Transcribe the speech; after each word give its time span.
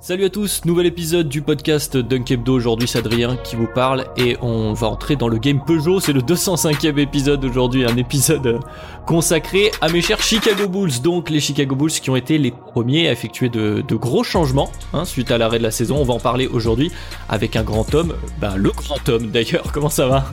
Salut 0.00 0.26
à 0.26 0.30
tous, 0.30 0.64
nouvel 0.64 0.86
épisode 0.86 1.28
du 1.28 1.42
podcast 1.42 1.96
Dunkebdo. 1.96 2.54
Aujourd'hui, 2.54 2.86
c'est 2.86 3.00
Adrien 3.00 3.36
qui 3.36 3.56
vous 3.56 3.66
parle 3.66 4.06
et 4.16 4.36
on 4.40 4.72
va 4.72 4.86
entrer 4.86 5.16
dans 5.16 5.26
le 5.26 5.38
game 5.38 5.60
Peugeot. 5.64 5.98
C'est 5.98 6.12
le 6.12 6.20
205e 6.20 6.98
épisode 6.98 7.44
aujourd'hui, 7.44 7.84
un 7.84 7.96
épisode 7.96 8.60
consacré 9.06 9.72
à 9.80 9.88
mes 9.88 10.00
chers 10.00 10.22
Chicago 10.22 10.68
Bulls. 10.68 11.02
Donc, 11.02 11.30
les 11.30 11.40
Chicago 11.40 11.74
Bulls 11.74 11.90
qui 11.90 12.10
ont 12.10 12.16
été 12.16 12.38
les 12.38 12.52
premiers 12.52 13.08
à 13.08 13.12
effectuer 13.12 13.48
de, 13.48 13.82
de 13.86 13.96
gros 13.96 14.22
changements 14.22 14.70
hein, 14.92 15.04
suite 15.04 15.32
à 15.32 15.36
l'arrêt 15.36 15.58
de 15.58 15.64
la 15.64 15.72
saison. 15.72 15.96
On 15.96 16.04
va 16.04 16.14
en 16.14 16.20
parler 16.20 16.46
aujourd'hui 16.46 16.92
avec 17.28 17.56
un 17.56 17.64
grand 17.64 17.92
homme, 17.92 18.14
ben, 18.40 18.54
le 18.56 18.70
grand 18.70 19.08
homme 19.08 19.32
d'ailleurs. 19.32 19.72
Comment 19.72 19.90
ça 19.90 20.06
va? 20.06 20.30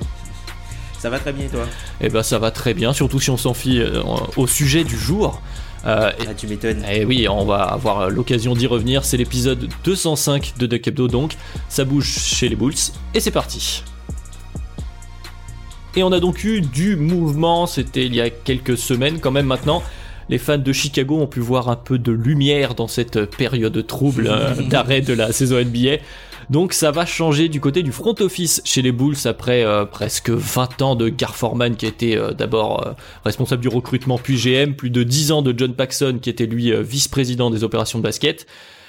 Ça 1.00 1.10
va 1.10 1.18
très 1.18 1.34
bien 1.34 1.48
et 1.48 1.50
toi? 1.50 1.66
Eh 2.02 2.10
ben, 2.10 2.22
ça 2.22 2.38
va 2.38 2.52
très 2.52 2.76
bien, 2.76 2.94
surtout 2.94 3.20
si 3.20 3.32
on 3.32 3.38
s'en 3.38 3.56
fie 3.56 3.80
euh, 3.80 4.04
au 4.38 4.46
sujet 4.46 4.84
du 4.84 4.96
jour. 4.96 5.42
Euh, 5.86 6.12
Ah, 6.28 6.34
tu 6.36 6.48
m'étonnes. 6.48 6.84
et 6.92 7.06
oui, 7.06 7.28
on 7.30 7.46
va 7.46 7.62
avoir 7.64 8.10
l'occasion 8.10 8.54
d'y 8.56 8.68
revenir. 8.68 9.06
C'est 9.06 9.18
l'épisode 9.18 9.68
205 9.84 10.54
de 10.58 10.66
Duck 10.66 10.88
Hebdo, 10.88 11.08
donc 11.08 11.36
ça 11.70 11.86
bouge 11.86 12.08
chez 12.08 12.50
les 12.50 12.56
Bulls. 12.56 12.74
Et 13.14 13.20
c'est 13.20 13.32
parti. 13.32 13.84
Et 15.96 16.04
on 16.04 16.12
a 16.12 16.20
donc 16.20 16.44
eu 16.44 16.62
du 16.62 16.96
mouvement, 16.96 17.68
c'était 17.68 18.06
il 18.06 18.14
y 18.16 18.22
a 18.22 18.30
quelques 18.30 18.78
semaines 18.78 19.20
quand 19.20 19.32
même 19.32 19.46
maintenant. 19.46 19.82
Les 20.28 20.40
fans 20.40 20.58
de 20.58 20.74
Chicago 20.74 21.20
ont 21.22 21.28
pu 21.28 21.40
voir 21.40 21.70
un 21.70 21.76
peu 21.76 22.00
de 22.00 22.12
lumière 22.12 22.74
dans 22.74 22.88
cette 22.88 23.26
période 23.26 23.86
trouble 23.86 24.28
euh, 24.32 24.56
d'arrêt 24.64 25.02
de 25.02 25.14
la 25.14 25.32
saison 25.32 25.58
NBA. 25.64 25.98
Donc 26.50 26.74
ça 26.74 26.92
va 26.92 27.06
changer 27.06 27.50
du 27.50 27.60
côté 27.60 27.82
du 27.84 27.92
front 27.92 28.16
office 28.20 28.62
chez 28.66 28.82
les 28.82 28.92
Bulls 28.92 29.16
après 29.26 29.66
euh, 29.66 29.86
presque 29.86 30.30
20 30.30 30.82
ans 30.82 30.96
de 30.96 31.10
Gar 31.10 31.36
Forman 31.36 31.76
qui 31.76 31.86
était 31.86 32.18
euh, 32.18 32.32
d'abord 32.34 32.86
euh, 32.86 32.92
responsable 33.24 33.62
du 33.62 33.68
recrutement 33.68 34.18
puis 34.18 34.38
GM, 34.38 34.74
plus 34.74 34.90
de 34.90 35.04
10 35.04 35.32
ans 35.32 35.42
de 35.42 35.54
John 35.58 35.74
Paxson 35.74 36.20
qui 36.22 36.30
était 36.30 36.46
lui 36.46 36.72
vice-président 36.84 37.50
des 37.50 37.64
opérations 37.64 38.00
de 38.00 38.04
basket. 38.04 38.46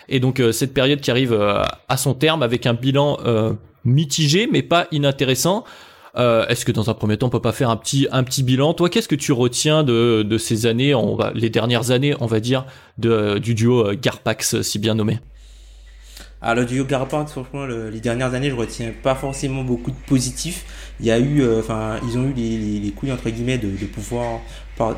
Et 0.08 0.20
donc 0.20 0.40
cette 0.52 0.72
période 0.72 1.00
qui 1.00 1.10
arrive 1.10 1.32
à 1.32 1.96
son 1.96 2.14
terme 2.14 2.42
avec 2.44 2.66
un 2.66 2.74
bilan 2.74 3.18
mitigé 3.84 4.48
mais 4.50 4.62
pas 4.62 4.86
inintéressant. 4.92 5.64
Est-ce 6.16 6.64
que 6.64 6.70
dans 6.70 6.90
un 6.90 6.94
premier 6.94 7.16
temps 7.16 7.26
on 7.26 7.30
peut 7.30 7.40
pas 7.40 7.52
faire 7.52 7.70
un 7.70 7.76
petit 7.76 8.06
un 8.12 8.22
petit 8.22 8.44
bilan? 8.44 8.72
Toi, 8.72 8.88
qu'est-ce 8.88 9.08
que 9.08 9.16
tu 9.16 9.32
retiens 9.32 9.82
de, 9.82 10.22
de 10.22 10.38
ces 10.38 10.66
années, 10.66 10.94
on 10.94 11.16
va 11.16 11.32
les 11.34 11.50
dernières 11.50 11.90
années, 11.90 12.14
on 12.20 12.26
va 12.26 12.38
dire, 12.38 12.66
de, 12.98 13.38
du 13.38 13.54
duo 13.54 13.94
Garpax 14.00 14.62
si 14.62 14.78
bien 14.78 14.94
nommé? 14.94 15.18
Alors 16.42 16.56
le 16.56 16.66
duo 16.66 16.84
Garpin, 16.84 17.24
franchement, 17.26 17.64
le- 17.64 17.88
les 17.88 17.98
dernières 18.00 18.34
années, 18.34 18.50
je 18.50 18.54
retiens 18.54 18.92
pas 19.02 19.14
forcément 19.14 19.64
beaucoup 19.64 19.90
de 19.90 19.96
positifs. 20.06 20.66
Il 21.00 21.06
y 21.06 21.10
a 21.10 21.18
eu, 21.18 21.40
euh, 21.40 21.60
enfin, 21.60 21.96
ils 22.06 22.18
ont 22.18 22.24
eu 22.24 22.34
les, 22.34 22.58
les, 22.58 22.78
les 22.78 22.90
couilles 22.90 23.10
entre 23.10 23.30
guillemets 23.30 23.56
de, 23.56 23.68
pouvoir, 23.86 24.40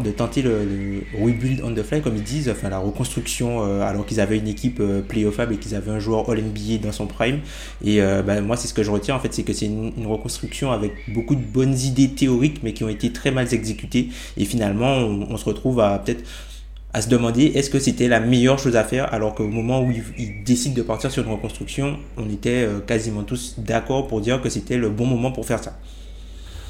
de 0.05 0.11
tenter 0.11 0.43
le, 0.43 1.05
rebuild 1.17 1.63
on 1.65 1.73
the 1.73 1.83
fly, 1.85 2.03
comme 2.03 2.17
ils 2.17 2.25
disent, 2.25 2.49
enfin 2.51 2.69
la 2.69 2.79
reconstruction, 2.79 3.63
euh, 3.65 3.83
alors 3.83 4.05
qu'ils 4.05 4.19
avaient 4.21 4.37
une 4.37 4.49
équipe 4.49 4.81
euh, 4.81 5.01
playoffable 5.01 5.55
et 5.55 5.57
qu'ils 5.59 5.77
avaient 5.77 5.93
un 5.93 6.01
joueur 6.01 6.29
All 6.29 6.43
NBA 6.43 6.79
dans 6.83 6.93
son 6.93 7.07
prime. 7.07 7.39
Et 7.85 8.01
bah, 8.01 8.41
moi, 8.41 8.57
c'est 8.57 8.67
ce 8.69 8.75
que 8.75 8.83
je 8.83 8.91
retiens 8.91 9.15
en 9.15 9.21
fait, 9.21 9.33
c'est 9.33 9.45
que 9.45 9.53
c'est 9.53 9.67
une, 9.67 9.93
reconstruction 10.07 10.73
avec 10.73 10.93
beaucoup 11.09 11.37
de 11.37 11.41
bonnes 11.45 11.79
idées 11.79 12.09
théoriques, 12.09 12.61
mais 12.65 12.73
qui 12.73 12.83
ont 12.83 12.89
été 12.89 13.13
très 13.13 13.31
mal 13.31 13.47
exécutées. 13.55 14.09
Et 14.37 14.45
finalement, 14.45 14.97
on 14.97 15.37
se 15.37 15.45
retrouve 15.45 15.81
à 15.81 15.99
peut-être 16.01 16.25
à 16.95 17.03
se 17.03 17.09
demander 17.09 17.45
est-ce 17.55 17.71
que 17.71 17.79
c'était 17.79 18.09
la 18.09 18.21
meilleure 18.21 18.59
chose 18.59 18.77
à 18.77 18.85
faire 18.85 19.13
alors 19.13 19.35
qu'au 19.35 19.47
moment 19.47 19.83
où 19.83 19.93
ils, 20.19 20.43
décident 20.45 20.75
de 20.75 20.83
partir 20.83 21.11
sur 21.11 21.23
une 21.23 21.31
reconstruction, 21.31 21.99
on 22.17 22.29
était 22.31 22.65
euh, 22.65 22.81
quasiment 22.81 23.23
tous 23.23 23.57
d'accord 23.59 24.07
pour 24.07 24.21
dire 24.21 24.41
que 24.41 24.49
c'était 24.49 24.79
le 24.79 24.89
bon 24.89 25.05
moment 25.05 25.31
pour 25.31 25.45
faire 25.45 25.63
ça. 25.63 25.79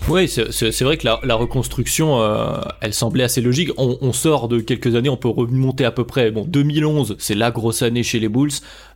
Oui, 0.08 0.28
c'est 0.28 0.82
vrai 0.82 0.96
que 0.96 1.06
la, 1.06 1.34
reconstruction, 1.34 2.22
euh, 2.22 2.60
elle 2.80 2.94
semblait 2.94 3.24
assez 3.24 3.40
logique. 3.40 3.70
On, 3.76 4.12
sort 4.12 4.48
de 4.48 4.60
quelques 4.60 4.94
années, 4.94 5.08
on 5.08 5.16
peut 5.16 5.28
remonter 5.28 5.84
à 5.84 5.90
peu 5.90 6.04
près. 6.04 6.30
Bon, 6.30 6.44
2011, 6.46 7.16
c'est 7.18 7.34
la 7.34 7.50
grosse 7.50 7.82
année 7.82 8.04
chez 8.04 8.20
les 8.20 8.28
Bulls. 8.28 8.52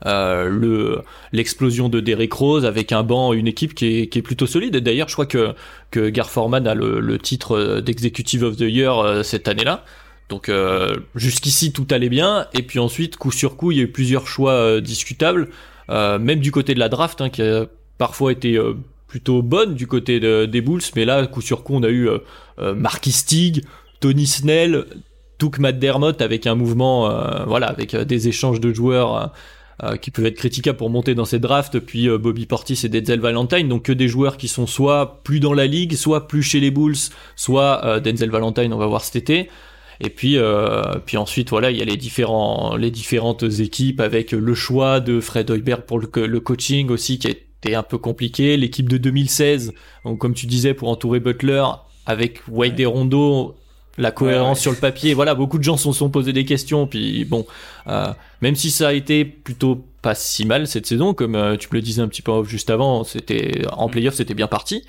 Euh, 0.07 0.49
le 0.49 1.03
l'explosion 1.33 1.89
de 1.89 2.01
Derrick 2.01 2.33
Rose 2.33 2.65
avec 2.65 2.93
un 2.93 3.03
banc, 3.03 3.33
une 3.33 3.49
équipe 3.49 3.75
qui 3.75 4.09
est, 4.13 4.23
plutôt 4.23 4.47
solide. 4.47 4.77
D'ailleurs, 4.77 5.09
je 5.09 5.15
crois 5.15 5.27
que 5.27 5.55
que 5.91 6.09
Gar 6.09 6.31
Forman 6.31 6.67
a 6.67 6.75
le, 6.75 7.19
titre 7.19 7.81
d'Executive 7.81 8.45
of 8.45 8.57
the 8.57 8.61
Year 8.63 9.23
cette 9.25 9.49
année-là. 9.49 9.85
Donc 10.33 10.49
euh, 10.49 10.97
jusqu'ici 11.15 11.75
tout 11.75 11.87
allait 11.91 12.09
bien. 12.09 12.47
Et 12.55 12.63
puis 12.63 12.79
ensuite, 12.79 13.19
coup 13.19 13.31
sur 13.31 13.55
coup, 13.55 13.71
il 13.71 13.77
y 13.77 13.81
a 13.81 13.83
eu 13.83 13.93
plusieurs 13.93 14.27
choix 14.27 14.53
euh, 14.53 14.81
discutables, 14.81 15.51
euh, 15.91 16.19
même 16.19 16.41
du 16.41 16.51
côté 16.51 16.73
de 16.73 16.79
la 16.79 16.89
draft, 16.89 17.21
hein, 17.21 17.29
qui 17.29 17.43
a 17.43 17.67
parfois 17.99 18.33
été 18.33 18.59
plutôt 19.09 19.43
bonne 19.43 19.75
du 19.75 19.87
côté 19.87 20.21
de- 20.21 20.47
des 20.47 20.63
Bulls, 20.63 20.81
mais 20.97 21.05
là, 21.05 21.27
coup 21.27 21.43
sur 21.43 21.65
coup, 21.65 21.75
on 21.75 21.83
a 21.83 21.91
eu 21.91 22.09
Marquis 22.59 23.13
Stig, 23.13 23.63
Tony 24.01 24.27
Snell, 24.27 24.87
Touk 25.37 25.59
McDermott 25.59 26.23
avec 26.23 26.47
un 26.47 26.55
mouvement, 26.55 27.11
voilà, 27.47 27.67
avec 27.67 27.95
des 27.95 28.29
échanges 28.29 28.59
de 28.59 28.73
joueurs 28.73 29.35
qui 30.01 30.11
peuvent 30.11 30.25
être 30.27 30.37
critiquables 30.39 30.79
pour 30.79 30.89
monter 30.89 31.15
dans 31.15 31.27
ces 31.27 31.39
drafts, 31.39 31.79
puis 31.79 32.09
Bobby 32.09 32.47
Portis 32.47 32.81
et 32.85 32.89
Denzel 32.89 33.21
Valentine, 33.21 33.69
donc 33.69 33.83
que 33.83 33.93
des 33.93 34.09
joueurs 34.09 34.39
qui 34.39 34.49
sont 34.49 34.67
soit 34.67 35.21
plus 35.25 35.41
dans 35.41 35.53
la 35.53 35.67
ligue, 35.67 35.95
soit 35.95 36.27
plus 36.27 36.43
chez 36.43 36.59
les 36.61 36.71
Bulls, 36.71 36.97
soit 37.37 38.01
Denzel 38.01 38.31
Valentine, 38.31 38.73
on 38.73 38.79
va 38.79 38.87
voir 38.87 39.05
cet 39.05 39.17
été. 39.17 39.51
Et 40.05 40.11
puis, 40.11 40.37
euh, 40.37 40.83
puis 41.07 41.17
ensuite, 41.17 41.51
voilà, 41.51 41.71
il 41.71 41.77
y 41.77 41.83
a 41.83 41.85
les 41.85 41.97
différents, 41.97 42.77
les 42.77 42.91
différentes 42.91 43.45
équipes 43.45 44.01
avec 44.01 44.33
le 44.33 44.55
choix 44.55 44.99
de 45.01 45.21
Fred 45.21 45.49
Hoiberg 45.51 45.83
pour 45.83 46.01
le, 46.01 46.09
co- 46.09 46.27
le 46.27 46.41
coaching 46.41 46.91
aussi 46.91 47.19
qui 47.21 47.29
a 47.29 47.31
été 47.31 47.77
un 47.77 47.85
peu 47.85 47.99
compliqué. 47.99 48.57
L'équipe 48.57 48.89
de 48.89 48.97
2016, 48.97 49.73
donc 50.05 50.19
comme 50.19 50.35
tu 50.35 50.47
disais, 50.47 50.75
pour 50.75 50.89
entourer 50.89 51.21
Butler 51.21 51.63
avec 52.05 52.41
Wade 52.49 52.81
et 52.81 52.85
Rondo, 52.87 53.55
la 53.97 54.11
cohérence 54.11 54.59
ouais. 54.59 54.63
sur 54.63 54.71
le 54.73 54.79
papier. 54.79 55.15
Voilà, 55.15 55.37
beaucoup 55.37 55.59
de 55.59 55.63
gens 55.63 55.77
se 55.77 55.93
sont 55.93 56.11
posés 56.11 56.33
des 56.33 56.45
questions. 56.45 56.89
Puis 56.89 57.25
bon, 57.25 57.47
euh, 57.87 58.09
même 58.41 58.57
si 58.57 58.73
ça 58.73 58.89
a 58.89 58.93
été 58.95 59.25
plutôt 59.25 59.85
pas 60.03 60.17
si 60.17 60.45
mal 60.47 60.67
cette 60.67 60.87
saison, 60.87 61.15
comme 61.15 61.37
euh, 61.37 61.57
tu 61.57 61.69
me 61.71 61.77
le 61.77 61.83
disais 61.83 62.03
un 62.03 62.09
petit 62.09 62.23
peu 62.23 62.43
juste 62.43 62.71
avant, 62.71 63.05
c'était 63.05 63.63
en 63.73 63.89
playoff, 63.89 64.15
c'était 64.15 64.35
bien 64.35 64.49
parti. 64.49 64.83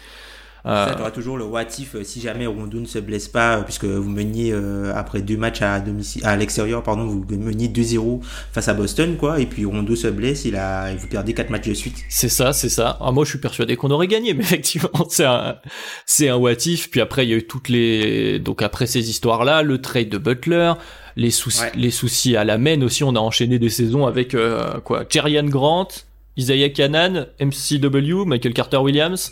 Euh, 0.66 0.88
Ça, 0.88 0.96
tu 0.96 1.02
auras 1.02 1.12
toujours 1.12 1.38
le 1.38 1.44
what 1.44 1.66
if 1.78 1.94
euh, 1.96 2.04
si 2.06 2.22
jamais 2.22 2.46
Rondo 2.48 2.80
ne 2.80 2.86
se 2.86 2.98
blesse 3.00 3.28
pas, 3.28 3.58
euh, 3.58 3.62
puisque 3.64 3.84
vous 3.84 4.10
meniez 4.10 4.54
après 4.96 5.22
deux 5.22 5.36
matchs 5.36 5.62
à 5.62 5.80
domicile, 5.82 6.26
à 6.26 6.38
l'extérieur, 6.38 6.84
pardon, 6.84 7.06
vous 7.06 7.26
meniez 7.30 7.68
2-0 7.68 8.22
face 8.54 8.68
à 8.70 8.74
Boston, 8.74 9.18
quoi, 9.18 9.40
et 9.42 9.46
puis 9.46 9.66
Rondo 9.66 9.96
se 9.96 10.08
blesse, 10.08 10.46
il 10.46 10.56
a, 10.56 10.92
et 10.92 10.96
vous 10.96 11.08
perdez 11.08 11.34
quatre 11.34 11.50
matchs 11.50 11.68
de 11.68 11.74
suite. 11.74 11.98
C'est 12.08 12.30
ça, 12.30 12.54
c'est 12.54 12.70
ça. 12.70 12.98
Ah, 13.02 13.12
moi, 13.12 13.26
je 13.26 13.32
suis 13.32 13.40
persuadé 13.40 13.76
qu'on 13.76 13.92
aurait 13.92 14.08
gagné, 14.08 14.34
mais 14.36 14.44
effectivement, 14.44 14.90
c'est 15.10 15.26
un, 15.26 15.58
c'est 16.06 16.30
un 16.30 16.38
what 16.38 16.54
if. 16.66 16.90
Puis 16.90 17.02
après, 17.02 17.26
il 17.26 17.30
y 17.30 17.34
a 17.34 17.38
eu 17.38 17.46
toutes 17.46 17.68
les, 17.68 18.40
donc 18.40 18.62
après 18.62 18.86
ces 18.86 19.10
histoires-là, 19.10 19.64
le 19.64 19.82
trade 19.82 20.08
de 20.10 20.18
Butler, 20.18 20.74
les 21.18 21.30
soucis, 21.32 21.62
Ouais. 21.62 21.72
les 21.76 21.92
soucis 21.92 22.36
à 22.38 22.44
la 22.46 22.58
main 22.58 22.82
aussi. 22.82 23.04
On 23.04 23.16
a 23.16 23.20
enchaîné 23.20 23.60
des 23.60 23.70
saisons 23.70 24.08
avec 24.08 24.34
euh, 24.34 24.80
quoi, 24.80 25.04
Jerian 25.10 25.44
Grant, 25.44 25.90
Isaiah 26.38 26.70
Canaan, 26.70 27.26
MCW, 27.40 28.26
Michael 28.26 28.54
Carter 28.54 28.78
Williams. 28.78 29.32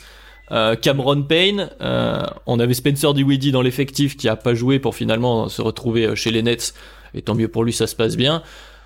Euh, 0.51 0.75
Cameron 0.75 1.21
Payne, 1.23 1.69
euh, 1.81 2.21
on 2.45 2.59
avait 2.59 2.73
Spencer 2.73 3.13
Dinwiddie 3.13 3.51
dans 3.51 3.61
l'effectif 3.61 4.17
qui 4.17 4.27
a 4.29 4.35
pas 4.35 4.53
joué 4.53 4.79
pour 4.79 4.95
finalement 4.95 5.47
se 5.49 5.61
retrouver 5.61 6.05
euh, 6.07 6.15
chez 6.15 6.31
les 6.31 6.43
Nets. 6.43 6.73
Et 7.13 7.21
tant 7.21 7.35
mieux 7.35 7.47
pour 7.47 7.63
lui, 7.63 7.73
ça 7.73 7.87
se 7.87 7.95
passe 7.95 8.15
bien. 8.17 8.43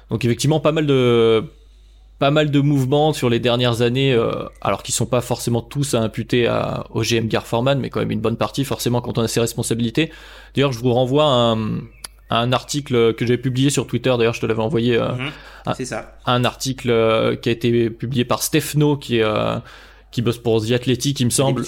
Donc 0.10 0.24
effectivement, 0.26 0.60
pas 0.60 0.72
mal 0.72 0.86
de 0.86 1.44
pas 2.18 2.32
mal 2.32 2.50
de 2.50 2.62
mouvements 2.62 3.12
sur 3.12 3.30
les 3.30 3.40
dernières 3.40 3.82
années, 3.82 4.14
euh, 4.14 4.32
alors 4.62 4.84
qu'ils 4.84 4.94
sont 4.96 5.06
pas 5.06 5.20
forcément 5.20 5.62
tous 5.62 5.96
à 5.96 6.00
imputer 6.00 6.48
à, 6.48 6.86
au 6.92 7.02
GM 7.02 7.28
Gar 7.28 7.46
Forman, 7.46 7.78
mais 7.78 7.90
quand 7.90 8.00
même 8.00 8.12
une 8.12 8.22
bonne 8.22 8.38
partie 8.38 8.64
forcément 8.64 9.02
quand 9.02 9.18
on 9.18 9.22
a 9.22 9.28
ses 9.28 9.42
responsabilités. 9.42 10.12
D'ailleurs, 10.56 10.72
je 10.72 10.80
vous 10.80 10.94
renvoie 10.94 11.26
à 11.26 11.28
un, 11.28 11.80
à 12.30 12.40
un 12.40 12.54
article 12.54 13.14
que 13.16 13.26
j'ai 13.26 13.38
publié 13.38 13.70
sur 13.70 13.86
Twitter. 13.86 14.14
D'ailleurs, 14.18 14.34
je 14.34 14.40
te 14.40 14.46
l'avais 14.46 14.62
envoyé. 14.62 14.96
euh, 14.96 15.12
Mhm. 15.14 15.74
C'est 15.76 15.86
ça. 15.86 16.16
un 16.26 16.46
article 16.46 16.90
euh, 16.90 17.36
qui 17.36 17.50
a 17.50 17.52
été 17.52 17.90
publié 17.90 18.24
par 18.24 18.44
Stefano, 18.44 18.96
qui 18.96 19.18
est 19.18 19.24
euh, 19.24 19.58
qui 20.16 20.22
bosse 20.22 20.38
pour 20.38 20.66
The 20.66 20.72
Athletic, 20.72 21.20
il 21.20 21.26
me 21.26 21.30
semble. 21.30 21.64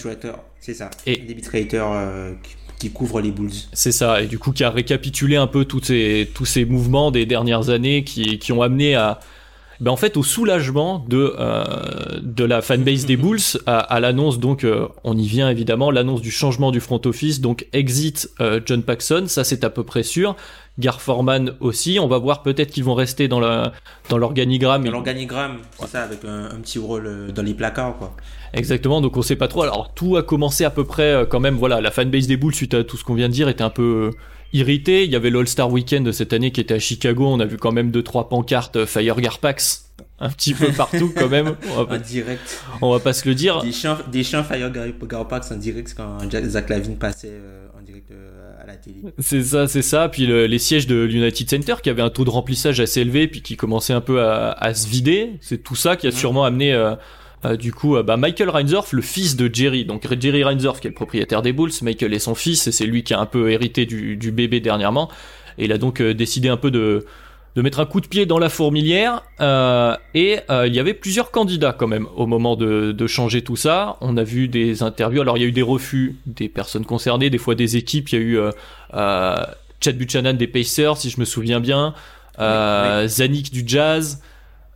C'est 0.62 0.74
ça. 0.74 0.90
Et- 1.06 1.18
Debit 1.18 1.44
Writer, 1.52 1.84
euh, 1.84 2.34
qui, 2.42 2.88
qui 2.88 2.90
couvre 2.92 3.20
les 3.20 3.32
Bulls. 3.32 3.52
C'est 3.74 3.92
ça, 3.92 4.22
et 4.22 4.28
du 4.28 4.40
coup 4.40 4.54
qui 4.54 4.64
a 4.64 4.70
récapitulé 4.70 5.36
un 5.36 5.48
peu 5.48 5.66
tous 5.66 5.84
ces, 5.84 6.30
tous 6.34 6.46
ces 6.46 6.64
mouvements 6.64 7.12
des 7.12 7.26
dernières 7.26 7.70
années 7.70 8.04
qui, 8.06 8.40
qui 8.40 8.52
ont 8.54 8.62
amené 8.62 8.96
à... 8.96 9.20
ben 9.82 9.92
en 9.92 9.98
fait 9.98 10.16
au 10.16 10.24
soulagement 10.24 11.04
de 11.10 11.36
euh, 11.38 11.64
de 12.22 12.44
la 12.46 12.62
fanbase 12.62 13.06
des 13.06 13.18
Bulls 13.24 13.42
à, 13.66 13.80
à 13.80 14.00
l'annonce 14.00 14.40
donc 14.40 14.64
euh, 14.64 14.88
on 15.04 15.18
y 15.18 15.28
vient 15.28 15.50
évidemment 15.50 15.92
l'annonce 15.92 16.22
du 16.22 16.32
changement 16.32 16.72
du 16.72 16.80
front 16.80 17.02
office 17.06 17.42
donc 17.42 17.68
exit 17.74 18.30
euh, 18.40 18.60
John 18.66 18.82
Paxson 18.84 19.26
ça 19.28 19.44
c'est 19.44 19.64
à 19.64 19.70
peu 19.70 19.84
près 19.84 20.04
sûr 20.04 20.36
Gar 20.80 21.00
Forman 21.02 21.54
aussi 21.60 21.98
on 22.00 22.08
va 22.08 22.18
voir 22.20 22.44
peut-être 22.44 22.72
qu'ils 22.72 22.84
vont 22.84 22.96
rester 22.96 23.28
dans 23.28 23.40
la 23.40 23.74
dans 24.10 24.18
l'organigramme 24.20 24.84
Dans 24.86 24.92
l'organigramme, 24.92 25.58
c'est 25.80 25.88
ça, 25.90 26.04
avec 26.04 26.24
un, 26.26 26.46
un 26.56 26.60
petit 26.62 26.78
rôle 26.80 27.32
dans 27.36 27.42
les 27.44 27.54
placards, 27.56 27.98
quoi. 27.98 28.16
Exactement, 28.54 29.02
donc 29.02 29.16
on 29.18 29.22
sait 29.22 29.36
pas 29.36 29.48
trop. 29.48 29.62
Alors 29.64 29.94
tout 29.94 30.18
a 30.18 30.24
commencé 30.24 30.64
à 30.64 30.70
peu 30.70 30.84
près 30.84 31.04
euh, 31.14 31.26
quand 31.26 31.40
même. 31.40 31.56
Voilà, 31.56 31.82
la 31.82 31.92
fanbase 31.92 32.28
des 32.28 32.38
Bulls 32.38 32.56
suite 32.56 32.74
à 32.74 32.84
tout 32.84 32.98
ce 32.98 33.04
qu'on 33.04 33.14
vient 33.16 33.28
de 33.30 33.34
dire 33.34 33.50
était 33.50 33.64
un 33.64 33.70
peu 33.70 34.12
euh, 34.14 34.18
irritée. 34.54 35.04
Il 35.06 35.12
y 35.12 35.16
avait 35.16 35.30
l'All-Star 35.30 35.72
Weekend 35.72 36.06
de 36.06 36.12
cette 36.12 36.34
année 36.34 36.52
qui 36.52 36.62
était 36.62 36.74
à 36.76 36.80
Chicago. 36.80 37.28
On 37.28 37.40
a 37.40 37.46
vu 37.46 37.58
quand 37.58 37.72
même 37.72 37.92
deux 37.92 38.04
trois 38.04 38.30
pancartes 38.30 38.78
euh, 38.78 38.86
Fire 38.86 39.16
Garpax 39.20 39.84
un 40.20 40.30
petit 40.30 40.54
peu 40.56 40.72
partout 40.72 41.12
quand 41.16 41.30
même. 41.30 41.56
On 41.78 41.84
va, 41.84 41.96
En 41.96 42.00
direct. 42.00 42.64
on 42.82 42.92
va 42.92 43.00
pas 43.00 43.14
se 43.14 43.28
le 43.28 43.36
dire. 43.36 43.62
Des 43.62 43.72
chants, 43.72 43.98
des 44.12 44.24
chants 44.24 44.44
Fire 44.44 44.72
Gar- 44.72 44.88
Garpax 45.08 45.52
en 45.52 45.58
direct 45.58 45.94
quand 45.96 46.18
Zach 46.46 46.70
Lavine 46.70 46.98
passait 46.98 47.30
euh, 47.32 47.68
en 47.80 47.84
direct 47.84 48.10
euh, 48.12 48.54
à 48.64 48.66
la 48.66 48.76
télé. 48.78 48.96
C'est 49.20 49.44
ça, 49.44 49.68
c'est 49.68 49.84
ça. 49.84 50.10
Puis 50.10 50.26
le- 50.26 50.48
les 50.48 50.58
sièges 50.58 50.88
de 50.88 51.04
l'United 51.04 51.48
Center 51.50 51.76
qui 51.84 51.90
avaient 51.92 52.02
un 52.02 52.10
taux 52.10 52.26
de 52.26 52.32
remplissage 52.32 52.80
assez 52.80 53.02
élevé, 53.02 53.28
puis 53.28 53.42
qui 53.44 53.58
commençait 53.58 53.94
un 53.94 54.02
peu 54.02 54.22
à, 54.24 54.52
à 54.54 54.74
se 54.74 54.88
vider. 54.88 55.34
C'est 55.42 55.62
tout 55.64 55.76
ça 55.76 55.96
qui 55.96 56.08
a 56.08 56.12
sûrement 56.12 56.46
amené. 56.46 56.74
euh, 56.74 56.96
du 57.58 57.72
coup, 57.72 57.96
euh, 57.96 58.04
bah, 58.04 58.18
Michael 58.18 58.50
Reinsdorf, 58.50 58.94
le 58.94 59.02
fils 59.02 59.36
de 59.36 59.50
Jerry, 59.54 59.86
donc 59.86 60.08
Jerry 60.20 60.44
Reinsdorf 60.44 60.80
qui 60.80 60.88
est 60.88 60.90
le 60.90 60.96
propriétaire 60.96 61.42
des 61.42 61.54
Bulls, 61.54 61.72
Michael 61.82 62.14
est 62.14 62.20
son 62.20 62.36
fils 62.36 62.68
et 62.68 62.72
c'est 62.72 62.86
lui 62.86 63.04
qui 63.04 63.14
a 63.14 63.20
un 63.20 63.26
peu 63.26 63.52
hérité 63.52 63.86
du, 63.86 64.18
du 64.18 64.32
bébé 64.32 64.60
dernièrement. 64.60 65.10
Et 65.58 65.66
il 65.66 65.72
a 65.72 65.78
donc 65.78 66.02
euh, 66.02 66.14
décidé 66.14 66.50
un 66.50 66.58
peu 66.58 66.72
de, 66.72 67.06
de 67.56 67.62
mettre 67.62 67.80
un 67.80 67.86
coup 67.86 68.02
de 68.02 68.08
pied 68.08 68.26
dans 68.26 68.40
la 68.40 68.50
fourmilière. 68.50 69.24
euh, 69.40 69.96
et 70.14 70.40
euh, 70.50 70.68
il 70.68 70.76
y 70.76 70.80
avait 70.80 70.94
plusieurs 70.94 71.32
candidats 71.32 71.74
quand 71.74 71.88
même 71.88 72.08
au 72.16 72.26
moment 72.28 72.56
de, 72.56 72.92
de 72.92 73.08
changer 73.08 73.42
tout 73.44 73.56
ça. 73.56 73.98
On 74.02 74.18
a 74.18 74.24
vu 74.24 74.48
des 74.48 74.84
interviews. 74.84 75.22
Alors 75.22 75.38
il 75.38 75.42
y 75.42 75.44
a 75.46 75.48
eu 75.48 75.52
des 75.52 75.62
refus 75.64 76.16
des 76.26 76.50
personnes 76.50 76.86
concernées, 76.86 77.30
des 77.30 77.38
fois 77.38 77.56
des 77.56 77.78
équipes. 77.78 78.10
Il 78.10 78.16
y 78.16 78.22
a 78.22 78.22
eu 78.24 78.38
euh, 78.40 78.52
euh, 78.94 79.36
Chad 79.80 79.98
Buchanan 79.98 80.34
des 80.34 80.48
Pacers, 80.48 80.98
si 80.98 81.10
je 81.10 81.20
me 81.20 81.26
souviens 81.26 81.60
bien. 81.60 81.94
Euh, 82.40 83.08
Zanik 83.08 83.52
du 83.52 83.64
Jazz. 83.66 84.22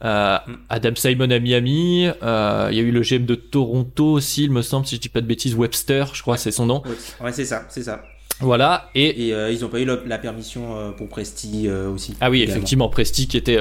Euh. 0.03 0.37
Adam 0.69 0.91
Simon 0.95 1.29
à 1.29 1.39
Miami, 1.39 2.07
euh, 2.23 2.69
il 2.71 2.77
y 2.77 2.79
a 2.79 2.83
eu 2.83 2.91
le 2.91 3.01
GM 3.01 3.25
de 3.25 3.35
Toronto 3.35 4.13
aussi, 4.13 4.43
il 4.43 4.51
me 4.51 4.61
semble, 4.61 4.85
si 4.85 4.95
je 4.95 5.01
dis 5.01 5.09
pas 5.09 5.21
de 5.21 5.27
bêtises, 5.27 5.55
Webster, 5.55 6.13
je 6.13 6.21
crois, 6.21 6.37
c'est 6.37 6.51
son 6.51 6.65
nom. 6.65 6.81
Ouais, 6.85 7.25
ouais, 7.25 7.31
c'est 7.31 7.45
ça, 7.45 7.65
c'est 7.69 7.83
ça. 7.83 8.01
Voilà, 8.39 8.89
et 8.95 9.27
Et 9.27 9.33
euh, 9.35 9.51
ils 9.51 9.63
ont 9.63 9.67
pas 9.67 9.79
eu 9.79 9.85
la, 9.85 9.97
la 10.05 10.17
permission 10.17 10.93
pour 10.97 11.07
Presti 11.07 11.69
aussi. 11.69 12.15
Ah 12.19 12.31
oui, 12.31 12.41
également. 12.41 12.55
effectivement, 12.55 12.89
Presti 12.89 13.27
qui 13.27 13.37
était 13.37 13.59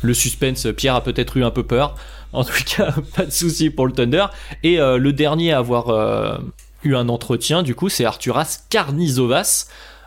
le 0.00 0.14
suspense. 0.14 0.66
Pierre 0.76 0.94
a 0.94 1.04
peut-être 1.04 1.36
eu 1.36 1.44
un 1.44 1.50
peu 1.50 1.62
peur. 1.62 1.96
En 2.34 2.44
tout 2.44 2.64
cas, 2.64 2.94
pas 3.14 3.26
de 3.26 3.30
souci 3.30 3.68
pour 3.68 3.86
le 3.86 3.92
Thunder. 3.92 4.24
Et 4.62 4.78
le 4.78 5.12
dernier 5.12 5.52
à 5.52 5.58
avoir 5.58 6.40
eu 6.82 6.96
un 6.96 7.10
entretien, 7.10 7.62
du 7.62 7.74
coup, 7.74 7.90
c'est 7.90 8.06
Arturas 8.06 8.60
Karnizovas. 8.70 9.66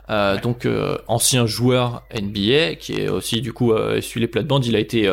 Euh, 0.10 0.40
donc 0.40 0.66
euh, 0.66 0.98
ancien 1.08 1.48
joueur 1.48 2.04
NBA 2.14 2.76
qui 2.76 2.94
est 2.94 3.10
aussi 3.10 3.42
du 3.42 3.54
coup 3.54 3.74
euh, 3.74 3.98
essuie 3.98 4.20
les 4.20 4.28
plates-bandes. 4.28 4.66
Il 4.66 4.76
a 4.76 4.80
été 4.80 5.10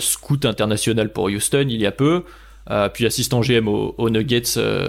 scout 0.00 0.44
international 0.44 1.12
pour 1.12 1.24
Houston 1.24 1.66
il 1.68 1.80
y 1.80 1.86
a 1.86 1.92
peu, 1.92 2.24
euh, 2.70 2.88
puis 2.88 3.06
assistant 3.06 3.40
GM 3.42 3.68
aux, 3.68 4.10
Nuggets 4.10 4.56
euh, 4.56 4.88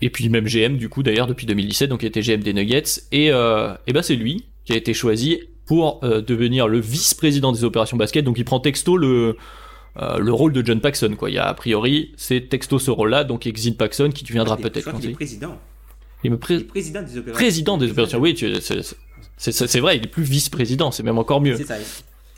et 0.00 0.10
puis 0.10 0.28
même 0.28 0.46
GM 0.46 0.76
du 0.76 0.88
coup 0.88 1.02
d'ailleurs 1.02 1.26
depuis 1.26 1.46
2017 1.46 1.88
donc 1.88 2.02
il 2.02 2.06
était 2.06 2.20
GM 2.20 2.40
des 2.42 2.52
Nuggets 2.52 2.82
et 3.12 3.30
euh, 3.32 3.74
et 3.86 3.92
ben 3.92 4.02
c'est 4.02 4.16
lui 4.16 4.44
qui 4.64 4.72
a 4.72 4.76
été 4.76 4.94
choisi 4.94 5.40
pour 5.66 6.00
euh, 6.02 6.20
devenir 6.20 6.68
le 6.68 6.78
vice-président 6.80 7.52
des 7.52 7.64
opérations 7.64 7.96
basket 7.96 8.24
donc 8.24 8.38
il 8.38 8.44
prend 8.44 8.60
texto 8.60 8.96
le 8.96 9.36
euh, 10.02 10.18
le 10.18 10.32
rôle 10.32 10.52
de 10.52 10.64
John 10.66 10.80
Paxson 10.80 11.14
quoi 11.16 11.30
il 11.30 11.34
y 11.34 11.38
a 11.38 11.46
a 11.46 11.54
priori 11.54 12.12
c'est 12.16 12.48
texto 12.48 12.78
ce 12.78 12.90
rôle 12.90 13.10
là 13.10 13.24
donc 13.24 13.46
Exit 13.46 13.78
Paxson 13.78 14.10
qui 14.12 14.24
deviendra 14.24 14.56
Je 14.56 14.62
peut-être 14.62 14.88
est 14.88 14.90
conseiller. 14.90 15.14
président. 15.14 15.58
il 16.24 16.32
me 16.32 16.38
Il 16.48 16.56
est 16.56 16.64
président 16.64 17.02
des 17.02 17.18
opérations. 17.18 17.32
président 17.32 17.78
des 17.78 17.90
opérations 17.90 18.18
oui 18.18 18.36
c'est 19.36 19.80
vrai 19.80 19.96
il 19.96 20.04
est 20.04 20.08
plus 20.08 20.24
vice-président 20.24 20.90
c'est 20.90 21.04
même 21.04 21.18
encore 21.18 21.40
mieux 21.40 21.56
C'est 21.56 21.64
ça. 21.64 21.76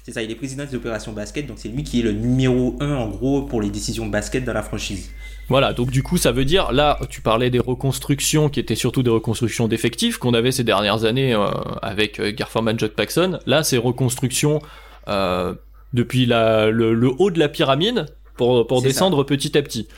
C'est 0.06 0.12
ça, 0.12 0.22
il 0.22 0.30
est 0.30 0.36
président 0.36 0.64
des 0.64 0.76
opérations 0.76 1.10
basket, 1.10 1.48
donc 1.48 1.58
c'est 1.58 1.68
lui 1.68 1.82
qui 1.82 1.98
est 1.98 2.04
le 2.04 2.12
numéro 2.12 2.76
1 2.78 2.94
en 2.94 3.08
gros 3.08 3.42
pour 3.42 3.60
les 3.60 3.70
décisions 3.70 4.06
basket 4.06 4.44
dans 4.44 4.52
la 4.52 4.62
franchise. 4.62 5.10
Voilà, 5.48 5.72
donc 5.72 5.90
du 5.90 6.04
coup, 6.04 6.16
ça 6.16 6.30
veut 6.30 6.44
dire, 6.44 6.70
là, 6.70 7.00
tu 7.10 7.22
parlais 7.22 7.50
des 7.50 7.58
reconstructions 7.58 8.48
qui 8.48 8.60
étaient 8.60 8.76
surtout 8.76 9.02
des 9.02 9.10
reconstructions 9.10 9.66
d'effectifs 9.66 10.18
qu'on 10.18 10.32
avait 10.32 10.52
ces 10.52 10.62
dernières 10.62 11.04
années 11.04 11.34
euh, 11.34 11.48
avec 11.82 12.20
euh, 12.20 12.30
Garforman, 12.30 12.78
Judd 12.78 12.92
Paxson. 12.92 13.40
Là, 13.46 13.64
c'est 13.64 13.78
reconstruction 13.78 14.60
euh, 15.08 15.54
depuis 15.92 16.24
la, 16.24 16.70
le, 16.70 16.94
le 16.94 17.10
haut 17.18 17.32
de 17.32 17.40
la 17.40 17.48
pyramide 17.48 18.06
pour, 18.36 18.80
descendre 18.82 19.24
petit 19.24 19.58
à 19.58 19.62
petit. 19.62 19.88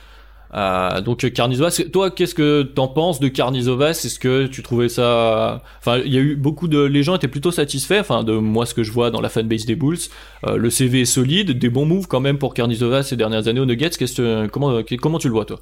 Euh, 0.55 1.01
donc 1.01 1.25
euh, 1.25 1.31
Karnizovas, 1.31 1.83
toi, 1.93 2.11
qu'est-ce 2.11 2.35
que 2.35 2.63
t'en 2.63 2.89
penses 2.89 3.21
de 3.21 3.29
Karnizovas 3.29 3.91
Est-ce 3.91 4.19
que 4.19 4.47
tu 4.47 4.63
trouvais 4.63 4.89
ça 4.89 5.63
Enfin, 5.79 5.99
il 6.05 6.13
y 6.13 6.17
a 6.17 6.21
eu 6.21 6.37
beaucoup 6.37 6.69
de, 6.69 6.81
les 6.81 7.03
gens 7.03 7.17
étaient 7.17 7.29
plutôt 7.29 7.51
satisfaits. 7.51 8.01
Enfin, 8.01 8.25
de 8.25 8.33
moi, 8.33 8.67
ce 8.67 8.75
que 8.75 8.83
je 8.83 8.93
vois 8.93 9.11
dans 9.11 9.21
la 9.21 9.29
fanbase 9.29 9.67
des 9.67 9.77
Bulls, 9.77 9.99
Euh, 10.47 10.57
le 10.57 10.71
CV 10.71 11.01
est 11.01 11.05
solide, 11.05 11.59
des 11.59 11.69
bons 11.69 11.85
moves 11.85 12.07
quand 12.07 12.21
même 12.21 12.39
pour 12.39 12.55
Karnizovas 12.55 13.03
ces 13.03 13.17
dernières 13.17 13.49
années 13.49 13.61
aux 13.61 13.67
Nuggets. 13.67 13.91
Comment, 14.53 14.81
comment 15.01 15.19
tu 15.19 15.29
le 15.29 15.33
vois 15.33 15.45
toi? 15.45 15.61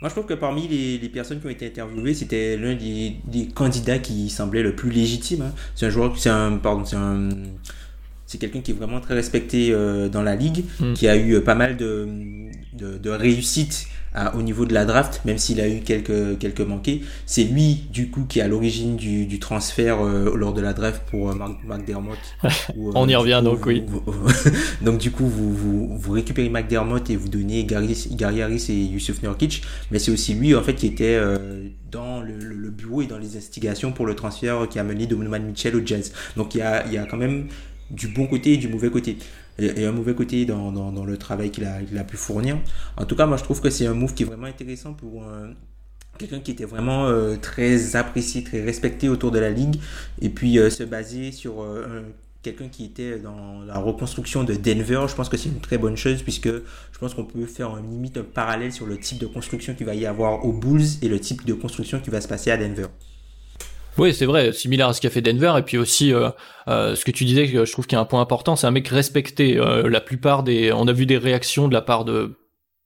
Moi, 0.00 0.08
je 0.08 0.14
trouve 0.14 0.26
que 0.26 0.34
parmi 0.34 0.68
les, 0.68 1.08
personnes 1.08 1.40
qui 1.40 1.46
ont 1.46 1.50
été 1.50 1.66
interviewées, 1.66 2.14
c'était 2.14 2.56
l'un 2.56 2.74
des, 2.74 3.16
des 3.26 3.48
candidats 3.48 3.98
qui 3.98 4.30
semblait 4.30 4.62
le 4.62 4.76
plus 4.76 4.90
légitime. 4.90 5.42
hein. 5.42 5.52
C'est 5.74 5.86
un 5.86 5.90
joueur, 5.90 6.16
c'est 6.16 6.30
un, 6.30 6.56
pardon, 6.58 6.84
c'est 6.84 6.96
un, 6.96 7.28
c'est 8.28 8.38
quelqu'un 8.38 8.60
qui 8.60 8.70
est 8.70 8.74
vraiment 8.74 9.00
très 9.00 9.14
respecté 9.14 9.70
euh, 9.72 10.08
dans 10.08 10.22
la 10.22 10.36
ligue, 10.36 10.64
Mm. 10.80 10.92
qui 10.92 11.08
a 11.08 11.16
eu 11.16 11.32
euh, 11.34 11.40
pas 11.40 11.54
mal 11.56 11.76
de, 11.78 12.06
de, 12.74 12.98
de 12.98 13.10
réussites 13.10 13.86
à- 14.14 14.34
au 14.36 14.42
niveau 14.42 14.64
de 14.66 14.72
la 14.74 14.84
draft, 14.84 15.22
même 15.24 15.38
s'il 15.38 15.60
a 15.60 15.68
eu 15.68 15.80
quelques, 15.80 16.38
quelques 16.38 16.60
manqués. 16.60 17.02
C'est 17.26 17.44
lui, 17.44 17.84
du 17.92 18.10
coup, 18.10 18.24
qui 18.28 18.38
est 18.38 18.42
à 18.42 18.48
l'origine 18.48 18.96
du, 18.96 19.26
du 19.26 19.38
transfert 19.38 20.00
euh, 20.04 20.34
lors 20.36 20.52
de 20.54 20.60
la 20.60 20.72
draft 20.74 21.02
pour 21.10 21.30
euh, 21.30 21.34
Mark, 21.34 21.58
McDermott. 21.66 22.18
Où, 22.76 22.88
euh, 22.90 22.92
On 22.94 23.08
y 23.08 23.14
revient, 23.16 23.40
coup, 23.42 23.50
donc, 23.50 23.66
oui. 23.66 23.82
vous- 23.86 24.02
donc 24.84 24.98
du 24.98 25.10
coup, 25.10 25.26
vous, 25.26 25.52
vous, 25.54 25.98
vous 25.98 26.12
récupérez 26.12 26.48
McDermott 26.50 27.08
et 27.10 27.16
vous 27.16 27.28
donnez 27.28 27.64
Gary, 27.64 28.08
Gary 28.12 28.42
Harris 28.42 28.66
et 28.68 28.74
Yusuf 28.84 29.22
Nurkic, 29.22 29.62
mais 29.90 29.98
c'est 29.98 30.10
aussi 30.10 30.34
lui 30.34 30.54
en 30.54 30.62
fait 30.62 30.74
qui 30.74 30.86
était 30.86 31.14
euh, 31.16 31.66
dans 31.90 32.20
le, 32.20 32.36
le- 32.36 32.56
le 32.56 32.70
bureau 32.70 33.00
et 33.02 33.06
dans 33.06 33.18
les 33.18 33.36
investigations 33.36 33.92
pour 33.92 34.04
le 34.06 34.14
transfert 34.14 34.68
qui 34.68 34.78
a 34.78 34.84
mené 34.84 35.06
Donovan 35.06 35.42
Mitchell 35.42 35.74
au 35.76 35.80
Jazz. 35.84 36.12
Donc 36.36 36.54
il 36.54 36.58
y 36.58 36.62
a, 36.62 36.86
il 36.86 36.92
y 36.92 36.98
a 36.98 37.04
quand 37.06 37.16
même 37.16 37.46
du 37.90 38.08
bon 38.08 38.26
côté 38.26 38.54
et 38.54 38.56
du 38.56 38.68
mauvais 38.68 38.90
côté. 38.90 39.18
Et, 39.58 39.84
un 39.84 39.92
mauvais 39.92 40.14
côté 40.14 40.44
dans, 40.44 40.70
dans, 40.72 41.04
le 41.04 41.16
travail 41.16 41.50
qu'il 41.50 41.64
a, 41.64 41.78
a 41.98 42.04
pu 42.04 42.16
fournir. 42.16 42.58
En 42.96 43.04
tout 43.04 43.16
cas, 43.16 43.26
moi 43.26 43.36
je 43.36 43.44
trouve 43.44 43.60
que 43.60 43.70
c'est 43.70 43.86
un 43.86 43.94
move 43.94 44.14
qui 44.14 44.22
est 44.22 44.26
vraiment 44.26 44.46
intéressant 44.46 44.92
pour 44.94 45.24
un- 45.24 45.54
quelqu'un 46.18 46.40
qui 46.40 46.50
était 46.52 46.64
vraiment 46.64 47.06
euh, 47.06 47.36
très 47.36 47.96
apprécié, 47.96 48.42
très 48.44 48.62
respecté 48.62 49.08
autour 49.08 49.30
de 49.30 49.38
la 49.38 49.50
ligue, 49.50 49.76
et 50.20 50.28
puis 50.28 50.58
euh, 50.58 50.70
se 50.70 50.82
baser 50.84 51.32
sur 51.32 51.62
euh, 51.62 51.86
un- 52.06 52.12
quelqu'un 52.42 52.68
qui 52.68 52.84
était 52.84 53.18
dans 53.18 53.62
la 53.62 53.78
reconstruction 53.78 54.44
de 54.44 54.54
Denver, 54.54 55.06
je 55.08 55.14
pense 55.14 55.28
que 55.28 55.36
c'est 55.36 55.48
une 55.48 55.60
très 55.60 55.78
bonne 55.78 55.96
chose, 55.96 56.22
puisque 56.22 56.48
je 56.48 56.98
pense 57.00 57.14
qu'on 57.14 57.24
peut 57.24 57.46
faire 57.46 57.70
un, 57.74 57.82
limite 57.82 58.16
un 58.16 58.22
parallèle 58.22 58.72
sur 58.72 58.86
le 58.86 58.96
type 58.98 59.18
de 59.18 59.26
construction 59.26 59.74
qu'il 59.74 59.86
va 59.86 59.94
y 59.94 60.06
avoir 60.06 60.44
aux 60.44 60.52
Bulls 60.52 60.86
et 61.02 61.08
le 61.08 61.18
type 61.20 61.44
de 61.44 61.54
construction 61.54 62.00
qui 62.00 62.10
va 62.10 62.20
se 62.20 62.28
passer 62.28 62.50
à 62.50 62.56
Denver. 62.56 62.86
Oui, 63.98 64.14
c'est 64.14 64.26
vrai, 64.26 64.52
similaire 64.52 64.88
à 64.88 64.92
ce 64.92 65.00
qu'a 65.00 65.10
fait 65.10 65.22
Denver, 65.22 65.54
et 65.58 65.62
puis 65.62 65.76
aussi 65.76 66.12
euh, 66.12 66.30
euh, 66.68 66.94
ce 66.94 67.04
que 67.04 67.10
tu 67.10 67.24
disais, 67.24 67.46
je 67.46 67.72
trouve 67.72 67.86
qu'il 67.86 67.96
y 67.96 67.98
a 67.98 68.00
un 68.00 68.04
point 68.04 68.20
important, 68.20 68.54
c'est 68.54 68.66
un 68.66 68.70
mec 68.70 68.86
respecté. 68.86 69.58
Euh, 69.58 69.88
la 69.90 70.00
plupart 70.00 70.44
des, 70.44 70.72
on 70.72 70.86
a 70.86 70.92
vu 70.92 71.04
des 71.04 71.18
réactions 71.18 71.66
de 71.66 71.74
la 71.74 71.82
part 71.82 72.04
de 72.04 72.38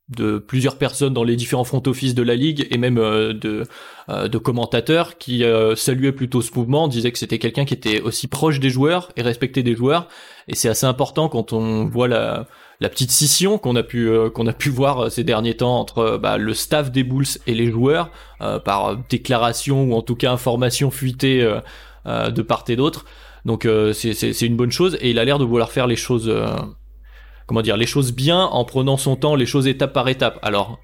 de 0.09 0.39
plusieurs 0.39 0.77
personnes 0.77 1.15
dans 1.15 1.25
les 1.25 1.37
différents 1.37 1.65
front 1.65 1.83
office 1.87 2.15
de 2.15 2.23
la 2.23 2.35
ligue 2.35 2.67
et 2.71 2.77
même 2.77 2.99
euh, 2.99 3.33
de 3.33 3.65
euh, 4.09 4.29
de 4.29 4.39
commentateurs 4.39 5.17
qui 5.17 5.45
saluaient 5.77 6.13
plutôt 6.13 6.43
ce 6.43 6.53
mouvement, 6.55 6.89
disaient 6.89 7.13
que 7.13 7.19
c'était 7.19 7.39
quelqu'un 7.39 7.65
qui 7.65 7.75
était 7.75 8.01
aussi 8.01 8.27
proche 8.27 8.61
des 8.61 8.71
joueurs 8.71 9.11
et 9.17 9.23
respecté 9.23 9.63
des 9.63 9.75
joueurs. 9.77 10.09
Et 10.49 10.55
c'est 10.55 10.69
assez 10.69 10.87
important 10.87 11.29
quand 11.29 11.53
on 11.53 11.87
voit 11.87 12.09
la 12.09 12.47
la 12.83 12.89
petite 12.89 13.13
scission 13.13 13.59
qu'on 13.59 13.77
a 13.77 13.85
pu 13.85 14.09
euh, 14.09 14.29
qu'on 14.29 14.47
a 14.49 14.53
pu 14.53 14.69
voir 14.69 15.05
euh, 15.05 15.09
ces 15.09 15.23
derniers 15.23 15.57
temps 15.57 15.79
entre 15.79 15.99
euh, 15.99 16.19
bah, 16.19 16.37
le 16.37 16.53
staff 16.53 16.91
des 16.91 17.05
Bulls 17.05 17.39
et 17.47 17.55
les 17.55 17.71
joueurs 17.71 18.11
par 18.65 18.97
déclaration 19.09 19.85
ou 19.85 19.95
en 19.95 20.03
tout 20.03 20.17
cas 20.17 20.33
information 20.33 20.91
fuitée 20.91 21.49
de 22.05 22.43
part 22.43 22.65
et 22.67 22.75
d'autre. 22.75 23.05
Donc 23.45 23.69
c'est 23.93 24.43
une 24.43 24.57
bonne 24.57 24.73
chose 24.73 24.99
et 25.01 25.11
il 25.11 25.21
a 25.21 25.25
l'air 25.25 25.39
de 25.39 25.45
vouloir 25.45 25.71
faire 25.71 25.87
les 25.87 25.95
choses 25.95 26.29
comment 27.47 27.63
dire 27.63 27.77
les 27.77 27.87
choses 27.87 28.13
bien 28.13 28.41
en 28.43 28.65
prenant 28.65 28.97
son 28.97 29.15
temps, 29.15 29.37
les 29.37 29.47
choses 29.47 29.69
étape 29.69 29.93
par 29.93 30.09
étape. 30.09 30.41
Alors 30.43 30.81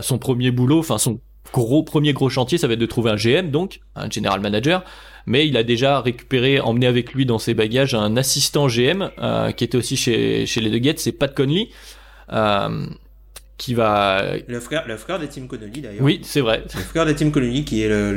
son 0.00 0.16
premier 0.16 0.50
boulot, 0.50 0.78
enfin 0.78 0.96
son 0.96 1.20
gros 1.52 1.82
premier 1.82 2.12
gros 2.12 2.28
chantier, 2.28 2.58
ça 2.58 2.66
va 2.66 2.74
être 2.74 2.78
de 2.78 2.86
trouver 2.86 3.10
un 3.10 3.16
GM 3.16 3.50
donc 3.50 3.80
un 3.96 4.08
general 4.10 4.40
manager. 4.40 4.84
Mais 5.26 5.46
il 5.46 5.56
a 5.56 5.62
déjà 5.62 6.00
récupéré, 6.00 6.58
emmené 6.60 6.86
avec 6.86 7.12
lui 7.12 7.26
dans 7.26 7.38
ses 7.38 7.54
bagages 7.54 7.94
un 7.94 8.16
assistant 8.16 8.66
GM 8.66 9.10
euh, 9.18 9.52
qui 9.52 9.62
était 9.64 9.78
aussi 9.78 9.96
chez 9.96 10.46
chez 10.46 10.60
les 10.60 10.70
Nuggets, 10.70 10.96
c'est 10.96 11.12
Pat 11.12 11.32
Conley. 11.34 11.68
Euh, 12.32 12.86
qui 13.62 13.74
va. 13.74 14.24
Le 14.48 14.58
frère, 14.58 14.84
le 14.88 14.96
frère 14.96 15.20
de 15.20 15.26
Tim 15.26 15.46
Connolly 15.46 15.80
d'ailleurs. 15.80 16.02
Oui, 16.02 16.20
c'est 16.24 16.40
vrai. 16.40 16.64
Le 16.74 16.80
frère 16.80 17.06
de 17.06 17.12
Tim 17.12 17.30
Connolly 17.30 17.64
qui 17.64 17.82
est 17.82 17.88
le, 17.88 18.12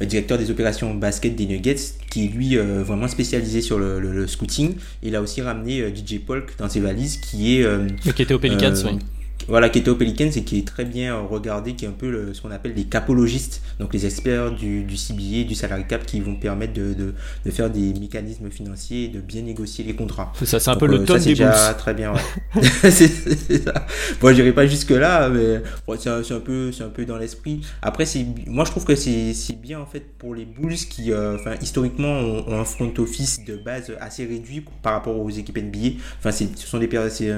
le, 0.00 0.06
directeur 0.06 0.36
des 0.36 0.50
opérations 0.50 0.92
basket 0.94 1.36
des 1.36 1.46
Nuggets, 1.46 1.76
qui 2.10 2.24
est 2.24 2.28
lui 2.28 2.58
euh, 2.58 2.82
vraiment 2.82 3.06
spécialisé 3.06 3.60
sur 3.60 3.78
le, 3.78 4.00
le, 4.00 4.26
scouting. 4.26 4.74
Il 5.04 5.14
a 5.14 5.22
aussi 5.22 5.42
ramené 5.42 5.80
euh, 5.80 5.94
DJ 5.94 6.18
Polk 6.18 6.56
dans 6.58 6.68
ses 6.68 6.80
valises, 6.80 7.18
qui 7.18 7.58
est. 7.58 7.62
Euh, 7.62 7.86
qui 8.14 8.22
était 8.22 8.34
au 8.34 8.40
Pelicans, 8.40 8.74
oui 8.84 8.98
voilà, 9.46 9.68
qui 9.68 9.78
était 9.78 9.90
au 9.90 9.94
Pelicans 9.94 10.30
et 10.34 10.42
qui 10.42 10.58
est 10.58 10.66
très 10.66 10.84
bien 10.84 11.18
regardé, 11.20 11.74
qui 11.74 11.84
est 11.84 11.88
un 11.88 11.92
peu 11.92 12.10
le, 12.10 12.34
ce 12.34 12.42
qu'on 12.42 12.50
appelle 12.50 12.74
les 12.74 12.84
capologistes, 12.84 13.62
donc 13.78 13.94
les 13.94 14.04
experts 14.04 14.52
du, 14.52 14.82
du 14.82 14.96
CBA, 14.96 15.44
du 15.46 15.54
salary 15.54 15.84
cap, 15.86 16.04
qui 16.04 16.20
vont 16.20 16.34
permettre 16.34 16.74
de, 16.74 16.92
de, 16.92 17.14
de, 17.44 17.50
faire 17.50 17.70
des 17.70 17.94
mécanismes 17.94 18.50
financiers 18.50 19.04
et 19.04 19.08
de 19.08 19.20
bien 19.20 19.42
négocier 19.42 19.84
les 19.84 19.94
contrats. 19.94 20.32
Ça, 20.42 20.60
c'est 20.60 20.70
un 20.70 20.76
peu 20.76 20.86
le 20.86 21.00
euh, 21.00 21.04
ton 21.04 21.14
des 21.14 21.20
déjà 21.20 21.74
très 21.74 21.94
bien. 21.94 22.12
Ouais. 22.12 22.62
c'est 22.90 23.08
ça. 23.08 23.86
Bon, 24.20 24.34
j'irai 24.34 24.52
pas 24.52 24.66
jusque 24.66 24.90
là, 24.90 25.28
mais 25.30 25.62
c'est 25.98 26.10
un, 26.10 26.20
un, 26.20 26.40
peu, 26.40 26.72
c'est 26.72 26.84
un 26.84 26.88
peu 26.88 27.04
dans 27.06 27.16
l'esprit. 27.16 27.62
Après, 27.80 28.04
c'est, 28.04 28.26
moi, 28.46 28.64
je 28.64 28.70
trouve 28.70 28.84
que 28.84 28.96
c'est, 28.96 29.32
c'est 29.34 29.58
bien 29.58 29.80
en 29.80 29.86
fait 29.86 30.04
pour 30.18 30.34
les 30.34 30.44
Bulls 30.44 30.74
qui, 30.74 31.12
euh, 31.12 31.36
enfin, 31.36 31.54
historiquement, 31.62 32.18
ont, 32.20 32.48
ont, 32.48 32.60
un 32.60 32.64
front 32.64 32.92
office 32.98 33.44
de 33.44 33.56
base 33.56 33.92
assez 34.00 34.26
réduit 34.26 34.64
par 34.82 34.94
rapport 34.94 35.16
aux 35.18 35.30
équipes 35.30 35.58
NBA. 35.58 36.00
Enfin, 36.18 36.32
c'est, 36.32 36.48
ce 36.58 36.66
sont 36.66 36.78
des, 36.78 36.88
c'est, 37.08 37.32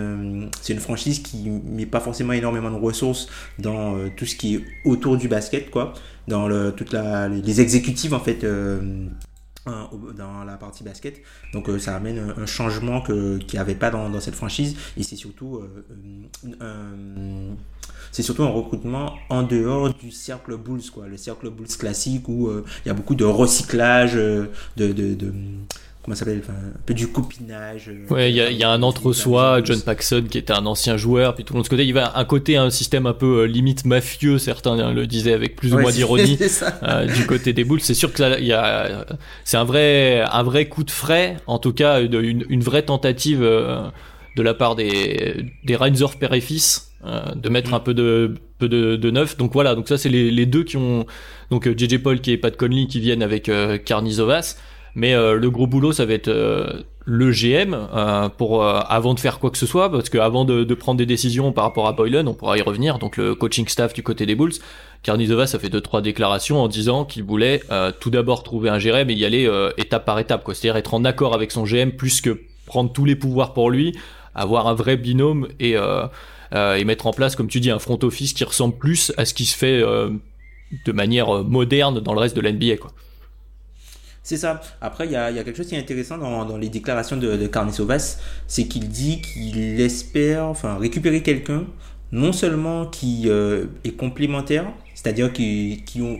c'est 0.62 0.72
une 0.72 0.80
franchise 0.80 1.20
qui 1.20 1.50
met 1.50 1.86
pas 1.90 2.00
forcément 2.00 2.32
énormément 2.32 2.70
de 2.70 2.76
ressources 2.76 3.28
dans 3.58 3.96
euh, 3.96 4.08
tout 4.16 4.26
ce 4.26 4.36
qui 4.36 4.56
est 4.56 4.64
autour 4.84 5.16
du 5.16 5.28
basket, 5.28 5.70
quoi, 5.70 5.94
dans 6.28 6.48
le, 6.48 6.72
toute 6.72 6.92
la, 6.92 7.28
les 7.28 7.60
exécutives 7.60 8.14
en 8.14 8.20
fait. 8.20 8.44
Euh, 8.44 9.06
dans 10.16 10.42
la 10.42 10.56
partie 10.56 10.82
basket. 10.82 11.20
Donc 11.52 11.68
euh, 11.68 11.78
ça 11.78 11.94
amène 11.94 12.34
un, 12.36 12.46
changement 12.46 13.02
qu'il 13.02 13.46
n'y 13.52 13.58
avait 13.58 13.74
pas 13.74 13.90
dans, 13.90 14.18
cette 14.18 14.34
franchise. 14.34 14.74
Et 14.96 15.02
c'est 15.02 15.16
surtout 15.16 15.62
c'est 18.10 18.22
surtout 18.22 18.42
un 18.42 18.48
recrutement 18.48 19.14
en 19.28 19.42
dehors 19.42 19.92
du 19.92 20.10
cercle 20.10 20.56
Bulls 20.56 20.90
quoi. 20.92 21.06
Le 21.06 21.18
cercle 21.18 21.50
Bulls 21.50 21.68
classique 21.68 22.26
où 22.28 22.50
il 22.50 22.88
y 22.88 22.90
a 22.90 22.94
beaucoup 22.94 23.14
de 23.14 23.24
recyclage 23.24 24.14
de 24.14 24.48
comment 26.10 26.18
s'appelle 26.18 26.42
un 26.48 26.80
peu 26.84 26.92
du 26.92 27.06
copinage 27.06 27.88
euh, 27.88 28.12
ouais 28.12 28.32
il 28.32 28.36
y 28.36 28.40
a, 28.40 28.50
y 28.50 28.64
a, 28.64 28.70
un 28.70 28.82
entre-soi 28.82 29.60
John 29.62 29.80
Paxson 29.80 30.24
qui 30.28 30.38
était 30.38 30.52
un 30.52 30.66
ancien 30.66 30.96
joueur 30.96 31.36
puis 31.36 31.44
tout 31.44 31.54
le 31.54 31.58
monde 31.58 31.68
côté 31.68 31.84
il 31.84 31.94
y 31.94 31.98
a 31.98 32.16
un 32.16 32.24
côté 32.24 32.56
un 32.56 32.68
système 32.70 33.06
un 33.06 33.12
peu 33.12 33.42
euh, 33.42 33.44
limite 33.44 33.84
mafieux 33.84 34.38
certains 34.38 34.92
le 34.92 35.06
disaient 35.06 35.32
avec 35.32 35.54
plus 35.54 35.72
ou 35.72 35.78
moins 35.78 35.92
d'ironie 35.92 36.36
euh, 36.82 37.06
du 37.06 37.26
côté 37.26 37.52
des 37.52 37.62
Bulls. 37.62 37.80
C'est 37.80 37.94
sûr 37.94 38.12
que 38.12 38.40
il 38.40 38.46
y 38.46 38.52
a 38.52 39.06
c'est 39.44 39.56
un 39.56 39.64
vrai 39.64 40.24
un 40.28 40.42
vrai 40.42 40.68
coup 40.68 40.82
de 40.82 40.90
frais 40.90 41.36
en 41.46 41.58
tout 41.58 41.72
cas 41.72 42.00
une, 42.00 42.44
une 42.48 42.62
vraie 42.62 42.82
tentative 42.82 43.40
de 43.40 44.42
la 44.42 44.54
part 44.54 44.74
des 44.74 45.46
des 45.64 45.76
Reinsdorf 45.76 46.18
père 46.18 46.34
et 46.34 46.40
fils 46.40 46.90
de 47.36 47.48
mettre 47.48 47.70
mm. 47.70 47.74
un 47.74 47.80
peu 47.80 47.94
de 47.94 48.34
peu 48.58 48.68
de, 48.68 48.96
de 48.96 49.10
neuf. 49.10 49.36
Donc 49.36 49.52
voilà 49.52 49.76
donc 49.76 49.88
ça 49.88 49.96
c'est 49.96 50.08
les, 50.08 50.30
les, 50.30 50.46
deux 50.46 50.64
qui 50.64 50.76
ont 50.76 51.06
donc 51.50 51.68
JJ 51.68 51.98
Paul 51.98 52.20
qui 52.20 52.32
est 52.32 52.36
Pat 52.36 52.56
Conley 52.56 52.86
qui 52.86 53.00
viennent 53.00 53.22
avec 53.22 53.48
euh, 53.48 53.78
Karnizovas 53.78 54.56
mais 54.94 55.14
euh, 55.14 55.34
le 55.36 55.50
gros 55.50 55.66
boulot, 55.66 55.92
ça 55.92 56.04
va 56.04 56.14
être 56.14 56.28
euh, 56.28 56.82
le 57.04 57.30
GM 57.30 57.74
euh, 57.74 58.28
pour 58.28 58.64
avant 58.64 59.14
de 59.14 59.20
faire 59.20 59.38
quoi 59.38 59.50
que 59.50 59.58
ce 59.58 59.66
soit, 59.66 59.90
parce 59.90 60.08
qu'avant 60.10 60.44
de, 60.44 60.64
de 60.64 60.74
prendre 60.74 60.98
des 60.98 61.06
décisions 61.06 61.52
par 61.52 61.64
rapport 61.64 61.86
à 61.86 61.92
Boylan, 61.92 62.26
on 62.26 62.34
pourra 62.34 62.58
y 62.58 62.62
revenir. 62.62 62.98
Donc 62.98 63.16
le 63.16 63.34
coaching 63.34 63.66
staff 63.68 63.92
du 63.92 64.02
côté 64.02 64.26
des 64.26 64.34
Bulls, 64.34 64.54
Karnizova, 65.02 65.46
ça 65.46 65.58
fait 65.58 65.70
deux 65.70 65.80
trois 65.80 66.02
déclarations 66.02 66.62
en 66.62 66.68
disant 66.68 67.04
qu'il 67.04 67.24
voulait 67.24 67.62
tout 68.00 68.10
d'abord 68.10 68.42
trouver 68.42 68.68
un 68.68 68.78
GM 68.78 69.08
et 69.10 69.14
y 69.14 69.24
aller 69.24 69.50
étape 69.78 70.04
par 70.04 70.18
étape, 70.18 70.44
quoi. 70.44 70.54
C'est-à-dire 70.54 70.76
être 70.76 70.94
en 70.94 71.04
accord 71.04 71.34
avec 71.34 71.52
son 71.52 71.64
GM 71.64 71.90
plus 71.92 72.20
que 72.20 72.40
prendre 72.66 72.92
tous 72.92 73.04
les 73.04 73.16
pouvoirs 73.16 73.54
pour 73.54 73.70
lui, 73.70 73.96
avoir 74.34 74.68
un 74.68 74.74
vrai 74.74 74.96
binôme 74.96 75.48
et 75.58 75.76
et 76.52 76.84
mettre 76.84 77.06
en 77.06 77.12
place, 77.12 77.34
comme 77.34 77.48
tu 77.48 77.60
dis, 77.60 77.70
un 77.70 77.78
front 77.78 77.98
office 78.02 78.34
qui 78.34 78.44
ressemble 78.44 78.76
plus 78.76 79.12
à 79.16 79.24
ce 79.24 79.34
qui 79.34 79.46
se 79.46 79.56
fait 79.56 79.80
de 79.80 80.92
manière 80.92 81.42
moderne 81.44 82.00
dans 82.00 82.12
le 82.12 82.20
reste 82.20 82.36
de 82.36 82.42
l'NBA, 82.42 82.76
quoi. 82.76 82.92
C'est 84.22 84.36
ça. 84.36 84.60
Après, 84.80 85.06
il 85.06 85.12
y 85.12 85.16
a, 85.16 85.32
quelque 85.32 85.56
chose 85.56 85.68
qui 85.68 85.74
est 85.74 85.78
intéressant 85.78 86.18
dans, 86.18 86.56
les 86.56 86.68
déclarations 86.68 87.16
de, 87.16 87.36
de 87.36 87.46
Carnisovas, 87.46 88.18
c'est 88.46 88.64
qu'il 88.64 88.88
dit 88.88 89.22
qu'il 89.22 89.80
espère 89.80 90.44
enfin, 90.44 90.76
récupérer 90.76 91.22
quelqu'un, 91.22 91.64
non 92.12 92.32
seulement 92.32 92.86
qui 92.86 93.24
euh, 93.26 93.66
est 93.84 93.96
complémentaire, 93.96 94.70
c'est-à-dire 94.94 95.32
qui, 95.32 95.82
qui 95.86 96.02
ont 96.02 96.18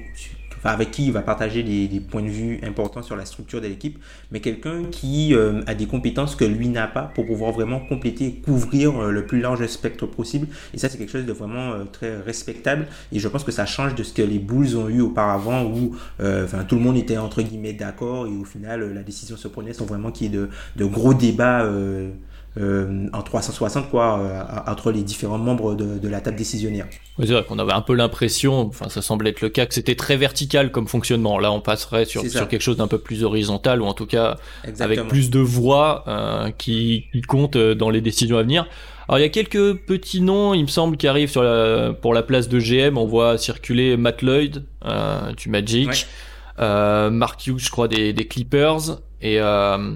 avec 0.65 0.91
qui 0.91 1.07
il 1.07 1.13
va 1.13 1.23
partager 1.23 1.63
des, 1.63 2.01
points 2.01 2.23
de 2.23 2.29
vue 2.29 2.61
importants 2.63 3.03
sur 3.03 3.17
la 3.17 3.25
structure 3.25 3.61
de 3.61 3.67
l'équipe, 3.67 3.99
mais 4.31 4.41
quelqu'un 4.41 4.85
qui 4.91 5.35
euh, 5.35 5.63
a 5.67 5.75
des 5.75 5.87
compétences 5.87 6.35
que 6.35 6.45
lui 6.45 6.69
n'a 6.69 6.87
pas 6.87 7.11
pour 7.15 7.27
pouvoir 7.27 7.53
vraiment 7.53 7.81
compléter 7.81 8.41
couvrir 8.45 8.99
euh, 8.99 9.11
le 9.11 9.27
plus 9.27 9.41
large 9.41 9.67
spectre 9.67 10.07
possible. 10.07 10.49
Et 10.75 10.79
ça, 10.79 10.89
c'est 10.89 10.99
quelque 10.99 11.13
chose 11.13 11.27
de 11.27 11.33
vraiment 11.33 11.73
euh, 11.73 11.85
très 11.85 12.21
respectable. 12.21 12.87
Et 13.13 13.19
je 13.19 13.29
pense 13.29 13.45
que 13.45 13.53
ça 13.53 13.67
change 13.67 13.95
de 13.95 14.03
ce 14.03 14.13
que 14.13 14.23
les 14.23 14.39
Bulls 14.39 14.77
ont 14.77 14.89
eu 14.89 15.01
auparavant 15.01 15.65
où 15.65 15.97
enfin, 16.21 16.65
tout 16.65 16.77
le 16.77 16.81
monde 16.81 16.97
était 16.97 17.17
entre 17.17 17.43
guillemets 17.43 17.73
d'accord 17.73 18.27
et 18.27 18.37
au 18.37 18.45
final, 18.45 18.93
la 18.93 19.03
décision 19.03 19.37
se 19.37 19.49
prenait 19.49 19.73
sans 19.73 19.85
vraiment 19.85 20.11
qu'il 20.11 20.33
y 20.33 20.37
ait 20.37 20.47
de 20.77 20.85
gros 20.85 21.15
débats 21.15 21.67
euh, 22.59 23.07
en 23.13 23.23
360 23.23 23.91
quoi 23.91 24.19
euh, 24.19 24.43
entre 24.67 24.91
les 24.91 25.03
différents 25.03 25.39
membres 25.39 25.75
de, 25.75 25.99
de 25.99 26.09
la 26.09 26.21
table 26.21 26.37
décisionnaire. 26.37 26.87
Oui, 27.19 27.27
c'est 27.27 27.33
vrai 27.33 27.45
qu'on 27.45 27.59
avait 27.59 27.73
un 27.73 27.81
peu 27.81 27.95
l'impression, 27.95 28.61
enfin 28.61 28.89
ça 28.89 29.03
semblait 29.03 29.31
être 29.31 29.41
le 29.41 29.49
cas, 29.49 29.67
que 29.67 29.75
c'était 29.75 29.95
très 29.95 30.17
vertical 30.17 30.71
comme 30.73 30.89
fonctionnement. 30.89 31.39
Là, 31.39 31.53
on 31.53 31.61
passerait 31.61 32.05
sur, 32.05 32.23
sur 32.29 32.49
quelque 32.49 32.63
chose 32.63 32.77
d'un 32.77 32.89
peu 32.89 32.99
plus 32.99 33.25
horizontal 33.25 33.83
ou 33.83 33.85
en 33.85 33.95
tout 33.95 34.07
cas 34.07 34.37
avec 34.81 35.07
plus 35.09 35.31
de 35.31 35.41
voix 35.41 36.05
euh, 36.09 36.51
qui, 36.51 37.07
qui 37.13 37.21
comptent 37.23 37.57
euh, 37.57 37.75
dans 37.75 37.91
les 37.91 38.01
décisions 38.01 38.39
à 38.39 38.43
venir. 38.43 38.67
Alors 39.11 39.19
il 39.19 39.23
y 39.23 39.27
a 39.27 39.29
quelques 39.29 39.75
petits 39.87 40.21
noms, 40.21 40.55
il 40.55 40.63
me 40.63 40.69
semble, 40.69 40.97
qui 40.97 41.09
arrivent 41.09 41.31
sur 41.31 41.43
la, 41.43 41.93
pour 41.93 42.15
la 42.15 42.23
place 42.23 42.49
de 42.49 42.61
GM. 42.61 42.97
On 42.97 43.07
voit 43.07 43.39
circuler 43.39 43.97
Matt 43.97 44.23
Lloyd 44.23 44.65
euh, 44.85 45.33
du 45.33 45.49
Magic, 45.49 46.07
euh, 46.61 47.11
Mark 47.11 47.45
Hughes, 47.45 47.59
je 47.59 47.71
crois, 47.71 47.89
des, 47.89 48.13
des 48.13 48.29
Clippers, 48.29 49.01
et 49.21 49.41
euh, 49.41 49.95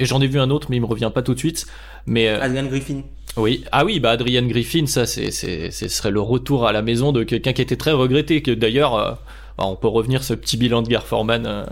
et 0.00 0.06
j'en 0.06 0.20
ai 0.20 0.26
vu 0.26 0.40
un 0.40 0.50
autre, 0.50 0.68
mais 0.70 0.76
il 0.76 0.80
me 0.80 0.86
revient 0.86 1.10
pas 1.14 1.22
tout 1.22 1.34
de 1.34 1.38
suite. 1.38 1.66
Mais 2.06 2.28
euh, 2.28 2.40
Adrian 2.40 2.64
Griffin. 2.64 3.02
Oui, 3.36 3.64
ah 3.70 3.84
oui, 3.84 4.00
bah 4.00 4.12
Adrian 4.12 4.46
Griffin, 4.46 4.86
ça, 4.86 5.06
c'est, 5.06 5.30
c'est, 5.30 5.70
ce 5.70 5.88
serait 5.88 6.10
le 6.10 6.20
retour 6.20 6.66
à 6.66 6.72
la 6.72 6.82
maison 6.82 7.12
de 7.12 7.22
quelqu'un 7.22 7.52
qui 7.52 7.62
était 7.62 7.76
très 7.76 7.92
regretté. 7.92 8.42
Que 8.42 8.50
d'ailleurs, 8.50 8.94
euh, 8.94 9.12
bah, 9.58 9.66
on 9.66 9.76
peut 9.76 9.88
revenir 9.88 10.24
ce 10.24 10.32
petit 10.32 10.56
bilan 10.56 10.82
de 10.82 10.88
Gare 10.88 11.06
Foreman. 11.06 11.66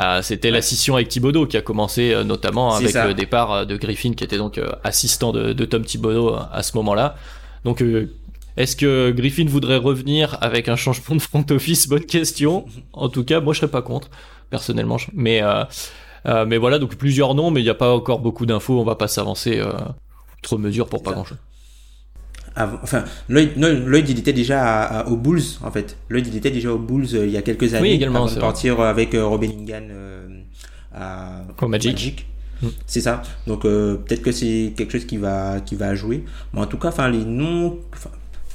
Euh, 0.00 0.22
c'était 0.22 0.50
la 0.50 0.62
scission 0.62 0.94
avec 0.94 1.08
Thibodeau 1.08 1.46
qui 1.46 1.56
a 1.58 1.62
commencé 1.62 2.14
notamment 2.24 2.74
avec 2.74 2.94
le 2.94 3.12
départ 3.12 3.66
de 3.66 3.76
Griffin, 3.76 4.14
qui 4.14 4.24
était 4.24 4.38
donc 4.38 4.60
assistant 4.84 5.32
de, 5.32 5.52
de, 5.52 5.64
Tom 5.64 5.84
Thibodeau 5.84 6.36
à 6.50 6.62
ce 6.62 6.76
moment-là. 6.76 7.16
Donc 7.64 7.84
est-ce 8.56 8.76
que 8.76 9.10
Griffin 9.10 9.46
voudrait 9.48 9.76
revenir 9.76 10.38
avec 10.40 10.68
un 10.68 10.76
changement 10.76 11.16
de 11.16 11.20
front 11.20 11.44
office? 11.50 11.88
Bonne 11.88 12.06
question. 12.06 12.64
En 12.92 13.08
tout 13.08 13.24
cas, 13.24 13.40
moi 13.40 13.52
je 13.52 13.58
serais 13.58 13.70
pas 13.70 13.82
contre, 13.82 14.10
personnellement. 14.48 14.96
Mais 15.12 15.42
euh, 16.26 16.44
mais 16.46 16.58
voilà, 16.58 16.78
donc 16.78 16.96
plusieurs 16.96 17.34
noms, 17.34 17.50
mais 17.50 17.60
il 17.60 17.64
n'y 17.64 17.70
a 17.70 17.74
pas 17.74 17.92
encore 17.92 18.20
beaucoup 18.20 18.46
d'infos. 18.46 18.80
On 18.80 18.84
va 18.84 18.96
pas 18.96 19.08
s'avancer 19.08 19.58
euh, 19.58 19.72
trop 20.42 20.58
mesure 20.58 20.88
pour 20.88 21.02
pas 21.02 21.12
grand-chose. 21.12 21.38
Enfin, 22.56 23.04
Lloyd, 23.28 24.08
il 24.08 24.18
était 24.18 24.32
déjà 24.32 25.06
aux 25.08 25.16
Bulls, 25.16 25.42
en 25.62 25.70
fait. 25.70 25.96
Lloyd, 26.08 26.26
il 26.26 26.36
était 26.36 26.50
déjà 26.50 26.72
aux 26.72 26.78
Bulls 26.78 27.06
euh, 27.14 27.26
il 27.26 27.32
y 27.32 27.36
a 27.36 27.42
quelques 27.42 27.74
années. 27.74 27.88
Oui, 27.88 27.94
également. 27.94 28.24
Avant 28.24 28.34
de 28.34 28.40
partir 28.40 28.80
avec 28.80 29.14
Robin 29.14 29.48
Ingan 29.48 29.88
à 30.92 31.42
Au 31.60 31.68
Magic. 31.68 32.26
Mm. 32.60 32.68
C'est 32.86 33.00
ça. 33.00 33.22
Donc 33.46 33.62
peut-être 33.62 34.20
que 34.20 34.32
c'est 34.32 34.74
quelque 34.76 34.92
chose 34.92 35.06
qui 35.06 35.16
va 35.16 35.60
qui 35.60 35.76
va 35.76 35.94
jouer. 35.94 36.24
Mais 36.52 36.60
en 36.60 36.66
tout 36.66 36.76
cas, 36.76 36.88
enfin 36.88 37.08
les 37.08 37.24
noms, 37.24 37.78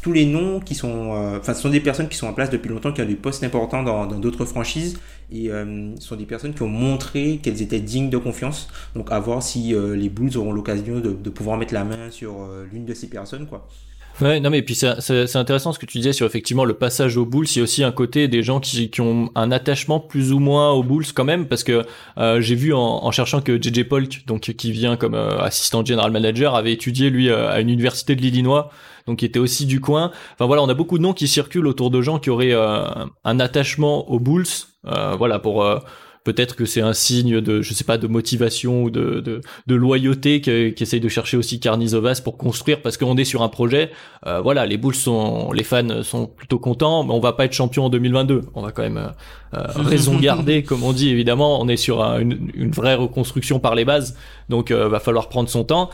tous 0.06 0.14
les 0.14 0.28
noms 0.28 0.60
qui 0.60 0.76
sont, 0.76 1.10
enfin, 1.40 1.56
ce 1.56 1.64
sont 1.64 1.70
des 1.70 1.80
personnes 1.80 2.08
qui 2.08 2.16
sont 2.16 2.28
en 2.28 2.34
place 2.34 2.52
depuis 2.52 2.70
longtemps, 2.70 2.94
qui 2.94 3.02
ont 3.02 3.08
des 3.08 3.16
postes 3.16 3.44
importants 3.44 3.82
dans 3.82 4.06
d'autres 4.06 4.46
franchises 4.46 5.00
et 5.32 5.50
euh, 5.50 5.96
ce 6.00 6.08
sont 6.08 6.16
des 6.16 6.26
personnes 6.26 6.54
qui 6.54 6.62
ont 6.62 6.68
montré 6.68 7.40
qu'elles 7.42 7.62
étaient 7.62 7.80
dignes 7.80 8.10
de 8.10 8.18
confiance. 8.18 8.68
Donc 8.96 9.12
à 9.12 9.20
voir 9.20 9.42
si 9.42 9.74
euh, 9.74 9.96
les 9.96 10.10
Bulls 10.10 10.38
auront 10.38 10.52
l'occasion 10.52 11.00
de, 11.00 11.30
pouvoir 11.30 11.58
mettre 11.58 11.74
la 11.74 11.84
main 11.84 12.12
sur 12.12 12.42
euh, 12.42 12.66
l'une 12.72 12.86
de 12.86 12.94
ces 12.94 13.08
personnes, 13.08 13.48
quoi. 13.48 13.68
Ouais, 14.22 14.40
non 14.40 14.50
mais 14.50 14.62
puis 14.62 14.76
c'est 14.76 15.36
intéressant 15.36 15.74
ce 15.74 15.80
que 15.80 15.86
tu 15.86 15.98
disais 15.98 16.14
sur 16.14 16.26
effectivement 16.26 16.64
le 16.64 16.74
passage 16.74 17.18
aux 17.18 17.26
Bulls. 17.26 17.48
Il 17.50 17.58
y 17.58 17.60
a 17.60 17.64
aussi 17.64 17.84
un 17.84 17.92
côté 17.92 18.30
des 18.30 18.44
gens 18.44 18.62
qui, 18.62 18.90
ont 19.02 19.30
un 19.36 19.52
attachement 19.52 20.00
plus 20.00 20.32
ou 20.32 20.40
moins 20.40 20.72
aux 20.72 20.84
Bulls 20.84 21.08
quand 21.14 21.26
même, 21.26 21.48
parce 21.48 21.66
que 21.66 21.86
euh, 22.18 22.40
j'ai 22.40 22.56
vu 22.56 22.74
en, 22.74 23.12
cherchant 23.12 23.42
que 23.42 23.62
JJ 23.62 23.84
Polk, 23.84 24.24
donc 24.26 24.44
qui 24.44 24.72
vient 24.72 24.96
comme 24.96 25.16
euh, 25.16 25.38
assistant 25.42 25.84
general 25.84 26.12
manager, 26.12 26.56
avait 26.56 26.72
étudié 26.72 27.10
lui 27.10 27.30
à 27.30 27.60
une 27.60 27.70
université 27.70 28.16
de 28.16 28.22
l'Illinois, 28.22 28.72
donc 29.08 29.20
qui 29.20 29.26
était 29.26 29.40
aussi 29.40 29.66
du 29.66 29.82
coin. 29.82 30.12
Enfin 30.34 30.46
voilà, 30.46 30.64
on 30.64 30.70
a 30.70 30.74
beaucoup 30.74 30.98
de 30.98 31.04
noms 31.04 31.14
qui 31.14 31.28
circulent 31.28 31.68
autour 31.68 31.92
de 31.92 32.02
gens 32.02 32.20
qui 32.20 32.30
auraient 32.30 32.54
un 32.54 33.40
attachement 33.40 34.10
aux 34.10 34.20
Bulls 34.20 34.46
euh, 34.88 35.16
voilà, 35.18 35.40
pour 35.40 35.64
euh, 35.64 35.80
peut-être 36.24 36.56
que 36.56 36.66
c'est 36.66 36.82
un 36.82 36.94
signe 36.94 37.42
de, 37.42 37.62
je 37.62 37.74
sais 37.74 37.84
pas, 37.84 37.98
de 37.98 38.08
motivation 38.08 38.84
ou 38.84 38.90
de, 38.90 39.20
de, 39.20 39.42
de 39.68 39.76
loyauté 39.76 40.42
qu'essaye 40.42 41.00
de 41.00 41.10
chercher 41.10 41.38
aussi 41.38 41.60
Carnizovas 41.60 42.22
pour 42.24 42.38
construire 42.38 42.82
parce 42.82 42.98
qu'on 42.98 43.18
est 43.18 43.26
sur 43.26 43.42
un 43.42 43.50
projet. 43.50 43.92
Euh, 44.26 44.42
voilà, 44.42 44.66
les 44.66 44.78
Bulls 44.78 44.96
sont, 44.96 45.52
les 45.52 45.64
fans 45.64 46.04
sont 46.04 46.28
plutôt 46.28 46.60
contents, 46.60 47.04
mais 47.04 47.14
on 47.14 47.20
va 47.20 47.34
pas 47.34 47.46
être 47.46 47.54
champion 47.54 47.86
en 47.86 47.90
2022. 47.90 48.44
On 48.54 48.62
va 48.62 48.72
quand 48.72 48.84
même 48.84 49.12
raison 49.54 50.18
garder, 50.20 50.64
comme 50.64 50.84
on 50.84 50.94
dit 50.94 51.10
évidemment. 51.10 51.62
On 51.62 51.68
est 51.68 51.78
sur 51.78 52.02
une, 52.02 52.52
une, 52.54 52.72
vraie 52.72 52.96
reconstruction 52.96 53.60
par 53.60 53.76
les 53.76 53.86
bases, 53.86 54.18
donc 54.50 54.72
va 54.72 55.00
falloir 55.00 55.30
prendre 55.30 55.50
son 55.50 55.64
temps. 55.64 55.90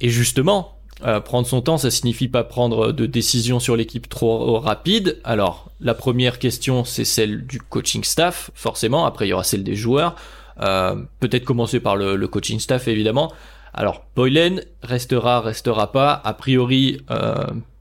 Et 0.00 0.10
justement, 0.10 0.77
prendre 1.24 1.46
son 1.46 1.60
temps, 1.60 1.78
ça 1.78 1.90
signifie 1.90 2.28
pas 2.28 2.44
prendre 2.44 2.92
de 2.92 3.06
décision 3.06 3.60
sur 3.60 3.76
l'équipe 3.76 4.08
trop 4.08 4.58
rapide. 4.58 5.20
Alors, 5.24 5.70
la 5.80 5.94
première 5.94 6.38
question, 6.38 6.84
c'est 6.84 7.04
celle 7.04 7.46
du 7.46 7.60
coaching 7.60 8.04
staff, 8.04 8.50
forcément. 8.54 9.06
Après, 9.06 9.26
il 9.26 9.30
y 9.30 9.32
aura 9.32 9.44
celle 9.44 9.64
des 9.64 9.76
joueurs. 9.76 10.16
Peut-être 10.56 11.44
commencer 11.44 11.78
par 11.80 11.96
le, 11.96 12.16
le, 12.16 12.28
coaching 12.28 12.58
staff, 12.58 12.88
évidemment. 12.88 13.32
Alors, 13.74 14.06
Boylen 14.16 14.64
restera, 14.82 15.40
restera 15.40 15.92
pas. 15.92 16.20
A 16.24 16.34
priori, 16.34 16.98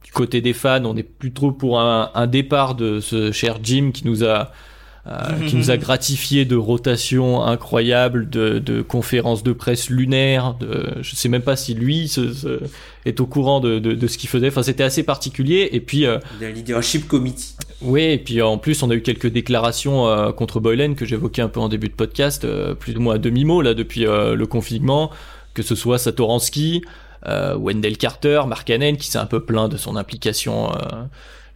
du 0.04 0.12
côté 0.12 0.42
des 0.42 0.54
fans, 0.54 0.86
on 0.86 0.96
est 0.96 1.04
plutôt 1.04 1.52
pour 1.52 1.80
un, 1.80 2.12
un 2.14 2.28
départ 2.28 2.76
de 2.76 3.00
ce 3.00 3.32
cher 3.32 3.58
Jim 3.64 3.92
qui 3.94 4.06
nous 4.06 4.24
a 4.24 4.52
euh, 5.08 5.48
qui 5.48 5.56
nous 5.56 5.72
a 5.72 5.78
gratifié 5.78 6.44
de 6.44 6.58
rotations 6.58 7.42
incroyables, 7.42 8.30
de, 8.30 8.60
de, 8.60 8.82
conférences 8.82 9.42
de 9.42 9.54
presse 9.54 9.90
lunaires. 9.90 10.56
De, 10.56 10.96
je 11.02 11.16
sais 11.16 11.30
même 11.30 11.44
pas 11.44 11.56
si 11.56 11.74
lui 11.74 12.10
se, 12.10 12.60
est 13.06 13.22
au 13.22 13.26
courant 13.26 13.62
de, 13.62 13.80
de, 13.80 13.94
de 13.94 14.08
ce 14.08 14.18
qu'il 14.18 14.28
faisait. 14.28 14.50
Enfin, 14.50 14.64
c'était 14.64 14.84
assez 14.84 15.04
particulier. 15.04 15.70
Et 15.72 15.80
puis, 15.80 16.06
euh, 16.06 16.18
le 16.42 16.50
leadership 16.50 17.08
committee. 17.08 17.56
Oui, 17.82 18.02
et 18.02 18.18
puis 18.18 18.42
en 18.42 18.58
plus, 18.58 18.84
on 18.84 18.90
a 18.90 18.96
eu 18.96 19.02
quelques 19.02 19.28
déclarations 19.28 20.08
euh, 20.08 20.34
contre 20.34 20.60
Boylan 20.60 20.94
que 20.94 21.06
j'évoquais 21.06 21.42
un 21.42 21.48
peu 21.48 21.62
en 21.62 21.70
début 21.70 21.88
de 21.88 21.94
podcast, 21.94 22.46
plus 22.78 22.98
ou 22.98 23.00
moins 23.00 23.16
à 23.16 23.18
demi 23.18 23.46
mot 23.46 23.62
là 23.62 23.74
depuis 23.74 24.02
le 24.02 24.46
confinement, 24.46 25.10
que 25.54 25.64
ce 25.64 25.76
soit 25.76 26.00
Satoransky. 26.00 26.82
Wendell 27.26 27.98
Carter, 27.98 28.42
Mark 28.46 28.70
Hannen, 28.70 28.98
qui 28.98 29.08
s'est 29.08 29.18
un 29.18 29.26
peu 29.26 29.44
plaint 29.44 29.72
de 29.72 29.78
son 29.78 29.96
implication 29.96 30.72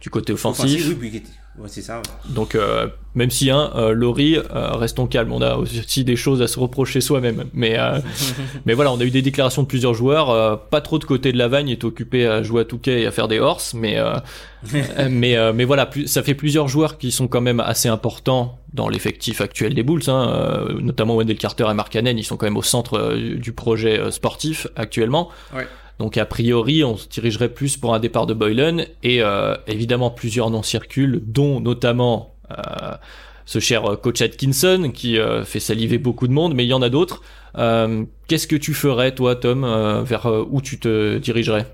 du 0.00 0.10
côté 0.10 0.32
offensif. 0.32 0.86
oui, 0.88 1.10
oui, 1.12 1.22
Ouais, 1.58 1.68
c'est 1.68 1.82
ça. 1.82 2.00
Donc, 2.30 2.54
euh, 2.54 2.88
même 3.14 3.30
si, 3.30 3.50
hein, 3.50 3.70
euh, 3.74 3.92
Laurie, 3.92 4.38
euh, 4.38 4.72
restons 4.72 5.06
calmes, 5.06 5.32
on 5.32 5.42
a 5.42 5.56
aussi 5.56 6.02
des 6.02 6.16
choses 6.16 6.40
à 6.40 6.48
se 6.48 6.58
reprocher 6.58 7.02
soi-même. 7.02 7.44
Mais, 7.52 7.78
euh, 7.78 7.98
mais 8.66 8.72
voilà, 8.72 8.90
on 8.90 8.98
a 8.98 9.04
eu 9.04 9.10
des 9.10 9.20
déclarations 9.20 9.62
de 9.62 9.66
plusieurs 9.66 9.92
joueurs. 9.92 10.30
Euh, 10.30 10.56
pas 10.56 10.80
trop 10.80 10.98
de 10.98 11.04
côté 11.04 11.30
de 11.30 11.36
la 11.36 11.48
Vagne, 11.48 11.68
est 11.68 11.84
occupé 11.84 12.26
à 12.26 12.42
jouer 12.42 12.62
à 12.62 12.64
Touquet 12.64 13.02
et 13.02 13.06
à 13.06 13.10
faire 13.10 13.28
des 13.28 13.38
horses. 13.38 13.74
Mais, 13.74 13.98
mais, 15.10 15.52
mais 15.52 15.64
voilà, 15.64 15.84
plus, 15.84 16.06
ça 16.06 16.22
fait 16.22 16.34
plusieurs 16.34 16.68
joueurs 16.68 16.96
qui 16.96 17.10
sont 17.12 17.28
quand 17.28 17.42
même 17.42 17.60
assez 17.60 17.88
importants 17.88 18.58
dans 18.72 18.88
l'effectif 18.88 19.42
actuel 19.42 19.74
des 19.74 19.82
Bulls, 19.82 20.08
hein, 20.08 20.68
notamment 20.80 21.16
Wendell 21.16 21.36
Carter 21.36 21.66
et 21.70 21.74
Mark 21.74 21.92
Cannon, 21.92 22.14
ils 22.16 22.24
sont 22.24 22.38
quand 22.38 22.46
même 22.46 22.56
au 22.56 22.62
centre 22.62 23.14
du 23.14 23.52
projet 23.52 24.10
sportif 24.10 24.66
actuellement. 24.76 25.28
Ouais. 25.54 25.66
Donc 25.98 26.16
a 26.16 26.26
priori, 26.26 26.84
on 26.84 26.96
se 26.96 27.08
dirigerait 27.08 27.48
plus 27.48 27.76
pour 27.76 27.94
un 27.94 28.00
départ 28.00 28.26
de 28.26 28.34
Boylan 28.34 28.78
et 29.02 29.22
euh, 29.22 29.54
évidemment 29.66 30.10
plusieurs 30.10 30.50
noms 30.50 30.62
circulent, 30.62 31.22
dont 31.24 31.60
notamment 31.60 32.34
euh, 32.50 32.96
ce 33.44 33.58
cher 33.58 33.84
coach 34.02 34.22
Atkinson 34.22 34.90
qui 34.92 35.18
euh, 35.18 35.44
fait 35.44 35.60
saliver 35.60 35.98
beaucoup 35.98 36.26
de 36.28 36.32
monde, 36.32 36.54
mais 36.54 36.64
il 36.64 36.68
y 36.68 36.74
en 36.74 36.82
a 36.82 36.88
d'autres. 36.88 37.22
Qu'est-ce 38.26 38.46
que 38.46 38.56
tu 38.56 38.72
ferais 38.74 39.14
toi, 39.14 39.36
Tom, 39.36 39.64
vers 40.04 40.26
où 40.50 40.62
tu 40.62 40.78
te 40.78 41.18
dirigerais? 41.18 41.66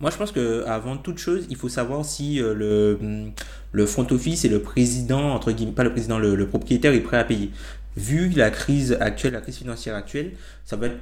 Moi, 0.00 0.10
je 0.10 0.16
pense 0.16 0.30
que 0.30 0.64
avant 0.66 0.96
toute 0.96 1.18
chose, 1.18 1.46
il 1.48 1.56
faut 1.56 1.68
savoir 1.68 2.04
si 2.04 2.40
le, 2.40 3.86
front 3.86 4.06
office 4.10 4.44
et 4.44 4.48
le 4.48 4.60
président, 4.60 5.32
entre 5.32 5.52
guillemets, 5.52 5.72
pas 5.72 5.84
le 5.84 5.92
président, 5.92 6.18
le, 6.18 6.34
le 6.34 6.46
propriétaire 6.48 6.92
est 6.92 7.00
prêt 7.00 7.18
à 7.18 7.24
payer. 7.24 7.50
Vu 7.96 8.30
la 8.30 8.50
crise 8.50 8.98
actuelle, 9.00 9.32
la 9.34 9.40
crise 9.40 9.58
financière 9.58 9.94
actuelle, 9.94 10.32
ça 10.64 10.76
va 10.76 10.88
être 10.88 10.98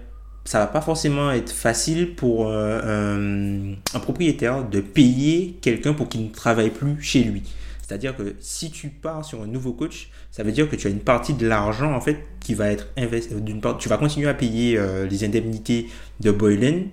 ça 0.46 0.60
va 0.60 0.68
pas 0.68 0.80
forcément 0.80 1.32
être 1.32 1.50
facile 1.50 2.14
pour 2.14 2.46
euh, 2.48 3.74
un, 3.94 3.98
propriétaire 3.98 4.64
de 4.64 4.80
payer 4.80 5.58
quelqu'un 5.60 5.92
pour 5.92 6.08
qu'il 6.08 6.22
ne 6.22 6.28
travaille 6.28 6.70
plus 6.70 7.02
chez 7.02 7.24
lui. 7.24 7.42
C'est-à-dire 7.82 8.16
que 8.16 8.36
si 8.40 8.70
tu 8.70 8.88
pars 8.88 9.24
sur 9.24 9.42
un 9.42 9.46
nouveau 9.46 9.72
coach, 9.72 10.08
ça 10.30 10.44
veut 10.44 10.52
dire 10.52 10.70
que 10.70 10.76
tu 10.76 10.86
as 10.86 10.90
une 10.90 11.00
partie 11.00 11.34
de 11.34 11.46
l'argent 11.46 11.92
en 11.92 12.00
fait 12.00 12.18
qui 12.40 12.54
va 12.54 12.70
être 12.70 12.86
investi. 12.96 13.34
Euh, 13.34 13.40
d'une 13.40 13.60
part, 13.60 13.76
tu 13.76 13.88
vas 13.88 13.98
continuer 13.98 14.28
à 14.28 14.34
payer 14.34 14.78
euh, 14.78 15.06
les 15.06 15.24
indemnités 15.24 15.88
de 16.20 16.30
Boylan 16.30 16.84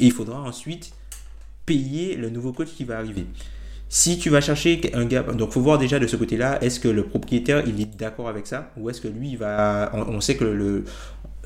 et 0.00 0.06
il 0.06 0.12
faudra 0.12 0.40
ensuite 0.40 0.92
payer 1.66 2.16
le 2.16 2.30
nouveau 2.30 2.52
coach 2.52 2.68
qui 2.74 2.84
va 2.84 2.96
arriver. 2.96 3.26
Si 3.90 4.18
tu 4.18 4.28
vas 4.28 4.40
chercher 4.40 4.80
un 4.94 5.04
gars, 5.04 5.22
donc 5.22 5.52
faut 5.52 5.60
voir 5.60 5.78
déjà 5.78 5.98
de 6.00 6.06
ce 6.06 6.16
côté-là, 6.16 6.58
est-ce 6.62 6.80
que 6.80 6.88
le 6.88 7.04
propriétaire 7.04 7.62
il 7.66 7.80
est 7.80 7.96
d'accord 7.96 8.28
avec 8.28 8.46
ça 8.46 8.72
ou 8.76 8.90
est-ce 8.90 9.00
que 9.00 9.08
lui 9.08 9.30
il 9.30 9.38
va, 9.38 9.92
on, 9.94 10.20
sait 10.20 10.36
que 10.36 10.44
le, 10.44 10.84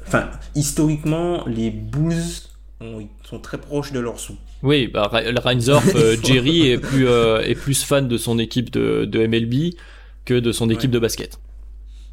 Enfin, 0.08 0.30
historiquement, 0.54 1.46
les 1.46 1.70
Bulls 1.70 2.14
sont 3.24 3.38
très 3.40 3.58
proches 3.58 3.92
de 3.92 4.00
leur 4.00 4.18
sous. 4.18 4.36
Oui, 4.62 4.88
bah, 4.88 5.10
Reinsdorf, 5.12 5.84
euh, 5.94 6.16
Jerry 6.24 6.70
est 6.70 6.78
plus, 6.78 7.06
euh, 7.06 7.40
est 7.42 7.54
plus 7.54 7.84
fan 7.84 8.08
de 8.08 8.16
son 8.16 8.38
équipe 8.38 8.70
de, 8.70 9.04
de 9.04 9.26
MLB 9.26 9.74
que 10.24 10.32
de 10.32 10.50
son 10.50 10.70
équipe 10.70 10.90
de 10.90 10.98
basket. 10.98 11.38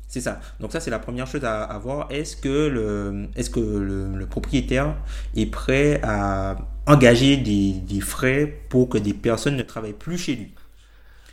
C'est 0.10 0.20
ça. 0.20 0.42
Donc 0.60 0.74
ça, 0.74 0.82
c'est 0.82 0.92
la 0.92 1.00
première 1.00 1.26
chose 1.26 1.46
à, 1.46 1.80
voir. 1.82 2.08
Est-ce 2.10 2.36
que, 2.36 2.68
le, 2.68 3.30
est 3.38 3.44
-ce 3.44 3.50
que 3.50 3.62
le, 3.62 4.26
propriétaire 4.26 4.96
est 5.36 5.46
prêt 5.46 6.02
à 6.04 6.58
engager 6.88 7.38
des, 7.38 7.72
des, 7.72 8.02
frais 8.02 8.62
pour 8.70 8.90
que 8.90 8.98
des 8.98 9.14
personnes 9.14 9.56
ne 9.56 9.64
travaillent 9.64 9.94
plus 9.94 10.18
chez 10.18 10.36
lui? 10.36 10.52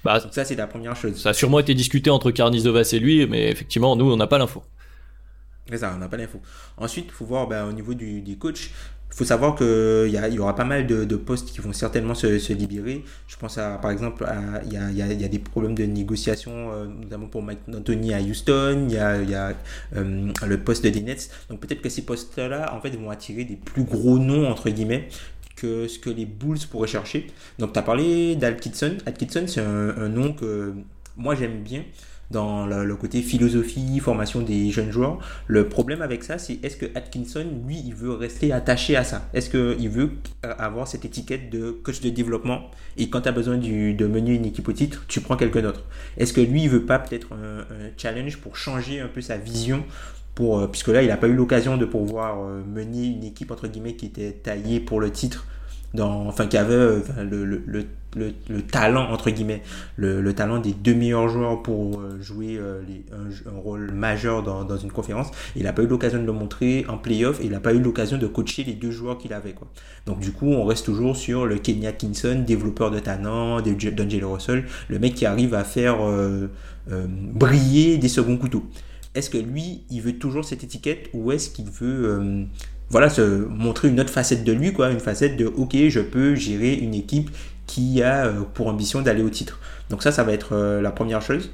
Bah, 0.04 0.20
Donc 0.20 0.32
ça, 0.32 0.44
c'est 0.44 0.56
la 0.56 0.68
première 0.68 0.94
chose. 0.94 1.20
Ça 1.20 1.30
a 1.30 1.34
sûrement 1.34 1.58
été 1.58 1.74
discuté 1.74 2.08
entre 2.08 2.30
Karnizovas 2.30 2.90
et 2.92 3.00
lui, 3.00 3.26
mais 3.26 3.50
effectivement, 3.50 3.96
nous, 3.96 4.10
on 4.10 4.16
n'a 4.16 4.28
pas 4.28 4.38
l'info. 4.38 4.62
C'est 5.68 5.78
ça, 5.78 5.92
on 5.94 5.98
n'a 5.98 6.08
pas 6.08 6.16
l'info. 6.16 6.40
Ensuite, 6.76 7.06
il 7.08 7.12
faut 7.12 7.24
voir 7.24 7.46
ben, 7.46 7.66
au 7.66 7.72
niveau 7.72 7.94
du, 7.94 8.20
des 8.20 8.36
coachs, 8.36 8.70
il 9.12 9.16
faut 9.16 9.24
savoir 9.24 9.54
qu'il 9.54 10.08
y, 10.08 10.34
y 10.34 10.38
aura 10.38 10.56
pas 10.56 10.64
mal 10.64 10.86
de, 10.86 11.04
de, 11.04 11.16
postes 11.16 11.50
qui 11.50 11.60
vont 11.60 11.72
certainement 11.74 12.14
se, 12.14 12.52
libérer. 12.52 13.04
Je 13.28 13.36
pense 13.36 13.58
à, 13.58 13.76
par 13.76 13.90
exemple, 13.90 14.26
il 14.64 14.72
y 14.72 15.02
a, 15.02 15.28
des 15.28 15.38
problèmes 15.38 15.74
de 15.74 15.84
négociation, 15.84 16.72
euh, 16.72 16.86
notamment 16.86 17.26
pour 17.26 17.42
Mike 17.42 17.60
Anthony 17.72 18.14
à 18.14 18.20
Houston, 18.20 18.86
il 18.88 18.94
y 18.94 18.98
a, 18.98 19.54
euh, 19.96 20.32
le 20.46 20.58
poste 20.58 20.86
des 20.86 21.00
Nets. 21.02 21.30
Donc 21.50 21.60
peut-être 21.60 21.82
que 21.82 21.90
ces 21.90 22.02
postes-là, 22.02 22.74
en 22.74 22.80
fait, 22.80 22.90
vont 22.96 23.10
attirer 23.10 23.44
des 23.44 23.56
plus 23.56 23.84
gros 23.84 24.18
noms, 24.18 24.48
entre 24.50 24.70
guillemets, 24.70 25.08
que 25.56 25.86
ce 25.88 25.98
que 25.98 26.08
les 26.08 26.24
Bulls 26.24 26.58
pourraient 26.70 26.88
chercher. 26.88 27.26
Donc 27.58 27.74
tu 27.74 27.78
as 27.78 27.82
parlé 27.82 28.34
d'Atkinson. 28.34 28.96
Atkinson, 29.04 29.44
c'est 29.46 29.60
un 29.60 30.08
nom 30.08 30.32
que 30.32 30.74
moi 31.16 31.34
j'aime 31.34 31.62
bien 31.62 31.84
dans 32.32 32.66
le, 32.66 32.96
côté 32.96 33.22
philosophie, 33.22 34.00
formation 34.00 34.40
des 34.40 34.70
jeunes 34.70 34.90
joueurs. 34.90 35.18
Le 35.46 35.68
problème 35.68 36.02
avec 36.02 36.24
ça, 36.24 36.38
c'est 36.38 36.58
est-ce 36.64 36.76
que 36.76 36.86
Atkinson, 36.96 37.46
lui, 37.66 37.80
il 37.84 37.94
veut 37.94 38.12
rester 38.12 38.52
attaché 38.52 38.96
à 38.96 39.04
ça? 39.04 39.28
Est-ce 39.34 39.50
qu'il 39.50 39.88
veut 39.88 40.12
avoir 40.42 40.88
cette 40.88 41.04
étiquette 41.04 41.50
de 41.50 41.70
coach 41.70 42.00
de 42.00 42.08
développement? 42.08 42.70
Et 42.96 43.10
quand 43.10 43.20
tu 43.20 43.28
as 43.28 43.32
besoin 43.32 43.58
de 43.58 44.06
mener 44.06 44.34
une 44.34 44.46
équipe 44.46 44.66
au 44.66 44.72
titre, 44.72 45.04
tu 45.06 45.20
prends 45.20 45.36
quelqu'un 45.36 45.62
d'autre. 45.62 45.84
Est-ce 46.16 46.32
que 46.32 46.40
lui, 46.40 46.64
il 46.64 46.70
veut 46.70 46.86
pas 46.86 46.98
peut-être 46.98 47.34
un, 47.34 47.64
challenge 47.96 48.38
pour 48.38 48.56
changer 48.56 49.00
un 49.00 49.08
peu 49.08 49.20
sa 49.20 49.36
vision 49.36 49.84
pour, 50.34 50.60
euh, 50.60 50.66
puisque 50.66 50.88
là, 50.88 51.02
il 51.02 51.08
n'a 51.08 51.18
pas 51.18 51.28
eu 51.28 51.34
l'occasion 51.34 51.76
de 51.76 51.84
pouvoir 51.84 52.40
euh, 52.40 52.62
mener 52.64 53.04
une 53.04 53.22
équipe 53.22 53.50
entre 53.50 53.68
guillemets 53.68 53.96
qui 53.96 54.06
était 54.06 54.32
taillée 54.32 54.80
pour 54.80 54.98
le 54.98 55.10
titre 55.10 55.46
dans, 55.92 56.26
enfin, 56.26 56.46
qui 56.46 56.56
avait 56.56 56.72
euh, 56.72 57.00
le, 57.22 57.44
le, 57.44 57.84
le, 58.16 58.62
talent, 58.62 59.10
entre 59.10 59.30
guillemets, 59.30 59.62
le, 59.96 60.32
talent 60.32 60.58
des 60.58 60.72
deux 60.72 60.94
meilleurs 60.94 61.28
joueurs 61.28 61.62
pour 61.62 62.00
euh, 62.00 62.20
jouer 62.20 62.56
euh, 62.58 62.82
les, 62.86 63.04
un, 63.12 63.58
rôle 63.58 63.90
majeur 63.92 64.42
dans, 64.42 64.64
dans 64.64 64.76
une 64.76 64.92
conférence. 64.92 65.30
Il 65.56 65.64
n'a 65.64 65.72
pas 65.72 65.82
eu 65.82 65.86
l'occasion 65.86 66.20
de 66.20 66.26
le 66.26 66.32
montrer 66.32 66.84
en 66.88 66.98
playoff 66.98 67.40
et 67.40 67.44
il 67.44 67.50
n'a 67.50 67.60
pas 67.60 67.72
eu 67.72 67.80
l'occasion 67.80 68.18
de 68.18 68.26
coacher 68.26 68.64
les 68.64 68.74
deux 68.74 68.90
joueurs 68.90 69.18
qu'il 69.18 69.32
avait. 69.32 69.52
Quoi. 69.52 69.68
Donc, 70.06 70.20
du 70.20 70.32
coup, 70.32 70.48
on 70.48 70.64
reste 70.64 70.84
toujours 70.84 71.16
sur 71.16 71.46
le 71.46 71.58
Kenya 71.58 71.92
Kinson, 71.92 72.44
développeur 72.46 72.90
de 72.90 72.98
talent, 72.98 73.60
d'Angelo 73.60 74.32
Russell, 74.32 74.64
le 74.88 74.98
mec 74.98 75.14
qui 75.14 75.26
arrive 75.26 75.54
à 75.54 75.64
faire 75.64 75.98
briller 76.86 77.98
des 77.98 78.08
seconds 78.08 78.36
couteaux. 78.36 78.64
Est-ce 79.14 79.30
que 79.30 79.38
lui, 79.38 79.82
il 79.90 80.00
veut 80.00 80.18
toujours 80.18 80.44
cette 80.44 80.64
étiquette 80.64 81.08
ou 81.12 81.32
est-ce 81.32 81.50
qu'il 81.50 81.70
veut 81.70 82.46
voilà, 82.92 83.08
se 83.08 83.22
montrer 83.22 83.88
une 83.88 83.98
autre 84.00 84.10
facette 84.10 84.44
de 84.44 84.52
lui, 84.52 84.74
quoi, 84.74 84.90
une 84.90 85.00
facette 85.00 85.38
de 85.38 85.46
ok, 85.46 85.74
je 85.88 86.00
peux 86.00 86.34
gérer 86.34 86.74
une 86.74 86.92
équipe 86.92 87.30
qui 87.66 88.02
a 88.02 88.26
euh, 88.26 88.42
pour 88.54 88.68
ambition 88.68 89.02
d'aller 89.02 89.22
au 89.22 89.30
titre. 89.30 89.58
Donc 89.90 90.02
ça, 90.02 90.12
ça 90.12 90.24
va 90.24 90.32
être 90.32 90.54
euh, 90.54 90.80
la 90.80 90.90
première 90.90 91.22
chose. 91.22 91.50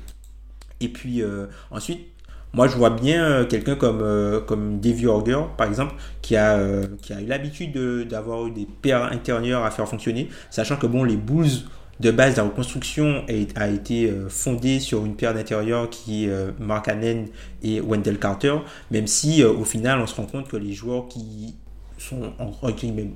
Et 0.80 0.88
puis 0.88 1.22
euh, 1.22 1.46
ensuite, 1.70 2.06
moi 2.52 2.68
je 2.68 2.76
vois 2.76 2.90
bien 2.90 3.44
quelqu'un 3.46 3.74
comme, 3.74 4.42
comme 4.46 4.80
Davy 4.80 5.06
Orger, 5.06 5.40
par 5.56 5.66
exemple, 5.66 5.94
qui 6.22 6.36
a, 6.36 6.58
qui 7.02 7.12
a 7.12 7.20
eu 7.20 7.26
l'habitude 7.26 7.76
d'avoir 8.08 8.46
eu 8.46 8.52
des 8.52 8.66
paires 8.80 9.04
intérieures 9.12 9.64
à 9.64 9.70
faire 9.70 9.88
fonctionner, 9.88 10.28
sachant 10.50 10.76
que 10.76 10.86
bon, 10.86 11.04
les 11.04 11.16
Bulls 11.16 11.64
de 12.00 12.10
base, 12.10 12.36
la 12.36 12.44
reconstruction 12.44 13.24
a 13.56 13.68
été 13.68 14.08
euh, 14.08 14.28
fondée 14.28 14.78
sur 14.78 15.04
une 15.04 15.16
paire 15.16 15.34
d'intérieurs 15.34 15.90
qui 15.90 16.24
est 16.24 16.28
euh, 16.28 16.52
Mark 16.60 16.88
Hannon 16.88 17.24
et 17.62 17.80
Wendell 17.80 18.18
Carter, 18.18 18.56
même 18.90 19.06
si 19.06 19.42
euh, 19.42 19.52
au 19.52 19.64
final 19.64 20.00
on 20.00 20.06
se 20.06 20.14
rend 20.14 20.26
compte 20.26 20.48
que 20.48 20.56
les 20.56 20.72
joueurs 20.72 21.08
qui 21.08 21.56
sont 21.98 22.32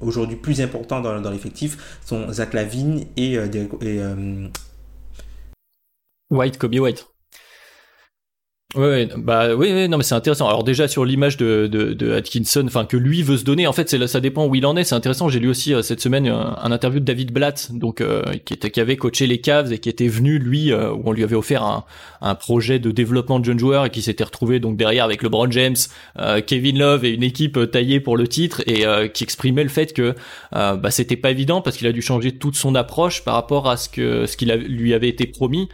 aujourd'hui 0.00 0.36
plus 0.36 0.60
importants 0.60 1.00
dans, 1.00 1.30
l'effectif 1.30 1.98
sont 2.04 2.32
Zach 2.32 2.52
Lavine 2.52 3.04
et, 3.16 3.38
White, 6.30 6.58
Kobe 6.58 6.74
White. 6.74 7.06
Ouais, 8.74 9.06
bah 9.18 9.54
oui, 9.54 9.86
non 9.86 9.98
mais 9.98 10.02
c'est 10.02 10.14
intéressant. 10.14 10.48
Alors 10.48 10.64
déjà 10.64 10.88
sur 10.88 11.04
l'image 11.04 11.36
de, 11.36 11.66
de, 11.66 11.92
de, 11.92 12.12
Atkinson, 12.14 12.64
enfin 12.64 12.86
que 12.86 12.96
lui 12.96 13.22
veut 13.22 13.36
se 13.36 13.44
donner, 13.44 13.66
en 13.66 13.74
fait 13.74 13.90
c'est 13.90 14.06
ça 14.06 14.20
dépend 14.20 14.46
où 14.46 14.54
il 14.54 14.64
en 14.64 14.78
est. 14.78 14.84
C'est 14.84 14.94
intéressant. 14.94 15.28
J'ai 15.28 15.40
lu 15.40 15.48
aussi 15.50 15.74
euh, 15.74 15.82
cette 15.82 16.00
semaine 16.00 16.26
un, 16.26 16.72
interview 16.72 16.98
de 16.98 17.04
David 17.04 17.32
Blatt, 17.32 17.68
donc 17.72 18.00
euh, 18.00 18.22
qui 18.46 18.54
était 18.54 18.70
qui 18.70 18.80
avait 18.80 18.96
coaché 18.96 19.26
les 19.26 19.42
Cavs 19.42 19.74
et 19.74 19.78
qui 19.78 19.90
était 19.90 20.08
venu 20.08 20.38
lui 20.38 20.72
euh, 20.72 20.90
où 20.90 21.02
on 21.04 21.12
lui 21.12 21.22
avait 21.22 21.36
offert 21.36 21.62
un, 21.64 21.84
un 22.22 22.34
projet 22.34 22.78
de 22.78 22.90
développement 22.90 23.40
de 23.40 23.44
jeunes 23.44 23.58
joueurs 23.58 23.84
et 23.84 23.90
qui 23.90 24.00
s'était 24.00 24.24
retrouvé 24.24 24.58
donc 24.58 24.78
derrière 24.78 25.04
avec 25.04 25.22
LeBron 25.22 25.50
James, 25.50 25.76
Kevin 26.46 26.78
Love 26.78 27.04
et 27.04 27.10
une 27.10 27.22
équipe 27.22 27.70
taillée 27.70 28.00
pour 28.00 28.16
le 28.16 28.26
titre 28.26 28.62
et 28.66 28.86
qui 29.10 29.24
exprimait 29.24 29.64
le 29.64 29.68
fait 29.68 29.92
que 29.92 30.14
bah 30.52 30.90
c'était 30.90 31.16
pas 31.16 31.30
évident 31.30 31.60
parce 31.60 31.76
qu'il 31.76 31.86
a 31.86 31.92
dû 31.92 32.00
changer 32.00 32.32
toute 32.32 32.56
son 32.56 32.74
approche 32.74 33.22
par 33.22 33.34
rapport 33.34 33.68
à 33.68 33.76
ce 33.76 33.90
que 33.90 34.24
ce 34.24 34.36
qu'il 34.36 34.50
lui 34.50 34.94
avait 34.94 35.08
été 35.08 35.26
promis. 35.26 35.68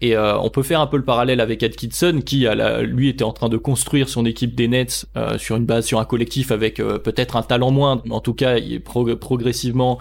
Et 0.00 0.16
euh, 0.16 0.38
on 0.38 0.48
peut 0.48 0.62
faire 0.62 0.80
un 0.80 0.86
peu 0.86 0.96
le 0.96 1.02
parallèle 1.02 1.40
avec 1.40 1.62
Atkinson, 1.64 2.20
qui 2.24 2.46
a 2.46 2.82
lui 2.82 3.08
était 3.08 3.24
en 3.24 3.32
train 3.32 3.48
de 3.48 3.56
construire 3.56 4.08
son 4.08 4.24
équipe 4.24 4.54
des 4.54 4.68
Nets 4.68 5.06
euh, 5.16 5.38
sur 5.38 5.56
une 5.56 5.64
base, 5.64 5.86
sur 5.86 5.98
un 5.98 6.04
collectif 6.04 6.52
avec 6.52 6.78
euh, 6.78 6.98
peut-être 6.98 7.34
un 7.34 7.42
talent 7.42 7.72
moindre, 7.72 8.02
mais 8.04 8.14
en 8.14 8.20
tout 8.20 8.34
cas 8.34 8.58
il 8.58 8.74
est 8.74 8.78
progressivement, 8.78 9.98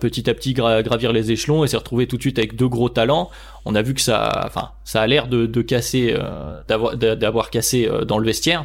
petit 0.00 0.30
à 0.30 0.34
petit 0.34 0.54
gravir 0.54 1.12
les 1.12 1.32
échelons 1.32 1.64
et 1.64 1.68
s'est 1.68 1.76
retrouvé 1.76 2.06
tout 2.06 2.16
de 2.16 2.22
suite 2.22 2.38
avec 2.38 2.56
deux 2.56 2.68
gros 2.68 2.88
talents. 2.88 3.30
On 3.66 3.74
a 3.74 3.82
vu 3.82 3.92
que 3.92 4.00
ça, 4.00 4.42
enfin, 4.46 4.70
ça 4.84 5.02
a 5.02 5.06
l'air 5.06 5.28
de, 5.28 5.44
de 5.44 5.62
casser, 5.62 6.16
d'avoir, 6.68 6.96
d'avoir 6.96 7.50
cassé 7.50 7.90
dans 8.06 8.18
le 8.18 8.24
vestiaire. 8.24 8.64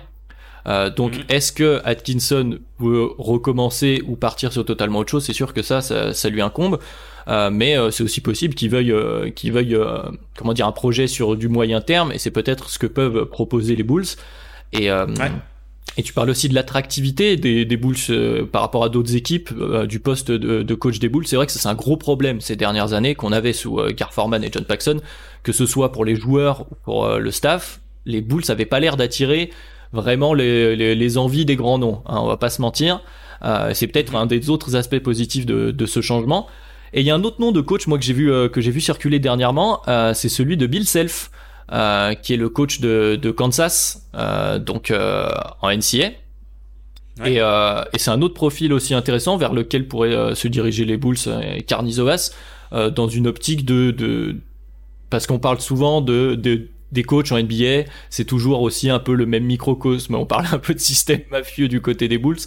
donc, 0.96 1.18
mhm. 1.18 1.24
est-ce 1.28 1.52
que 1.52 1.82
Atkinson 1.84 2.60
veut 2.80 3.10
recommencer 3.18 4.02
ou 4.08 4.16
partir 4.16 4.54
sur 4.54 4.64
totalement 4.64 5.00
autre 5.00 5.12
chose? 5.12 5.26
C'est 5.26 5.34
sûr 5.34 5.54
que 5.54 5.64
ça, 5.64 5.82
ça, 5.82 6.14
ça 6.14 6.30
lui 6.30 6.42
incombe. 6.42 6.80
Euh, 7.28 7.50
mais 7.52 7.78
euh, 7.78 7.92
c'est 7.92 8.04
aussi 8.04 8.22
possible 8.22 8.54
qu'ils 8.56 8.70
veuillent, 8.70 8.92
euh, 8.92 9.30
qu'ils 9.30 9.52
veuillent 9.52 9.78
comment 10.38 10.54
dire, 10.54 10.68
un 10.68 10.72
projet 10.72 11.08
sur 11.08 11.36
du 11.36 11.48
moyen 11.48 11.82
terme, 11.82 12.12
et 12.12 12.18
c'est 12.18 12.32
peut-être 12.32 12.70
ce 12.70 12.80
que 12.80 12.88
peuvent 12.88 13.26
proposer 13.26 13.76
les 13.76 13.84
Bulls. 13.84 14.06
Et, 14.74 14.90
et 15.98 16.04
tu 16.04 16.14
parles 16.14 16.30
aussi 16.30 16.48
de 16.48 16.56
l'attractivité 16.56 17.36
des, 17.36 17.66
des 17.66 17.78
Bulls 17.78 18.48
par 18.52 18.62
rapport 18.62 18.86
à 18.86 18.90
d'autres 18.90 19.16
équipes 19.16 19.54
du 19.88 20.00
poste 20.00 20.32
de, 20.32 20.64
de, 20.64 20.76
coach 20.76 21.00
des 21.00 21.10
Bulls. 21.10 21.28
C'est 21.28 21.36
vrai 21.36 21.46
que 21.46 21.52
c'est 21.52 21.68
un 21.68 21.76
gros 21.76 21.98
problème 21.98 22.40
ces 22.40 22.56
dernières 22.56 22.94
années 22.94 23.14
qu'on 23.14 23.34
avait 23.34 23.52
sous 23.52 23.82
Gar 23.98 24.14
Forman 24.14 24.42
et 24.44 24.50
John 24.52 24.64
Paxson, 24.64 25.02
que 25.44 25.52
ce 25.52 25.66
soit 25.66 25.92
pour 25.92 26.06
les 26.06 26.16
joueurs 26.16 26.62
ou 26.72 26.76
pour 26.84 27.10
le 27.18 27.32
staff. 27.32 27.82
Les 28.06 28.22
Bulls 28.22 28.44
n'avaient 28.48 28.66
pas 28.66 28.80
l'air 28.80 28.96
d'attirer 28.96 29.52
vraiment 29.92 30.34
les, 30.34 30.78
les, 30.78 30.96
les, 30.96 31.18
envies 31.18 31.44
des 31.44 31.58
grands 31.58 31.78
noms. 31.78 32.02
Hein, 32.06 32.20
on 32.22 32.28
va 32.28 32.38
pas 32.38 32.50
se 32.50 32.62
mentir. 32.62 33.02
c'est 33.74 33.88
peut-être 33.88 34.16
un 34.16 34.28
des 34.28 34.50
autres 34.50 34.78
aspects 34.78 35.00
positifs 35.00 35.46
de, 35.46 35.72
de 35.72 35.86
ce 35.86 36.00
changement. 36.00 36.48
Et 36.94 37.02
il 37.02 37.08
y 37.08 37.12
a 37.12 37.16
un 37.16 37.24
autre 37.24 37.40
nom 37.40 37.52
de 37.52 37.62
coach, 37.62 37.88
moi 37.88 37.98
que 37.98 38.04
j'ai 38.04 38.14
vu 38.14 38.32
euh, 38.32 38.50
que 38.50 38.62
j'ai 38.62 38.72
vu 38.72 38.82
circuler 38.82 39.20
dernièrement, 39.20 39.82
euh, 39.88 40.14
c'est 40.14 40.30
celui 40.30 40.58
de 40.58 40.68
Bill 40.68 40.86
Self, 40.86 41.32
euh, 41.72 42.14
qui 42.16 42.34
est 42.34 42.38
le 42.38 42.50
coach 42.50 42.82
de, 42.82 43.18
de 43.22 43.32
Kansas, 43.32 44.08
donc 44.60 44.94
en 44.94 45.72
NCA. 45.72 46.12
Et, 47.26 47.36
et 47.36 47.98
c'est 47.98 48.10
un 48.10 48.22
autre 48.22 48.34
profil 48.34 48.74
aussi 48.74 48.94
intéressant 48.94 49.38
vers 49.38 49.54
lequel 49.54 49.88
pourraient 49.88 50.34
se 50.34 50.48
diriger 50.48 50.86
les 50.86 50.98
Bulls 50.98 51.18
et 51.44 51.62
Carnizovas 51.62 52.32
dans 52.72 53.08
une 53.08 53.28
optique 53.28 53.64
de, 53.66 53.92
de 53.92 54.38
parce 55.10 55.28
qu'on 55.28 55.40
parle 55.40 55.60
souvent 55.60 56.02
de, 56.02 56.36
de 56.36 56.70
des 56.92 57.04
coachs 57.04 57.32
en 57.32 57.42
NBA, 57.42 57.90
c'est 58.10 58.26
toujours 58.26 58.62
aussi 58.62 58.90
un 58.90 59.00
peu 59.00 59.14
le 59.14 59.26
même 59.26 59.46
microcosme. 59.46 60.16
On 60.16 60.26
parle 60.26 60.46
un 60.52 60.60
peu 60.60 60.74
de 60.74 60.80
système 60.80 61.22
mafieux 61.32 61.68
du 61.68 61.82
côté 61.82 62.08
des 62.08 62.18
Bulls. 62.18 62.38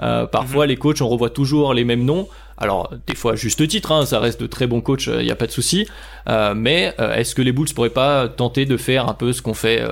Euh, 0.00 0.26
parfois, 0.26 0.66
les 0.66 0.76
coachs, 0.76 1.00
on 1.00 1.08
revoit 1.08 1.30
toujours 1.30 1.74
les 1.74 1.84
mêmes 1.84 2.04
noms. 2.04 2.28
Alors, 2.58 2.92
des 3.06 3.14
fois, 3.14 3.34
juste 3.34 3.66
titre, 3.66 3.92
hein, 3.92 4.06
ça 4.06 4.20
reste 4.20 4.40
de 4.40 4.46
très 4.46 4.66
bons 4.66 4.80
coachs, 4.80 5.06
il 5.06 5.12
euh, 5.12 5.22
n'y 5.22 5.30
a 5.30 5.36
pas 5.36 5.46
de 5.46 5.52
souci. 5.52 5.86
Euh, 6.28 6.54
mais 6.54 6.94
est-ce 6.98 7.34
que 7.34 7.42
les 7.42 7.52
Bulls 7.52 7.68
pourraient 7.74 7.90
pas 7.90 8.28
tenter 8.28 8.64
de 8.64 8.76
faire 8.76 9.08
un 9.08 9.14
peu 9.14 9.32
ce 9.32 9.42
qu'ont 9.42 9.54
fait 9.54 9.82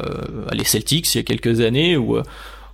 les 0.53 0.65
Celtics 0.65 1.15
il 1.15 1.19
y 1.19 1.21
a 1.21 1.25
quelques 1.25 1.61
années, 1.61 1.97
ou 1.97 2.19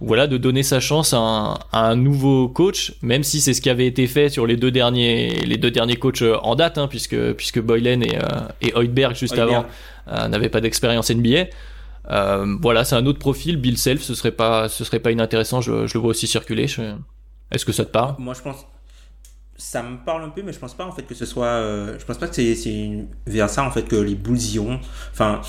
voilà, 0.00 0.28
de 0.28 0.36
donner 0.36 0.62
sa 0.62 0.78
chance 0.78 1.12
à 1.12 1.18
un, 1.18 1.54
à 1.72 1.88
un, 1.88 1.96
nouveau 1.96 2.48
coach, 2.48 2.92
même 3.02 3.24
si 3.24 3.40
c'est 3.40 3.52
ce 3.52 3.60
qui 3.60 3.68
avait 3.68 3.86
été 3.86 4.06
fait 4.06 4.28
sur 4.28 4.46
les 4.46 4.56
deux 4.56 4.70
derniers, 4.70 5.30
les 5.44 5.56
deux 5.56 5.72
derniers 5.72 5.96
coachs 5.96 6.22
en 6.42 6.54
date, 6.54 6.78
hein, 6.78 6.86
puisque 6.86 7.32
puisque 7.32 7.60
Boylen 7.60 8.04
et, 8.04 8.18
et 8.60 8.72
Hoiberg 8.74 9.16
juste 9.16 9.38
avant 9.38 9.64
euh, 10.12 10.28
n'avait 10.28 10.48
pas 10.48 10.60
d'expérience 10.60 11.10
NBA. 11.10 11.46
Euh, 12.10 12.56
voilà, 12.62 12.84
c'est 12.84 12.96
un 12.96 13.04
autre 13.06 13.18
profil. 13.18 13.58
Bill 13.58 13.76
Self, 13.76 14.02
ce 14.02 14.14
serait 14.14 14.32
pas, 14.32 14.68
ce 14.68 14.84
serait 14.84 15.00
pas 15.00 15.10
inintéressant. 15.10 15.60
Je, 15.60 15.86
je 15.86 15.94
le 15.94 16.00
vois 16.00 16.10
aussi 16.10 16.26
circuler. 16.26 16.66
Est-ce 17.50 17.64
que 17.64 17.72
ça 17.72 17.84
te 17.84 17.90
parle? 17.90 18.14
Moi, 18.18 18.34
je 18.34 18.42
pense. 18.42 18.66
Ça 19.58 19.82
me 19.82 19.96
parle 20.04 20.24
un 20.24 20.28
peu, 20.28 20.42
mais 20.42 20.52
je 20.52 20.58
pense 20.58 20.74
pas 20.74 20.86
en 20.86 20.92
fait 20.92 21.02
que 21.02 21.14
ce 21.14 21.26
soit. 21.26 21.46
Euh, 21.46 21.98
je 21.98 22.04
pense 22.04 22.16
pas 22.16 22.28
que 22.28 22.34
c'est 22.34 23.06
vers 23.26 23.50
ça 23.50 23.64
en 23.64 23.70
fait 23.70 23.82
que 23.82 23.96
les 23.96 24.14
Bulls 24.14 24.40
iront. 24.54 24.78
Enfin, 25.12 25.40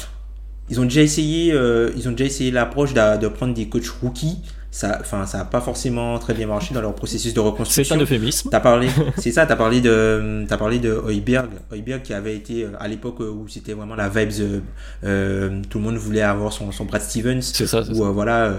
ils 0.67 0.81
ont 0.81 0.83
déjà 0.83 1.01
essayé. 1.01 1.53
ils 1.95 2.07
ont 2.09 2.11
déjà 2.11 2.25
essayé 2.25 2.51
l'approche 2.51 2.93
de, 2.93 3.27
prendre 3.27 3.53
des 3.53 3.69
coachs 3.69 3.87
rookies 4.01 4.41
ça 4.71 4.99
enfin 5.01 5.25
ça 5.25 5.39
a 5.41 5.45
pas 5.45 5.61
forcément 5.61 6.19
très 6.19 6.35
bien 6.35 6.45
marché 6.45 6.75
dans 6.75 6.81
leur 6.81 6.93
processus 6.93 7.33
de 7.33 7.39
reconstruction. 7.39 7.95
C'est 7.95 7.99
un 7.99 8.03
euphémisme. 8.03 8.49
T'as 8.51 8.59
parlé 8.59 8.87
c'est 9.17 9.31
ça, 9.31 9.47
tu 9.47 9.51
as 9.51 9.55
parlé 9.55 9.81
de 9.81 10.45
as 10.49 10.57
parlé 10.57 10.77
de 10.77 10.89
Heuberg, 10.89 11.49
Heuberg 11.71 12.03
qui 12.03 12.13
avait 12.13 12.35
été 12.35 12.63
euh, 12.63 12.71
à 12.79 12.87
l'époque 12.87 13.19
où 13.19 13.47
c'était 13.47 13.73
vraiment 13.73 13.95
la 13.95 14.09
vibes 14.09 14.29
euh, 14.41 14.59
euh, 15.03 15.61
tout 15.69 15.79
le 15.79 15.85
monde 15.85 15.95
voulait 15.95 16.21
avoir 16.21 16.53
son, 16.53 16.71
son 16.71 16.85
Brad 16.85 17.01
Stevens 17.01 17.41
c'est 17.41 17.65
ça, 17.65 17.81
où 17.89 18.03
voilà 18.13 18.53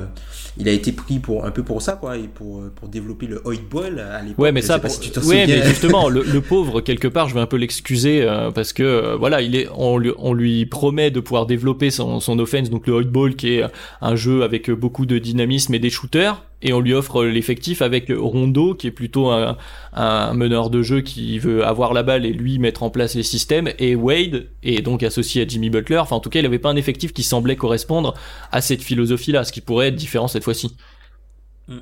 il 0.56 0.68
a 0.68 0.72
été 0.72 0.90
pris 0.90 1.20
pour 1.20 1.44
un 1.44 1.52
peu 1.52 1.62
pour 1.62 1.80
ça 1.80 1.92
quoi 1.92 2.16
et 2.16 2.26
pour 2.26 2.64
pour 2.74 2.88
développer 2.88 3.26
le 3.28 3.40
Hoyt 3.44 3.62
Ball 3.70 4.00
à 4.00 4.20
l'époque. 4.22 4.38
Ouais 4.38 4.50
mais 4.50 4.62
ça 4.62 4.80
si 4.88 5.12
tu 5.12 5.18
ouais, 5.20 5.46
mais 5.46 5.64
justement 5.64 6.08
le, 6.08 6.24
le, 6.24 6.40
pauvre 6.40 6.80
quelque 6.80 7.06
part 7.06 7.28
je 7.28 7.34
vais 7.34 7.40
un 7.40 7.46
peu 7.46 7.56
l'excuser 7.56 8.26
parce 8.52 8.72
que 8.72 9.14
voilà 9.16 9.42
il 9.42 9.54
est 9.54 9.68
on 9.76 9.98
lui, 9.98 10.10
on 10.18 10.32
lui 10.32 10.66
promet 10.66 11.12
de 11.12 11.20
pouvoir 11.20 11.46
développer 11.46 11.90
son 11.90 12.18
son 12.18 12.38
offense 12.40 12.68
donc 12.68 12.88
le 12.88 12.94
Hoyt 12.94 13.10
Ball 13.10 13.36
qui 13.36 13.54
est 13.54 13.64
un 14.00 14.16
jeu 14.16 14.42
avec 14.42 14.70
beaucoup 14.70 15.06
de 15.06 15.18
dynamisme 15.18 15.72
et 15.74 15.78
des 15.78 15.90
et 16.62 16.72
on 16.72 16.80
lui 16.80 16.92
offre 16.92 17.24
l'effectif 17.24 17.82
avec 17.82 18.12
Rondo 18.14 18.74
qui 18.74 18.86
est 18.86 18.92
plutôt 18.92 19.30
un, 19.30 19.56
meneur 20.34 20.70
de 20.70 20.82
jeu 20.82 21.00
qui 21.00 21.38
veut 21.38 21.64
avoir 21.64 21.92
la 21.92 22.02
balle 22.02 22.26
et 22.26 22.32
lui 22.32 22.58
mettre 22.58 22.82
en 22.82 22.90
place 22.90 23.14
les 23.14 23.22
systèmes 23.22 23.70
et 23.78 23.94
Wade 23.94 24.46
est 24.62 24.82
donc 24.82 25.02
associé 25.02 25.42
à 25.42 25.48
Jimmy 25.48 25.70
Butler 25.70 25.98
enfin 25.98 26.16
en 26.16 26.20
tout 26.20 26.30
cas 26.30 26.40
il 26.40 26.46
avait 26.46 26.58
pas 26.58 26.70
un 26.70 26.76
effectif 26.76 27.12
qui 27.12 27.22
semblait 27.22 27.56
correspondre 27.56 28.14
à 28.52 28.60
cette 28.60 28.82
philosophie 28.82 29.32
là 29.32 29.44
ce 29.44 29.52
qui 29.52 29.60
pourrait 29.60 29.88
être 29.88 29.96
différent 29.96 30.28
cette 30.28 30.44
fois-ci 30.44 30.76
mm. 31.68 31.78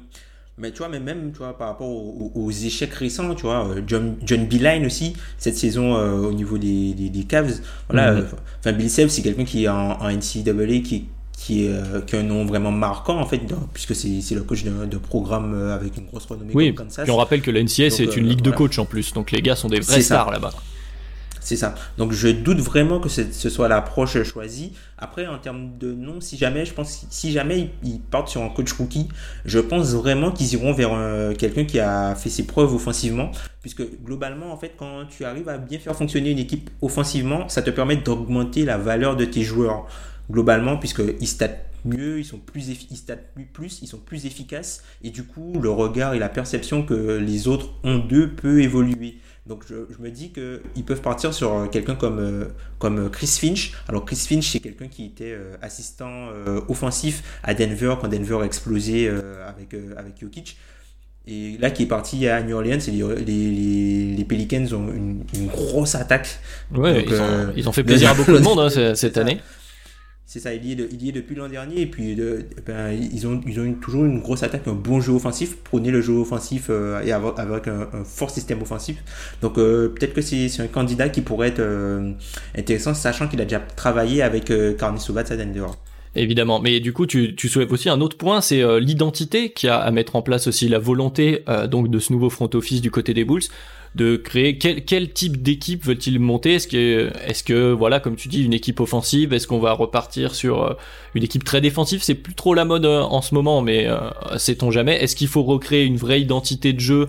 mais 0.59 0.71
tu 0.71 0.79
vois 0.79 0.89
mais 0.89 1.01
même 1.01 1.33
tu 1.33 1.39
vois 1.39 1.57
par 1.59 1.69
rapport 1.69 1.89
aux, 1.89 2.51
échecs 2.51 2.95
récents 2.95 3.35
tu 3.35 3.43
vois 3.43 3.69
euh, 3.69 3.83
John, 3.87 4.17
John 4.25 4.47
Beeline 4.47 4.87
aussi 4.87 5.15
cette 5.39 5.57
saison 5.57 5.97
euh, 5.97 6.19
au 6.19 6.33
niveau 6.33 6.59
des, 6.59 6.93
des, 6.95 7.25
Cavs 7.25 7.61
voilà 7.89 8.13
mm-hmm. 8.13 8.19
euh, 8.19 8.37
enfin 8.61 8.73
Bill 8.73 8.91
Self 8.91 9.11
c'est 9.11 9.23
quelqu'un 9.23 9.45
qui 9.45 9.65
est 9.65 9.69
en, 9.69 10.01
en 10.01 10.11
NCAA 10.11 10.81
qui 10.85 11.09
qui 11.39 11.65
est, 11.65 11.69
euh, 11.71 12.01
qui 12.01 12.17
un 12.17 12.25
nom 12.25 12.45
vraiment 12.45 12.73
marquant 12.73 13.19
en 13.19 13.25
fait, 13.25 13.41
puisque 13.73 13.95
c'est 13.95 14.35
le 14.35 14.43
coach 14.43 14.65
de, 14.65 14.87
de, 14.87 14.99
programme 14.99 15.55
euh, 15.55 15.75
avec 15.75 15.97
une 15.97 16.07
grosse 16.07 16.27
renommée 16.27 16.51
oui, 16.53 16.75
comme 16.75 16.89
Kansas. 16.89 17.05
Puis 17.05 17.13
on 17.13 17.17
rappelle 17.17 17.43
que 17.43 17.53
l'NCS 17.53 17.91
c'est 17.91 18.17
une 18.17 18.27
euh, 18.27 18.31
ligue 18.31 18.43
de 18.43 18.51
coach 18.51 18.77
en 18.79 18.85
plus, 18.85 19.13
donc 19.13 19.31
les 19.31 19.41
gars 19.41 19.55
sont 19.55 19.69
des 19.69 19.79
vrais 19.79 20.03
stars 20.03 20.33
là-bas. 20.33 20.51
C'est 21.41 21.57
ça. 21.57 21.77
Donc 21.97 22.13
je 22.13 22.29
doute 22.29 22.59
vraiment 22.59 22.99
que 23.01 23.09
ce 23.09 23.49
soit 23.49 23.69
l'approche 23.69 24.23
choisie. 24.25 24.73
Après, 24.99 25.27
en 25.27 25.39
termes 25.39 25.79
de 25.79 25.93
nom, 25.93 26.21
si 26.21 26.37
jamais, 26.37 26.67
je 26.67 26.75
pense, 26.75 27.07
si 27.09 27.33
jamais 27.33 27.71
ils 27.83 28.01
partent 28.01 28.29
sur 28.29 28.43
un 28.43 28.51
coach 28.51 28.71
rookie, 28.73 29.09
je 29.47 29.59
pense 29.59 29.95
vraiment 29.95 30.31
qu'ils 30.31 30.53
iront 30.53 30.75
vers 30.75 30.91
quelqu'un 31.39 31.65
qui 31.65 31.81
a 31.81 32.15
fait 32.17 32.29
ses 32.29 32.45
preuves 32.47 32.75
offensivement. 32.75 33.31
Puisque 33.63 33.83
globalement, 34.05 34.53
en 34.53 34.59
fait, 34.59 34.75
quand 34.77 35.07
tu 35.09 35.25
arrives 35.25 35.49
à 35.49 35.57
bien 35.57 35.79
faire 35.79 35.97
fonctionner 35.97 36.33
une 36.33 36.39
équipe 36.39 36.69
offensivement, 36.83 37.49
ça 37.49 37.63
te 37.63 37.71
permet 37.71 37.97
d'augmenter 37.97 38.67
la 38.67 38.77
valeur 38.77 39.17
de 39.17 39.25
tes 39.25 39.43
joueurs 39.43 39.87
globalement, 40.31 40.77
puisqu'ils 40.77 41.29
statent 41.29 41.69
mieux, 41.85 42.19
ils 42.19 42.25
sont 42.25 42.39
plus, 42.39 42.69
ils 42.69 42.77
plus, 43.35 43.45
plus, 43.45 43.83
ils 43.83 43.87
sont 43.87 43.99
plus 43.99 44.27
efficaces, 44.27 44.83
et 45.03 45.11
du 45.11 45.25
coup, 45.25 45.61
le 45.61 45.71
regard 45.71 46.15
et 46.15 46.19
la 46.19 46.29
perception 46.29 46.85
que 46.85 47.19
les 47.19 47.49
autres 47.49 47.71
ont 47.85 47.99
d'eux 47.99 48.31
peut 48.31 48.61
évoluer. 48.63 49.19
Donc 49.49 49.65
je, 49.67 49.75
me 49.99 50.11
dis 50.11 50.31
qu'ils 50.31 50.85
peuvent 50.85 51.01
partir 51.01 51.33
sur 51.33 51.71
quelqu'un 51.71 51.95
comme, 51.95 52.19
euh, 52.19 52.45
comme 52.79 53.11
Chris 53.11 53.39
Finch. 53.41 53.73
Alors 53.89 54.05
Chris 54.05 54.17
Finch, 54.29 54.47
c'est 54.47 54.61
quelqu'un 54.61 54.89
qui 54.89 55.07
était 55.07 55.33
euh, 55.33 55.57
assistant 55.63 56.29
euh, 56.29 56.61
offensif 56.69 57.41
à 57.43 57.55
Denver 57.55 57.95
quand 57.99 58.09
Denver 58.09 58.41
a 58.43 58.45
explosé 58.45 59.09
avec, 59.09 59.75
avec 59.97 60.21
Jokic. 60.21 60.59
Et 61.27 61.59
là, 61.59 61.71
qui 61.71 61.83
est 61.83 61.87
parti 61.87 62.27
à 62.27 62.43
New 62.43 62.57
Orleans, 62.57 62.79
les, 62.87 63.25
les, 63.25 64.17
les, 64.17 64.25
Pelicans 64.25 64.65
ont 64.73 64.91
une, 64.91 65.25
grosse 65.47 65.95
attaque. 65.95 66.41
Ouais, 66.75 67.05
ils, 67.07 67.21
ont, 67.21 67.53
ils, 67.55 67.69
ont, 67.69 67.73
fait 67.73 67.85
plaisir 67.85 68.11
à 68.11 68.15
beaucoup 68.15 68.33
de 68.33 68.39
monde 68.43 68.61
hein, 68.61 68.95
cette 68.95 69.19
année. 69.19 69.39
C'est 70.31 70.41
ça, 70.41 70.53
il 70.53 70.63
y, 70.67 70.73
est 70.73 70.89
il 70.93 71.13
depuis 71.13 71.35
l'an 71.35 71.49
dernier 71.49 71.81
et 71.81 71.87
puis 71.87 72.15
ben, 72.67 72.91
ils 72.91 73.27
ont, 73.27 73.41
ils 73.47 73.55
toujours 73.77 74.05
une 74.05 74.21
grosse 74.21 74.43
attaque, 74.43 74.69
un 74.69 74.75
bon 74.75 75.01
jeu 75.01 75.15
offensif, 75.15 75.57
prôner 75.57 75.91
le 75.91 76.03
jeu 76.03 76.13
offensif 76.13 76.67
euh, 76.69 77.01
et 77.01 77.13
avec 77.13 77.67
un, 77.67 78.05
fort 78.05 78.29
système 78.29 78.61
offensif. 78.61 79.03
Donc 79.41 79.57
euh, 79.57 79.89
peut-être 79.89 80.13
que 80.13 80.21
c'est 80.21 80.61
un 80.61 80.67
candidat 80.67 81.09
qui 81.09 81.23
pourrait 81.23 81.49
être 81.49 81.61
euh, 81.61 82.13
intéressant, 82.55 82.93
sachant 82.93 83.27
qu'il 83.27 83.41
a 83.41 83.45
déjà 83.45 83.61
travaillé 83.61 84.21
avec 84.21 84.53
Sobat 84.99 85.25
à 85.31 85.37
Denver. 85.37 85.69
Évidemment, 86.15 86.61
mais 86.61 86.81
du 86.81 86.93
coup, 86.93 87.07
tu, 87.07 87.35
tu 87.37 87.49
aussi 87.71 87.89
un 87.89 88.01
autre 88.01 88.17
point, 88.17 88.41
c'est 88.41 88.63
euh, 88.63 88.81
l'identité 88.81 89.51
qui 89.51 89.69
a 89.69 89.79
à 89.79 89.91
mettre 89.91 90.17
en 90.17 90.23
place 90.23 90.47
aussi 90.47 90.69
la 90.69 90.79
volonté 90.79 91.45
euh, 91.49 91.67
donc 91.67 91.91
de 91.91 91.99
ce 91.99 92.13
nouveau 92.13 92.31
front 92.31 92.51
office 92.55 92.81
du 92.81 92.91
côté 92.91 93.15
des 93.15 93.25
Bulls 93.25 93.43
de 93.95 94.17
créer 94.17 94.59
quel, 94.59 94.85
quel 94.85 95.13
type 95.13 95.43
d'équipe 95.43 95.85
veut-il 95.85 96.19
monter? 96.19 96.55
Est-ce 96.55 96.69
que 96.69 97.11
est-ce 97.27 97.43
que 97.43 97.73
voilà, 97.73 98.01
comme 98.01 98.17
tu 98.17 98.29
dis, 98.29 98.45
une 98.45 98.55
équipe 98.55 98.81
offensive 98.81 99.33
Est-ce 99.33 99.47
qu'on 99.47 99.59
va 99.59 99.73
repartir 99.73 100.35
sur 100.35 100.63
euh, 100.63 100.75
une 101.15 101.23
équipe 101.23 101.45
très 101.45 101.61
défensive? 101.61 102.03
C'est 102.03 102.15
plus 102.15 102.35
trop 102.35 102.55
la 102.55 102.65
mode 102.65 102.87
en 102.87 103.23
ce 103.23 103.35
moment, 103.35 103.63
mais 103.63 103.89
sait-on 104.37 104.71
jamais. 104.71 105.03
Est-ce 105.03 105.17
qu'il 105.17 105.29
faut 105.29 105.43
recréer 105.43 105.85
une 105.85 105.97
vraie 105.97 106.21
identité 106.21 106.73
de 106.73 106.81
jeu 106.81 107.09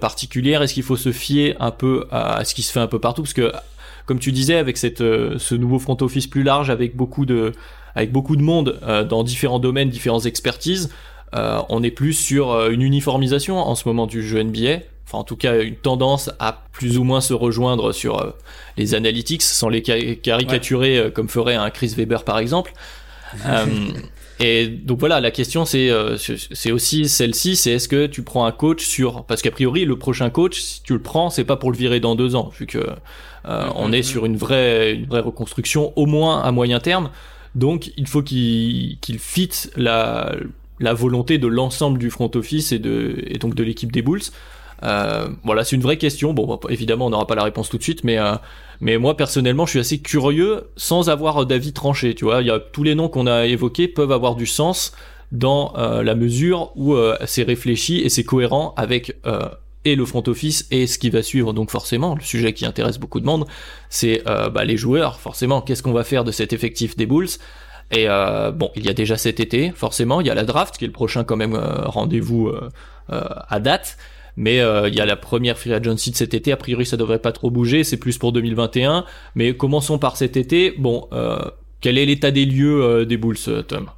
particulière? 0.00 0.62
Est-ce 0.62 0.74
qu'il 0.74 0.82
faut 0.82 0.96
se 0.96 1.12
fier 1.12 1.56
un 1.60 1.70
peu 1.70 2.06
à, 2.10 2.44
ce 2.44 2.54
qui 2.54 2.62
se 2.62 2.72
fait 2.72 2.80
un 2.80 2.86
peu 2.86 2.98
partout? 2.98 3.22
Parce 3.22 3.34
que 3.34 3.52
comme 4.06 4.18
tu 4.18 4.32
disais, 4.32 4.56
avec 4.56 4.76
cette 4.76 4.98
ce 4.98 5.54
nouveau 5.54 5.78
front 5.78 5.96
office 6.00 6.26
plus 6.26 6.42
large, 6.42 6.70
avec 6.70 6.96
beaucoup 6.96 7.26
de 7.26 7.52
avec 7.94 8.12
beaucoup 8.12 8.36
de 8.36 8.42
monde 8.42 8.78
euh, 8.82 9.04
dans 9.04 9.22
différents 9.22 9.58
domaines, 9.58 9.88
différentes 9.88 10.26
expertises, 10.26 10.90
euh, 11.34 11.60
on 11.68 11.82
est 11.82 11.90
plus 11.90 12.12
sur 12.12 12.50
euh, 12.50 12.70
une 12.70 12.82
uniformisation 12.82 13.58
en 13.58 13.74
ce 13.74 13.88
moment 13.88 14.06
du 14.06 14.22
jeu 14.22 14.42
NBA. 14.42 14.80
Enfin, 15.10 15.18
en 15.18 15.24
tout 15.24 15.34
cas, 15.34 15.60
une 15.60 15.74
tendance 15.74 16.30
à 16.38 16.62
plus 16.70 16.96
ou 16.96 17.02
moins 17.02 17.20
se 17.20 17.34
rejoindre 17.34 17.90
sur 17.90 18.34
les 18.76 18.94
analytics, 18.94 19.42
sans 19.42 19.68
les 19.68 19.82
caricaturer 19.82 21.10
comme 21.12 21.28
ferait 21.28 21.56
un 21.56 21.68
Chris 21.70 21.94
Weber 21.96 22.22
par 22.22 22.38
exemple. 22.38 22.72
Et 24.42 24.68
donc 24.68 25.00
voilà, 25.00 25.20
la 25.20 25.30
question 25.30 25.64
c'est 25.64 25.90
c'est 26.16 26.70
aussi 26.72 27.08
celle-ci, 27.08 27.56
c'est 27.56 27.72
est-ce 27.72 27.88
que 27.88 28.06
tu 28.06 28.22
prends 28.22 28.46
un 28.46 28.52
coach 28.52 28.86
sur 28.86 29.24
parce 29.24 29.42
qu'a 29.42 29.50
priori 29.50 29.84
le 29.84 29.98
prochain 29.98 30.30
coach, 30.30 30.60
si 30.60 30.82
tu 30.82 30.92
le 30.94 31.02
prends, 31.02 31.28
c'est 31.28 31.44
pas 31.44 31.56
pour 31.56 31.72
le 31.72 31.76
virer 31.76 32.00
dans 32.00 32.14
deux 32.14 32.36
ans, 32.36 32.50
vu 32.58 32.66
que 32.66 32.86
on 33.44 33.92
est 33.92 34.02
sur 34.02 34.24
une 34.26 34.36
vraie 34.36 34.94
une 34.94 35.06
vraie 35.06 35.20
reconstruction 35.20 35.92
au 35.96 36.06
moins 36.06 36.40
à 36.40 36.52
moyen 36.52 36.78
terme. 36.78 37.10
Donc 37.56 37.90
il 37.96 38.06
faut 38.06 38.22
qu'il 38.22 38.98
qu'il 39.00 39.18
fit 39.18 39.50
la, 39.76 40.32
la 40.80 40.94
volonté 40.94 41.38
de 41.38 41.46
l'ensemble 41.46 41.98
du 41.98 42.10
front 42.10 42.30
office 42.34 42.72
et, 42.72 42.78
de, 42.78 43.22
et 43.26 43.38
donc 43.38 43.54
de 43.54 43.62
l'équipe 43.62 43.92
des 43.92 44.02
Bulls. 44.02 44.22
Euh, 44.82 45.28
voilà, 45.44 45.64
c'est 45.64 45.76
une 45.76 45.82
vraie 45.82 45.98
question. 45.98 46.32
Bon, 46.32 46.58
évidemment, 46.68 47.06
on 47.06 47.10
n'aura 47.10 47.26
pas 47.26 47.34
la 47.34 47.44
réponse 47.44 47.68
tout 47.68 47.78
de 47.78 47.82
suite, 47.82 48.04
mais 48.04 48.18
euh, 48.18 48.34
mais 48.80 48.96
moi 48.96 49.16
personnellement, 49.16 49.66
je 49.66 49.70
suis 49.70 49.78
assez 49.80 49.98
curieux 49.98 50.68
sans 50.76 51.10
avoir 51.10 51.44
d'avis 51.46 51.72
tranché. 51.72 52.14
Tu 52.14 52.24
vois, 52.24 52.40
il 52.40 52.46
y 52.46 52.50
a 52.50 52.58
tous 52.58 52.82
les 52.82 52.94
noms 52.94 53.08
qu'on 53.08 53.26
a 53.26 53.46
évoqués 53.46 53.88
peuvent 53.88 54.12
avoir 54.12 54.36
du 54.36 54.46
sens 54.46 54.92
dans 55.32 55.74
euh, 55.76 56.02
la 56.02 56.14
mesure 56.14 56.72
où 56.76 56.94
euh, 56.94 57.16
c'est 57.26 57.42
réfléchi 57.42 58.00
et 58.00 58.08
c'est 58.08 58.24
cohérent 58.24 58.74
avec 58.76 59.16
euh, 59.26 59.48
et 59.84 59.96
le 59.96 60.04
front 60.04 60.22
office 60.26 60.66
et 60.70 60.86
ce 60.86 60.98
qui 60.98 61.10
va 61.10 61.22
suivre. 61.22 61.52
Donc 61.52 61.70
forcément 61.70 62.14
le 62.14 62.20
sujet 62.20 62.52
qui 62.52 62.66
intéresse 62.66 62.98
beaucoup 62.98 63.20
de 63.20 63.26
monde 63.26 63.46
c'est 63.88 64.22
euh, 64.26 64.48
bah, 64.48 64.64
les 64.64 64.76
joueurs. 64.76 65.20
Forcément 65.20 65.60
qu'est-ce 65.60 65.82
qu'on 65.82 65.92
va 65.92 66.04
faire 66.04 66.24
de 66.24 66.32
cet 66.32 66.52
effectif 66.52 66.96
des 66.96 67.06
Bulls? 67.06 67.28
Et 67.92 68.08
euh, 68.08 68.50
bon 68.50 68.70
il 68.74 68.84
y 68.84 68.88
a 68.88 68.92
déjà 68.92 69.16
cet 69.16 69.40
été 69.40 69.72
forcément. 69.74 70.20
Il 70.20 70.26
y 70.26 70.30
a 70.30 70.34
la 70.34 70.44
draft 70.44 70.76
qui 70.76 70.84
est 70.84 70.88
le 70.88 70.92
prochain 70.92 71.22
quand 71.22 71.36
même 71.36 71.54
euh, 71.54 71.82
rendez-vous 71.84 72.48
euh, 72.48 72.68
euh, 73.12 73.22
à 73.48 73.60
date 73.60 73.96
mais 74.36 74.56
il 74.56 74.94
y 74.94 75.00
a 75.00 75.06
la 75.06 75.16
première 75.16 75.58
free 75.58 75.72
agency 75.72 76.10
de 76.10 76.16
cet 76.16 76.34
été. 76.34 76.52
A 76.52 76.56
priori 76.56 76.86
ça 76.86 76.96
devrait 76.96 77.18
pas 77.18 77.32
trop 77.32 77.50
bouger. 77.50 77.84
C'est 77.84 77.96
plus 77.96 78.18
pour 78.18 78.32
2021 78.32 79.04
mais 79.34 79.54
commençons 79.54 79.98
par 79.98 80.16
cet 80.16 80.36
été. 80.36 80.74
Bon 80.78 81.08
quel 81.80 81.98
est 81.98 82.06
l'état 82.06 82.30
des 82.30 82.44
lieux 82.44 83.06
des 83.06 83.16
Bulls 83.16 83.38
Tom? 83.66 83.90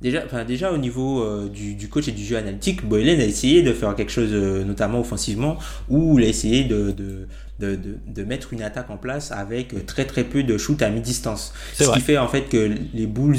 Déjà, 0.00 0.22
enfin, 0.24 0.44
déjà 0.44 0.72
au 0.72 0.78
niveau 0.78 1.22
euh, 1.22 1.48
du, 1.48 1.74
du, 1.74 1.88
coach 1.88 2.08
et 2.08 2.12
du 2.12 2.24
jeu 2.24 2.36
analytique, 2.36 2.86
Boylen 2.86 3.20
a 3.20 3.24
essayé 3.24 3.62
de 3.62 3.74
faire 3.74 3.94
quelque 3.94 4.12
chose, 4.12 4.30
euh, 4.32 4.64
notamment 4.64 5.00
offensivement, 5.00 5.58
où 5.90 6.18
il 6.18 6.24
a 6.24 6.28
essayé 6.28 6.64
de, 6.64 6.90
de, 6.90 7.26
de, 7.58 7.78
de, 8.06 8.24
mettre 8.24 8.54
une 8.54 8.62
attaque 8.62 8.88
en 8.88 8.96
place 8.96 9.30
avec 9.30 9.84
très 9.84 10.06
très 10.06 10.24
peu 10.24 10.42
de 10.42 10.56
shoot 10.56 10.80
à 10.80 10.88
mi-distance. 10.88 11.52
Ce 11.74 11.84
vrai. 11.84 11.98
qui 11.98 12.00
fait 12.00 12.16
en 12.16 12.28
fait 12.28 12.48
que 12.48 12.72
les 12.94 13.06
Bulls, 13.06 13.36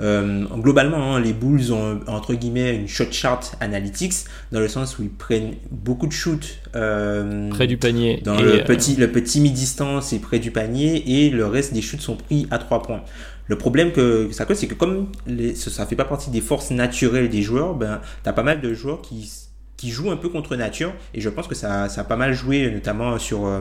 euh, 0.00 0.44
globalement, 0.56 1.14
hein, 1.14 1.20
les 1.20 1.32
Bulls 1.32 1.72
ont 1.72 2.00
entre 2.08 2.34
guillemets 2.34 2.74
une 2.74 2.88
shot 2.88 3.12
chart 3.12 3.56
analytics 3.60 4.24
dans 4.50 4.60
le 4.60 4.68
sens 4.68 4.98
où 4.98 5.02
ils 5.02 5.10
prennent 5.10 5.54
beaucoup 5.70 6.06
de 6.06 6.12
shoots 6.12 6.58
euh, 6.74 7.48
près 7.50 7.68
du 7.68 7.76
panier, 7.76 8.20
dans 8.24 8.40
le 8.40 8.64
petit 8.64 8.96
le 8.96 9.12
petit 9.12 9.40
mi-distance 9.40 10.12
et 10.12 10.18
près 10.18 10.40
du 10.40 10.50
panier, 10.50 11.26
et 11.26 11.30
le 11.30 11.46
reste 11.46 11.72
des 11.72 11.82
shoots 11.82 12.00
sont 12.00 12.16
pris 12.16 12.48
à 12.50 12.58
trois 12.58 12.82
points. 12.82 13.02
Le 13.46 13.56
problème 13.56 13.92
que 13.92 14.30
ça 14.32 14.46
cause, 14.46 14.56
c'est 14.56 14.66
que 14.66 14.74
comme 14.74 15.08
les, 15.26 15.54
ça 15.54 15.86
fait 15.86 15.96
pas 15.96 16.06
partie 16.06 16.30
des 16.30 16.40
forces 16.40 16.70
naturelles 16.70 17.28
des 17.28 17.42
joueurs, 17.42 17.74
ben, 17.74 18.00
tu 18.22 18.28
as 18.28 18.32
pas 18.32 18.42
mal 18.42 18.60
de 18.60 18.72
joueurs 18.72 19.02
qui, 19.02 19.30
qui 19.76 19.90
jouent 19.90 20.10
un 20.10 20.16
peu 20.16 20.30
contre 20.30 20.56
nature. 20.56 20.94
Et 21.12 21.20
je 21.20 21.28
pense 21.28 21.46
que 21.46 21.54
ça, 21.54 21.88
ça 21.90 22.00
a 22.00 22.04
pas 22.04 22.16
mal 22.16 22.32
joué, 22.32 22.70
notamment 22.70 23.18
sur, 23.18 23.46
euh, 23.46 23.60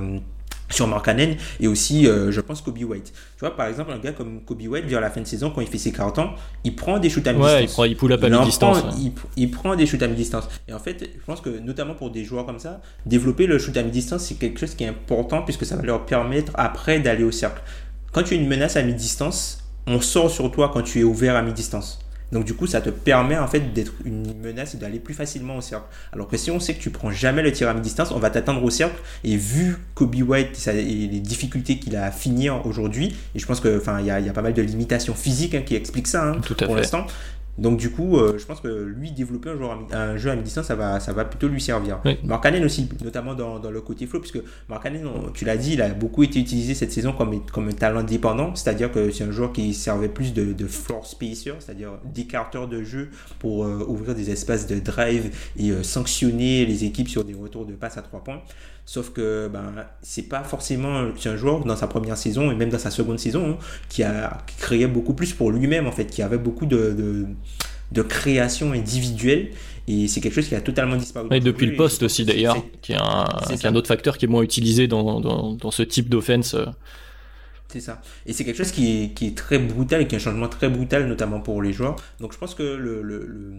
sur 0.69 0.87
Mark 0.87 1.05
Cannon 1.05 1.35
et 1.59 1.67
aussi, 1.67 2.07
euh, 2.07 2.31
je 2.31 2.41
pense, 2.41 2.61
Kobe 2.61 2.81
White. 2.81 3.13
Tu 3.13 3.39
vois, 3.39 3.55
par 3.55 3.67
exemple, 3.67 3.91
un 3.91 3.99
gars 3.99 4.11
comme 4.11 4.41
Kobe 4.41 4.61
White, 4.61 4.85
vers 4.85 5.01
la 5.01 5.09
fin 5.09 5.21
de 5.21 5.27
saison, 5.27 5.51
quand 5.51 5.61
il 5.61 5.67
fait 5.67 5.77
ses 5.77 5.91
40 5.91 6.19
ans, 6.19 6.35
il 6.63 6.75
prend 6.75 6.99
des 6.99 7.09
shoots 7.09 7.27
à 7.27 7.33
mi-distance. 7.33 7.53
Ouais, 7.53 7.63
il 7.63 7.69
prend, 7.69 7.83
il 7.85 7.95
pull 7.95 8.11
up 8.13 8.23
à 8.23 8.29
mi-distance. 8.29 8.83
Il, 8.97 9.11
il, 9.37 9.51
prend 9.51 9.75
des 9.75 9.85
shoots 9.85 10.01
à 10.01 10.07
mi-distance. 10.07 10.47
Et 10.67 10.73
en 10.73 10.79
fait, 10.79 11.09
je 11.15 11.25
pense 11.25 11.41
que, 11.41 11.49
notamment 11.49 11.95
pour 11.95 12.09
des 12.09 12.23
joueurs 12.23 12.45
comme 12.45 12.59
ça, 12.59 12.81
développer 13.05 13.47
le 13.47 13.59
shoot 13.59 13.75
à 13.77 13.83
mi-distance, 13.83 14.23
c'est 14.23 14.35
quelque 14.35 14.59
chose 14.59 14.75
qui 14.75 14.83
est 14.83 14.87
important 14.87 15.43
puisque 15.43 15.65
ça 15.65 15.75
va 15.75 15.83
leur 15.83 16.05
permettre 16.05 16.51
après 16.55 16.99
d'aller 16.99 17.23
au 17.23 17.31
cercle. 17.31 17.61
Quand 18.11 18.23
tu 18.23 18.33
as 18.35 18.37
une 18.37 18.47
menace 18.47 18.75
à 18.75 18.83
mi-distance, 18.83 19.63
on 19.87 19.99
sort 19.99 20.31
sur 20.31 20.49
toi 20.51 20.69
quand 20.73 20.81
tu 20.81 20.99
es 20.99 21.03
ouvert 21.03 21.35
à 21.35 21.41
mi-distance. 21.41 22.02
Donc 22.33 22.45
du 22.45 22.53
coup, 22.53 22.67
ça 22.67 22.81
te 22.81 22.89
permet 22.89 23.37
en 23.37 23.47
fait 23.47 23.73
d'être 23.73 23.93
une 24.03 24.33
menace 24.39 24.73
et 24.73 24.77
d'aller 24.77 24.99
plus 24.99 25.13
facilement 25.13 25.55
au 25.57 25.61
cercle. 25.61 25.85
Alors 26.11 26.27
que 26.27 26.35
si 26.35 26.51
on 26.51 26.59
sait 26.59 26.73
que 26.73 26.81
tu 26.81 26.89
prends 26.89 27.11
jamais 27.11 27.43
le 27.43 27.51
tir 27.51 27.69
à 27.69 27.73
mi-distance, 27.73 28.11
on 28.11 28.19
va 28.19 28.29
t'attendre 28.29 28.63
au 28.63 28.69
cercle. 28.69 28.99
Et 29.23 29.37
vu 29.37 29.77
Kobe 29.93 30.15
White 30.15 30.67
et 30.67 30.73
les 30.73 31.19
difficultés 31.19 31.77
qu'il 31.77 31.95
a 31.95 32.05
à 32.05 32.11
finir 32.11 32.65
aujourd'hui, 32.65 33.15
et 33.35 33.39
je 33.39 33.45
pense 33.45 33.59
que 33.59 33.77
enfin 33.77 33.99
il 33.99 34.05
y, 34.05 34.07
y 34.07 34.29
a, 34.29 34.33
pas 34.33 34.41
mal 34.41 34.53
de 34.53 34.61
limitations 34.61 35.13
physiques 35.13 35.53
hein, 35.55 35.61
qui 35.65 35.75
expliquent 35.75 36.07
ça 36.07 36.25
hein, 36.25 36.41
Tout 36.43 36.55
à 36.59 36.65
pour 36.65 36.75
l'instant. 36.75 37.05
Donc 37.57 37.77
du 37.77 37.91
coup, 37.91 38.17
euh, 38.17 38.37
je 38.39 38.45
pense 38.45 38.61
que 38.61 38.67
lui 38.67 39.11
développer 39.11 39.49
un, 39.49 39.57
joueur 39.57 39.79
à, 39.91 40.01
un 40.01 40.17
jeu 40.17 40.31
à 40.31 40.35
mi-distance, 40.35 40.65
ça 40.65 40.75
va, 40.75 40.99
ça 40.99 41.13
va 41.13 41.23
plutôt 41.25 41.47
lui 41.47 41.61
servir. 41.61 41.99
Oui. 42.03 42.17
Mark 42.23 42.43
Allen 42.45 42.65
aussi, 42.65 42.89
notamment 43.03 43.35
dans, 43.35 43.59
dans 43.59 43.69
le 43.69 43.81
côté 43.81 44.07
flow, 44.07 44.19
puisque 44.19 44.39
Mark 44.69 44.83
Allen, 44.85 45.05
on, 45.05 45.29
tu 45.29 45.45
l'as 45.45 45.57
dit, 45.57 45.73
il 45.73 45.81
a 45.81 45.89
beaucoup 45.89 46.23
été 46.23 46.39
utilisé 46.39 46.73
cette 46.73 46.91
saison 46.91 47.13
comme, 47.13 47.45
comme 47.45 47.67
un 47.67 47.73
talent 47.73 48.01
dépendant, 48.01 48.55
c'est-à-dire 48.55 48.91
que 48.91 49.11
c'est 49.11 49.23
un 49.23 49.31
joueur 49.31 49.53
qui 49.53 49.73
servait 49.73 50.09
plus 50.09 50.33
de, 50.33 50.53
de 50.53 50.65
floor 50.65 51.05
spacer, 51.05 51.53
c'est-à-dire 51.59 51.91
d'écarteur 52.13 52.67
de 52.67 52.81
jeu 52.83 53.09
pour 53.37 53.65
euh, 53.65 53.85
ouvrir 53.87 54.15
des 54.15 54.31
espaces 54.31 54.65
de 54.65 54.79
drive 54.79 55.29
et 55.57 55.69
euh, 55.69 55.83
sanctionner 55.83 56.65
les 56.65 56.85
équipes 56.85 57.09
sur 57.09 57.23
des 57.23 57.35
retours 57.35 57.65
de 57.65 57.73
passe 57.73 57.97
à 57.97 58.01
trois 58.01 58.23
points. 58.23 58.41
Sauf 58.85 59.11
que 59.11 59.47
ben, 59.47 59.73
c'est 60.01 60.27
pas 60.27 60.43
forcément 60.43 61.07
c'est 61.17 61.29
un 61.29 61.37
joueur 61.37 61.63
dans 61.63 61.75
sa 61.75 61.87
première 61.87 62.17
saison 62.17 62.51
et 62.51 62.55
même 62.55 62.69
dans 62.69 62.77
sa 62.79 62.91
seconde 62.91 63.17
saison 63.17 63.51
hein, 63.51 63.57
qui 63.87 64.03
a 64.03 64.43
qui 64.45 64.57
créait 64.57 64.87
beaucoup 64.87 65.13
plus 65.13 65.33
pour 65.33 65.51
lui-même 65.51 65.87
en 65.87 65.91
fait, 65.91 66.05
qui 66.05 66.21
avait 66.21 66.37
beaucoup 66.37 66.65
de, 66.65 66.91
de, 66.91 67.25
de 67.91 68.01
création 68.01 68.73
individuelle 68.73 69.51
et 69.87 70.07
c'est 70.07 70.19
quelque 70.19 70.33
chose 70.35 70.47
qui 70.47 70.55
a 70.55 70.61
totalement 70.61 70.97
disparu. 70.97 71.27
Et 71.31 71.39
depuis 71.39 71.65
le 71.65 71.75
poste 71.75 72.03
aussi 72.03 72.25
d'ailleurs, 72.25 72.57
qui 72.81 72.91
est 72.91 72.97
un, 72.99 73.25
qui 73.47 73.53
est 73.53 73.65
un 73.65 73.75
autre 73.75 73.87
facteur 73.87 74.17
qui 74.17 74.25
est 74.25 74.29
moins 74.29 74.43
utilisé 74.43 74.87
dans, 74.87 75.21
dans, 75.21 75.53
dans 75.53 75.71
ce 75.71 75.83
type 75.83 76.09
d'offense. 76.09 76.55
C'est 77.69 77.79
ça. 77.79 78.01
Et 78.27 78.33
c'est 78.33 78.45
quelque 78.45 78.57
chose 78.57 78.71
qui 78.71 79.03
est, 79.03 79.13
qui 79.13 79.27
est 79.27 79.37
très 79.37 79.57
brutal 79.57 80.01
et 80.01 80.07
qui 80.07 80.13
est 80.15 80.19
un 80.19 80.21
changement 80.21 80.47
très 80.47 80.69
brutal, 80.69 81.07
notamment 81.07 81.39
pour 81.39 81.61
les 81.61 81.73
joueurs. 81.73 81.95
Donc 82.19 82.31
je 82.31 82.37
pense 82.37 82.53
que 82.53 82.61
le, 82.61 83.01
le, 83.01 83.25
le 83.25 83.53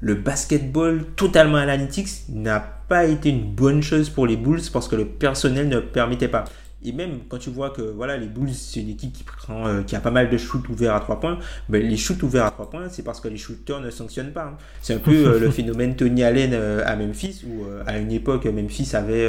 le 0.00 0.14
basketball 0.14 1.04
totalement 1.16 1.58
analytics 1.58 2.08
n'a 2.28 2.60
pas 2.60 3.04
été 3.04 3.30
une 3.30 3.52
bonne 3.52 3.82
chose 3.82 4.10
pour 4.10 4.26
les 4.26 4.36
Bulls 4.36 4.62
parce 4.72 4.88
que 4.88 4.96
le 4.96 5.04
personnel 5.04 5.68
ne 5.68 5.80
permettait 5.80 6.28
pas. 6.28 6.44
Et 6.84 6.92
même 6.92 7.18
quand 7.28 7.38
tu 7.38 7.50
vois 7.50 7.70
que 7.70 7.82
voilà 7.82 8.16
les 8.16 8.28
Bulls 8.28 8.54
c'est 8.54 8.80
une 8.80 8.90
équipe 8.90 9.12
qui 9.12 9.24
prend 9.24 9.66
euh, 9.66 9.82
qui 9.82 9.96
a 9.96 10.00
pas 10.00 10.12
mal 10.12 10.30
de 10.30 10.38
shoots 10.38 10.68
ouverts 10.68 10.94
à 10.94 11.00
trois 11.00 11.18
points, 11.18 11.38
ben, 11.68 11.82
les 11.82 11.96
shoots 11.96 12.22
ouverts 12.22 12.46
à 12.46 12.50
trois 12.52 12.70
points 12.70 12.88
c'est 12.88 13.02
parce 13.02 13.20
que 13.20 13.26
les 13.26 13.36
shooters 13.36 13.80
ne 13.80 13.90
sanctionnent 13.90 14.30
pas. 14.30 14.44
Hein. 14.44 14.56
C'est 14.80 14.94
un 14.94 14.98
peu 14.98 15.10
euh, 15.10 15.40
le 15.40 15.50
phénomène 15.50 15.96
Tony 15.96 16.22
Allen 16.22 16.52
euh, 16.54 16.82
à 16.86 16.94
Memphis 16.94 17.42
où 17.44 17.64
à 17.84 17.98
une 17.98 18.12
époque 18.12 18.46
Memphis 18.46 18.94
avait 18.94 19.28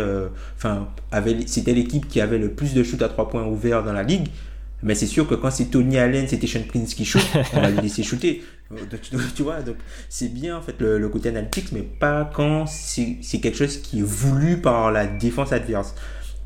enfin 0.55 0.89
avait 1.11 1.37
c'était 1.47 1.73
l'équipe 1.73 2.07
qui 2.07 2.21
avait 2.21 2.37
le 2.37 2.51
plus 2.51 2.75
de 2.75 2.83
shoots 2.83 3.01
à 3.01 3.09
trois 3.09 3.29
points 3.29 3.45
ouverts 3.47 3.83
dans 3.83 3.93
la 3.93 4.03
ligue. 4.03 4.27
Mais 4.81 4.95
c'est 4.95 5.07
sûr 5.07 5.27
que 5.27 5.35
quand 5.35 5.51
c'est 5.51 5.65
Tony 5.65 5.97
Allen, 5.97 6.27
c'était 6.27 6.47
Sean 6.47 6.63
Prince 6.67 6.93
qui 6.93 7.05
shoot, 7.05 7.21
on 7.53 7.61
va 7.61 7.69
les 7.69 7.81
laisser 7.81 8.03
shooter. 8.03 8.43
Tu, 9.01 9.17
tu 9.35 9.43
vois, 9.43 9.61
donc 9.61 9.77
c'est 10.09 10.31
bien 10.31 10.57
en 10.57 10.61
fait 10.61 10.79
le, 10.79 10.99
le, 10.99 11.09
côté 11.09 11.29
analytique, 11.29 11.71
mais 11.71 11.81
pas 11.81 12.29
quand 12.33 12.67
c'est 12.67 13.39
quelque 13.41 13.57
chose 13.57 13.77
qui 13.77 13.99
est 13.99 14.03
voulu 14.03 14.61
par 14.61 14.91
la 14.91 15.07
défense 15.07 15.51
adverse. 15.51 15.95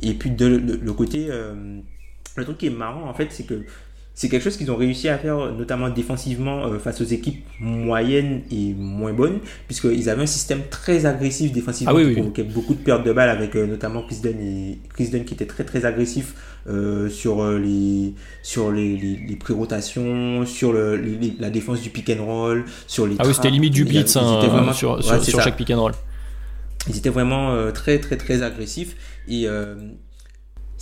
Et 0.02 0.13
puis 0.13 0.32
de, 0.32 0.58
de 0.58 0.80
le 0.82 0.93
côté, 0.93 1.28
euh, 1.30 1.80
le 2.36 2.43
truc 2.43 2.58
qui 2.58 2.67
est 2.67 2.72
marrant 2.72 3.10
en 3.10 3.13
fait, 3.13 3.28
c'est 3.32 3.43
que 3.43 3.65
c'est 4.15 4.30
quelque 4.30 4.43
chose 4.43 4.58
qu'ils 4.58 4.71
ont 4.71 4.76
réussi 4.76 5.10
à 5.10 5.17
faire, 5.17 5.54
notamment 5.54 5.89
défensivement, 5.89 6.67
euh, 6.67 6.78
face 6.78 7.02
aux 7.02 7.06
équipes 7.06 7.43
moyennes 7.60 8.41
et 8.52 8.73
moins 8.73 9.12
bonnes, 9.12 9.39
puisqu'ils 9.67 10.08
avaient 10.10 10.21
un 10.21 10.28
système 10.28 10.62
très 10.69 11.08
agressif 11.08 11.52
défensivement 11.52 11.93
ah 11.95 11.97
oui, 11.97 12.10
qui 12.10 12.13
provoquait 12.13 12.43
beaucoup 12.43 12.76
de 12.76 12.80
pertes 12.80 13.04
de 13.04 13.12
balles, 13.12 13.30
avec 13.30 13.56
euh, 13.56 13.65
notamment 13.65 14.04
Chris 14.04 14.19
Dunn, 14.21 14.39
et, 14.39 14.78
Chris 14.93 15.10
Dunn 15.10 15.26
qui 15.26 15.34
était 15.34 15.47
très 15.47 15.63
très 15.63 15.86
agressif 15.86 16.36
euh, 16.67 17.10
sur 17.10 17.43
les 17.43 18.13
sur 18.43 18.71
les, 18.71 18.95
les, 18.95 19.19
les 19.28 19.36
pré-rotations, 19.36 20.45
sur 20.45 20.73
le, 20.73 20.95
les, 20.95 21.36
la 21.39 21.49
défense 21.49 21.82
du 21.82 21.89
pick 21.89 22.12
and 22.12 22.23
roll, 22.23 22.65
sur 22.86 23.08
les 23.08 23.15
Ah 23.17 23.23
oui, 23.26 23.34
c'était 23.34 23.49
limite 23.49 23.73
du 23.73 23.84
blitz 23.84 24.15
hein, 24.15 24.39
vraiment, 24.47 24.73
sur, 24.73 25.04
sur, 25.04 25.13
ouais, 25.13 25.23
sur 25.23 25.41
chaque 25.41 25.58
pick 25.58 25.71
and 25.71 25.82
roll. 25.82 25.93
Ils 26.88 26.97
étaient 26.97 27.10
vraiment 27.10 27.52
euh, 27.52 27.71
très 27.71 27.99
très 27.99 28.17
très 28.17 28.43
agressifs. 28.43 28.95
Et 29.28 29.47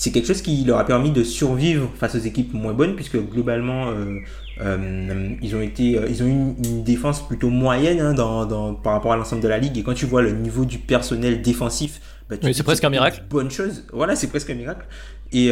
c'est 0.02 0.10
quelque 0.10 0.26
chose 0.26 0.42
qui 0.42 0.64
leur 0.64 0.80
a 0.80 0.86
permis 0.88 1.12
de 1.12 1.24
survivre 1.24 1.88
face 1.96 2.16
aux 2.16 2.20
équipes 2.20 2.56
moins 2.56 2.74
bonnes, 2.74 2.96
puisque 2.96 3.18
globalement, 3.18 3.90
euh, 3.90 4.18
euh, 4.60 5.30
ils 5.44 5.56
ont 5.56 5.62
été, 5.62 5.96
euh, 5.96 6.08
ils 6.10 6.24
ont 6.24 6.26
eu 6.26 6.32
une, 6.32 6.84
défense 6.84 7.28
plutôt 7.28 7.52
moyenne 7.52 8.00
hein, 8.00 8.16
dans, 8.16 8.48
dans, 8.48 8.74
par 8.74 8.94
rapport 8.94 9.14
à 9.14 9.16
l'ensemble 9.16 9.44
de 9.44 9.48
la 9.48 9.60
ligue. 9.60 9.78
Et 9.78 9.84
quand 9.84 9.94
tu 9.94 10.08
vois 10.08 10.24
le 10.24 10.32
niveau 10.32 10.66
du 10.66 10.80
personnel 10.80 11.44
défensif, 11.44 12.02
bah, 12.32 12.38
c'est 12.42 12.64
presque 12.64 12.84
un 12.84 12.90
miracle. 12.90 13.24
Bonne 13.30 13.52
chose. 13.52 13.86
Voilà, 13.94 14.16
c'est 14.16 14.26
presque 14.26 14.50
un 14.50 14.56
miracle. 14.56 14.88
Et 15.34 15.52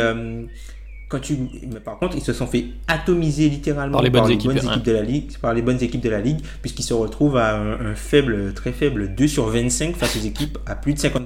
quand 1.10 1.20
tu, 1.20 1.38
mais 1.72 1.80
par 1.80 2.00
contre, 2.00 2.18
ils 2.18 2.24
se 2.24 2.34
sont 2.34 2.48
fait 2.48 2.70
atomiser 2.88 3.50
littéralement 3.50 3.98
par 3.98 4.02
les 4.02 4.10
bonnes, 4.10 4.32
équipes, 4.32 4.52
de 4.52 4.92
la 4.92 5.04
ligue, 5.04 5.38
par 5.38 5.54
les 5.54 5.62
bonnes 5.62 5.84
équipes 5.84 6.02
de 6.02 6.10
la 6.10 6.22
ligue, 6.22 6.40
puisqu'ils 6.64 6.82
se 6.82 6.96
retrouvent 6.96 7.38
à 7.38 7.56
un, 7.56 7.94
faible, 7.94 8.56
très 8.56 8.72
faible 8.72 9.14
2 9.14 9.28
sur 9.28 9.46
25 9.46 9.96
face 9.96 10.16
aux 10.16 10.26
équipes 10.26 10.58
à 10.66 10.74
plus 10.76 10.96
de 10.96 11.00
50%. 11.00 11.20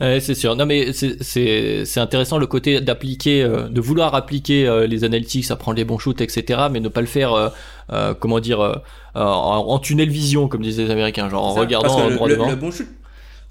Ouais, 0.00 0.20
c'est 0.20 0.34
sûr. 0.34 0.56
Non, 0.56 0.66
mais 0.66 0.92
c'est 0.92 2.00
intéressant 2.00 2.38
le 2.38 2.46
côté 2.46 2.80
d'appliquer, 2.80 3.42
euh, 3.42 3.68
de 3.68 3.80
vouloir 3.80 4.14
appliquer 4.14 4.66
euh, 4.66 4.86
les 4.86 5.04
analytics, 5.04 5.50
à 5.50 5.56
prendre 5.56 5.76
les 5.76 5.84
bons 5.84 5.98
shoots, 5.98 6.20
etc., 6.20 6.62
mais 6.70 6.80
ne 6.80 6.88
pas 6.88 7.00
le 7.00 7.06
faire, 7.06 7.52
euh, 7.92 8.14
comment 8.14 8.40
dire, 8.40 8.82
en, 9.14 9.20
en, 9.20 9.78
tunnel 9.78 10.10
vision, 10.10 10.48
comme 10.48 10.62
disaient 10.62 10.84
les 10.84 10.90
Américains, 10.90 11.28
genre 11.28 11.44
en 11.44 11.54
regardant 11.54 12.10
droit 12.10 12.28
le, 12.28 12.34
devant. 12.34 12.48
Le 12.48 12.56
bon 12.56 12.70
shoot, 12.70 12.88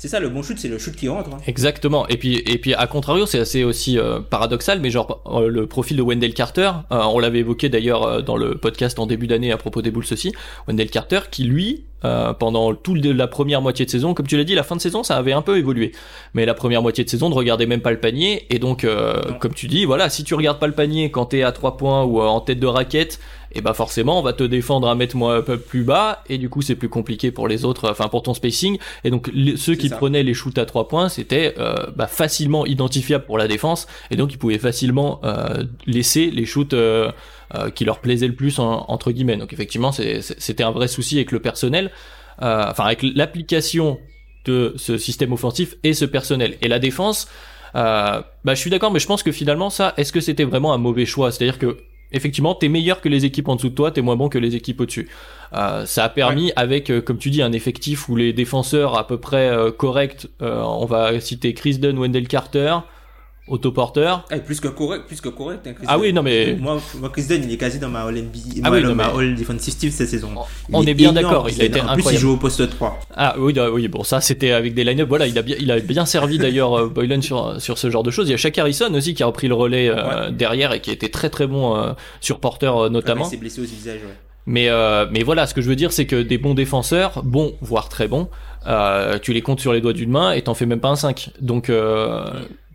c'est 0.03 0.09
ça, 0.09 0.19
le 0.19 0.27
bon 0.27 0.43
shoot, 0.43 0.57
c'est 0.59 0.67
le 0.67 0.77
shoot 0.77 0.93
qui 0.93 1.07
rentre. 1.07 1.29
Hein. 1.33 1.39
Exactement. 1.47 2.05
Et 2.09 2.17
puis, 2.17 2.35
et 2.45 2.57
puis 2.57 2.73
à 2.73 2.87
contrario, 2.87 3.25
c'est 3.25 3.39
assez 3.39 3.63
aussi 3.63 3.97
euh, 3.97 4.19
paradoxal, 4.19 4.81
mais 4.81 4.89
genre 4.89 5.21
euh, 5.27 5.47
le 5.47 5.65
profil 5.65 5.95
de 5.95 6.01
Wendell 6.01 6.33
Carter, 6.33 6.71
euh, 6.91 7.03
on 7.03 7.19
l'avait 7.19 7.39
évoqué 7.39 7.69
d'ailleurs 7.69 8.21
dans 8.21 8.35
le 8.35 8.55
podcast 8.55 8.99
en 8.99 9.05
début 9.05 9.27
d'année 9.27 9.53
à 9.53 9.57
propos 9.57 9.81
des 9.81 9.91
Bulls 9.91 10.03
aussi. 10.11 10.33
Wendell 10.67 10.89
Carter, 10.89 11.21
qui 11.31 11.45
lui, 11.45 11.85
pendant 12.39 12.73
toute 12.73 13.03
la 13.05 13.27
première 13.27 13.61
moitié 13.61 13.85
de 13.85 13.91
saison, 13.91 14.13
comme 14.13 14.27
tu 14.27 14.37
l'as 14.37 14.43
dit, 14.43 14.55
la 14.55 14.63
fin 14.63 14.75
de 14.75 14.81
saison, 14.81 15.03
ça 15.03 15.17
avait 15.17 15.33
un 15.33 15.41
peu 15.41 15.57
évolué. 15.57 15.91
Mais 16.33 16.45
la 16.45 16.53
première 16.53 16.81
moitié 16.81 17.03
de 17.03 17.09
saison 17.09 17.29
ne 17.29 17.33
regardait 17.33 17.65
même 17.65 17.81
pas 17.81 17.91
le 17.91 17.99
panier, 17.99 18.45
et 18.49 18.59
donc, 18.59 18.85
comme 19.39 19.53
tu 19.53 19.67
dis, 19.67 19.85
voilà, 19.85 20.09
si 20.09 20.23
tu 20.23 20.35
regardes 20.35 20.59
pas 20.59 20.67
le 20.67 20.73
panier 20.73 21.11
quand 21.11 21.27
t'es 21.27 21.43
à 21.43 21.51
3 21.51 21.77
points 21.77 22.03
ou 22.03 22.21
en 22.21 22.41
tête 22.41 22.59
de 22.59 22.67
raquette, 22.67 23.19
et 23.55 23.61
bah 23.61 23.73
forcément 23.73 24.19
on 24.19 24.21
va 24.21 24.33
te 24.33 24.43
défendre 24.43 24.87
un 24.87 24.95
mètre 24.95 25.15
un 25.15 25.41
peu 25.41 25.57
plus 25.57 25.83
bas. 25.83 26.23
Et 26.29 26.37
du 26.37 26.49
coup 26.49 26.61
c'est 26.61 26.75
plus 26.75 26.89
compliqué 26.89 27.31
pour 27.31 27.47
les 27.47 27.65
autres 27.65 27.89
enfin 27.89 28.07
pour 28.07 28.23
ton 28.23 28.33
spacing. 28.33 28.77
Et 29.03 29.11
donc 29.11 29.31
ceux 29.57 29.75
qui 29.75 29.89
prenaient 29.89 30.23
les 30.23 30.33
shoots 30.33 30.57
à 30.57 30.65
trois 30.65 30.87
points 30.87 31.09
c'était 31.09 31.53
euh, 31.57 31.75
bah, 31.95 32.07
facilement 32.07 32.65
identifiable 32.65 33.25
pour 33.25 33.37
la 33.37 33.47
défense. 33.47 33.87
Et 34.11 34.15
donc 34.15 34.33
ils 34.33 34.37
pouvaient 34.37 34.57
facilement 34.57 35.19
euh, 35.23 35.63
laisser 35.85 36.31
les 36.31 36.45
shoots 36.45 36.73
euh, 37.55 37.69
qui 37.69 37.85
leur 37.85 37.99
plaisaient 37.99 38.27
le 38.27 38.35
plus 38.35 38.59
entre 38.59 39.11
guillemets. 39.11 39.37
Donc 39.37 39.53
effectivement 39.53 39.91
c'était 39.91 40.63
un 40.63 40.71
vrai 40.71 40.87
souci 40.87 41.17
avec 41.17 41.31
le 41.31 41.39
personnel 41.39 41.91
enfin 42.39 42.85
avec 42.85 43.03
l'application 43.03 43.99
de 44.45 44.73
ce 44.75 44.97
système 44.97 45.31
offensif 45.31 45.75
et 45.83 45.93
ce 45.93 46.05
personnel. 46.05 46.57
Et 46.61 46.67
la 46.67 46.79
défense 46.79 47.27
bah 47.73 48.25
je 48.45 48.55
suis 48.55 48.69
d'accord 48.69 48.91
mais 48.91 48.99
je 48.99 49.07
pense 49.07 49.23
que 49.23 49.31
finalement 49.31 49.69
ça 49.69 49.93
est-ce 49.97 50.11
que 50.11 50.19
c'était 50.19 50.43
vraiment 50.43 50.73
un 50.73 50.77
mauvais 50.77 51.05
choix? 51.05 51.31
C'est-à-dire 51.31 51.59
que 51.59 51.77
effectivement, 52.13 52.55
t'es 52.55 52.69
meilleur 52.69 53.01
que 53.01 53.09
les 53.09 53.25
équipes 53.25 53.49
en 53.49 53.55
dessous 53.55 53.69
de 53.69 53.75
toi, 53.75 53.91
t'es 53.91 54.01
moins 54.01 54.15
bon 54.15 54.29
que 54.29 54.37
les 54.37 54.55
équipes 54.55 54.79
au-dessus. 54.79 55.09
Euh, 55.53 55.85
ça 55.85 56.05
a 56.05 56.09
permis, 56.09 56.53
avec, 56.55 56.89
euh, 56.89 57.01
comme 57.01 57.17
tu 57.17 57.29
dis, 57.29 57.41
un 57.41 57.51
effectif 57.51 58.07
où 58.07 58.15
les 58.15 58.31
défenseurs 58.31 58.97
à 58.97 59.05
peu 59.07 59.17
près 59.17 59.49
euh, 59.49 59.71
corrects, 59.71 60.27
on 60.39 60.85
va 60.85 61.19
citer 61.19 61.53
Chris 61.53 61.79
Dunn, 61.79 61.97
Wendell 61.97 62.27
Carter, 62.27 62.77
autoporteur. 63.47 64.25
Eh, 64.31 64.39
plus 64.39 64.59
que 64.61 64.69
correct, 64.69 65.05
plus 65.05 65.19
que 65.19 65.27
correct. 65.27 65.67
Hein, 65.67 65.73
ah 65.87 65.99
oui, 65.99 66.13
non 66.13 66.23
mais 66.23 66.55
moi, 66.59 66.81
moi, 66.99 67.09
Chris 67.09 67.25
Dunn, 67.27 67.43
il 67.43 67.51
est 67.51 67.57
quasi 67.57 67.77
dans 67.77 67.89
ma 67.89 68.03
All 68.03 68.15
NBA, 68.15 68.61
ah 68.63 68.71
oui, 68.71 68.83
dans 68.83 68.95
ma 68.95 69.07
All 69.07 69.35
Defensive 69.35 69.75
Team 69.75 69.91
cette 69.91 70.09
saison. 70.09 70.29
on 70.71 70.83
est, 70.85 70.93
bien 70.93 71.11
d'accord, 71.11 71.49
il 71.49 71.61
a 71.61 71.65
été 71.65 71.81
en 71.81 71.93
plus, 71.93 72.05
il 72.11 72.17
joue 72.17 72.33
au 72.33 72.37
poste 72.37 72.69
3. 72.69 72.99
Ah 73.15 73.35
oui, 73.37 73.53
oui, 73.73 73.87
bon 73.87 74.03
ça 74.03 74.21
c'était 74.21 74.51
avec 74.51 74.73
des 74.73 74.83
line-up. 74.83 75.09
Voilà, 75.09 75.27
il 75.27 75.37
a 75.37 75.41
bien, 75.41 75.57
il 75.59 75.71
a 75.71 75.79
bien 75.79 76.05
servi 76.05 76.37
d'ailleurs 76.37 76.77
euh, 76.77 76.87
Boylan 76.87 77.21
sur 77.21 77.61
sur 77.61 77.77
ce 77.77 77.89
genre 77.89 78.03
de 78.03 78.11
choses. 78.11 78.29
Il 78.29 78.31
y 78.31 78.33
a 78.33 78.37
Shaq 78.37 78.57
Harrison 78.57 78.93
aussi 78.93 79.13
qui 79.13 79.23
a 79.23 79.25
repris 79.25 79.47
le 79.47 79.55
relais 79.55 79.89
euh, 79.89 80.31
derrière 80.31 80.71
et 80.73 80.79
qui 80.79 80.91
était 80.91 81.09
très 81.09 81.29
très 81.29 81.47
bon 81.47 81.75
euh, 81.75 81.93
sur 82.21 82.39
porteur 82.39 82.89
notamment. 82.89 83.25
Il 83.25 83.29
s'est 83.29 83.37
blessé 83.37 83.61
au 83.61 83.65
visage. 83.65 83.99
Ouais. 83.99 84.15
Mais 84.45 84.69
mais 85.11 85.23
voilà, 85.23 85.47
ce 85.47 85.53
que 85.53 85.61
je 85.61 85.69
veux 85.69 85.75
dire, 85.75 85.91
c'est 85.91 86.05
que 86.05 86.21
des 86.21 86.37
bons 86.37 86.53
défenseurs, 86.53 87.23
bons 87.23 87.55
voire 87.61 87.89
très 87.89 88.07
bons, 88.07 88.29
tu 89.21 89.33
les 89.33 89.41
comptes 89.41 89.59
sur 89.59 89.73
les 89.73 89.81
doigts 89.81 89.93
d'une 89.93 90.11
main 90.11 90.31
et 90.31 90.41
t'en 90.41 90.53
fais 90.53 90.65
même 90.65 90.81
pas 90.81 90.89
un 90.89 90.95
5. 90.95 91.31
Donc 91.41 91.69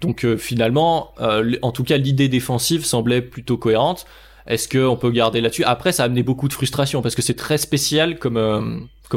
donc 0.01 0.25
euh, 0.25 0.37
finalement, 0.37 1.13
euh, 1.21 1.57
en 1.63 1.73
tout 1.73 1.85
cas, 1.85 1.97
l'idée 1.97 2.29
défensive 2.29 2.85
semblait 2.85 3.23
plutôt 3.23 3.57
cohérente. 3.57 4.07
Est-ce 4.47 4.69
qu'on 4.69 4.97
peut 4.97 5.11
garder 5.11 5.41
là-dessus? 5.41 5.65
Après, 5.65 5.93
ça 5.93 6.05
a 6.05 6.07
amené 6.07 6.23
beaucoup 6.23 6.49
de 6.49 6.53
frustration 6.53 7.03
parce 7.03 7.15
que 7.15 7.23
c'est 7.23 7.35
très 7.35 7.59
spécial 7.59 8.19
comme 8.19 8.39
euh, 8.39 8.61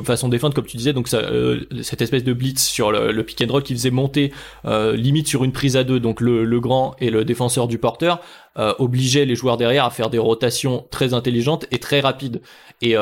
façon 0.04 0.28
de 0.28 0.32
défendre, 0.32 0.54
comme 0.54 0.66
tu 0.66 0.78
disais. 0.78 0.92
Donc 0.94 1.08
cette 1.08 2.02
espèce 2.02 2.24
de 2.24 2.34
blitz 2.34 2.66
sur 2.66 2.92
le, 2.92 3.24
pick 3.24 3.42
and 3.42 3.52
roll 3.52 3.64
qui 3.64 3.74
faisait 3.74 3.92
monter 3.92 4.32
limite 4.66 5.28
sur 5.28 5.44
une 5.44 5.52
prise 5.52 5.76
à 5.76 5.84
deux, 5.84 6.00
donc 6.00 6.22
le, 6.22 6.46
le 6.46 6.60
grand 6.62 6.96
et 7.00 7.10
le 7.10 7.26
défenseur 7.26 7.68
du 7.68 7.78
porteur 7.78 8.22
obligeait 8.56 9.26
les 9.26 9.36
joueurs 9.36 9.58
derrière 9.58 9.84
à 9.84 9.90
faire 9.90 10.10
des 10.10 10.18
rotations 10.18 10.86
très 10.92 11.14
intelligentes 11.14 11.66
et 11.72 11.80
très 11.80 12.00
rapides. 12.00 12.42
Et 12.82 12.96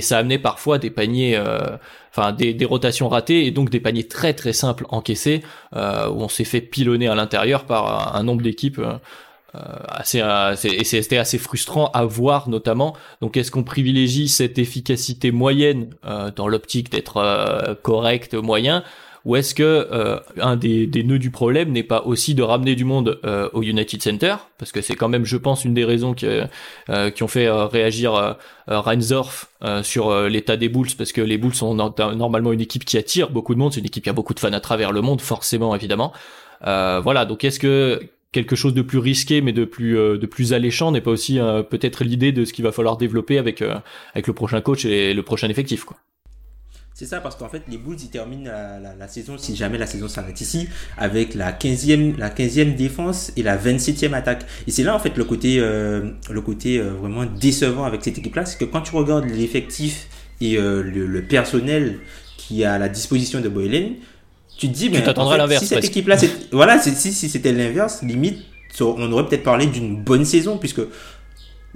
ça 0.00 0.18
amenait 0.18 0.38
parfois 0.38 0.78
des 0.78 0.90
paniers 0.90 1.36
des, 2.32 2.64
rotations 2.64 3.08
ratées 3.08 3.46
et 3.46 3.50
donc 3.50 3.70
des 3.70 3.80
paniers 3.80 4.06
très 4.06 4.34
très 4.34 4.52
simples 4.52 4.86
encaissés 4.90 5.42
euh, 5.74 6.08
où 6.08 6.22
on 6.22 6.28
s'est 6.28 6.44
fait 6.44 6.60
pilonner 6.60 7.08
à 7.08 7.14
l'intérieur 7.14 7.64
par 7.64 8.16
un, 8.16 8.22
nombre 8.22 8.42
d'équipes 8.42 8.80
euh, 9.54 9.60
assez, 9.88 10.20
assez, 10.20 10.68
et 10.68 10.84
c'était 10.84 11.16
assez 11.16 11.38
frustrant 11.38 11.90
à 11.92 12.04
voir 12.04 12.50
notamment. 12.50 12.94
Donc 13.22 13.38
est-ce 13.38 13.50
qu'on 13.50 13.64
privilégie 13.64 14.28
cette 14.28 14.58
efficacité 14.58 15.30
moyenne 15.30 15.88
euh, 16.04 16.30
dans 16.30 16.48
l'optique 16.48 16.90
d'être 16.90 17.16
euh, 17.16 17.74
correct 17.82 18.34
moyen? 18.34 18.84
Ou 19.24 19.36
est-ce 19.36 19.54
que 19.54 19.62
euh, 19.62 20.18
un 20.40 20.56
des, 20.56 20.86
des, 20.86 21.02
nœuds 21.02 21.18
du 21.18 21.30
problème 21.30 21.72
n'est 21.72 21.82
pas 21.82 22.02
aussi 22.04 22.34
de 22.34 22.42
ramener 22.42 22.74
du 22.74 22.84
monde 22.84 23.20
euh, 23.24 23.48
au 23.52 23.62
United 23.62 24.02
Center? 24.02 24.36
Parce 24.58 24.72
que 24.72 24.80
c'est 24.80 24.94
quand 24.94 25.08
même, 25.08 25.24
je 25.24 25.36
pense, 25.36 25.64
une 25.64 25.74
des 25.74 25.84
raisons 25.84 26.14
qui, 26.14 26.26
euh, 26.26 27.10
qui 27.10 27.22
ont 27.22 27.28
fait 27.28 27.50
réagir 27.50 28.36
Reinsdorf 28.66 29.50
sur 29.82 30.28
l'état 30.28 30.56
des 30.56 30.68
Bulls, 30.68 30.88
parce 30.96 31.12
que 31.12 31.20
les 31.20 31.38
Bulls 31.38 31.54
sont 31.54 31.74
normalement 31.74 32.52
une 32.52 32.60
équipe 32.60 32.84
qui 32.84 32.98
attire 32.98 33.30
beaucoup 33.30 33.54
de 33.54 33.58
monde, 33.58 33.72
c'est 33.72 33.80
une 33.80 33.86
équipe 33.86 34.04
qui 34.04 34.10
a 34.10 34.12
beaucoup 34.12 34.34
de 34.34 34.40
fans 34.40 34.52
à 34.52 34.60
travers 34.60 34.92
le 34.92 35.00
monde, 35.00 35.20
forcément, 35.20 35.74
évidemment. 35.74 36.12
voilà, 36.62 37.24
donc 37.24 37.44
est-ce 37.44 37.58
que 37.58 38.00
quelque 38.32 38.56
chose 38.56 38.74
de 38.74 38.82
plus 38.82 38.98
risqué 38.98 39.40
mais 39.40 39.52
de 39.52 39.64
plus 39.64 39.94
de 39.94 40.26
plus 40.26 40.52
alléchant 40.52 40.92
n'est 40.92 41.00
pas 41.00 41.10
aussi 41.10 41.38
peut-être 41.70 42.04
l'idée 42.04 42.30
de 42.30 42.44
ce 42.44 42.52
qu'il 42.52 42.62
va 42.62 42.72
falloir 42.72 42.98
développer 42.98 43.38
avec 43.38 43.62
avec 44.14 44.26
le 44.26 44.32
prochain 44.34 44.60
coach 44.60 44.84
et 44.84 45.14
le 45.14 45.22
prochain 45.22 45.48
effectif 45.48 45.84
quoi? 45.84 45.96
C'est 46.98 47.06
ça, 47.06 47.20
parce 47.20 47.36
qu'en 47.36 47.48
fait, 47.48 47.62
les 47.68 47.78
Bulls, 47.78 47.96
ils 48.02 48.08
terminent 48.08 48.50
la, 48.98 49.06
saison, 49.06 49.36
si 49.38 49.54
jamais 49.54 49.78
la 49.78 49.86
saison 49.86 50.08
s'arrête 50.08 50.40
ici, 50.40 50.68
avec 50.96 51.36
la 51.36 51.52
15e, 51.52 52.18
la 52.18 52.28
15e 52.28 52.74
défense 52.74 53.30
et 53.36 53.44
la 53.44 53.56
27e 53.56 54.14
attaque. 54.14 54.44
Et 54.66 54.72
c'est 54.72 54.82
là, 54.82 54.96
en 54.96 54.98
fait, 54.98 55.16
le 55.16 55.22
côté, 55.22 55.58
euh, 55.60 56.10
le 56.28 56.40
côté 56.40 56.78
euh, 56.78 56.90
vraiment 56.94 57.24
décevant 57.24 57.84
avec 57.84 58.02
cette 58.02 58.18
équipe-là, 58.18 58.44
c'est 58.46 58.58
que 58.58 58.64
quand 58.64 58.80
tu 58.80 58.96
regardes 58.96 59.26
l'effectif 59.26 60.08
et 60.40 60.58
euh, 60.58 60.82
le, 60.82 61.22
personnel 61.22 62.00
qui 62.36 62.62
est 62.62 62.64
à 62.64 62.78
la 62.78 62.88
disposition 62.88 63.40
de 63.40 63.48
Boylen, 63.48 63.92
tu 64.56 64.66
te 64.66 64.74
dis, 64.74 64.90
mais 64.90 65.08
en 65.08 65.48
si 65.50 65.66
cette 65.68 65.84
équipe-là, 65.84 66.16
voilà, 66.50 66.80
si, 66.80 67.12
si 67.12 67.28
c'était 67.28 67.52
l'inverse, 67.52 68.02
limite, 68.02 68.40
on 68.80 69.12
aurait 69.12 69.26
peut-être 69.26 69.44
parlé 69.44 69.66
d'une 69.66 70.02
bonne 70.02 70.24
saison, 70.24 70.58
puisque 70.58 70.82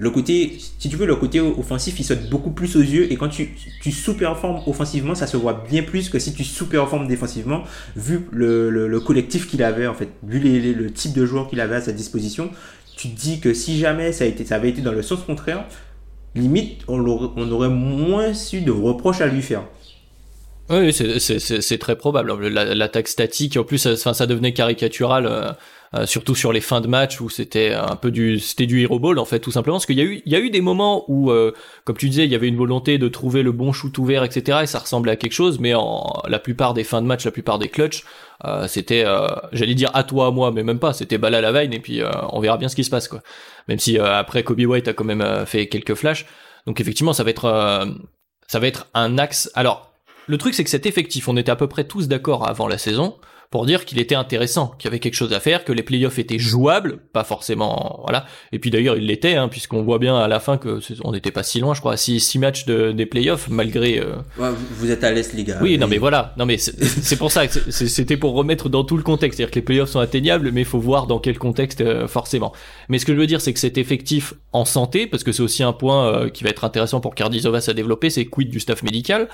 le 0.02 0.10
côté, 0.10 0.58
si 0.80 0.88
tu 0.88 0.96
veux, 0.96 1.06
le 1.06 1.14
côté 1.14 1.38
offensif, 1.38 2.00
il 2.00 2.02
saute 2.02 2.28
beaucoup 2.28 2.50
plus 2.50 2.74
aux 2.74 2.80
yeux. 2.80 3.12
Et 3.12 3.16
quand 3.16 3.28
tu, 3.28 3.54
sous-performes 3.88 4.60
offensivement, 4.66 5.14
ça 5.14 5.28
se 5.28 5.36
voit 5.36 5.64
bien 5.70 5.84
plus 5.84 6.08
que 6.08 6.18
si 6.18 6.34
tu 6.34 6.42
sous-performes 6.42 7.06
défensivement, 7.06 7.62
vu 7.94 8.26
le, 8.32 8.68
le, 8.68 9.00
collectif 9.00 9.46
qu'il 9.46 9.62
avait, 9.62 9.86
en 9.86 9.94
fait, 9.94 10.08
vu 10.24 10.40
le 10.40 10.92
type 10.92 11.12
de 11.12 11.24
joueur 11.24 11.48
qu'il 11.48 11.60
avait 11.60 11.76
à 11.76 11.80
sa 11.82 11.92
disposition. 11.92 12.50
Tu 12.96 13.10
te 13.10 13.20
dis 13.20 13.38
que 13.38 13.54
si 13.54 13.78
jamais 13.78 14.10
ça, 14.10 14.24
avait 14.50 14.70
été 14.70 14.82
dans 14.82 14.90
le 14.90 15.02
sens 15.02 15.20
contraire, 15.22 15.66
limite, 16.34 16.80
on, 16.88 17.06
aurait 17.06 17.68
moins 17.68 18.34
su 18.34 18.60
de 18.62 18.72
reproches 18.72 19.20
à 19.20 19.28
lui 19.28 19.40
faire. 19.40 19.62
Oui, 20.68 20.92
c'est 20.92 21.78
très 21.78 21.94
probable. 21.94 22.48
L'attaque 22.48 23.06
statique, 23.06 23.56
en 23.56 23.62
plus, 23.62 23.94
ça, 23.94 24.14
ça 24.14 24.26
devenait 24.26 24.52
caricatural. 24.52 25.56
Euh, 25.94 26.02
euh, 26.02 26.06
surtout 26.06 26.34
sur 26.34 26.52
les 26.52 26.60
fins 26.60 26.80
de 26.80 26.86
match 26.86 27.20
où 27.20 27.28
c'était 27.28 27.72
un 27.72 27.96
peu 27.96 28.10
du 28.10 28.38
c'était 28.38 28.66
du 28.66 28.80
hero 28.82 28.98
ball 28.98 29.18
en 29.18 29.24
fait 29.24 29.40
tout 29.40 29.50
simplement. 29.50 29.76
Parce 29.76 29.86
qu'il 29.86 29.98
y 29.98 30.00
a 30.00 30.04
eu 30.04 30.22
il 30.24 30.32
y 30.32 30.36
a 30.36 30.38
eu 30.38 30.50
des 30.50 30.60
moments 30.60 31.04
où 31.08 31.30
euh, 31.30 31.52
comme 31.84 31.96
tu 31.96 32.08
disais 32.08 32.24
il 32.24 32.30
y 32.30 32.34
avait 32.34 32.48
une 32.48 32.56
volonté 32.56 32.98
de 32.98 33.08
trouver 33.08 33.42
le 33.42 33.52
bon 33.52 33.72
shoot 33.72 33.96
ouvert 33.98 34.24
etc 34.24 34.60
et 34.62 34.66
ça 34.66 34.78
ressemblait 34.78 35.12
à 35.12 35.16
quelque 35.16 35.32
chose 35.32 35.58
mais 35.60 35.74
en 35.74 36.22
la 36.28 36.38
plupart 36.38 36.74
des 36.74 36.84
fins 36.84 37.02
de 37.02 37.06
match 37.06 37.24
la 37.24 37.30
plupart 37.30 37.58
des 37.58 37.68
clutch 37.68 38.04
euh, 38.44 38.66
c'était 38.68 39.04
j'allais 39.52 39.74
dire 39.74 39.90
à 39.94 40.04
toi 40.04 40.26
à 40.26 40.30
moi 40.30 40.50
mais 40.50 40.62
même 40.62 40.78
pas 40.78 40.92
c'était 40.92 41.18
balle 41.18 41.34
à 41.34 41.40
la 41.40 41.52
veine 41.52 41.72
et 41.72 41.80
puis 41.80 42.00
on 42.30 42.40
verra 42.40 42.56
bien 42.56 42.68
ce 42.68 42.76
qui 42.76 42.84
se 42.84 42.90
passe 42.90 43.08
quoi. 43.08 43.22
Même 43.68 43.78
si 43.78 43.98
après 43.98 44.42
Kobe 44.42 44.60
White 44.60 44.88
a 44.88 44.92
quand 44.92 45.04
même 45.04 45.46
fait 45.46 45.68
quelques 45.68 45.94
flashs. 45.94 46.26
Donc 46.66 46.80
effectivement 46.80 47.12
ça 47.12 47.24
va 47.24 47.30
être 47.30 47.86
ça 48.46 48.58
va 48.58 48.66
être 48.66 48.86
un 48.94 49.18
axe. 49.18 49.50
Alors 49.54 49.92
le 50.28 50.38
truc, 50.38 50.54
c'est 50.54 50.62
que 50.62 50.70
cet 50.70 50.86
effectif, 50.86 51.28
on 51.28 51.36
était 51.36 51.50
à 51.50 51.56
peu 51.56 51.66
près 51.66 51.84
tous 51.84 52.06
d'accord 52.06 52.48
avant 52.48 52.68
la 52.68 52.78
saison 52.78 53.16
pour 53.52 53.66
dire 53.66 53.84
qu'il 53.84 54.00
était 54.00 54.14
intéressant, 54.14 54.74
qu'il 54.78 54.86
y 54.86 54.88
avait 54.88 54.98
quelque 54.98 55.14
chose 55.14 55.34
à 55.34 55.38
faire, 55.38 55.64
que 55.64 55.72
les 55.72 55.82
playoffs 55.82 56.18
étaient 56.18 56.38
jouables, 56.38 56.96
pas 57.12 57.22
forcément, 57.22 58.00
voilà. 58.02 58.24
Et 58.50 58.58
puis 58.58 58.70
d'ailleurs, 58.70 58.96
il 58.96 59.06
l'était, 59.06 59.34
hein, 59.34 59.48
puisqu'on 59.48 59.82
voit 59.82 59.98
bien 59.98 60.16
à 60.16 60.26
la 60.26 60.40
fin 60.40 60.56
que 60.56 60.80
on 61.04 61.12
n'était 61.12 61.30
pas 61.30 61.42
si 61.42 61.60
loin, 61.60 61.74
je 61.74 61.80
crois, 61.80 61.92
à 61.92 61.96
six, 61.98 62.18
six 62.18 62.38
matchs 62.38 62.64
de, 62.64 62.92
des 62.92 63.04
playoffs, 63.04 63.50
malgré. 63.50 64.00
Euh... 64.00 64.16
Ouais, 64.38 64.48
vous 64.70 64.90
êtes 64.90 65.04
à 65.04 65.12
l'est, 65.12 65.34
les 65.34 65.44
gars. 65.44 65.58
Oui, 65.60 65.76
non, 65.76 65.86
mais 65.86 65.98
voilà, 65.98 66.32
non, 66.38 66.46
mais 66.46 66.56
c'est 66.56 67.16
pour 67.18 67.30
ça, 67.30 67.46
que 67.46 67.70
c'était 67.70 68.16
pour 68.16 68.32
remettre 68.32 68.70
dans 68.70 68.84
tout 68.84 68.96
le 68.96 69.02
contexte, 69.02 69.36
c'est-à-dire 69.36 69.50
que 69.50 69.58
les 69.58 69.64
playoffs 69.64 69.90
sont 69.90 70.00
atteignables, 70.00 70.50
mais 70.50 70.62
il 70.62 70.66
faut 70.66 70.80
voir 70.80 71.06
dans 71.06 71.18
quel 71.18 71.38
contexte 71.38 71.82
euh, 71.82 72.08
forcément. 72.08 72.54
Mais 72.88 72.98
ce 72.98 73.04
que 73.04 73.12
je 73.12 73.18
veux 73.18 73.26
dire, 73.26 73.42
c'est 73.42 73.52
que 73.52 73.60
cet 73.60 73.76
effectif 73.76 74.32
en 74.52 74.64
santé, 74.64 75.06
parce 75.06 75.24
que 75.24 75.32
c'est 75.32 75.42
aussi 75.42 75.62
un 75.62 75.74
point 75.74 76.06
euh, 76.06 76.30
qui 76.30 76.42
va 76.42 76.48
être 76.48 76.64
intéressant 76.64 77.00
pour 77.00 77.14
Cardizovas 77.14 77.66
à 77.68 77.74
développer, 77.74 78.08
c'est 78.08 78.24
quid 78.24 78.48
du 78.48 78.60
staff 78.60 78.82
médical. 78.82 79.28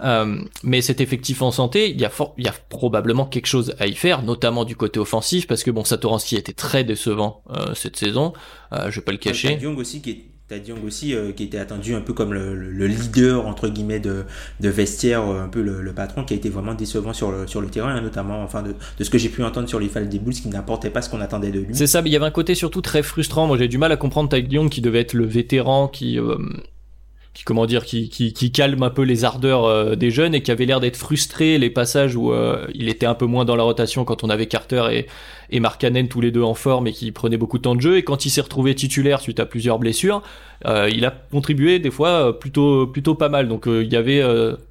Euh, 0.00 0.38
mais 0.62 0.80
cet 0.80 1.00
effectif 1.00 1.42
en 1.42 1.50
santé, 1.50 1.90
il 1.90 2.00
y, 2.00 2.04
a 2.04 2.10
il 2.38 2.44
y 2.44 2.48
a 2.48 2.54
probablement 2.68 3.26
quelque 3.26 3.46
chose 3.46 3.74
à 3.78 3.86
y 3.86 3.94
faire, 3.94 4.22
notamment 4.22 4.64
du 4.64 4.76
côté 4.76 4.98
offensif, 5.00 5.46
parce 5.46 5.62
que 5.62 5.70
bon, 5.70 5.84
Satoransky 5.84 6.36
était 6.36 6.52
très 6.52 6.84
décevant 6.84 7.42
euh, 7.50 7.74
cette 7.74 7.96
saison, 7.96 8.32
euh, 8.72 8.90
je 8.90 9.00
vais 9.00 9.04
pas 9.04 9.12
le 9.12 9.18
cacher. 9.18 9.58
Young 9.60 9.78
aussi 9.78 10.02
qui 10.02 10.10
est 10.10 10.24
T'as 10.48 10.60
Diong 10.60 10.84
aussi 10.84 11.12
euh, 11.12 11.32
qui 11.32 11.42
était 11.42 11.58
attendu 11.58 11.96
un 11.96 12.00
peu 12.00 12.12
comme 12.12 12.32
le, 12.32 12.54
le, 12.54 12.86
leader 12.86 13.48
entre 13.48 13.68
guillemets 13.68 13.98
de, 13.98 14.22
de 14.60 14.68
vestiaire, 14.68 15.28
euh, 15.28 15.42
un 15.42 15.48
peu 15.48 15.60
le, 15.60 15.82
le, 15.82 15.92
patron 15.92 16.22
qui 16.22 16.34
a 16.34 16.36
été 16.36 16.48
vraiment 16.50 16.74
décevant 16.74 17.12
sur 17.12 17.32
le, 17.32 17.48
sur 17.48 17.60
le 17.60 17.66
terrain, 17.66 17.96
hein, 17.96 18.00
notamment 18.00 18.44
enfin 18.44 18.62
de, 18.62 18.76
de 18.96 19.04
ce 19.04 19.10
que 19.10 19.18
j'ai 19.18 19.28
pu 19.28 19.42
entendre 19.42 19.68
sur 19.68 19.80
les 19.80 19.88
phases 19.88 20.08
des 20.08 20.20
Bulls 20.20 20.34
qui 20.34 20.46
n'apportait 20.46 20.90
pas 20.90 21.02
ce 21.02 21.10
qu'on 21.10 21.20
attendait 21.20 21.50
de 21.50 21.58
lui. 21.58 21.74
C'est 21.74 21.88
ça, 21.88 22.00
mais 22.00 22.10
il 22.10 22.12
y 22.12 22.16
avait 22.16 22.26
un 22.26 22.30
côté 22.30 22.54
surtout 22.54 22.80
très 22.80 23.02
frustrant. 23.02 23.48
Moi 23.48 23.58
j'ai 23.58 23.66
du 23.66 23.76
mal 23.76 23.90
à 23.90 23.96
comprendre 23.96 24.28
Tai 24.28 24.40
Diong 24.40 24.68
qui 24.68 24.80
devait 24.80 25.00
être 25.00 25.14
le 25.14 25.26
vétéran 25.26 25.88
qui 25.88 26.16
qui 27.36 27.44
comment 27.44 27.66
dire 27.66 27.84
qui, 27.84 28.08
qui, 28.08 28.50
calme 28.50 28.82
un 28.82 28.88
peu 28.88 29.02
les 29.02 29.24
ardeurs 29.24 29.66
euh, 29.66 29.94
des 29.94 30.10
jeunes 30.10 30.34
et 30.34 30.40
qui 30.40 30.50
avait 30.50 30.64
l'air 30.64 30.80
d'être 30.80 30.96
frustré 30.96 31.58
les 31.58 31.68
passages 31.68 32.16
où 32.16 32.32
euh, 32.32 32.66
il 32.74 32.88
était 32.88 33.04
un 33.04 33.14
peu 33.14 33.26
moins 33.26 33.44
dans 33.44 33.56
la 33.56 33.62
rotation 33.62 34.06
quand 34.06 34.24
on 34.24 34.30
avait 34.30 34.46
Carter 34.46 34.86
et 34.90 35.06
et 35.50 35.60
Markkanen 35.60 36.08
tous 36.08 36.20
les 36.20 36.32
deux 36.32 36.42
en 36.42 36.54
forme 36.54 36.88
et 36.88 36.92
qui 36.92 37.12
prenait 37.12 37.36
beaucoup 37.36 37.58
de 37.58 37.62
temps 37.62 37.76
de 37.76 37.80
jeu. 37.80 37.98
Et 37.98 38.02
quand 38.02 38.24
il 38.24 38.30
s'est 38.30 38.40
retrouvé 38.40 38.74
titulaire 38.74 39.20
suite 39.20 39.38
à 39.38 39.46
plusieurs 39.46 39.78
blessures 39.78 40.22
euh, 40.64 40.88
il 40.90 41.04
a 41.04 41.10
contribué 41.30 41.78
des 41.78 41.90
fois 41.90 42.40
plutôt 42.40 42.86
plutôt 42.86 43.14
pas 43.14 43.28
mal. 43.28 43.48
Donc 43.48 43.66
il 43.66 43.92
y 43.92 43.96
avait 43.96 44.22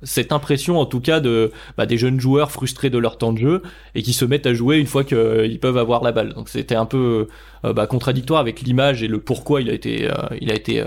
cette 0.01 0.31
impression 0.31 0.79
en 0.79 0.87
tout 0.87 1.01
cas 1.01 1.19
de 1.19 1.51
bah, 1.77 1.85
des 1.85 1.99
jeunes 1.99 2.19
joueurs 2.19 2.51
frustrés 2.51 2.89
de 2.89 2.97
leur 2.97 3.19
temps 3.19 3.31
de 3.31 3.37
jeu 3.37 3.61
et 3.93 4.01
qui 4.01 4.11
se 4.11 4.25
mettent 4.25 4.47
à 4.47 4.55
jouer 4.55 4.77
une 4.77 4.87
fois 4.87 5.03
qu'ils 5.03 5.59
peuvent 5.61 5.77
avoir 5.77 6.03
la 6.03 6.11
balle. 6.11 6.33
Donc 6.33 6.49
c'était 6.49 6.75
un 6.75 6.87
peu 6.87 7.27
bah, 7.63 7.85
contradictoire 7.85 8.39
avec 8.39 8.61
l'image 8.61 9.03
et 9.03 9.07
le 9.07 9.19
pourquoi 9.19 9.61
il 9.61 9.69
a 9.69 9.73
été 9.73 10.09
il 10.41 10.51
a 10.51 10.55
été 10.55 10.83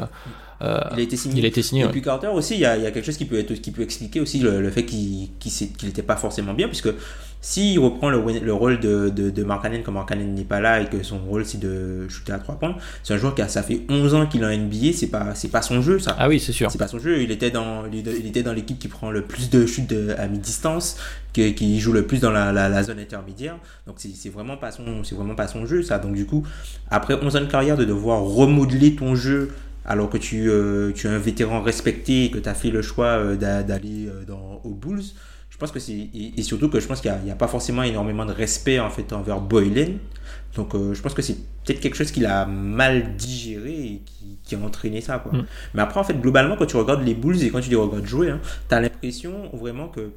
euh, 0.63 0.81
il 0.93 1.01
a 1.01 1.03
été 1.03 1.17
signé. 1.17 1.39
Il 1.39 1.45
a 1.45 1.49
été 1.49 1.63
signé. 1.63 1.85
Et 1.85 1.89
puis 1.89 2.03
Carter 2.03 2.29
aussi, 2.29 2.55
il 2.55 2.61
y, 2.61 2.67
a, 2.67 2.77
il 2.77 2.83
y 2.83 2.87
a, 2.87 2.91
quelque 2.91 3.05
chose 3.07 3.17
qui 3.17 3.27
peut 3.27 3.39
être, 3.39 3.53
qui 3.55 3.71
peut 3.71 3.83
expliquer 3.83 4.21
aussi 4.21 4.41
le, 4.41 4.61
le 4.61 4.71
fait 4.71 4.85
qu'il 4.85 5.29
n'était 5.83 6.03
pas 6.03 6.17
forcément 6.17 6.55
bien, 6.55 6.67
puisque 6.67 6.89
s'il 7.41 7.79
reprend 7.79 8.11
le, 8.11 8.21
le, 8.41 8.53
rôle 8.53 8.81
de, 8.81 9.11
de, 9.11 9.31
de 9.31 9.45
Mark 9.45 9.65
comme 9.85 9.95
Mark 9.95 10.13
n'est 10.17 10.43
pas 10.43 10.61
là 10.61 10.81
et 10.81 10.87
que 10.87 11.05
son 11.05 11.19
rôle 11.19 11.45
c'est 11.45 11.61
de 11.61 12.09
shooter 12.09 12.33
à 12.33 12.39
3 12.39 12.57
points, 12.57 12.77
c'est 13.05 13.15
un 13.15 13.17
joueur 13.17 13.35
qui 13.37 13.43
a, 13.43 13.49
ça 13.49 13.63
fait 13.63 13.83
11 13.89 14.15
ans 14.15 14.27
qu'il 14.27 14.43
est 14.43 14.47
en 14.47 14.57
NBA, 14.57 14.93
c'est 14.93 15.07
pas, 15.07 15.37
c'est 15.37 15.49
pas 15.49 15.63
son 15.63 15.81
jeu 15.81 16.01
ça. 16.01 16.17
Ah 16.19 16.29
oui, 16.29 16.41
c'est 16.41 16.51
sûr. 16.51 16.69
C'est 16.71 16.79
pas 16.79 16.89
son 16.89 16.99
jeu, 16.99 17.23
il 17.23 17.31
était 17.31 17.53
dans, 17.53 17.85
il 17.93 18.27
était 18.27 18.43
dans 18.43 18.53
l'équipe 18.53 18.79
qui 18.79 18.89
prend 18.89 19.13
le 19.13 19.23
plus 19.23 19.51
de 19.51 19.67
shoots 19.67 19.95
à 20.19 20.27
mi-distance, 20.27 20.97
qui, 21.33 21.55
qui, 21.55 21.79
joue 21.79 21.93
le 21.93 22.07
plus 22.07 22.21
dans 22.21 22.33
la, 22.33 22.51
la, 22.51 22.69
la 22.69 22.83
zone 22.83 22.99
intermédiaire, 22.99 23.57
donc 23.87 23.97
c'est 23.99 24.31
vraiment 24.31 24.57
pas 24.57 24.73
son, 24.73 25.05
c'est 25.05 25.15
vraiment 25.15 25.37
pas 25.37 25.47
son 25.47 25.65
jeu 25.65 25.85
ça. 25.85 26.01
Donc 26.01 26.15
du 26.15 26.27
coup, 26.27 26.45
après 26.91 27.15
11 27.15 27.37
ans 27.37 27.41
de 27.41 27.47
carrière, 27.47 27.77
de 27.77 27.85
devoir 27.85 28.23
remodeler 28.23 28.97
ton 28.97 29.15
jeu 29.15 29.51
alors 29.89 30.11
que 30.11 30.19
tu, 30.19 30.51
euh, 30.51 30.93
tu 30.93 31.07
es 31.07 31.11
un 31.11 31.19
vétéran 31.19 31.63
respecté 31.63 32.27
et 32.27 32.31
que 32.31 32.39
tu 32.39 32.49
as 32.49 32.55
fait 32.55 32.71
le 32.71 32.83
choix 32.83 33.07
euh, 33.07 33.37
d'aller 33.37 34.07
euh, 34.07 34.25
dans 34.25 34.61
aux 34.63 34.75
Bulls, 34.75 35.03
je 35.49 35.57
pense 35.57 35.73
que 35.73 35.81
c'est 35.81 36.11
et, 36.15 36.43
surtout 36.43 36.69
que 36.69 36.79
je 36.79 36.87
pense 36.87 37.01
qu'il 37.01 37.11
n'y 37.25 37.31
a, 37.31 37.33
a, 37.33 37.37
pas 37.37 37.49
forcément 37.49 37.83
énormément 37.83 38.27
de 38.27 38.33
respect 38.33 38.79
en 38.79 38.91
fait 38.91 39.13
envers 39.15 39.41
Boylan. 39.41 39.95
Donc 40.55 40.75
je 40.75 41.01
pense 41.01 41.15
que 41.15 41.23
c'est 41.23 41.37
peut-être 41.65 41.81
quelque 41.81 41.97
chose 41.97 42.11
qu'il 42.11 42.27
a 42.27 42.47
mal 42.47 43.17
digéré 43.17 43.73
et 43.73 44.03
qui, 44.05 44.39
qui 44.43 44.55
a 44.55 44.59
entraîné 44.59 45.01
ça 45.01 45.19
quoi. 45.19 45.33
Mm. 45.33 45.47
Mais 45.75 45.83
après 45.83 46.01
en 46.01 46.05
fait 46.05 46.21
globalement 46.21 46.57
quand 46.57 46.67
tu 46.67 46.77
regardes 46.77 47.05
les 47.05 47.15
Bulls 47.15 47.43
et 47.43 47.51
quand 47.51 47.61
tu 47.61 47.71
les 47.71 47.77
regardes 47.77 48.07
jouer, 48.07 48.31
hein, 48.31 48.41
tu 48.69 48.75
as 48.75 48.81
l'impression 48.81 49.51
vraiment 49.55 49.89
que 49.89 50.11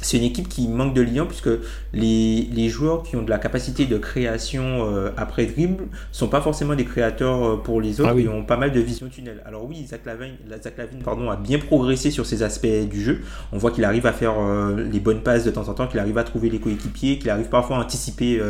c'est 0.00 0.18
une 0.18 0.24
équipe 0.24 0.48
qui 0.48 0.68
manque 0.68 0.94
de 0.94 1.02
liens 1.02 1.26
puisque 1.26 1.50
les, 1.92 2.48
les, 2.52 2.68
joueurs 2.68 3.02
qui 3.02 3.16
ont 3.16 3.22
de 3.22 3.30
la 3.30 3.38
capacité 3.38 3.86
de 3.86 3.98
création 3.98 4.86
euh, 4.86 5.10
après 5.16 5.46
dribble 5.46 5.84
sont 6.12 6.28
pas 6.28 6.40
forcément 6.40 6.74
des 6.74 6.84
créateurs 6.84 7.44
euh, 7.44 7.56
pour 7.56 7.80
les 7.80 8.00
autres, 8.00 8.12
ah 8.14 8.20
ils 8.20 8.28
ont 8.28 8.44
pas 8.44 8.56
mal 8.56 8.72
de 8.72 8.80
vision 8.80 9.08
tunnel. 9.08 9.42
Alors 9.44 9.64
oui, 9.64 9.86
Zach 9.86 10.04
Lavine, 10.04 10.34
Zach 10.62 10.76
Lavine 10.76 11.02
pardon, 11.02 11.30
a 11.30 11.36
bien 11.36 11.58
progressé 11.58 12.10
sur 12.10 12.26
ces 12.26 12.42
aspects 12.42 12.66
du 12.66 13.02
jeu. 13.02 13.20
On 13.52 13.58
voit 13.58 13.70
qu'il 13.70 13.84
arrive 13.84 14.06
à 14.06 14.12
faire 14.12 14.34
euh, 14.38 14.86
les 14.90 15.00
bonnes 15.00 15.22
passes 15.22 15.44
de 15.44 15.50
temps 15.50 15.68
en 15.68 15.74
temps, 15.74 15.86
qu'il 15.86 16.00
arrive 16.00 16.18
à 16.18 16.24
trouver 16.24 16.50
les 16.50 16.58
coéquipiers, 16.58 17.18
qu'il 17.18 17.30
arrive 17.30 17.48
parfois 17.48 17.76
à 17.76 17.80
anticiper 17.80 18.40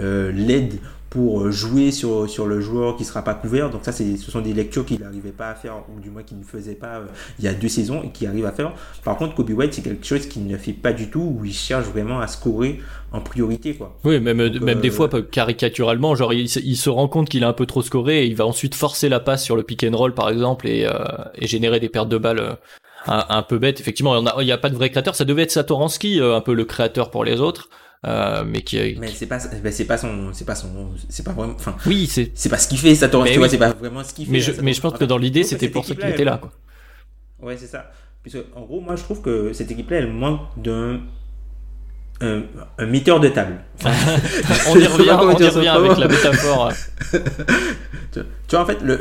l'aide 0.00 0.74
pour 1.14 1.42
euh, 1.42 1.52
jouer 1.52 1.92
sur, 1.92 2.28
sur 2.28 2.44
le 2.44 2.60
joueur 2.60 2.96
qui 2.96 3.04
sera 3.04 3.22
pas 3.22 3.34
couvert. 3.34 3.70
Donc 3.70 3.84
ça, 3.84 3.92
c'est, 3.92 4.16
ce 4.16 4.32
sont 4.32 4.40
des 4.40 4.52
lectures 4.52 4.84
qu'il 4.84 4.98
n'arrivait 4.98 5.30
pas 5.30 5.50
à 5.50 5.54
faire, 5.54 5.76
ou 5.94 6.00
du 6.00 6.10
moins 6.10 6.24
qu'il 6.24 6.40
ne 6.40 6.42
faisait 6.42 6.74
pas 6.74 6.96
euh, 6.96 7.06
il 7.38 7.44
y 7.44 7.48
a 7.48 7.54
deux 7.54 7.68
saisons 7.68 8.02
et 8.02 8.10
qu'il 8.10 8.26
arrive 8.26 8.44
à 8.46 8.50
faire. 8.50 8.72
Par 9.04 9.16
contre, 9.16 9.36
Kobe 9.36 9.50
White, 9.50 9.74
c'est 9.74 9.82
quelque 9.82 10.04
chose 10.04 10.26
qu'il 10.26 10.44
ne 10.44 10.56
fait 10.56 10.72
pas 10.72 10.92
du 10.92 11.10
tout, 11.10 11.36
où 11.38 11.44
il 11.44 11.54
cherche 11.54 11.86
vraiment 11.86 12.18
à 12.18 12.26
scorer 12.26 12.80
en 13.12 13.20
priorité. 13.20 13.74
Quoi. 13.76 13.96
Oui, 14.02 14.18
même, 14.18 14.38
même 14.58 14.80
des 14.80 14.88
euh, 14.88 14.92
fois, 14.92 15.08
caricaturalement, 15.30 16.16
genre 16.16 16.32
il, 16.32 16.46
il 16.46 16.76
se 16.76 16.90
rend 16.90 17.06
compte 17.06 17.28
qu'il 17.28 17.44
a 17.44 17.48
un 17.48 17.52
peu 17.52 17.66
trop 17.66 17.82
scoré 17.82 18.24
et 18.24 18.26
il 18.26 18.34
va 18.34 18.44
ensuite 18.44 18.74
forcer 18.74 19.08
la 19.08 19.20
passe 19.20 19.44
sur 19.44 19.54
le 19.54 19.62
pick 19.62 19.84
and 19.84 19.96
roll, 19.96 20.14
par 20.14 20.30
exemple, 20.30 20.66
et, 20.66 20.88
et 21.36 21.46
générer 21.46 21.78
des 21.78 21.88
pertes 21.88 22.08
de 22.08 22.18
balles. 22.18 22.56
Un, 23.06 23.22
un, 23.28 23.42
peu 23.42 23.58
bêtes. 23.58 23.80
effectivement, 23.80 24.16
il 24.16 24.44
n'y 24.46 24.50
a, 24.50 24.54
a, 24.54 24.58
pas 24.58 24.70
de 24.70 24.74
vrai 24.74 24.88
créateur. 24.88 25.14
Ça 25.14 25.26
devait 25.26 25.42
être 25.42 25.50
Satoransky, 25.50 26.20
un 26.20 26.40
peu 26.40 26.54
le 26.54 26.64
créateur 26.64 27.10
pour 27.10 27.22
les 27.22 27.38
autres. 27.38 27.68
Euh, 28.06 28.44
mais 28.46 28.60
qui 28.60 28.96
mais 29.00 29.08
c'est 29.08 29.26
pas 29.26 29.38
c'est 29.40 29.84
pas 29.86 29.96
son 29.96 30.30
c'est 30.32 30.44
pas 30.44 30.54
son 30.54 30.90
c'est 31.08 31.22
pas 31.22 31.32
vraiment 31.32 31.54
enfin 31.54 31.74
oui 31.86 32.06
c'est 32.06 32.32
c'est 32.34 32.50
pas 32.50 32.58
ce 32.58 32.68
qu'il 32.68 32.76
fait 32.76 32.94
ça 32.94 33.08
tu 33.08 33.16
vois 33.16 33.48
c'est 33.48 33.56
pas 33.56 33.72
vraiment 33.72 34.04
ce 34.04 34.12
qu'il 34.12 34.26
fait 34.26 34.32
mais 34.32 34.40
je, 34.40 34.52
mais 34.60 34.74
je 34.74 34.80
pense 34.82 34.92
que 34.98 35.04
dans 35.06 35.16
l'idée 35.16 35.42
c'était 35.42 35.70
pour 35.70 35.86
ça 35.86 35.94
qu'il 35.94 36.08
était 36.10 36.24
là 36.24 36.36
quoi. 36.36 36.52
Ouais 37.40 37.56
c'est 37.56 37.66
ça. 37.66 37.90
Puisque 38.22 38.38
en 38.54 38.62
gros 38.62 38.80
moi 38.80 38.96
je 38.96 39.02
trouve 39.02 39.22
que 39.22 39.52
cette 39.54 39.70
équipe 39.70 39.90
là 39.90 39.98
elle 39.98 40.12
manque 40.12 40.40
d'un 40.56 41.00
un, 42.20 42.42
un 42.78 42.86
metteur 42.86 43.20
de 43.20 43.28
table. 43.28 43.58
on 43.84 44.78
y 44.78 44.86
revient, 44.86 45.16
on 45.20 45.36
y 45.38 45.48
revient 45.48 45.68
avec 45.68 45.98
la 45.98 46.08
métaphore. 46.08 46.72
tu 48.12 48.20
vois, 48.50 48.60
en 48.60 48.66
fait, 48.66 48.80
le, 48.82 48.96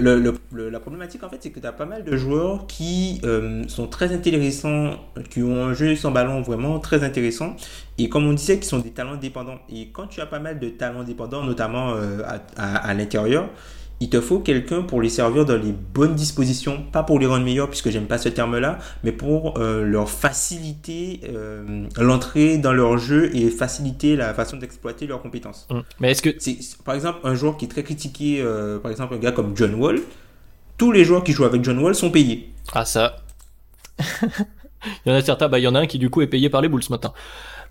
le, 0.51 0.69
la 0.69 0.79
problématique, 0.79 1.23
en 1.23 1.29
fait, 1.29 1.37
c'est 1.39 1.51
que 1.51 1.59
tu 1.59 1.67
as 1.67 1.71
pas 1.71 1.85
mal 1.85 2.03
de 2.03 2.17
joueurs 2.17 2.65
qui 2.67 3.21
euh, 3.23 3.63
sont 3.67 3.87
très 3.87 4.13
intéressants, 4.13 4.95
qui 5.29 5.43
ont 5.43 5.65
un 5.65 5.73
jeu 5.73 5.95
sans 5.95 6.11
ballon 6.11 6.41
vraiment 6.41 6.79
très 6.79 7.03
intéressant, 7.03 7.55
et 7.97 8.09
comme 8.09 8.27
on 8.27 8.33
disait, 8.33 8.59
qui 8.59 8.67
sont 8.67 8.79
des 8.79 8.91
talents 8.91 9.17
dépendants. 9.17 9.59
Et 9.69 9.89
quand 9.89 10.07
tu 10.07 10.19
as 10.21 10.25
pas 10.25 10.39
mal 10.39 10.59
de 10.59 10.69
talents 10.69 11.03
dépendants, 11.03 11.43
notamment 11.43 11.93
euh, 11.95 12.21
à, 12.57 12.75
à 12.77 12.93
l'intérieur, 12.93 13.49
il 14.03 14.09
te 14.09 14.19
faut 14.19 14.39
quelqu'un 14.39 14.81
pour 14.81 15.01
les 15.01 15.07
servir 15.07 15.45
dans 15.45 15.55
les 15.55 15.71
bonnes 15.71 16.13
dispositions, 16.13 16.83
pas 16.91 17.03
pour 17.03 17.19
les 17.19 17.25
rendre 17.25 17.45
meilleurs 17.45 17.69
puisque 17.69 17.89
j'aime 17.89 18.05
pas 18.05 18.17
ce 18.17 18.27
terme-là, 18.27 18.77
mais 19.05 19.13
pour 19.13 19.57
euh, 19.57 19.81
leur 19.85 20.09
faciliter 20.09 21.21
euh, 21.23 21.87
l'entrée 21.97 22.57
dans 22.57 22.73
leur 22.73 22.97
jeu 22.97 23.33
et 23.33 23.49
faciliter 23.49 24.17
la 24.17 24.33
façon 24.33 24.57
d'exploiter 24.57 25.07
leurs 25.07 25.21
compétences. 25.21 25.67
Mmh. 25.69 25.79
Mais 26.01 26.11
est-ce 26.11 26.21
que 26.21 26.31
c'est 26.37 26.57
par 26.83 26.95
exemple 26.95 27.19
un 27.23 27.33
joueur 27.33 27.55
qui 27.55 27.63
est 27.63 27.69
très 27.69 27.83
critiqué, 27.83 28.41
euh, 28.41 28.77
par 28.77 28.91
exemple 28.91 29.13
un 29.13 29.19
gars 29.19 29.31
comme 29.31 29.55
John 29.55 29.73
Wall, 29.75 30.01
tous 30.77 30.91
les 30.91 31.05
joueurs 31.05 31.23
qui 31.23 31.31
jouent 31.31 31.45
avec 31.45 31.63
John 31.63 31.79
Wall 31.79 31.95
sont 31.95 32.11
payés. 32.11 32.51
Ah 32.73 32.83
ça. 32.83 33.23
il 33.99 34.05
y 35.05 35.11
en 35.11 35.15
a 35.15 35.21
certains, 35.21 35.47
bah 35.47 35.59
il 35.59 35.63
y 35.63 35.67
en 35.67 35.75
a 35.75 35.79
un 35.79 35.87
qui 35.87 35.97
du 35.97 36.09
coup 36.09 36.21
est 36.21 36.27
payé 36.27 36.49
par 36.49 36.59
les 36.59 36.67
Bulls 36.67 36.83
ce 36.83 36.91
matin. 36.91 37.13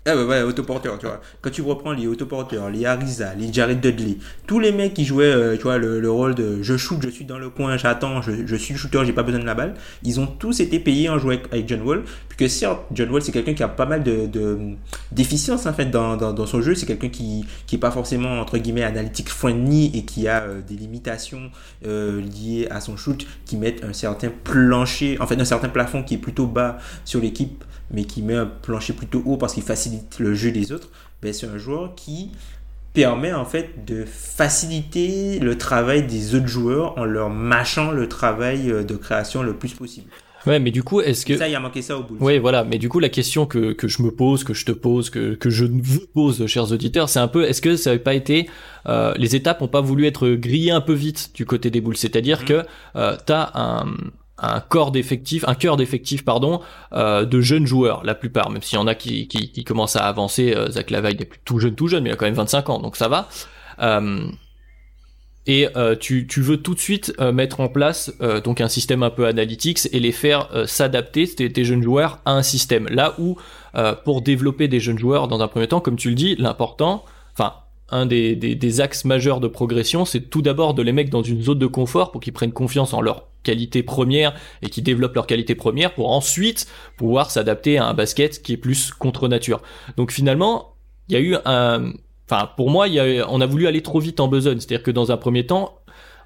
Ah 0.05 0.15
bah 0.15 0.25
ouais, 0.25 0.41
autoporteurs, 0.41 0.99
tu 0.99 1.05
vois. 1.05 1.21
Quand 1.41 1.49
tu 1.49 1.61
reprends 1.61 1.93
les 1.93 2.07
autoporteurs, 2.07 2.69
les 2.69 2.85
Ariza, 2.85 3.33
les 3.35 3.53
Jared 3.53 3.79
Dudley, 3.79 4.17
tous 4.45 4.59
les 4.59 4.73
mecs 4.73 4.93
qui 4.93 5.05
jouaient, 5.05 5.31
euh, 5.31 5.55
tu 5.55 5.63
vois, 5.63 5.77
le, 5.77 6.01
le, 6.01 6.11
rôle 6.11 6.35
de 6.35 6.61
je 6.61 6.75
shoot, 6.75 6.99
je 7.01 7.07
suis 7.07 7.23
dans 7.23 7.39
le 7.39 7.49
coin, 7.49 7.77
j'attends, 7.77 8.21
je, 8.21 8.45
je 8.45 8.55
suis 8.57 8.75
shooter, 8.75 9.05
j'ai 9.05 9.13
pas 9.13 9.23
besoin 9.23 9.39
de 9.39 9.45
la 9.45 9.53
balle, 9.53 9.75
ils 10.03 10.19
ont 10.19 10.27
tous 10.27 10.59
été 10.59 10.79
payés 10.79 11.07
en 11.07 11.19
jouant 11.19 11.37
avec, 11.49 11.69
John 11.69 11.83
Wall. 11.83 12.03
Puisque 12.27 12.53
certes, 12.53 12.81
John 12.91 13.11
Wall, 13.11 13.21
c'est 13.21 13.31
quelqu'un 13.31 13.53
qui 13.53 13.63
a 13.63 13.69
pas 13.69 13.85
mal 13.85 14.03
de, 14.03 14.25
de 14.25 14.57
déficiences, 15.13 15.67
en 15.67 15.73
fait, 15.73 15.85
dans, 15.85 16.17
dans, 16.17 16.33
dans 16.33 16.45
son 16.47 16.61
jeu. 16.61 16.75
C'est 16.75 16.85
quelqu'un 16.85 17.07
qui, 17.07 17.45
qui 17.65 17.75
est 17.75 17.79
pas 17.79 17.91
forcément, 17.91 18.41
entre 18.41 18.57
guillemets, 18.57 18.83
analytique 18.83 19.29
friendly 19.29 19.89
et 19.97 20.03
qui 20.03 20.27
a 20.27 20.41
euh, 20.41 20.59
des 20.59 20.75
limitations 20.75 21.49
euh, 21.87 22.19
liées 22.19 22.67
à 22.69 22.81
son 22.81 22.97
shoot 22.97 23.25
qui 23.45 23.55
mettent 23.55 23.85
un 23.85 23.93
certain 23.93 24.27
plancher, 24.43 25.17
en 25.21 25.27
fait, 25.27 25.39
un 25.39 25.45
certain 25.45 25.69
plafond 25.69 26.03
qui 26.03 26.15
est 26.15 26.17
plutôt 26.17 26.45
bas 26.45 26.77
sur 27.05 27.21
l'équipe 27.21 27.63
mais 27.91 28.05
qui 28.05 28.21
met 28.21 28.35
un 28.35 28.45
plancher 28.45 28.93
plutôt 28.93 29.21
haut 29.25 29.37
parce 29.37 29.53
qu'il 29.53 29.63
facilite 29.63 30.19
le 30.19 30.33
jeu 30.33 30.51
des 30.51 30.71
autres, 30.71 30.89
ben 31.21 31.33
c'est 31.33 31.47
un 31.47 31.57
joueur 31.57 31.95
qui 31.95 32.31
permet 32.93 33.33
en 33.33 33.45
fait 33.45 33.85
de 33.85 34.05
faciliter 34.05 35.39
le 35.39 35.57
travail 35.57 36.05
des 36.05 36.35
autres 36.35 36.47
joueurs 36.47 36.97
en 36.97 37.05
leur 37.05 37.29
mâchant 37.29 37.91
le 37.91 38.07
travail 38.07 38.69
euh, 38.69 38.83
de 38.83 38.95
création 38.95 39.41
le 39.41 39.53
plus 39.53 39.73
possible. 39.73 40.07
Ouais, 40.45 40.59
mais 40.59 40.71
du 40.71 40.83
coup, 40.83 40.99
est-ce 40.99 41.25
que 41.25 41.37
ça, 41.37 41.47
il 41.47 41.55
a 41.55 41.59
manqué 41.59 41.81
ça 41.81 41.97
au 41.97 42.03
bout. 42.03 42.17
Oui, 42.19 42.37
voilà. 42.37 42.65
Mais 42.65 42.77
du 42.77 42.89
coup, 42.89 42.99
la 42.99 43.09
question 43.09 43.45
que, 43.45 43.71
que 43.71 43.87
je 43.87 44.01
me 44.01 44.11
pose, 44.11 44.43
que 44.43 44.53
je 44.53 44.65
te 44.65 44.73
pose, 44.73 45.09
que, 45.09 45.35
que 45.35 45.49
je 45.49 45.65
vous 45.65 46.05
pose, 46.13 46.45
chers 46.47 46.71
auditeurs, 46.71 47.07
c'est 47.07 47.19
un 47.19 47.29
peu, 47.29 47.45
est-ce 47.45 47.61
que 47.61 47.77
ça 47.77 47.91
n'avait 47.91 48.03
pas 48.03 48.13
été, 48.13 48.49
euh, 48.87 49.13
les 49.17 49.37
étapes 49.37 49.61
ont 49.61 49.69
pas 49.69 49.79
voulu 49.79 50.05
être 50.05 50.29
grillées 50.31 50.71
un 50.71 50.81
peu 50.81 50.93
vite 50.93 51.31
du 51.33 51.45
côté 51.45 51.69
des 51.69 51.79
boules, 51.79 51.95
c'est-à-dire 51.95 52.41
mmh. 52.41 52.45
que 52.45 52.65
euh, 52.97 53.15
t'as 53.25 53.51
un 53.53 53.85
un 54.37 54.59
corps 54.59 54.91
d'effectifs, 54.91 55.43
un 55.47 55.55
cœur 55.55 55.77
d'effectifs 55.77 56.25
pardon, 56.25 56.61
euh, 56.93 57.25
de 57.25 57.41
jeunes 57.41 57.65
joueurs, 57.65 58.03
la 58.03 58.15
plupart, 58.15 58.49
même 58.49 58.61
s'il 58.61 58.77
y 58.77 58.81
en 58.81 58.87
a 58.87 58.95
qui, 58.95 59.27
qui, 59.27 59.63
commencent 59.63 59.95
à 59.95 60.05
avancer. 60.05 60.53
Euh, 60.55 60.69
Zach 60.69 60.89
Lavaille 60.89 61.15
n'est 61.17 61.25
plus 61.25 61.39
tout 61.45 61.59
jeune, 61.59 61.75
tout 61.75 61.87
jeune, 61.87 62.03
mais 62.03 62.09
il 62.09 62.13
a 62.13 62.15
quand 62.15 62.25
même 62.25 62.33
25 62.33 62.69
ans, 62.69 62.79
donc 62.79 62.95
ça 62.95 63.07
va. 63.07 63.29
Euh, 63.79 64.27
et 65.45 65.67
euh, 65.75 65.95
tu, 65.95 66.25
tu, 66.25 66.41
veux 66.41 66.57
tout 66.57 66.73
de 66.73 66.79
suite 66.79 67.13
mettre 67.19 67.59
en 67.59 67.67
place 67.67 68.13
donc 68.45 68.61
un 68.61 68.69
système 68.69 69.03
un 69.03 69.09
peu 69.09 69.25
analytics 69.25 69.89
et 69.91 69.99
les 69.99 70.13
faire 70.13 70.49
s'adapter 70.67 71.27
tes, 71.27 71.51
tes, 71.51 71.65
jeunes 71.65 71.83
joueurs 71.83 72.19
à 72.23 72.31
un 72.31 72.43
système. 72.43 72.87
Là 72.87 73.13
où 73.19 73.37
pour 74.05 74.21
développer 74.21 74.69
des 74.69 74.79
jeunes 74.79 74.97
joueurs 74.97 75.27
dans 75.27 75.41
un 75.41 75.49
premier 75.49 75.67
temps, 75.67 75.81
comme 75.81 75.97
tu 75.97 76.09
le 76.09 76.15
dis, 76.15 76.37
l'important, 76.37 77.03
enfin 77.33 77.55
un 77.89 78.05
des, 78.05 78.37
des, 78.37 78.55
des, 78.55 78.81
axes 78.81 79.03
majeurs 79.03 79.41
de 79.41 79.49
progression, 79.49 80.05
c'est 80.05 80.21
tout 80.21 80.41
d'abord 80.41 80.73
de 80.73 80.81
les 80.81 80.93
mettre 80.93 81.09
dans 81.09 81.21
une 81.21 81.43
zone 81.43 81.59
de 81.59 81.67
confort 81.67 82.11
pour 82.11 82.21
qu'ils 82.21 82.31
prennent 82.31 82.53
confiance 82.53 82.93
en 82.93 83.01
leur 83.01 83.27
qualité 83.43 83.83
première 83.83 84.33
et 84.61 84.69
qu'ils 84.69 84.83
développent 84.83 85.15
leur 85.15 85.27
qualité 85.27 85.55
première 85.55 85.93
pour 85.93 86.11
ensuite 86.11 86.67
pouvoir 86.97 87.31
s'adapter 87.31 87.77
à 87.77 87.85
un 87.85 87.93
basket 87.93 88.41
qui 88.41 88.53
est 88.53 88.57
plus 88.57 88.91
contre 88.91 89.27
nature. 89.27 89.61
Donc 89.97 90.11
finalement, 90.11 90.75
il 91.09 91.13
y 91.13 91.17
a 91.17 91.21
eu 91.21 91.35
un, 91.45 91.93
Enfin, 92.29 92.49
pour 92.55 92.69
moi, 92.69 92.87
y 92.87 92.99
a, 92.99 93.29
on 93.29 93.41
a 93.41 93.45
voulu 93.45 93.67
aller 93.67 93.81
trop 93.81 93.99
vite 93.99 94.19
en 94.19 94.27
besogne. 94.27 94.59
C'est-à-dire 94.59 94.83
que 94.83 94.91
dans 94.91 95.11
un 95.11 95.17
premier 95.17 95.45
temps, 95.45 95.79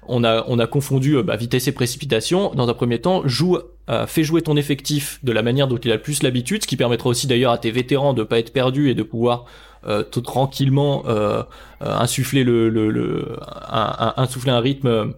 on 0.06 0.24
a, 0.24 0.44
on 0.48 0.58
a 0.58 0.66
confondu 0.66 1.16
euh, 1.16 1.22
bah, 1.22 1.36
vitesse 1.36 1.66
et 1.68 1.72
précipitation. 1.72 2.52
Dans 2.54 2.68
un 2.68 2.74
premier 2.74 3.00
temps, 3.00 3.22
joue, 3.26 3.58
euh, 3.90 4.06
fais 4.06 4.22
jouer 4.22 4.42
ton 4.42 4.56
effectif 4.56 5.18
de 5.24 5.32
la 5.32 5.42
manière 5.42 5.66
dont 5.66 5.76
il 5.76 5.90
a 5.90 5.96
le 5.96 6.02
plus 6.02 6.22
l'habitude, 6.22 6.62
ce 6.62 6.68
qui 6.68 6.76
permettra 6.76 7.08
aussi 7.10 7.26
d'ailleurs 7.26 7.52
à 7.52 7.58
tes 7.58 7.70
vétérans 7.70 8.14
de 8.14 8.22
pas 8.22 8.38
être 8.38 8.52
perdus 8.52 8.90
et 8.90 8.94
de 8.94 9.02
pouvoir 9.02 9.46
euh, 9.86 10.02
tout 10.02 10.20
tranquillement 10.20 11.04
euh, 11.06 11.42
euh 11.82 11.92
insuffler 11.98 12.42
le, 12.42 12.68
le, 12.68 12.90
le 12.90 13.36
un, 13.70 14.12
un, 14.16 14.22
insuffler 14.22 14.50
un 14.50 14.60
rythme, 14.60 15.12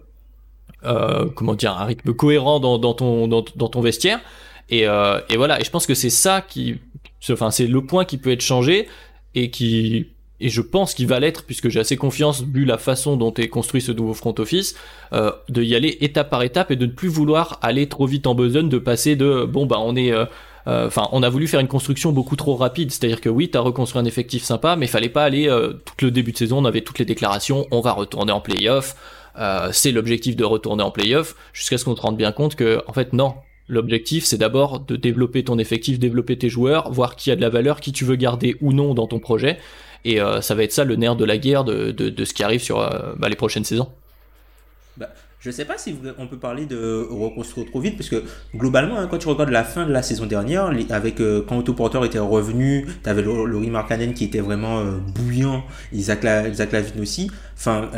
comment 1.35 1.55
dire, 1.55 1.77
un 1.77 1.85
rythme 1.85 2.13
cohérent 2.13 2.59
dans, 2.59 2.77
dans 2.77 2.93
ton 2.93 3.27
dans, 3.27 3.43
ton 3.43 3.81
vestiaire. 3.81 4.19
Et, 4.69 4.81
et 4.81 5.37
voilà. 5.37 5.59
Et 5.59 5.63
je 5.63 5.69
pense 5.69 5.85
que 5.85 5.93
c'est 5.93 6.09
ça 6.09 6.41
qui, 6.41 6.77
enfin, 7.29 7.51
c'est 7.51 7.67
le 7.67 7.85
point 7.85 8.05
qui 8.05 8.17
peut 8.17 8.31
être 8.31 8.41
changé 8.41 8.87
et 9.35 9.49
qui 9.49 10.07
et 10.41 10.49
je 10.49 10.61
pense 10.61 10.93
qu'il 10.93 11.07
va 11.07 11.19
l'être 11.19 11.43
puisque 11.45 11.69
j'ai 11.69 11.79
assez 11.79 11.95
confiance 11.95 12.43
vu 12.43 12.65
la 12.65 12.77
façon 12.77 13.15
dont 13.15 13.33
est 13.35 13.47
construit 13.47 13.81
ce 13.81 13.91
nouveau 13.91 14.13
front 14.13 14.33
office 14.39 14.75
euh, 15.13 15.31
de 15.49 15.61
y 15.63 15.75
aller 15.75 15.99
étape 16.01 16.29
par 16.29 16.41
étape 16.41 16.71
et 16.71 16.75
de 16.75 16.87
ne 16.87 16.91
plus 16.91 17.07
vouloir 17.07 17.59
aller 17.61 17.87
trop 17.87 18.07
vite 18.07 18.27
en 18.27 18.35
besogne 18.35 18.67
de 18.67 18.79
passer 18.79 19.15
de 19.15 19.45
bon 19.45 19.67
bah 19.67 19.77
on 19.79 19.95
est 19.95 20.11
euh, 20.11 20.25
euh, 20.67 20.87
enfin 20.87 21.07
on 21.11 21.23
a 21.23 21.29
voulu 21.29 21.47
faire 21.47 21.59
une 21.59 21.67
construction 21.67 22.11
beaucoup 22.11 22.35
trop 22.35 22.55
rapide 22.55 22.91
c'est 22.91 23.05
à 23.05 23.07
dire 23.07 23.21
que 23.21 23.29
oui 23.29 23.49
t'as 23.49 23.59
reconstruit 23.59 24.01
un 24.01 24.05
effectif 24.05 24.43
sympa 24.43 24.75
mais 24.75 24.87
fallait 24.87 25.09
pas 25.09 25.23
aller 25.23 25.47
euh, 25.47 25.73
tout 25.97 26.05
le 26.05 26.11
début 26.11 26.31
de 26.31 26.37
saison 26.37 26.57
on 26.57 26.65
avait 26.65 26.81
toutes 26.81 26.99
les 26.99 27.05
déclarations 27.05 27.67
on 27.71 27.81
va 27.81 27.93
retourner 27.93 28.31
en 28.31 28.41
playoff 28.41 28.95
euh, 29.37 29.69
c'est 29.71 29.91
l'objectif 29.91 30.35
de 30.35 30.43
retourner 30.43 30.83
en 30.83 30.91
playoff 30.91 31.35
jusqu'à 31.53 31.77
ce 31.77 31.85
qu'on 31.85 31.95
te 31.95 32.01
rende 32.01 32.17
bien 32.17 32.31
compte 32.31 32.55
que 32.55 32.83
en 32.87 32.93
fait 32.93 33.13
non 33.13 33.35
L'objectif, 33.71 34.25
c'est 34.25 34.37
d'abord 34.37 34.81
de 34.81 34.97
développer 34.97 35.45
ton 35.45 35.57
effectif, 35.57 35.97
développer 35.97 36.37
tes 36.37 36.49
joueurs, 36.49 36.91
voir 36.91 37.15
qui 37.15 37.31
a 37.31 37.37
de 37.37 37.41
la 37.41 37.47
valeur, 37.47 37.79
qui 37.79 37.93
tu 37.93 38.03
veux 38.03 38.17
garder 38.17 38.57
ou 38.59 38.73
non 38.73 38.93
dans 38.93 39.07
ton 39.07 39.19
projet. 39.19 39.59
Et 40.03 40.19
euh, 40.19 40.41
ça 40.41 40.55
va 40.55 40.63
être 40.63 40.73
ça 40.73 40.83
le 40.83 40.97
nerf 40.97 41.15
de 41.15 41.23
la 41.23 41.37
guerre 41.37 41.63
de, 41.63 41.91
de, 41.91 42.09
de 42.09 42.25
ce 42.25 42.33
qui 42.33 42.43
arrive 42.43 42.61
sur 42.61 42.81
euh, 42.81 43.13
bah, 43.17 43.29
les 43.29 43.37
prochaines 43.37 43.63
saisons. 43.63 43.87
Bah, 44.97 45.09
je 45.41 45.49
sais 45.49 45.65
pas 45.65 45.77
si 45.79 45.95
on 46.19 46.27
peut 46.27 46.37
parler 46.37 46.67
de 46.67 47.07
reconstruire 47.09 47.65
trop 47.65 47.79
vite, 47.79 47.97
parce 47.97 48.09
que 48.09 48.23
globalement, 48.55 48.99
hein, 48.99 49.07
quand 49.09 49.17
tu 49.17 49.27
regardes 49.27 49.49
la 49.49 49.63
fin 49.63 49.87
de 49.87 49.91
la 49.91 50.03
saison 50.03 50.27
dernière, 50.27 50.71
avec 50.91 51.19
euh, 51.19 51.43
quand 51.47 51.57
Otto 51.67 52.05
était 52.05 52.19
revenu, 52.19 52.85
tu 53.03 53.09
avais 53.09 53.23
Laurie 53.23 53.71
Markkanen 53.71 54.13
qui 54.13 54.25
était 54.25 54.39
vraiment 54.39 54.79
euh, 54.79 54.97
bouillant, 55.15 55.63
Isaac, 55.93 56.23
La, 56.23 56.43
aussi. 57.01 57.31
Enfin, 57.57 57.89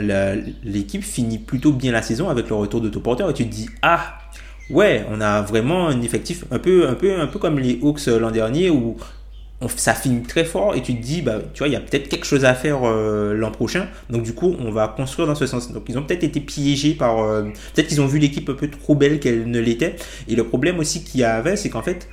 l'équipe 0.63 1.03
finit 1.03 1.37
plutôt 1.37 1.73
bien 1.73 1.91
la 1.91 2.01
saison 2.01 2.29
avec 2.29 2.47
le 2.47 2.55
retour 2.55 2.79
d'Otto 2.79 3.01
Porter, 3.01 3.25
et 3.29 3.33
tu 3.33 3.45
te 3.45 3.53
dis, 3.53 3.67
ah, 3.81 4.19
ouais, 4.69 5.05
on 5.11 5.19
a 5.19 5.41
vraiment 5.41 5.89
un 5.89 6.01
effectif 6.01 6.45
un 6.49 6.59
peu, 6.59 6.87
un 6.87 6.95
peu, 6.95 7.19
un 7.19 7.27
peu 7.27 7.39
comme 7.39 7.59
les 7.59 7.77
Hawks 7.83 8.07
l'an 8.07 8.31
dernier, 8.31 8.69
où 8.69 8.95
ça 9.71 9.93
finit 9.93 10.21
très 10.23 10.45
fort 10.45 10.75
et 10.75 10.81
tu 10.81 10.95
te 10.95 11.01
dis, 11.01 11.21
bah, 11.21 11.39
tu 11.53 11.59
vois, 11.59 11.67
il 11.67 11.73
y 11.73 11.75
a 11.75 11.79
peut-être 11.79 12.09
quelque 12.09 12.25
chose 12.25 12.45
à 12.45 12.53
faire 12.53 12.79
euh, 12.83 13.33
l'an 13.33 13.51
prochain. 13.51 13.87
Donc, 14.09 14.23
du 14.23 14.33
coup, 14.33 14.55
on 14.59 14.71
va 14.71 14.87
construire 14.87 15.27
dans 15.27 15.35
ce 15.35 15.45
sens. 15.45 15.71
Donc, 15.71 15.83
ils 15.87 15.97
ont 15.97 16.03
peut-être 16.03 16.23
été 16.23 16.39
piégés 16.39 16.93
par. 16.93 17.19
Euh, 17.19 17.43
peut-être 17.73 17.87
qu'ils 17.87 18.01
ont 18.01 18.07
vu 18.07 18.19
l'équipe 18.19 18.49
un 18.49 18.53
peu 18.53 18.69
trop 18.69 18.95
belle 18.95 19.19
qu'elle 19.19 19.49
ne 19.49 19.59
l'était. 19.59 19.95
Et 20.27 20.35
le 20.35 20.43
problème 20.43 20.79
aussi 20.79 21.03
qu'il 21.03 21.21
y 21.21 21.23
avait, 21.23 21.55
c'est 21.55 21.69
qu'en 21.69 21.81
fait, 21.81 22.07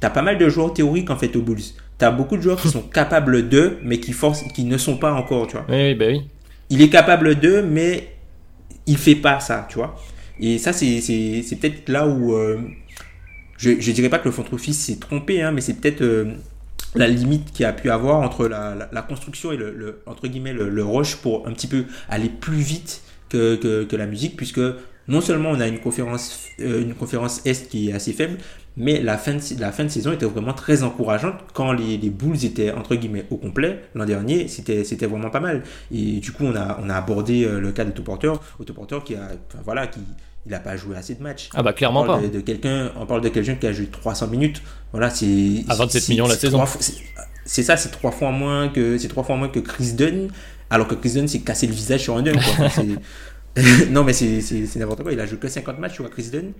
tu 0.00 0.06
as 0.06 0.10
pas 0.10 0.22
mal 0.22 0.38
de 0.38 0.48
joueurs 0.48 0.72
théoriques 0.72 1.10
en 1.10 1.16
fait 1.16 1.34
au 1.36 1.42
Bulls. 1.42 1.62
Tu 1.98 2.04
as 2.04 2.10
beaucoup 2.10 2.36
de 2.36 2.42
joueurs 2.42 2.60
qui 2.60 2.68
sont 2.68 2.82
capables 2.92 3.48
d'eux, 3.48 3.78
mais 3.82 4.00
qui, 4.00 4.12
forcent, 4.12 4.44
qui 4.54 4.64
ne 4.64 4.78
sont 4.78 4.96
pas 4.96 5.12
encore, 5.12 5.46
tu 5.46 5.56
vois. 5.56 5.66
Oui, 5.68 5.94
bah 5.94 6.06
oui. 6.08 6.22
Il 6.70 6.82
est 6.82 6.88
capable 6.90 7.34
d'eux, 7.34 7.62
mais 7.62 8.14
il 8.86 8.96
fait 8.96 9.16
pas 9.16 9.40
ça, 9.40 9.66
tu 9.68 9.76
vois. 9.76 9.96
Et 10.40 10.58
ça, 10.58 10.72
c'est 10.72 11.56
peut-être 11.60 11.88
là 11.88 12.06
où. 12.06 12.34
Euh, 12.34 12.58
je, 13.58 13.78
je 13.78 13.92
dirais 13.92 14.08
pas 14.08 14.18
que 14.18 14.24
le 14.24 14.30
front 14.32 14.44
office 14.52 14.78
s'est 14.78 14.96
trompé, 14.96 15.42
hein, 15.42 15.52
mais 15.52 15.60
c'est 15.60 15.74
peut-être 15.74 16.02
la 16.94 17.06
limite 17.06 17.52
qu'il 17.52 17.66
a 17.66 17.72
pu 17.72 17.90
avoir 17.90 18.20
entre 18.20 18.48
la, 18.48 19.02
construction 19.02 19.52
et 19.52 19.56
le, 19.56 20.02
entre 20.06 20.26
guillemets 20.26 20.52
le, 20.52 20.68
le, 20.68 20.84
rush 20.84 21.16
pour 21.16 21.46
un 21.46 21.52
petit 21.52 21.66
peu 21.66 21.84
aller 22.08 22.28
plus 22.28 22.60
vite 22.60 23.02
que, 23.28 23.84
que, 23.84 23.96
la 23.96 24.06
musique 24.06 24.36
puisque 24.36 24.60
non 25.10 25.20
seulement 25.20 25.50
on 25.50 25.60
a 25.60 25.66
une 25.66 25.80
conférence 25.80 26.46
euh, 26.60 26.82
une 26.82 26.94
conférence 26.94 27.42
est 27.44 27.68
qui 27.68 27.90
est 27.90 27.92
assez 27.92 28.12
faible 28.12 28.38
mais 28.76 29.00
la 29.02 29.18
fin 29.18 29.34
de, 29.34 29.60
la 29.60 29.72
fin 29.72 29.84
de 29.84 29.88
saison 29.88 30.12
était 30.12 30.24
vraiment 30.24 30.54
très 30.54 30.82
encourageante 30.84 31.34
quand 31.52 31.72
les, 31.72 31.98
les 31.98 32.10
Bulls 32.10 32.44
étaient 32.44 32.70
entre 32.70 32.94
guillemets 32.94 33.26
au 33.30 33.36
complet 33.36 33.82
l'an 33.94 34.06
dernier 34.06 34.48
c'était 34.48 34.84
c'était 34.84 35.06
vraiment 35.06 35.30
pas 35.30 35.40
mal 35.40 35.64
et 35.92 36.20
du 36.20 36.32
coup 36.32 36.44
on 36.44 36.54
a 36.54 36.78
on 36.82 36.88
a 36.88 36.94
abordé 36.94 37.44
euh, 37.44 37.60
le 37.60 37.72
cas 37.72 37.84
d'autoporteur 37.84 38.40
autoporteur 38.58 39.04
qui 39.04 39.16
a 39.16 39.28
enfin, 39.48 39.58
voilà 39.64 39.88
qui 39.88 40.00
il 40.46 40.52
n'a 40.52 40.58
pas 40.58 40.74
joué 40.74 40.96
assez 40.96 41.14
de 41.14 41.22
matchs. 41.22 41.50
Ah 41.52 41.62
bah 41.62 41.74
clairement 41.74 42.00
on 42.00 42.06
pas. 42.06 42.18
De, 42.20 42.40
quelqu'un, 42.40 42.90
on 42.96 43.04
parle 43.04 43.20
de 43.20 43.28
quelqu'un 43.28 43.56
qui 43.56 43.66
a 43.66 43.72
joué 43.72 43.86
300 43.86 44.28
minutes. 44.28 44.62
Voilà, 44.90 45.10
c'est 45.10 45.64
à 45.68 45.74
27 45.74 46.08
millions 46.08 46.26
la 46.26 46.34
saison. 46.34 46.64
C'est 47.44 47.62
ça, 47.62 47.76
c'est 47.76 47.90
trois 47.90 48.10
fois 48.10 48.30
moins 48.30 48.68
que 48.68 48.96
c'est 48.96 49.08
trois 49.08 49.22
fois 49.22 49.36
moins 49.36 49.48
que 49.48 49.58
Chris 49.58 49.92
Dunn, 49.92 50.28
alors 50.70 50.86
que 50.86 50.94
Chris 50.94 51.12
Dunn 51.12 51.28
s'est 51.28 51.40
cassé 51.40 51.66
le 51.66 51.74
visage 51.74 52.00
sur 52.00 52.16
un 52.16 52.22
dunk. 52.22 52.38
non 53.90 54.04
mais 54.04 54.12
c'est 54.12 54.76
n'importe 54.76 55.02
quoi. 55.02 55.12
Il 55.12 55.20
a 55.20 55.26
joué 55.26 55.38
que 55.38 55.48
50 55.48 55.78
matchs 55.78 55.94
sur 55.94 56.08
Chris 56.10 56.30
Dunn. 56.30 56.52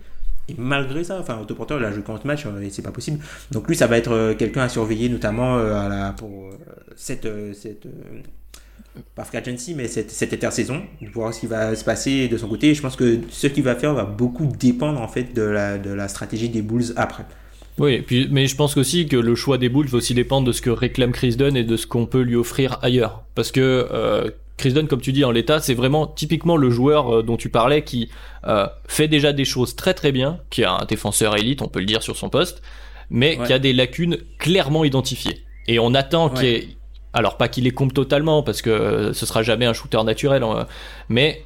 Et 0.49 0.55
malgré 0.59 1.05
ça, 1.05 1.19
enfin, 1.21 1.39
autoporteur, 1.41 1.79
il 1.79 1.85
a 1.85 1.93
joué 1.93 2.03
40 2.03 2.25
matchs 2.25 2.47
euh, 2.47 2.61
et 2.61 2.71
c'est 2.71 2.83
pas 2.83 2.91
possible. 2.91 3.21
Donc 3.53 3.69
lui, 3.69 3.77
ça 3.77 3.87
va 3.87 3.97
être 3.97 4.13
euh, 4.13 4.35
quelqu'un 4.35 4.63
à 4.63 4.69
surveiller, 4.69 5.09
notamment 5.09 5.59
euh, 5.59 6.11
pour 6.13 6.51
cette, 6.97 7.29
cette 7.55 7.87
pas 9.15 9.25
free 9.25 9.39
agency, 9.39 9.75
mais 9.75 9.87
cette, 9.87 10.11
cette 10.11 10.33
intersaison, 10.33 10.83
de 11.01 11.09
voir 11.09 11.33
ce 11.33 11.41
qui 11.41 11.47
va 11.47 11.77
se 11.77 11.85
passer 11.85 12.27
de 12.27 12.37
son 12.37 12.49
côté. 12.49 12.75
je 12.75 12.83
pense 12.83 12.97
que 12.97 13.21
ce 13.31 13.47
qu'il 13.47 13.63
va 13.63 13.77
faire 13.77 13.95
va 13.95 14.05
beaucoup 14.05 14.47
dépendre 14.47 15.01
en 15.01 15.09
fait 15.09 15.35
de 15.35 15.43
la, 15.43 15.79
de 15.79 15.91
la 15.91 16.09
stratégie 16.09 16.49
des 16.49 16.63
Bulls 16.63 16.93
après. 16.97 17.25
Oui, 17.79 18.05
mais 18.31 18.47
je 18.47 18.57
pense 18.57 18.77
aussi 18.77 19.07
que 19.07 19.17
le 19.17 19.35
choix 19.35 19.57
des 19.57 19.69
Bulls 19.69 19.87
va 19.87 19.99
aussi 19.99 20.13
dépendre 20.13 20.47
de 20.47 20.53
ce 20.53 20.61
que 20.61 20.71
réclame 20.71 21.13
Chris 21.13 21.37
Dunn 21.37 21.57
et 21.57 21.65
de 21.65 21.77
ce 21.77 21.87
qu'on 21.87 22.05
peut 22.05 22.21
lui 22.21 22.35
offrir 22.35 22.79
ailleurs. 22.83 23.23
Parce 23.35 23.53
que 23.53 24.35
Chris 24.61 24.75
Dunn, 24.75 24.87
comme 24.87 25.01
tu 25.01 25.13
dis 25.13 25.25
en 25.25 25.31
l'état, 25.31 25.59
c'est 25.59 25.73
vraiment 25.73 26.07
typiquement 26.07 26.59
le 26.59 26.69
joueur 26.69 27.17
euh, 27.17 27.23
dont 27.23 27.39
tu 27.39 27.49
parlais 27.49 27.83
qui 27.83 28.11
euh, 28.47 28.67
fait 28.87 29.09
déjà 29.09 29.33
des 29.33 29.47
choses 29.47 29.75
très 29.75 29.95
très 29.95 30.13
bien, 30.13 30.39
qui 30.51 30.65
a 30.65 30.73
un 30.73 30.85
défenseur 30.85 31.35
élite, 31.37 31.63
on 31.63 31.69
peut 31.69 31.81
le 31.81 31.87
dire 31.87 32.03
sur 32.03 32.15
son 32.15 32.29
poste, 32.29 32.61
mais 33.09 33.39
ouais. 33.39 33.47
qui 33.47 33.53
a 33.55 33.59
des 33.59 33.73
lacunes 33.73 34.19
clairement 34.39 34.85
identifiées. 34.85 35.45
Et 35.67 35.79
on 35.79 35.95
attend 35.95 36.29
ouais. 36.29 36.35
qu'il 36.35 36.49
y 36.49 36.53
ait 36.53 36.69
alors 37.15 37.39
pas 37.39 37.49
qu'il 37.49 37.65
les 37.65 37.71
compte 37.71 37.95
totalement 37.95 38.43
parce 38.43 38.61
que 38.61 38.71
euh, 38.71 39.13
ce 39.15 39.25
sera 39.25 39.43
jamais 39.43 39.65
un 39.65 39.73
shooter 39.73 40.03
naturel, 40.05 40.43
hein, 40.43 40.67
mais 41.09 41.43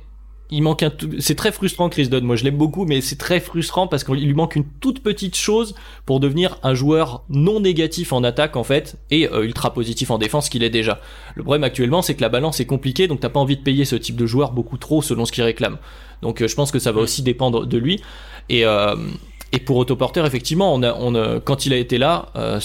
il 0.51 0.63
manque 0.63 0.83
un 0.83 0.91
tout... 0.91 1.11
c'est 1.19 1.35
très 1.35 1.53
frustrant 1.53 1.89
Chris 1.89 2.09
Dunn. 2.09 2.25
Moi 2.25 2.37
je 2.37 2.45
l'aime 2.45 2.57
beaucoup, 2.57 2.85
mais 2.85 3.01
c'est 3.01 3.17
très 3.17 3.41
frustrant 3.41 3.87
parce 3.87 4.05
qu'il 4.05 4.27
lui 4.27 4.35
manque 4.35 4.57
une 4.57 4.67
toute 4.81 5.03
petite 5.03 5.37
chose 5.37 5.75
pour 6.07 6.21
devenir 6.21 6.59
un 6.63 6.75
joueur 6.75 7.25
non 7.29 7.61
négatif 7.61 8.13
en 8.13 8.23
attaque 8.25 8.57
en 8.57 8.65
fait 8.65 8.97
et 9.11 9.29
euh, 9.29 9.45
ultra 9.45 9.73
positif 9.73 10.11
en 10.11 10.19
défense 10.19 10.49
qu'il 10.49 10.63
est 10.63 10.71
déjà. 10.71 11.01
Le 11.35 11.43
problème 11.43 11.65
actuellement 11.65 12.03
c'est 12.03 12.15
que 12.15 12.23
la 12.23 12.29
balance 12.29 12.61
est 12.61 12.67
compliquée 12.67 13.09
donc 13.09 13.21
t'as 13.21 13.31
pas 13.31 13.41
envie 13.41 13.57
de 13.57 13.63
payer 13.63 13.85
ce 13.85 13.97
type 13.97 14.17
de 14.17 14.27
joueur 14.27 14.53
beaucoup 14.53 14.77
trop 14.77 15.03
selon 15.03 15.25
ce 15.25 15.33
qu'il 15.33 15.45
réclame. 15.45 15.79
Donc 16.23 16.43
euh, 16.43 16.49
je 16.49 16.55
pense 16.55 16.71
que 16.71 16.79
ça 16.79 16.93
va 16.93 17.01
aussi 17.01 17.23
dépendre 17.23 17.67
de 17.67 17.79
lui 17.79 18.03
et 18.49 18.67
euh, 18.67 18.95
et 19.55 19.61
pour 19.61 19.77
Autoporter, 19.77 20.27
effectivement, 20.27 20.75
on 20.75 20.83
a, 20.83 20.93
on 20.99 21.15
a, 21.15 21.39
quand 21.39 21.65
il 21.65 21.73
a 21.73 21.77
été 21.77 21.97
là, 21.97 22.27
euh, 22.35 22.59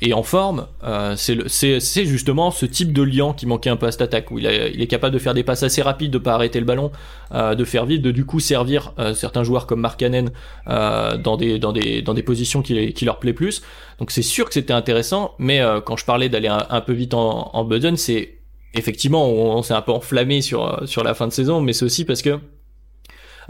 et 0.00 0.12
en 0.12 0.24
forme, 0.24 0.66
euh, 0.82 1.14
c'est 1.16 2.04
justement 2.06 2.50
ce 2.50 2.66
type 2.66 2.92
de 2.92 3.02
lien 3.02 3.34
qui 3.34 3.46
manquait 3.46 3.70
un 3.70 3.76
peu 3.76 3.86
à 3.86 3.92
cette 3.92 4.02
attaque, 4.02 4.32
où 4.32 4.38
il, 4.40 4.48
a, 4.48 4.66
il 4.66 4.82
est 4.82 4.88
capable 4.88 5.14
de 5.14 5.20
faire 5.20 5.32
des 5.32 5.44
passes 5.44 5.62
assez 5.62 5.80
rapides, 5.80 6.10
de 6.10 6.18
pas 6.18 6.34
arrêter 6.34 6.58
le 6.58 6.66
ballon, 6.66 6.90
euh, 7.32 7.54
de 7.54 7.64
faire 7.64 7.86
vite, 7.86 8.02
de 8.02 8.10
du 8.10 8.24
coup 8.24 8.40
servir 8.40 8.94
euh, 8.98 9.14
certains 9.14 9.44
joueurs 9.44 9.68
comme 9.68 9.80
Mark 9.80 10.00
Cannon 10.00 10.24
euh, 10.66 11.16
dans 11.18 11.36
des 11.36 11.60
dans 11.60 11.72
des 11.72 12.02
dans 12.02 12.14
des 12.14 12.24
positions 12.24 12.62
qui, 12.62 12.92
qui 12.94 13.04
leur 13.04 13.20
plaît 13.20 13.32
plus. 13.32 13.62
Donc 14.00 14.10
c'est 14.10 14.22
sûr 14.22 14.48
que 14.48 14.54
c'était 14.54 14.72
intéressant, 14.72 15.36
mais 15.38 15.60
euh, 15.60 15.80
quand 15.80 15.96
je 15.96 16.04
parlais 16.04 16.28
d'aller 16.28 16.48
un, 16.48 16.80
peu 16.80 16.94
vite 16.94 17.14
en, 17.14 17.50
en 17.54 17.96
c'est 17.96 18.40
effectivement 18.74 19.24
on, 19.24 19.58
on 19.58 19.62
s'est 19.62 19.74
un 19.74 19.82
peu 19.82 19.92
enflammé 19.92 20.40
sur 20.40 20.82
sur 20.84 21.04
la 21.04 21.14
fin 21.14 21.28
de 21.28 21.32
saison, 21.32 21.60
mais 21.60 21.72
c'est 21.72 21.84
aussi 21.84 22.04
parce 22.04 22.22
que 22.22 22.40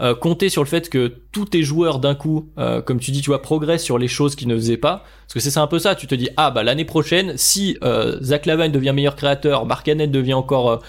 euh, 0.01 0.15
compter 0.15 0.49
sur 0.49 0.63
le 0.63 0.67
fait 0.67 0.89
que 0.89 1.13
tous 1.31 1.45
tes 1.45 1.63
joueurs 1.63 1.99
d'un 1.99 2.15
coup, 2.15 2.49
euh, 2.57 2.81
comme 2.81 2.99
tu 2.99 3.11
dis, 3.11 3.21
tu 3.21 3.29
vois, 3.29 3.41
progressent 3.41 3.83
sur 3.83 3.97
les 3.97 4.07
choses 4.07 4.35
qu'ils 4.35 4.47
ne 4.47 4.55
faisaient 4.55 4.77
pas. 4.77 5.03
Parce 5.27 5.33
que 5.45 5.51
c'est 5.51 5.59
un 5.59 5.67
peu 5.67 5.79
ça, 5.79 5.95
tu 5.95 6.05
te 6.05 6.15
dis, 6.15 6.29
ah 6.37 6.51
bah 6.51 6.63
l'année 6.63 6.85
prochaine, 6.85 7.33
si 7.37 7.77
euh, 7.83 8.17
Zach 8.21 8.45
Lavine 8.45 8.71
devient 8.71 8.91
meilleur 8.93 9.15
créateur, 9.15 9.65
Marcanet 9.65 10.07
devient 10.07 10.33
encore 10.33 10.81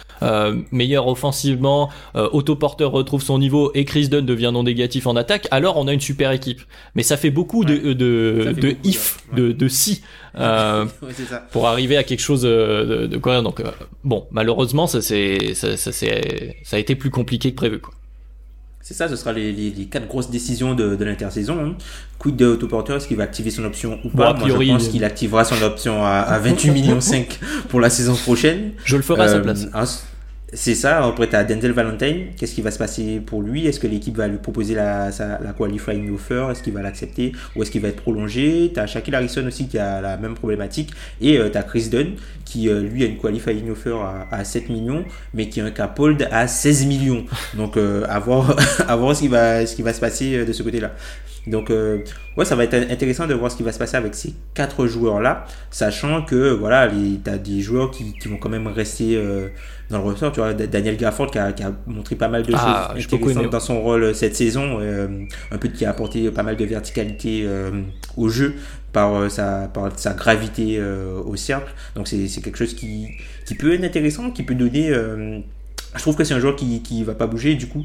meilleur 0.72 1.07
offensivement, 1.07 1.90
Autoporteur 2.14 2.90
retrouve 2.90 3.22
son 3.22 3.38
niveau 3.38 3.70
et 3.74 3.84
Chris 3.84 4.09
Dunn 4.09 4.24
devient 4.24 4.50
non 4.55 4.62
négatif 4.62 5.07
en 5.07 5.16
attaque, 5.16 5.46
alors 5.50 5.76
on 5.76 5.86
a 5.86 5.92
une 5.92 6.00
super 6.00 6.30
équipe. 6.32 6.62
Mais 6.94 7.02
ça 7.02 7.18
fait 7.18 7.30
beaucoup 7.30 7.64
de, 7.64 7.92
de, 7.92 8.55
de 8.59 8.76
if, 8.84 9.18
de, 9.34 9.52
de 9.52 9.68
si. 9.68 10.02
pour 11.52 11.68
arriver 11.68 11.96
à 11.96 12.02
quelque 12.02 12.20
chose 12.20 12.42
de, 12.42 13.07
de 13.07 13.18
quoi 13.18 13.40
donc 13.40 13.62
bon 14.02 14.26
malheureusement 14.32 14.88
ça 14.88 15.00
c'est 15.00 15.55
ça, 15.55 15.76
ça, 15.76 15.92
ça 15.92 16.07
a 16.76 16.78
été 16.78 16.96
plus 16.96 17.11
compliqué 17.11 17.52
que 17.52 17.57
prévu 17.57 17.78
quoi. 17.78 17.94
C'est 18.87 18.93
ça, 18.93 19.09
ce 19.09 19.16
sera 19.16 19.32
les, 19.32 19.51
les, 19.51 19.87
quatre 19.87 20.07
grosses 20.07 20.28
décisions 20.28 20.74
de, 20.74 20.95
de 20.95 21.05
l'intersaison. 21.07 21.57
Hein. 21.59 21.74
Quid 22.18 22.37
de 22.37 22.45
Autoporteur, 22.45 22.99
est-ce 22.99 23.09
qu'il 23.09 23.16
va 23.16 23.22
activer 23.22 23.51
son 23.51 23.64
option 23.64 23.99
ou 24.05 24.11
pas? 24.11 24.35
Moi, 24.35 24.47
je 24.47 24.72
pense 24.72 24.89
qu'il 24.89 25.05
activera 25.05 25.43
son 25.43 25.62
option 25.62 26.05
à, 26.05 26.18
à 26.18 26.39
28 26.39 26.70
millions 26.70 27.01
5 27.01 27.41
pour 27.70 27.80
la 27.80 27.89
saison 27.89 28.14
prochaine. 28.14 28.72
Je 28.85 28.97
le 28.97 29.03
ferai 29.03 29.22
à 29.22 29.28
sa 29.28 29.37
euh, 29.37 29.41
place. 29.41 30.07
C'est 30.57 30.76
ça, 30.76 31.05
après 31.05 31.28
tu 31.28 31.34
as 31.34 31.42
Denzel 31.42 31.72
Valentine, 31.72 32.26
qu'est-ce 32.36 32.55
qui 32.55 32.62
va 32.62 32.70
se 32.70 32.78
passer 32.78 33.20
pour 33.20 33.42
lui? 33.42 33.66
Est-ce 33.66 33.80
que 33.80 33.88
l'équipe 33.88 34.16
va 34.16 34.28
lui 34.28 34.38
proposer 34.38 34.74
la, 34.74 35.11
la 35.18 35.52
qualifying 35.52 36.14
offer? 36.14 36.46
Est-ce 36.50 36.62
qu'il 36.62 36.72
va 36.72 36.80
l'accepter? 36.80 37.32
Ou 37.57 37.62
est-ce 37.62 37.72
qu'il 37.72 37.80
va 37.82 37.88
être 37.88 38.00
prolongé? 38.00 38.70
Tu 38.72 38.78
as 38.78 38.86
Shaquille 38.86 39.16
Harrison 39.16 39.44
aussi 39.46 39.66
qui 39.66 39.78
a 39.78 40.00
la 40.00 40.16
même 40.16 40.34
problématique. 40.34 40.92
Et 41.20 41.38
euh, 41.38 41.50
tu 41.50 41.59
as 41.59 41.62
Chris 41.64 41.88
Dunn 41.88 42.12
qui 42.44 42.68
euh, 42.68 42.82
lui 42.82 43.02
a 43.02 43.07
une 43.07 43.18
qualifying 43.18 43.68
offer 43.70 43.98
à, 44.30 44.44
7 44.44 44.68
millions, 44.68 45.05
mais 45.32 45.48
qui 45.48 45.61
a 45.61 45.64
un 45.64 45.70
cap 45.70 45.98
hold 45.98 46.28
à 46.30 46.46
16 46.46 46.86
millions. 46.86 47.24
Donc 47.55 47.76
euh, 47.76 48.05
à, 48.09 48.20
voir, 48.20 48.57
à 48.88 48.94
voir 48.94 49.16
ce 49.16 49.22
qui 49.22 49.28
va, 49.28 49.66
ce 49.66 49.74
qui 49.74 49.82
va 49.82 49.92
se 49.92 50.00
passer 50.00 50.44
de 50.44 50.52
ce 50.52 50.62
côté-là. 50.62 50.92
Donc, 51.46 51.70
euh, 51.70 51.98
ouais, 52.36 52.44
ça 52.44 52.57
va 52.57 52.64
être 52.64 52.74
intéressant 52.74 53.26
de 53.26 53.34
voir 53.34 53.50
ce 53.50 53.57
qui 53.57 53.62
va 53.62 53.72
se 53.72 53.78
passer 53.78 53.96
avec 53.96 54.14
ces 54.14 54.34
quatre 54.55 54.86
joueurs-là, 54.86 55.44
sachant 55.70 56.22
que, 56.22 56.52
voilà, 56.52 56.88
tu 56.88 57.30
as 57.30 57.38
des 57.38 57.61
joueurs 57.61 57.90
qui, 57.90 58.14
qui, 58.14 58.28
vont 58.28 58.38
quand 58.38 58.48
même 58.48 58.66
rester 58.66 59.16
euh, 59.16 59.48
dans 59.91 59.99
le 59.99 60.05
ressort. 60.05 60.32
Tu 60.32 60.41
vois, 60.41 60.55
Daniel 60.55 60.97
Gafford 60.97 61.30
qui 61.30 61.39
a, 61.39 61.53
qui 61.53 61.62
a 61.62 61.72
montré 61.87 62.16
pas 62.16 62.28
mal 62.28 62.43
de 62.43 62.53
ah, 62.55 62.95
choses 62.97 63.12
intéressantes 63.12 63.51
dans 63.51 63.61
son 63.61 63.80
rôle 63.80 64.14
cette 64.14 64.37
saison, 64.37 64.78
euh, 64.80 65.24
un 65.51 65.59
peu 65.59 65.68
qui 65.68 65.85
a 65.85 65.91
apporté 65.91 66.30
pas 66.30 66.43
mal 66.43 66.57
de 66.57 66.64
verticalité 66.64 67.49
au 68.16 68.28
jeu 68.28 68.55
par 68.93 69.30
sa, 69.30 69.68
par 69.72 69.91
sa 69.99 70.14
gravité 70.14 70.80
au 70.80 71.37
cercle. 71.37 71.72
Donc, 71.97 72.09
c'est 72.09 72.41
quelque 72.43 72.59
chose 72.59 72.74
qui, 72.74 73.09
qui 73.47 73.55
peut 73.55 73.74
être 73.74 73.85
intéressant, 73.85 74.30
qui 74.30 74.43
peut 74.43 74.55
donner. 74.55 74.89
je 74.91 76.01
trouve 76.01 76.16
que 76.16 76.24
c'est 76.24 76.35
un 76.35 76.41
joueur 76.41 76.57
qui, 76.57 76.82
qui 76.82 77.05
va 77.05 77.14
pas 77.14 77.26
bouger, 77.26 77.55
du 77.55 77.66
coup. 77.66 77.85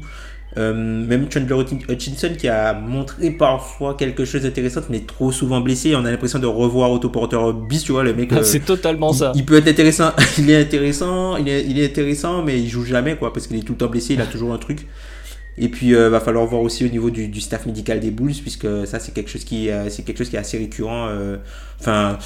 Euh, 0.58 0.74
même 0.74 1.30
Chandler 1.30 1.64
Hutchinson 1.88 2.32
qui 2.36 2.48
a 2.48 2.74
montré 2.74 3.30
parfois 3.30 3.94
quelque 3.94 4.24
chose 4.24 4.42
d'intéressant 4.42 4.80
mais 4.90 4.98
trop 4.98 5.30
souvent 5.30 5.60
blessé 5.60 5.94
on 5.94 6.04
a 6.04 6.10
l'impression 6.10 6.40
de 6.40 6.46
revoir 6.48 6.90
autoporteur 6.90 7.52
bis 7.52 7.84
tu 7.84 7.92
vois 7.92 8.02
le 8.02 8.14
mec 8.14 8.32
euh, 8.32 8.42
c'est 8.42 8.64
totalement 8.64 9.12
ça. 9.12 9.30
il 9.36 9.44
peut 9.44 9.58
être 9.58 9.68
intéressant 9.68 10.10
il 10.38 10.50
est 10.50 10.60
intéressant 10.60 11.36
il 11.36 11.48
est, 11.48 11.64
il 11.64 11.78
est 11.78 11.86
intéressant 11.86 12.42
mais 12.42 12.58
il 12.58 12.68
joue 12.68 12.84
jamais 12.84 13.14
quoi 13.14 13.32
parce 13.32 13.46
qu'il 13.46 13.58
est 13.58 13.62
tout 13.62 13.74
le 13.74 13.78
temps 13.78 13.86
blessé 13.86 14.14
il 14.14 14.20
a 14.20 14.26
toujours 14.26 14.52
un 14.52 14.58
truc. 14.58 14.88
Et 15.56 15.68
puis 15.68 15.94
euh, 15.94 16.08
va 16.08 16.18
falloir 16.18 16.46
voir 16.46 16.62
aussi 16.62 16.84
au 16.84 16.88
niveau 16.88 17.10
du, 17.10 17.28
du, 17.28 17.40
staff 17.40 17.66
médical 17.66 18.00
des 18.00 18.10
Bulls 18.10 18.34
puisque 18.34 18.66
ça 18.88 18.98
c'est 18.98 19.12
quelque 19.12 19.30
chose 19.30 19.44
qui 19.44 19.68
c'est 19.88 20.02
quelque 20.04 20.18
chose 20.18 20.30
qui 20.30 20.36
est 20.36 20.40
assez 20.40 20.58
récurrent 20.58 21.10
enfin 21.78 22.18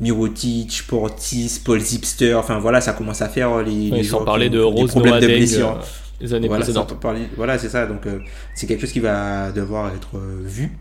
Mirotic, 0.00 0.84
Portis, 0.86 1.60
Paul 1.64 1.80
Zipster, 1.80 2.34
enfin 2.34 2.60
voilà, 2.60 2.80
ça 2.80 2.92
commence 2.92 3.20
à 3.20 3.28
faire 3.28 3.62
les, 3.62 3.90
les 3.90 4.04
sans 4.04 4.22
parler 4.24 4.48
de 4.48 4.60
Rose 4.60 4.90
problèmes 4.90 5.18
de 5.18 5.26
blessure 5.26 5.80
les 6.20 6.34
années 6.34 6.48
voilà, 6.48 6.64
précédentes. 6.64 6.94
voilà, 7.36 7.58
c'est 7.58 7.68
ça. 7.68 7.86
Donc, 7.86 8.06
euh, 8.06 8.18
c'est 8.54 8.66
quelque 8.66 8.80
chose 8.80 8.92
qui 8.92 9.00
va 9.00 9.52
devoir 9.52 9.94
être 9.94 10.16
euh, 10.16 10.42
vu. 10.44 10.76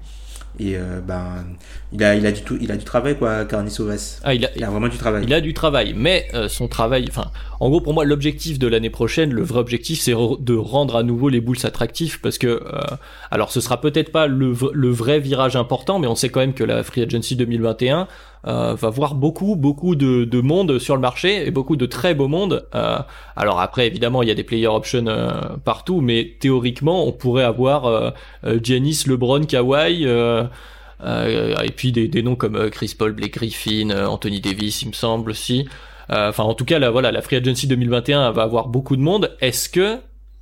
Et 0.59 0.75
euh, 0.75 1.01
ben, 1.01 1.45
il 1.93 2.03
a, 2.03 2.15
il 2.15 2.25
a 2.25 2.31
du 2.31 2.41
tout, 2.41 2.57
il 2.59 2.71
a 2.71 2.77
du 2.77 2.83
travail 2.83 3.15
quoi, 3.15 3.45
Carni 3.45 3.69
Sauvas. 3.69 4.21
Ah, 4.23 4.33
il 4.33 4.43
a, 4.43 4.49
il 4.55 4.63
a 4.63 4.71
vraiment 4.71 4.87
du 4.87 4.97
travail. 4.97 5.23
Il 5.23 5.31
a 5.31 5.39
du 5.39 5.53
travail, 5.53 5.93
mais 5.95 6.27
son 6.47 6.67
travail, 6.67 7.05
enfin, 7.07 7.29
en 7.59 7.69
gros 7.69 7.79
pour 7.79 7.93
moi 7.93 8.05
l'objectif 8.05 8.57
de 8.57 8.65
l'année 8.65 8.89
prochaine, 8.89 9.31
le 9.31 9.43
vrai 9.43 9.59
objectif, 9.59 9.99
c'est 9.99 10.13
de 10.13 10.55
rendre 10.55 10.95
à 10.95 11.03
nouveau 11.03 11.29
les 11.29 11.41
Bulls 11.41 11.63
attractifs 11.63 12.19
parce 12.23 12.39
que, 12.39 12.63
alors 13.29 13.51
ce 13.51 13.61
sera 13.61 13.79
peut-être 13.79 14.11
pas 14.11 14.25
le, 14.25 14.55
le, 14.73 14.89
vrai 14.89 15.19
virage 15.19 15.55
important, 15.55 15.99
mais 15.99 16.07
on 16.07 16.15
sait 16.15 16.29
quand 16.29 16.39
même 16.39 16.55
que 16.55 16.63
la 16.63 16.81
Free 16.81 17.03
Agency 17.03 17.35
2021, 17.35 18.07
euh, 18.47 18.75
va 18.75 18.89
voir 18.89 19.13
beaucoup 19.13 19.57
beaucoup 19.57 19.95
de, 19.95 20.23
de, 20.23 20.39
monde 20.39 20.79
sur 20.79 20.95
le 20.95 21.01
marché 21.01 21.45
et 21.45 21.51
beaucoup 21.51 21.75
de 21.75 21.85
très 21.85 22.15
beaux 22.15 22.29
mondes. 22.29 22.65
Euh, 22.75 22.97
alors 23.35 23.59
après 23.59 23.87
évidemment 23.87 24.23
il 24.23 24.29
y 24.29 24.31
a 24.31 24.35
des 24.35 24.45
player 24.45 24.67
options 24.67 25.05
euh, 25.07 25.31
partout, 25.65 25.99
mais 25.99 26.37
théoriquement 26.39 27.05
on 27.05 27.11
pourrait 27.11 27.43
avoir 27.43 28.13
Giannis, 28.63 29.03
LeBron, 29.05 29.43
Kawhi. 29.43 30.05
et 30.05 31.71
puis 31.75 31.91
des, 31.91 32.07
des, 32.07 32.23
noms 32.23 32.35
comme 32.35 32.69
Chris 32.69 32.95
Paul, 32.97 33.11
Blake 33.11 33.33
Griffin, 33.33 33.89
Anthony 33.89 34.39
Davis, 34.39 34.81
il 34.81 34.89
me 34.89 34.93
semble 34.93 35.31
aussi. 35.31 35.67
Enfin, 36.09 36.43
en 36.43 36.53
tout 36.53 36.63
cas, 36.63 36.79
là, 36.79 36.89
voilà, 36.89 37.11
la 37.11 37.21
Free 37.21 37.35
Agency 37.35 37.67
2021 37.67 38.31
va 38.31 38.43
avoir 38.43 38.69
beaucoup 38.69 38.95
de 38.95 39.01
monde. 39.01 39.35
Est-ce 39.41 39.67
que 39.67 39.97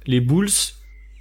les 0.06 0.20
Bulls 0.20 0.52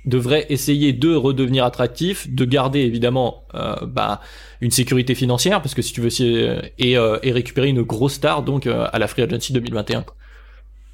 devrait 0.05 0.45
essayer 0.51 0.93
de 0.93 1.14
redevenir 1.14 1.64
attractif, 1.64 2.28
de 2.30 2.45
garder 2.45 2.80
évidemment 2.80 3.45
bah, 3.87 4.20
une 4.65 4.71
sécurité 4.71 5.15
financière, 5.15 5.61
parce 5.61 5.75
que 5.75 5.83
si 5.83 5.93
tu 5.93 6.01
veux 6.01 6.09
euh, 6.21 6.62
et, 6.79 6.97
euh, 6.97 7.19
et 7.23 7.33
récupérer 7.33 7.69
une 7.69 7.83
grosse 7.83 8.15
star 8.15 8.43
donc 8.43 8.67
euh, 8.67 8.87
à 8.93 8.99
la 8.99 9.07
Free 9.07 9.21
Agency 9.23 9.53
2021, 9.53 10.07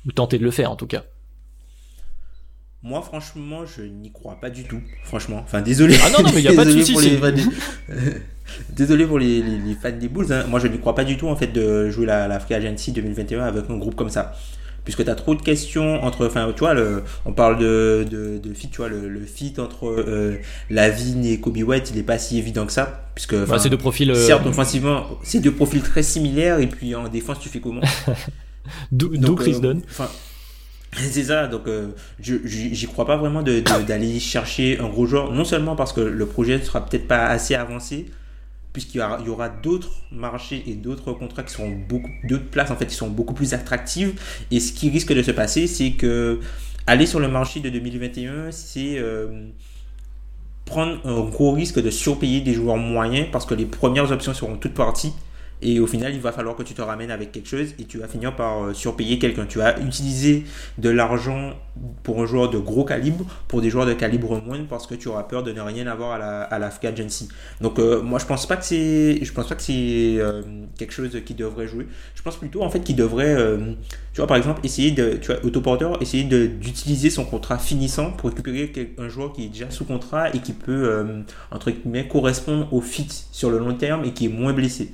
ou 0.06 0.12
tenter 0.12 0.38
de 0.38 0.44
le 0.44 0.50
faire 0.50 0.72
en 0.72 0.76
tout 0.76 0.88
cas. 0.88 1.04
Moi, 2.82 3.00
franchement, 3.00 3.64
je 3.66 3.82
n'y 3.82 4.10
crois 4.10 4.40
pas 4.40 4.50
du 4.50 4.64
tout. 4.64 4.80
Franchement, 5.04 5.40
enfin, 5.44 5.60
désolé. 5.60 5.96
Ah 6.02 6.10
non, 6.10 6.24
non, 6.24 6.32
mais 6.34 6.40
il 6.40 6.48
n'y 6.48 6.52
a 6.52 6.54
pas 6.56 6.64
de 6.64 6.72
souci. 6.72 6.96
désolé 8.70 9.06
pour 9.06 9.18
les, 9.18 9.40
les, 9.42 9.74
fans 9.74 9.92
des 9.92 10.08
Bulls. 10.08 10.32
Hein. 10.32 10.46
Moi, 10.48 10.58
je 10.58 10.66
n'y 10.66 10.80
crois 10.80 10.94
pas 10.94 11.04
du 11.04 11.16
tout 11.16 11.28
en 11.28 11.36
fait 11.36 11.48
de 11.48 11.90
jouer 11.90 12.06
la, 12.06 12.26
la 12.26 12.40
Free 12.40 12.54
Agency 12.54 12.90
2021 12.90 13.44
avec 13.44 13.70
un 13.70 13.76
groupe 13.76 13.94
comme 13.94 14.10
ça 14.10 14.34
puisque 14.90 15.04
tu 15.04 15.10
as 15.10 15.14
trop 15.14 15.36
de 15.36 15.42
questions 15.42 16.02
entre, 16.02 16.26
enfin, 16.26 16.50
tu 16.52 16.58
vois, 16.58 16.74
le, 16.74 17.04
on 17.24 17.32
parle 17.32 17.58
de, 17.58 18.04
de, 18.10 18.38
de 18.38 18.54
fit, 18.54 18.68
tu 18.70 18.78
vois, 18.78 18.88
le, 18.88 19.08
le 19.08 19.20
fit 19.20 19.54
entre 19.58 19.86
euh, 19.86 20.38
Lavigne 20.68 21.26
et 21.26 21.38
Kobe 21.38 21.58
White, 21.58 21.92
il 21.94 21.98
est 21.98 22.02
pas 22.02 22.18
si 22.18 22.38
évident 22.38 22.66
que 22.66 22.72
ça, 22.72 23.04
puisque 23.14 23.36
bah, 23.36 23.60
c'est 23.60 23.68
deux 23.68 23.78
profils. 23.78 24.10
Euh, 24.10 24.14
certes, 24.16 24.44
offensivement, 24.46 25.06
c'est 25.22 25.38
deux 25.38 25.52
profils 25.52 25.80
très 25.80 26.02
similaires, 26.02 26.58
et 26.58 26.66
puis 26.66 26.96
en 26.96 27.06
défense, 27.06 27.38
tu 27.38 27.48
fais 27.48 27.60
comment 27.60 27.82
D'où 28.92 29.36
Chris 29.36 29.54
euh, 29.54 29.60
Dunn. 29.60 29.82
C'est 30.92 31.22
ça, 31.22 31.46
donc 31.46 31.68
euh, 31.68 31.90
je 32.18 32.34
j'y 32.44 32.86
crois 32.88 33.06
pas 33.06 33.16
vraiment 33.16 33.44
d'aller 33.44 34.18
chercher 34.18 34.80
un 34.80 34.88
gros 34.88 35.06
joueur, 35.06 35.30
non 35.30 35.44
seulement 35.44 35.76
parce 35.76 35.92
que 35.92 36.00
le 36.00 36.26
projet 36.26 36.58
ne 36.58 36.64
sera 36.64 36.84
peut-être 36.84 37.06
pas 37.06 37.26
assez 37.26 37.54
avancé, 37.54 38.06
puisqu'il 38.72 38.98
y 38.98 39.28
aura, 39.28 39.48
d'autres 39.48 39.90
marchés 40.12 40.62
et 40.66 40.74
d'autres 40.74 41.12
contrats 41.12 41.42
qui 41.42 41.52
seront 41.52 41.70
beaucoup, 41.70 42.10
d'autres 42.24 42.48
places 42.48 42.70
en 42.70 42.76
fait 42.76 42.86
qui 42.86 42.94
sont 42.94 43.08
beaucoup 43.08 43.34
plus 43.34 43.54
attractives. 43.54 44.20
Et 44.50 44.60
ce 44.60 44.72
qui 44.72 44.90
risque 44.90 45.12
de 45.12 45.22
se 45.22 45.30
passer, 45.30 45.66
c'est 45.66 45.92
que 45.92 46.40
aller 46.86 47.06
sur 47.06 47.20
le 47.20 47.28
marché 47.28 47.60
de 47.60 47.68
2021, 47.68 48.50
c'est 48.52 48.98
euh, 48.98 49.48
prendre 50.64 51.00
un 51.04 51.20
gros 51.28 51.52
risque 51.52 51.82
de 51.82 51.90
surpayer 51.90 52.40
des 52.40 52.54
joueurs 52.54 52.76
moyens 52.76 53.26
parce 53.32 53.44
que 53.44 53.54
les 53.54 53.66
premières 53.66 54.10
options 54.12 54.34
seront 54.34 54.56
toutes 54.56 54.74
parties 54.74 55.12
et 55.62 55.78
au 55.78 55.86
final, 55.86 56.14
il 56.14 56.20
va 56.20 56.32
falloir 56.32 56.56
que 56.56 56.62
tu 56.62 56.72
te 56.72 56.80
ramènes 56.80 57.10
avec 57.10 57.32
quelque 57.32 57.48
chose 57.48 57.74
et 57.78 57.84
tu 57.84 57.98
vas 57.98 58.08
finir 58.08 58.34
par 58.34 58.64
euh, 58.64 58.72
surpayer 58.72 59.18
quelqu'un. 59.18 59.44
Tu 59.44 59.58
vas 59.58 59.78
utiliser 59.80 60.44
de 60.78 60.88
l'argent 60.88 61.52
pour 62.02 62.22
un 62.22 62.26
joueur 62.26 62.48
de 62.48 62.58
gros 62.58 62.84
calibre 62.84 63.26
pour 63.46 63.60
des 63.60 63.68
joueurs 63.68 63.86
de 63.86 63.92
calibre 63.92 64.40
moindre 64.42 64.66
parce 64.68 64.86
que 64.86 64.94
tu 64.94 65.08
auras 65.08 65.24
peur 65.24 65.42
de 65.42 65.52
ne 65.52 65.60
rien 65.60 65.86
avoir 65.86 66.12
à 66.12 66.18
la, 66.18 66.42
à 66.42 66.86
agency. 66.86 67.28
Donc 67.60 67.78
euh, 67.78 68.02
moi 68.02 68.18
je 68.18 68.26
pense 68.26 68.46
pas 68.46 68.56
que 68.56 68.64
c'est 68.64 69.22
je 69.22 69.32
pense 69.32 69.48
pas 69.48 69.54
que 69.54 69.62
c'est 69.62 70.16
euh, 70.18 70.42
quelque 70.78 70.92
chose 70.92 71.16
qui 71.24 71.34
devrait 71.34 71.66
jouer. 71.66 71.86
Je 72.14 72.22
pense 72.22 72.36
plutôt 72.36 72.62
en 72.62 72.70
fait 72.70 72.80
qu'il 72.80 72.96
devrait 72.96 73.36
tu 74.12 74.20
vois 74.20 74.26
par 74.26 74.36
exemple 74.36 74.60
essayer 74.64 74.90
de 74.90 75.14
tu 75.14 75.32
vois 75.32 75.44
autoporteur 75.44 76.00
essayer 76.02 76.24
d'utiliser 76.24 77.10
son 77.10 77.24
contrat 77.24 77.58
finissant 77.58 78.12
pour 78.12 78.30
récupérer 78.30 78.94
un 78.98 79.08
joueur 79.08 79.32
qui 79.32 79.44
est 79.44 79.48
déjà 79.48 79.70
sous 79.70 79.84
contrat 79.84 80.30
et 80.34 80.38
qui 80.38 80.52
peut 80.52 81.22
entre 81.50 81.70
guillemets 81.70 82.08
correspondre 82.08 82.72
au 82.72 82.80
fit 82.80 83.08
sur 83.30 83.50
le 83.50 83.58
long 83.58 83.74
terme 83.74 84.04
et 84.04 84.12
qui 84.12 84.26
est 84.26 84.30
moins 84.30 84.52
blessé. 84.52 84.92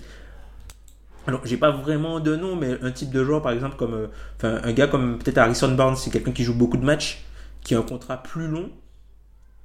Alors, 1.27 1.41
j'ai 1.45 1.57
pas 1.57 1.71
vraiment 1.71 2.21
de 2.21 2.37
nom, 2.37 2.57
mais 2.57 2.77
un 2.83 2.93
type 2.93 3.11
de 3.11 3.25
joueur, 3.25 3.43
par 3.43 3.53
exemple, 3.53 3.77
comme 3.77 3.95
euh, 3.95 4.07
enfin, 4.37 4.61
un 4.63 4.73
gars 4.73 4.87
comme 4.87 5.19
peut-être 5.19 5.39
Harrison 5.39 5.73
Barnes, 5.73 5.97
c'est 5.97 6.11
quelqu'un 6.11 6.33
qui 6.33 6.45
joue 6.45 6.55
beaucoup 6.55 6.77
de 6.77 6.85
matchs, 6.85 7.25
qui 7.63 7.75
a 7.75 7.79
un 7.79 7.83
contrat 7.83 8.23
plus 8.23 8.47
long, 8.47 8.71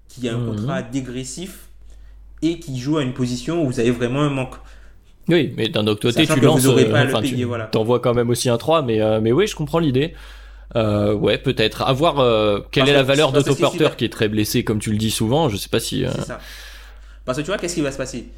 qui 0.08 0.28
a 0.28 0.34
un 0.34 0.38
mhm. 0.38 0.56
contrat 0.56 0.82
dégressif 0.82 1.68
et 2.42 2.60
qui 2.60 2.80
joue 2.80 2.98
à 2.98 3.04
une 3.04 3.14
position 3.14 3.64
où 3.64 3.68
vous 3.68 3.80
avez 3.80 3.92
vraiment 3.92 4.22
un 4.22 4.30
manque. 4.30 4.56
Oui, 5.30 5.54
mais 5.56 5.70
d'un 5.70 5.86
autre 5.88 6.02
côté, 6.02 6.26
tu 6.26 6.40
lances, 6.40 6.66
euh, 6.66 7.06
enfin, 7.06 7.22
tu 7.22 7.44
voilà. 7.44 7.66
t'envoies 7.66 8.00
quand 8.00 8.14
même 8.14 8.30
aussi 8.30 8.50
un 8.50 8.58
3, 8.58 8.82
mais, 8.82 9.02
euh, 9.02 9.22
mais 9.22 9.32
oui, 9.32 9.48
je 9.48 9.56
comprends 9.56 9.80
l'idée. 9.80 10.14
Euh, 10.76 11.14
ouais, 11.14 11.38
peut-être. 11.38 11.84
À 11.84 11.94
voir 11.94 12.16
quelle 12.72 12.90
est 12.90 12.94
la 12.94 13.04
valeur 13.04 13.32
d'autoporteur 13.32 13.96
qui 13.96 14.06
est 14.06 14.10
très 14.10 14.30
blessé, 14.30 14.64
comme 14.64 14.80
tu 14.80 14.92
le 14.92 14.98
dis 14.98 15.12
souvent. 15.12 15.50
Je 15.50 15.58
sais 15.58 15.70
pas 15.70 15.80
si. 15.80 16.06
C'est 16.12 16.26
ça. 16.26 16.40
Parce 17.24 17.38
que 17.38 17.44
tu 17.44 17.48
vois, 17.48 17.58
qu'est-ce 17.58 17.76
qui 17.76 17.82
va 17.82 17.92
se 17.92 17.98
passer? 17.98 18.30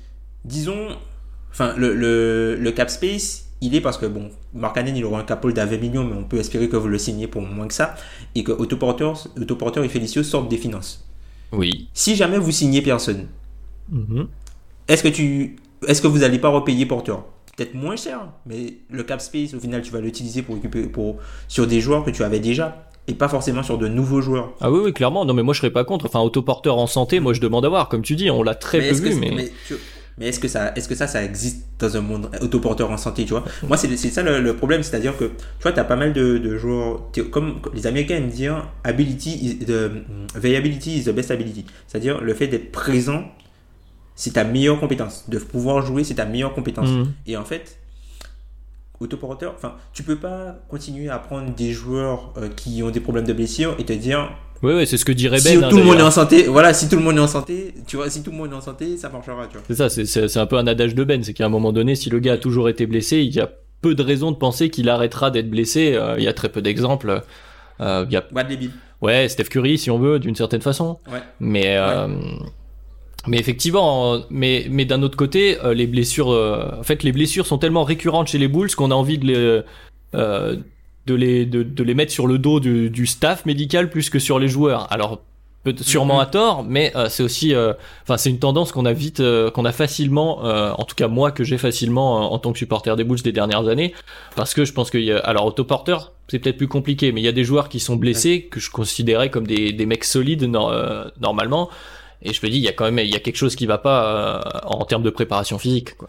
Disons, 0.43 0.89
Enfin, 1.53 1.73
le, 1.77 1.93
le, 1.93 2.55
le 2.55 2.71
cap 2.71 2.89
space, 2.89 3.45
il 3.61 3.75
est 3.75 3.81
parce 3.81 3.97
que, 3.97 4.05
bon, 4.07 4.29
Mark 4.53 4.77
il 4.85 5.05
aura 5.05 5.19
un 5.19 5.23
cap 5.23 5.45
à 5.45 5.65
20 5.65 5.77
millions, 5.77 6.03
mais 6.03 6.17
on 6.17 6.23
peut 6.23 6.37
espérer 6.37 6.67
que 6.67 6.75
vous 6.75 6.87
le 6.89 6.97
signez 6.97 7.27
pour 7.27 7.41
moins 7.43 7.67
que 7.67 7.73
ça, 7.73 7.95
et 8.35 8.43
que 8.43 8.51
Autoporteur, 8.51 9.17
Autoporteur 9.39 9.83
et 9.83 9.89
Felicio 9.89 10.23
sortent 10.23 10.49
des 10.49 10.57
finances. 10.57 11.07
Oui. 11.51 11.87
Si 11.93 12.15
jamais 12.15 12.37
vous 12.39 12.51
signez 12.51 12.81
personne, 12.81 13.27
Mhm. 13.91 14.27
est-ce 14.87 15.03
que 15.03 15.07
tu, 15.09 15.57
est-ce 15.87 16.01
que 16.01 16.07
vous 16.07 16.19
n'allez 16.19 16.39
pas 16.39 16.49
repayer 16.49 16.85
porteur? 16.85 17.25
Peut-être 17.55 17.75
moins 17.75 17.95
cher, 17.95 18.29
mais 18.47 18.77
le 18.89 19.03
cap 19.03 19.21
space, 19.21 19.53
au 19.53 19.59
final, 19.59 19.81
tu 19.83 19.91
vas 19.91 20.01
l'utiliser 20.01 20.41
pour 20.41 20.55
récupérer 20.55 20.87
pour, 20.87 21.17
sur 21.47 21.67
des 21.67 21.79
joueurs 21.81 22.03
que 22.03 22.09
tu 22.09 22.23
avais 22.23 22.39
déjà 22.39 22.87
et 23.07 23.13
pas 23.13 23.27
forcément 23.27 23.61
sur 23.61 23.77
de 23.77 23.87
nouveaux 23.87 24.21
joueurs. 24.21 24.53
Ah 24.59 24.71
oui, 24.71 24.79
oui, 24.85 24.93
clairement. 24.93 25.23
Non, 25.25 25.33
mais 25.35 25.43
moi 25.43 25.53
je 25.53 25.59
serais 25.59 25.69
pas 25.69 25.83
contre. 25.83 26.05
Enfin, 26.07 26.21
autoporteur 26.21 26.77
en 26.79 26.87
santé, 26.87 27.19
moi 27.19 27.33
je 27.33 27.41
demande 27.41 27.63
à 27.65 27.69
voir. 27.69 27.89
Comme 27.89 28.01
tu 28.01 28.15
dis, 28.15 28.31
on 28.31 28.41
l'a 28.41 28.55
très 28.55 28.79
peu 28.89 28.95
vu, 28.95 29.13
mais. 29.19 29.31
mais, 29.35 29.51
tu- 29.67 29.75
mais 30.17 30.27
est-ce 30.27 30.39
que 30.39 30.47
ça, 30.47 30.73
est-ce 30.75 30.87
que 30.87 30.95
ça, 30.95 31.07
ça 31.07 31.23
existe 31.23 31.65
dans 31.79 31.97
un 31.97 32.01
monde 32.01 32.29
autoporteur 32.41 32.91
en 32.91 32.97
santé, 32.97 33.25
tu 33.25 33.31
vois? 33.31 33.43
Moi, 33.67 33.77
c'est 33.77 33.95
ça 33.97 34.21
le, 34.23 34.39
le 34.39 34.55
problème, 34.55 34.83
c'est-à-dire 34.83 35.17
que 35.17 35.25
tu 35.25 35.63
vois, 35.63 35.71
t'as 35.71 35.83
pas 35.83 35.95
mal 35.95 36.13
de, 36.13 36.37
de 36.37 36.57
joueurs, 36.57 37.09
comme 37.31 37.59
les 37.73 37.87
Américains 37.87 38.17
aiment 38.17 38.29
dire, 38.29 38.69
ability, 38.83 39.31
is 39.31 39.65
the, 39.65 39.91
is 40.87 41.03
the 41.03 41.09
best 41.09 41.31
ability, 41.31 41.65
c'est-à-dire 41.87 42.21
le 42.21 42.33
fait 42.33 42.47
d'être 42.47 42.71
présent, 42.71 43.25
c'est 44.15 44.33
ta 44.33 44.43
meilleure 44.43 44.79
compétence, 44.79 45.29
de 45.29 45.39
pouvoir 45.39 45.85
jouer, 45.85 46.03
c'est 46.03 46.15
ta 46.15 46.25
meilleure 46.25 46.53
compétence. 46.53 46.89
Mhm. 46.89 47.13
Et 47.25 47.37
en 47.37 47.45
fait, 47.45 47.79
autoporteur, 48.99 49.53
enfin, 49.55 49.75
tu 49.93 50.03
peux 50.03 50.15
pas 50.15 50.59
continuer 50.69 51.09
à 51.09 51.17
prendre 51.19 51.53
des 51.53 51.71
joueurs 51.71 52.33
euh, 52.37 52.49
qui 52.49 52.83
ont 52.83 52.91
des 52.91 52.99
problèmes 52.99 53.25
de 53.25 53.33
blessure 53.33 53.75
et 53.79 53.85
te 53.85 53.93
dire 53.93 54.31
Oui, 54.63 54.73
oui, 54.73 54.87
c'est 54.87 54.97
ce 54.97 55.03
que 55.05 55.11
dirait 55.11 55.39
si 55.39 55.57
Ben. 55.57 55.65
hein, 55.65 55.69
tout 55.69 55.77
le 55.77 55.83
monde 55.83 55.99
est 55.99 56.03
en 56.03 56.09
santé, 56.11 56.43
voilà, 56.47 56.73
si 56.73 56.87
tout 56.89 56.95
le 56.95 57.01
monde 57.03 57.17
est 57.17 57.21
en 57.21 57.27
santé, 57.27 57.73
tu 57.85 57.97
vois, 57.97 58.09
si 58.09 58.23
tout 58.23 58.31
le 58.31 58.37
monde 58.37 58.51
est 58.51 58.55
en 58.55 58.61
santé, 58.61 58.95
ça 58.97 59.09
marchera, 59.09 59.45
tu 59.47 59.57
vois. 59.57 59.63
C'est 59.67 59.75
ça, 59.75 59.89
c'est- 59.89 60.37
un 60.39 60.45
peu 60.45 60.57
un 60.57 60.65
adage 60.67 60.95
de 60.95 61.03
Ben. 61.03 61.21
C'est 61.23 61.33
qu'à 61.33 61.45
un 61.45 61.49
moment 61.49 61.73
donné, 61.73 61.95
si 61.95 62.09
le 62.09 62.19
gars 62.19 62.33
a 62.33 62.37
toujours 62.37 62.69
été 62.69 62.85
blessé, 62.85 63.17
il 63.19 63.33
y 63.35 63.41
a 63.41 63.49
peu 63.81 63.93
de 63.93 64.01
raisons 64.01 64.31
de 64.31 64.37
penser 64.37 64.69
qu'il 64.69 64.87
arrêtera 64.89 65.29
d'être 65.31 65.49
blessé. 65.49 65.93
Euh, 65.95 66.15
il 66.17 66.23
y 66.23 66.27
a 66.29 66.33
très 66.33 66.47
peu 66.49 66.61
d'exemples. 66.61 67.21
Euh, 67.81 68.05
il 68.07 68.13
y 68.13 68.17
a, 68.17 68.23
ouais, 69.01 69.27
Steph 69.27 69.45
Curry, 69.49 69.77
si 69.77 69.91
on 69.91 69.99
veut, 69.99 70.19
d'une 70.19 70.35
certaine 70.35 70.61
façon. 70.61 70.97
Ouais. 71.11 71.19
Mais, 71.41 71.75
euh, 71.77 72.07
mais 73.27 73.37
effectivement, 73.39 74.19
mais, 74.29 74.67
mais 74.69 74.85
d'un 74.85 75.01
autre 75.01 75.17
côté, 75.17 75.57
euh, 75.65 75.73
les 75.73 75.87
blessures, 75.87 76.31
euh, 76.31 76.69
en 76.79 76.83
fait, 76.83 77.03
les 77.03 77.11
blessures 77.11 77.45
sont 77.47 77.57
tellement 77.57 77.83
récurrentes 77.83 78.27
chez 78.29 78.37
les 78.37 78.47
Bulls 78.47 78.73
qu'on 78.75 78.91
a 78.91 78.95
envie 78.95 79.17
de 79.17 79.25
les, 79.25 79.61
euh, 80.15 80.55
de 81.05 81.13
les, 81.15 81.45
de, 81.45 81.63
de 81.63 81.83
les 81.83 81.93
mettre 81.93 82.11
sur 82.11 82.27
le 82.27 82.37
dos 82.37 82.59
du, 82.59 82.89
du 82.89 83.05
staff 83.05 83.45
médical 83.45 83.89
plus 83.89 84.09
que 84.09 84.19
sur 84.19 84.39
les 84.39 84.47
joueurs. 84.47 84.91
Alors, 84.91 85.21
sûrement 85.81 86.15
Mhm. 86.15 86.19
à 86.21 86.25
tort, 86.25 86.63
mais 86.67 86.91
euh, 86.95 87.07
c'est 87.09 87.23
aussi, 87.23 87.53
euh, 87.53 87.71
enfin, 88.03 88.17
c'est 88.17 88.29
une 88.29 88.39
tendance 88.39 88.71
qu'on 88.73 88.85
a 88.85 88.91
vite, 88.91 89.21
euh, 89.21 89.49
qu'on 89.49 89.63
a 89.63 89.71
facilement, 89.71 90.43
euh, 90.45 90.71
en 90.77 90.83
tout 90.83 90.95
cas 90.95 91.07
moi 91.07 91.31
que 91.31 91.45
j'ai 91.45 91.57
facilement 91.57 92.17
euh, 92.17 92.25
en 92.25 92.37
tant 92.37 92.51
que 92.51 92.57
supporter 92.57 92.95
des 92.97 93.05
Bulls 93.05 93.21
des 93.21 93.31
dernières 93.31 93.67
années, 93.69 93.93
parce 94.35 94.53
que 94.53 94.65
je 94.65 94.73
pense 94.73 94.91
qu'il 94.91 95.03
y 95.05 95.11
a, 95.13 95.19
alors 95.19 95.45
autoporteur, 95.45 96.11
c'est 96.27 96.39
peut-être 96.39 96.57
plus 96.57 96.67
compliqué, 96.67 97.11
mais 97.13 97.21
il 97.21 97.23
y 97.23 97.29
a 97.29 97.33
des 97.33 97.45
joueurs 97.45 97.69
qui 97.69 97.79
sont 97.79 97.95
blessés 97.95 98.47
que 98.51 98.59
je 98.59 98.71
considérais 98.71 99.29
comme 99.29 99.47
des, 99.47 99.71
des 99.71 99.85
mecs 99.85 100.03
solides 100.03 100.43
nor- 100.43 100.73
normalement. 101.21 101.69
Et 102.25 102.31
je 102.33 102.39
me 102.45 102.49
dis, 102.49 102.57
il 102.57 102.63
y 102.63 102.69
a 102.69 102.73
quand 102.73 102.85
même, 102.89 102.99
il 103.05 103.11
y 103.11 103.15
a 103.15 103.19
quelque 103.19 103.35
chose 103.35 103.55
qui 103.55 103.65
va 103.65 103.77
pas 103.77 104.05
euh, 104.05 104.41
en 104.67 104.85
termes 104.85 105.03
de 105.03 105.09
préparation 105.09 105.57
physique. 105.59 105.97
Quoi. 105.97 106.07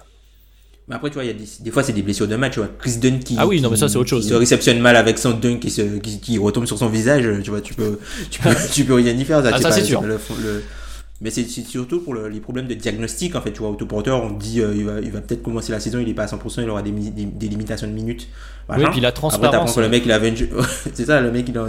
Mais 0.89 0.97
après, 0.97 1.09
tu 1.09 1.15
vois, 1.15 1.25
il 1.25 1.29
y 1.29 1.31
a 1.31 1.33
des, 1.35 1.45
des 1.61 1.71
fois, 1.71 1.83
c'est 1.83 1.95
des 1.95 2.03
blessures 2.03 2.29
de 2.29 2.37
match, 2.37 2.53
tu 2.55 2.59
vois. 2.61 2.69
Chris 2.79 2.99
Dunn 2.99 3.19
qui, 3.21 3.37
Ah 3.39 3.47
oui, 3.47 3.61
non, 3.63 3.71
mais 3.71 3.77
ça, 3.77 3.89
c'est 3.89 3.97
autre 3.97 4.11
chose. 4.11 4.25
qui 4.25 4.29
se 4.29 4.35
réceptionne 4.35 4.81
mal 4.81 4.97
avec 4.97 5.19
son 5.19 5.31
dunk 5.33 5.59
qui, 5.61 5.71
se, 5.71 5.81
qui, 5.99 6.21
qui 6.21 6.37
retombe 6.39 6.67
sur 6.67 6.77
son 6.79 6.89
visage, 6.89 7.27
tu 7.43 7.51
vois, 7.51 7.61
tu 7.63 7.73
peux, 7.75 7.99
tu 8.31 8.41
peux, 8.41 8.51
tu 8.73 8.85
peux 8.85 8.95
rien 8.95 9.13
y 9.15 9.25
faire. 9.25 9.43
Ah, 9.45 9.57
ça, 9.59 9.69
pas- 9.69 9.73
c'est 9.73 9.85
sûr. 9.85 10.01
pas 10.03 10.07
le- 10.07 10.19
le- 10.43 10.63
mais 11.21 11.31
c'est 11.31 11.45
surtout 11.49 12.01
pour 12.01 12.13
le- 12.13 12.29
les 12.29 12.41
problèmes 12.41 12.67
de 12.67 12.75
diagnostic, 12.75 13.35
en 13.35 13.41
fait, 13.41 13.53
tu 13.53 13.61
vois, 13.61 13.71
autoporteur, 13.71 14.23
on 14.23 14.31
dit, 14.33 14.61
euh, 14.61 14.75
il 14.77 14.85
va, 14.85 15.01
il 15.01 15.11
va 15.11 15.21
peut-être 15.23 15.43
commencer 15.43 15.73
la 15.73 15.81
saison, 15.81 16.01
il 16.01 16.09
est 16.09 16.13
pas 16.13 16.25
à 16.25 16.27
100%, 16.27 16.61
il 16.63 16.69
aura 16.69 16.83
des, 16.83 16.91
des 16.91 17.49
limitations 17.49 17.87
de 17.87 17.93
minutes. 17.93 18.29
Oui, 18.69 18.79
machin. 18.79 18.91
puis 18.93 19.01
la 19.01 19.09
Après, 19.09 19.19
transparence. 19.19 19.75
que 19.75 19.81
le 19.81 19.89
mec, 19.89 20.03
il 20.07 20.13
avait 20.13 20.31
une... 20.31 20.37
c'est 20.95 21.05
ça, 21.05 21.21
le 21.21 21.31
mec, 21.31 21.47
il, 21.49 21.59
a- 21.59 21.67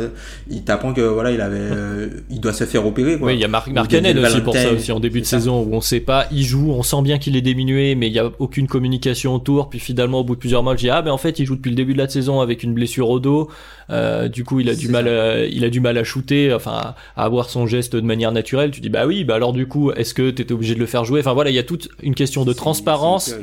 il 0.49 0.63
t'apprend 0.63 0.93
que, 0.93 1.01
voilà, 1.01 1.31
il 1.31 1.41
avait, 1.41 1.57
euh, 1.59 2.07
il 2.29 2.39
doit 2.39 2.53
se 2.53 2.63
faire 2.63 2.85
opérer, 2.85 3.17
quoi. 3.17 3.27
Oui, 3.27 3.33
il 3.35 3.41
y 3.41 3.43
a 3.43 3.47
Marc 3.49 3.71
Daniel 3.89 4.17
aussi 4.19 4.41
pour 4.41 4.55
ça 4.55 4.71
aussi 4.71 4.91
en 4.91 4.99
début 4.99 5.19
de 5.19 5.25
ça. 5.25 5.37
saison 5.37 5.61
où 5.61 5.73
on 5.73 5.81
sait 5.81 5.99
pas, 5.99 6.27
il 6.31 6.43
joue, 6.43 6.71
on 6.71 6.83
sent 6.83 7.01
bien 7.01 7.17
qu'il 7.17 7.35
est 7.35 7.41
diminué, 7.41 7.95
mais 7.95 8.07
il 8.07 8.13
y 8.13 8.19
a 8.19 8.31
aucune 8.39 8.67
communication 8.67 9.35
autour. 9.35 9.69
Puis 9.69 9.79
finalement, 9.79 10.21
au 10.21 10.23
bout 10.23 10.35
de 10.35 10.39
plusieurs 10.39 10.63
matchs, 10.63 10.79
dit 10.79 10.89
ah 10.89 11.01
ben 11.01 11.11
en 11.11 11.17
fait 11.17 11.37
il 11.39 11.45
joue 11.45 11.55
depuis 11.55 11.69
le 11.69 11.75
début 11.75 11.93
de 11.93 11.97
la 11.97 12.07
saison 12.07 12.39
avec 12.39 12.63
une 12.63 12.73
blessure 12.73 13.09
au 13.09 13.19
dos. 13.19 13.49
Euh, 13.89 14.27
du 14.29 14.43
coup, 14.43 14.59
il 14.61 14.69
a 14.69 14.75
du 14.75 14.87
mal, 14.87 15.09
il 15.51 15.63
a 15.65 15.69
du 15.69 15.79
mal 15.81 15.97
à 15.97 16.03
shooter, 16.03 16.53
enfin 16.53 16.95
à, 17.15 17.23
avoir 17.25 17.49
son 17.49 17.67
geste 17.67 17.95
de 17.95 18.01
manière 18.01 18.31
naturelle. 18.31 18.71
Tu 18.71 18.81
dis 18.81 18.89
bah 18.89 19.05
oui, 19.05 19.23
bah 19.25 19.35
alors 19.35 19.53
du 19.53 19.67
coup, 19.67 19.91
est-ce 19.91 20.13
que 20.13 20.29
t'étais 20.29 20.53
obligé 20.53 20.75
de 20.75 20.79
le 20.79 20.85
faire 20.85 21.03
jouer? 21.05 21.19
Enfin 21.19 21.33
voilà, 21.33 21.49
il 21.49 21.55
y 21.55 21.59
a 21.59 21.63
toute 21.63 21.89
une 22.01 22.15
question 22.15 22.45
de 22.45 22.53
transparence 22.53 23.35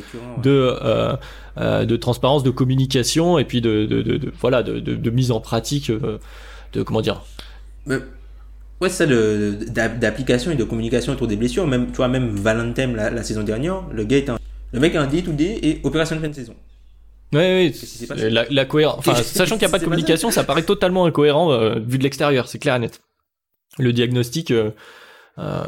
de 0.42 0.76
euh, 0.82 1.14
de 1.56 1.96
transparence, 1.96 2.42
de 2.42 2.50
communication 2.50 3.38
et 3.38 3.44
puis 3.44 3.60
de, 3.60 3.84
de, 3.86 4.02
de, 4.02 4.16
de- 4.16 4.32
voilà 4.40 4.62
de, 4.62 5.10
mise 5.10 5.30
en 5.30 5.40
pratique 5.40 5.90
euh, 5.90 6.18
de 6.72 6.82
comment 6.82 7.00
dire. 7.02 7.22
Mais- 7.86 7.98
Ouais, 8.80 8.88
c'est 8.88 9.06
ça 9.06 9.86
d'application 9.90 10.50
et 10.50 10.56
de 10.56 10.64
communication 10.64 11.12
autour 11.12 11.28
des 11.28 11.36
blessures. 11.36 11.68
Même, 11.68 11.90
tu 11.92 11.98
vois, 11.98 12.08
même 12.08 12.30
Valentin 12.34 12.88
la, 12.88 13.10
la 13.10 13.22
saison 13.22 13.44
dernière, 13.44 13.82
le 13.92 14.02
gars 14.02 14.16
est 14.16 14.28
un, 14.28 14.38
le 14.72 14.80
mec 14.80 14.96
a 14.96 15.02
un 15.02 15.06
day 15.06 15.22
to 15.22 15.30
day 15.30 15.56
et 15.62 15.80
opération 15.84 16.16
de 16.16 16.20
fin 16.20 16.28
de 16.28 16.34
saison. 16.34 16.54
Oui, 17.32 17.70
passé 18.08 18.28
la, 18.28 18.44
la 18.50 18.64
cohérence. 18.64 18.98
Enfin, 18.98 19.14
sachant 19.22 19.54
qu'il 19.56 19.66
n'y 19.66 19.70
a 19.70 19.70
pas 19.70 19.78
de 19.78 19.84
communication, 19.84 20.32
ça 20.32 20.42
paraît 20.42 20.64
totalement 20.64 21.04
incohérent 21.06 21.52
euh, 21.52 21.78
vu 21.78 21.96
de 21.98 22.02
l'extérieur, 22.02 22.48
c'est 22.48 22.58
clair 22.58 22.74
et 22.74 22.80
net. 22.80 23.00
Le 23.78 23.92
diagnostic, 23.92 24.50
euh, 24.50 24.70
euh, 25.38 25.64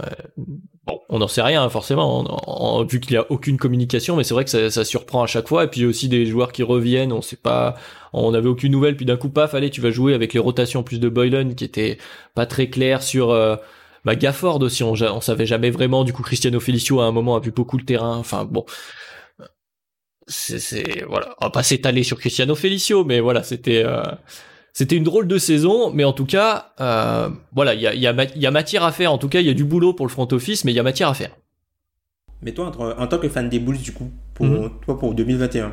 bon, 0.87 1.01
on 1.09 1.19
n'en 1.19 1.29
sait 1.29 1.43
rien 1.43 1.69
forcément, 1.71 2.21
en- 2.21 2.79
en- 2.81 2.85
vu 2.85 3.01
qu'il 3.01 3.13
n'y 3.13 3.17
a 3.19 3.31
aucune 3.31 3.57
communication, 3.59 4.17
mais 4.17 4.25
c'est 4.25 4.35
vrai 4.35 4.45
que 4.45 4.51
ça, 4.51 4.71
ça 4.71 4.85
surprend 4.85 5.23
à 5.23 5.27
chaque 5.27 5.49
fois. 5.49 5.65
Et 5.65 5.69
puis 5.69 5.85
aussi 5.87 6.09
des 6.09 6.27
joueurs 6.27 6.53
qui 6.53 6.63
reviennent, 6.63 7.13
on 7.13 7.23
sait 7.23 7.37
pas, 7.37 7.75
on 8.13 8.33
n'avait 8.33 8.49
aucune 8.49 8.73
nouvelle, 8.73 8.97
puis 8.97 9.07
d'un 9.07 9.17
coup, 9.17 9.31
paf, 9.31 9.55
allez, 9.55 9.71
tu 9.71 9.81
vas 9.81 9.91
jouer 9.91 10.15
avec 10.15 10.35
les 10.35 10.41
rotations 10.41 10.83
plus 10.83 11.01
de 11.01 11.09
Boylan 11.09 11.51
qui 11.55 11.65
étaient 11.65 11.99
pas 12.35 12.47
très 12.47 12.69
claires 12.69 13.03
sur. 13.03 13.31
Euh, 13.31 13.57
bah, 14.05 14.17
Gafford 14.17 14.61
aussi, 14.61 14.83
on, 14.83 14.93
on 14.93 15.21
savait 15.23 15.47
jamais 15.47 15.71
vraiment. 15.71 16.05
Du 16.05 16.13
coup, 16.13 16.23
Cristiano 16.23 16.61
Felicio 16.61 17.01
à 17.01 17.05
un 17.07 17.13
moment 17.13 17.37
a 17.37 17.41
vu 17.41 17.51
beaucoup 17.53 17.79
le 17.79 17.85
terrain. 17.85 18.17
Enfin 18.19 18.45
bon, 18.45 18.67
c'est 20.27 21.05
voilà, 21.07 21.35
on 21.41 21.47
va 21.47 21.51
pas 21.51 21.63
s'étaler 21.63 22.03
sur 22.03 22.19
Cristiano 22.19 22.55
Felicio, 22.55 23.05
mais 23.05 23.21
voilà, 23.21 23.43
c'était 23.43 23.83
euh, 23.85 24.03
c'était 24.77 24.97
une 24.97 25.05
drôle 25.05 25.29
de 25.29 25.39
saison, 25.39 25.91
mais 25.95 26.03
en 26.05 26.13
tout 26.13 26.27
cas, 26.27 26.73
euh, 26.81 27.31
voilà, 27.55 27.75
il 27.75 27.81
y 27.81 27.87
a, 27.87 27.95
il 27.95 28.01
y, 28.01 28.07
a, 28.09 28.13
ma- 28.13 28.25
il 28.25 28.43
y 28.43 28.47
a 28.47 28.51
matière 28.51 28.83
à 28.83 28.91
faire. 28.91 29.13
En 29.13 29.19
tout 29.19 29.29
cas, 29.29 29.39
il 29.41 29.47
y 29.47 29.51
a 29.51 29.55
du 29.55 29.65
boulot 29.65 29.95
pour 29.95 30.05
le 30.05 30.11
front 30.11 30.27
office, 30.33 30.65
mais 30.65 30.73
il 30.73 30.75
y 30.75 30.81
a 30.81 30.83
matière 30.83 31.09
à 31.09 31.15
faire. 31.15 31.31
Mais 32.43 32.53
toi, 32.53 32.67
entre- 32.67 32.97
en 32.99 33.07
tant 33.07 33.19
que 33.19 33.29
fan 33.29 33.49
des 33.49 33.61
Bulls, 33.61 33.79
du 33.79 33.93
coup, 33.93 34.11
pour, 34.35 34.47
Mhm. 34.47 34.71
toi, 34.85 34.99
pour 34.99 35.15
2021, 35.15 35.73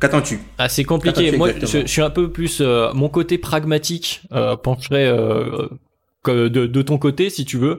qu'attends-tu? 0.00 0.40
Ah, 0.58 0.68
c'est 0.68 0.84
compliqué. 0.84 1.36
Moi, 1.36 1.50
je, 1.60 1.84
suis 1.86 2.02
un 2.02 2.10
peu 2.10 2.30
plus 2.30 2.60
euh, 2.60 2.92
mon 2.94 3.08
côté 3.08 3.38
pragmatique 3.38 4.22
euh, 4.32 4.56
pencherait 4.56 5.08
euh, 5.08 5.68
de 6.26 6.82
ton 6.82 6.96
côté, 6.98 7.28
si 7.28 7.44
tu 7.44 7.58
veux. 7.58 7.78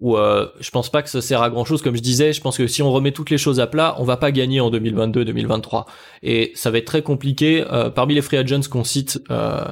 Ou 0.00 0.16
euh, 0.16 0.46
je 0.60 0.70
pense 0.70 0.90
pas 0.90 1.02
que 1.02 1.10
ça 1.10 1.20
sert 1.20 1.42
à 1.42 1.50
grand 1.50 1.64
chose. 1.64 1.82
Comme 1.82 1.96
je 1.96 2.00
disais, 2.00 2.32
je 2.32 2.40
pense 2.40 2.56
que 2.56 2.66
si 2.66 2.82
on 2.82 2.90
remet 2.90 3.12
toutes 3.12 3.30
les 3.30 3.38
choses 3.38 3.60
à 3.60 3.66
plat, 3.66 3.94
on 3.98 4.04
va 4.04 4.16
pas 4.16 4.32
gagner 4.32 4.60
en 4.60 4.70
2022-2023. 4.70 5.84
Et 6.22 6.52
ça 6.54 6.70
va 6.70 6.78
être 6.78 6.86
très 6.86 7.02
compliqué. 7.02 7.64
Euh, 7.70 7.90
parmi 7.90 8.14
les 8.14 8.22
free 8.22 8.38
agents 8.38 8.60
qu'on 8.70 8.84
cite 8.84 9.22
euh, 9.30 9.64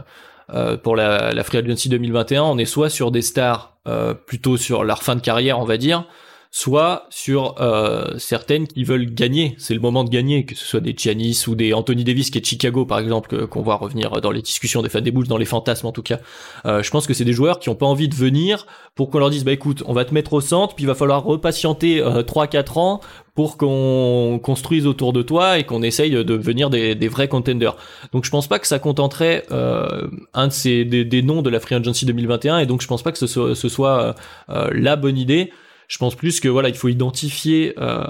euh, 0.55 0.76
pour 0.76 0.97
la, 0.97 1.33
la 1.33 1.45
free 1.45 1.59
agency 1.59 1.89
2021, 1.89 2.43
on 2.43 2.59
est 2.59 2.64
soit 2.64 2.89
sur 2.91 3.11
des 3.11 3.22
stars 3.22 3.76
euh, 3.87 4.14
plutôt 4.14 4.57
sur 4.57 4.85
leur 4.85 5.03
fin 5.03 5.14
de 5.14 5.20
carrière, 5.20 5.59
on 5.59 5.64
va 5.64 5.76
dire, 5.76 6.05
soit 6.51 7.07
sur 7.11 7.55
euh, 7.61 8.16
certaines 8.18 8.66
qui 8.66 8.84
veulent 8.84 9.07
gagner. 9.07 9.55
C'est 9.59 9.74
le 9.74 9.80
moment 9.80 10.05
de 10.05 10.11
gagner, 10.11 10.44
que 10.44 10.55
ce 10.55 10.64
soit 10.64 10.80
des 10.80 10.94
Giannis 10.96 11.44
ou 11.46 11.55
des 11.55 11.72
Anthony 11.72 12.05
Davis 12.05 12.30
qui 12.30 12.38
est 12.38 12.40
de 12.40 12.46
Chicago 12.46 12.86
par 12.86 12.99
exemple, 12.99 13.46
qu'on 13.46 13.62
voit 13.62 13.76
revenir 13.76 14.20
dans 14.20 14.30
les 14.30 14.42
discussions 14.42 14.82
des 14.82 14.88
fans 14.88 15.01
des 15.01 15.11
Bulls, 15.11 15.28
dans 15.28 15.36
les 15.36 15.44
fantasmes 15.44 15.86
en 15.86 15.92
tout 15.92 16.03
cas. 16.03 16.20
Euh, 16.66 16.82
je 16.82 16.90
pense 16.90 17.07
que 17.07 17.14
c'est 17.14 17.24
des 17.24 17.32
joueurs 17.32 17.59
qui 17.59 17.68
ont 17.68 17.74
pas 17.74 17.86
envie 17.86 18.09
de 18.09 18.14
venir 18.14 18.66
pour 18.94 19.11
qu'on 19.11 19.18
leur 19.18 19.30
dise 19.30 19.44
bah 19.44 19.53
écoute, 19.53 19.82
on 19.86 19.92
va 19.92 20.05
te 20.05 20.14
mettre 20.14 20.32
au 20.32 20.40
centre, 20.40 20.74
puis 20.74 20.84
il 20.84 20.88
va 20.88 20.94
falloir 20.94 21.24
repatienter 21.24 22.01
euh, 22.01 22.22
3-4 22.22 22.78
ans 22.78 23.01
pour 23.38 23.57
qu'on 23.57 24.40
construise 24.42 24.84
autour 24.84 25.12
de 25.12 25.22
toi 25.22 25.61
et 25.61 25.62
qu'on 25.62 25.80
essaye 25.84 26.11
de 26.11 26.24
devenir 26.24 26.70
des, 26.70 26.96
des 26.96 27.07
vrais 27.07 27.28
contenders. 27.28 27.76
Donc 28.11 28.24
je 28.24 28.30
pense 28.30 28.49
pas 28.49 28.59
que 28.59 28.66
ça 28.66 28.80
contenterait 28.80 29.46
euh, 29.53 30.09
un 30.34 30.49
de 30.49 30.53
ces 30.53 30.84
des, 30.84 31.05
des 31.05 31.22
noms 31.22 31.40
de 31.40 31.49
la 31.49 31.61
Free 31.61 31.76
Agency 31.76 32.05
2021 32.05 32.59
et 32.59 32.66
donc 32.66 32.82
je 32.82 32.88
pense 32.88 33.05
pas 33.05 33.12
que 33.12 33.18
ce 33.18 33.28
soit, 33.28 33.55
ce 33.55 33.68
soit 33.68 34.03
euh, 34.03 34.12
euh, 34.49 34.70
la 34.72 34.96
bonne 34.96 35.16
idée. 35.16 35.53
Je 35.89 35.99
pense 35.99 36.14
plus 36.14 36.39
que 36.41 36.49
voilà, 36.49 36.68
il 36.68 36.74
faut 36.76 36.89
identifier 36.89 37.74
euh, 37.78 38.05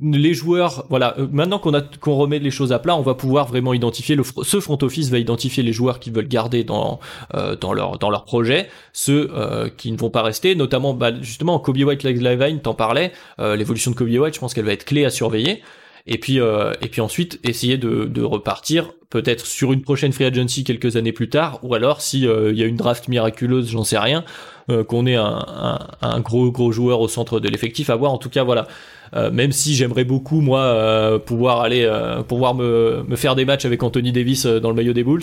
les 0.00 0.34
joueurs. 0.34 0.84
Voilà, 0.90 1.18
euh, 1.18 1.26
maintenant 1.30 1.58
qu'on 1.58 1.72
a 1.74 1.80
qu'on 1.80 2.16
remet 2.16 2.38
les 2.38 2.50
choses 2.50 2.72
à 2.72 2.78
plat, 2.78 2.96
on 2.96 3.02
va 3.02 3.14
pouvoir 3.14 3.46
vraiment 3.46 3.72
identifier 3.72 4.14
le 4.14 4.22
ce 4.42 4.60
front 4.60 4.78
office 4.82 5.10
va 5.10 5.18
identifier 5.18 5.62
les 5.62 5.72
joueurs 5.72 6.00
qui 6.00 6.10
veulent 6.10 6.28
garder 6.28 6.64
dans 6.64 7.00
euh, 7.34 7.56
dans 7.56 7.72
leur 7.72 7.98
dans 7.98 8.10
leur 8.10 8.24
projet, 8.24 8.68
ceux 8.92 9.30
qui 9.76 9.92
ne 9.92 9.96
vont 9.96 10.10
pas 10.10 10.22
rester, 10.22 10.54
notamment 10.54 10.94
bah, 10.94 11.12
justement 11.20 11.58
Kobe 11.58 11.78
White, 11.78 12.02
Levine, 12.02 12.60
t'en 12.60 12.74
parlais, 12.74 13.12
euh, 13.38 13.56
l'évolution 13.56 13.90
de 13.90 13.96
Kobe 13.96 14.08
White, 14.08 14.34
je 14.34 14.40
pense 14.40 14.54
qu'elle 14.54 14.64
va 14.64 14.72
être 14.72 14.84
clé 14.84 15.04
à 15.04 15.10
surveiller. 15.10 15.62
Et 16.08 16.18
puis, 16.18 16.36
et 16.36 16.88
puis 16.88 17.00
ensuite, 17.00 17.40
essayer 17.42 17.78
de, 17.78 18.04
de 18.04 18.22
repartir 18.22 18.92
peut-être 19.10 19.44
sur 19.44 19.72
une 19.72 19.82
prochaine 19.82 20.12
free 20.12 20.24
agency 20.26 20.62
quelques 20.62 20.94
années 20.94 21.10
plus 21.10 21.28
tard, 21.28 21.58
ou 21.64 21.74
alors 21.74 22.00
si 22.00 22.20
il 22.20 22.56
y 22.56 22.62
a 22.62 22.66
une 22.66 22.76
draft 22.76 23.08
miraculeuse, 23.08 23.68
j'en 23.70 23.82
sais 23.82 23.98
rien, 23.98 24.24
euh, 24.70 24.84
qu'on 24.84 25.06
ait 25.06 25.16
un, 25.16 25.24
un, 25.24 25.78
un 26.02 26.20
gros 26.20 26.50
gros 26.50 26.72
joueur 26.72 27.00
au 27.00 27.08
centre 27.08 27.40
de 27.40 27.48
l'effectif 27.48 27.90
à 27.90 27.96
voir. 27.96 28.12
En 28.12 28.18
tout 28.18 28.30
cas, 28.30 28.44
voilà. 28.44 28.66
Euh, 29.14 29.30
même 29.30 29.52
si 29.52 29.74
j'aimerais 29.74 30.04
beaucoup 30.04 30.40
moi 30.40 30.60
euh, 30.60 31.18
pouvoir 31.18 31.60
aller 31.60 31.88
pouvoir 32.26 32.54
me, 32.54 33.04
me 33.06 33.16
faire 33.16 33.36
des 33.36 33.44
matchs 33.44 33.64
avec 33.64 33.82
Anthony 33.82 34.10
Davis 34.10 34.46
dans 34.46 34.68
le 34.70 34.74
maillot 34.74 34.92
des 34.92 35.04
Bulls, 35.04 35.22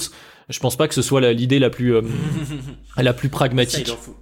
je 0.49 0.59
pense 0.59 0.77
pas 0.77 0.87
que 0.87 0.93
ce 0.93 1.01
soit 1.01 1.19
l'idée 1.33 1.59
la 1.59 1.69
plus 1.69 1.93
la 2.97 3.13
plus 3.13 3.27
Ça, 3.27 3.29
il, 3.29 3.29
pragmatique. 3.31 3.87
leur 3.87 3.97
faut, 3.97 4.15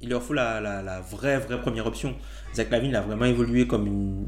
il 0.00 0.08
leur 0.08 0.22
faut 0.22 0.34
la, 0.34 0.60
la, 0.60 0.82
la 0.82 1.00
vraie, 1.00 1.38
vraie 1.38 1.60
première 1.60 1.86
option. 1.86 2.14
Zach 2.54 2.70
Lavine 2.70 2.96
a 2.96 3.00
vraiment 3.00 3.26
évolué 3.26 3.66
comme 3.66 3.86
une 3.86 4.26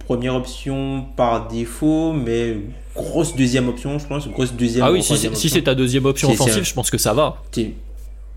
première 0.00 0.34
option 0.34 1.06
par 1.16 1.48
défaut, 1.48 2.12
mais 2.12 2.58
grosse 2.94 3.34
deuxième 3.34 3.68
option, 3.68 3.98
je 3.98 4.06
pense, 4.06 4.28
grosse 4.28 4.52
deuxième. 4.52 4.84
Ah 4.84 4.92
oui, 4.92 5.02
si, 5.02 5.16
si 5.16 5.48
c'est 5.48 5.62
ta 5.62 5.74
deuxième 5.74 6.04
option 6.04 6.30
offensive, 6.30 6.64
je 6.64 6.74
pense 6.74 6.90
que 6.90 6.98
ça 6.98 7.14
va. 7.14 7.42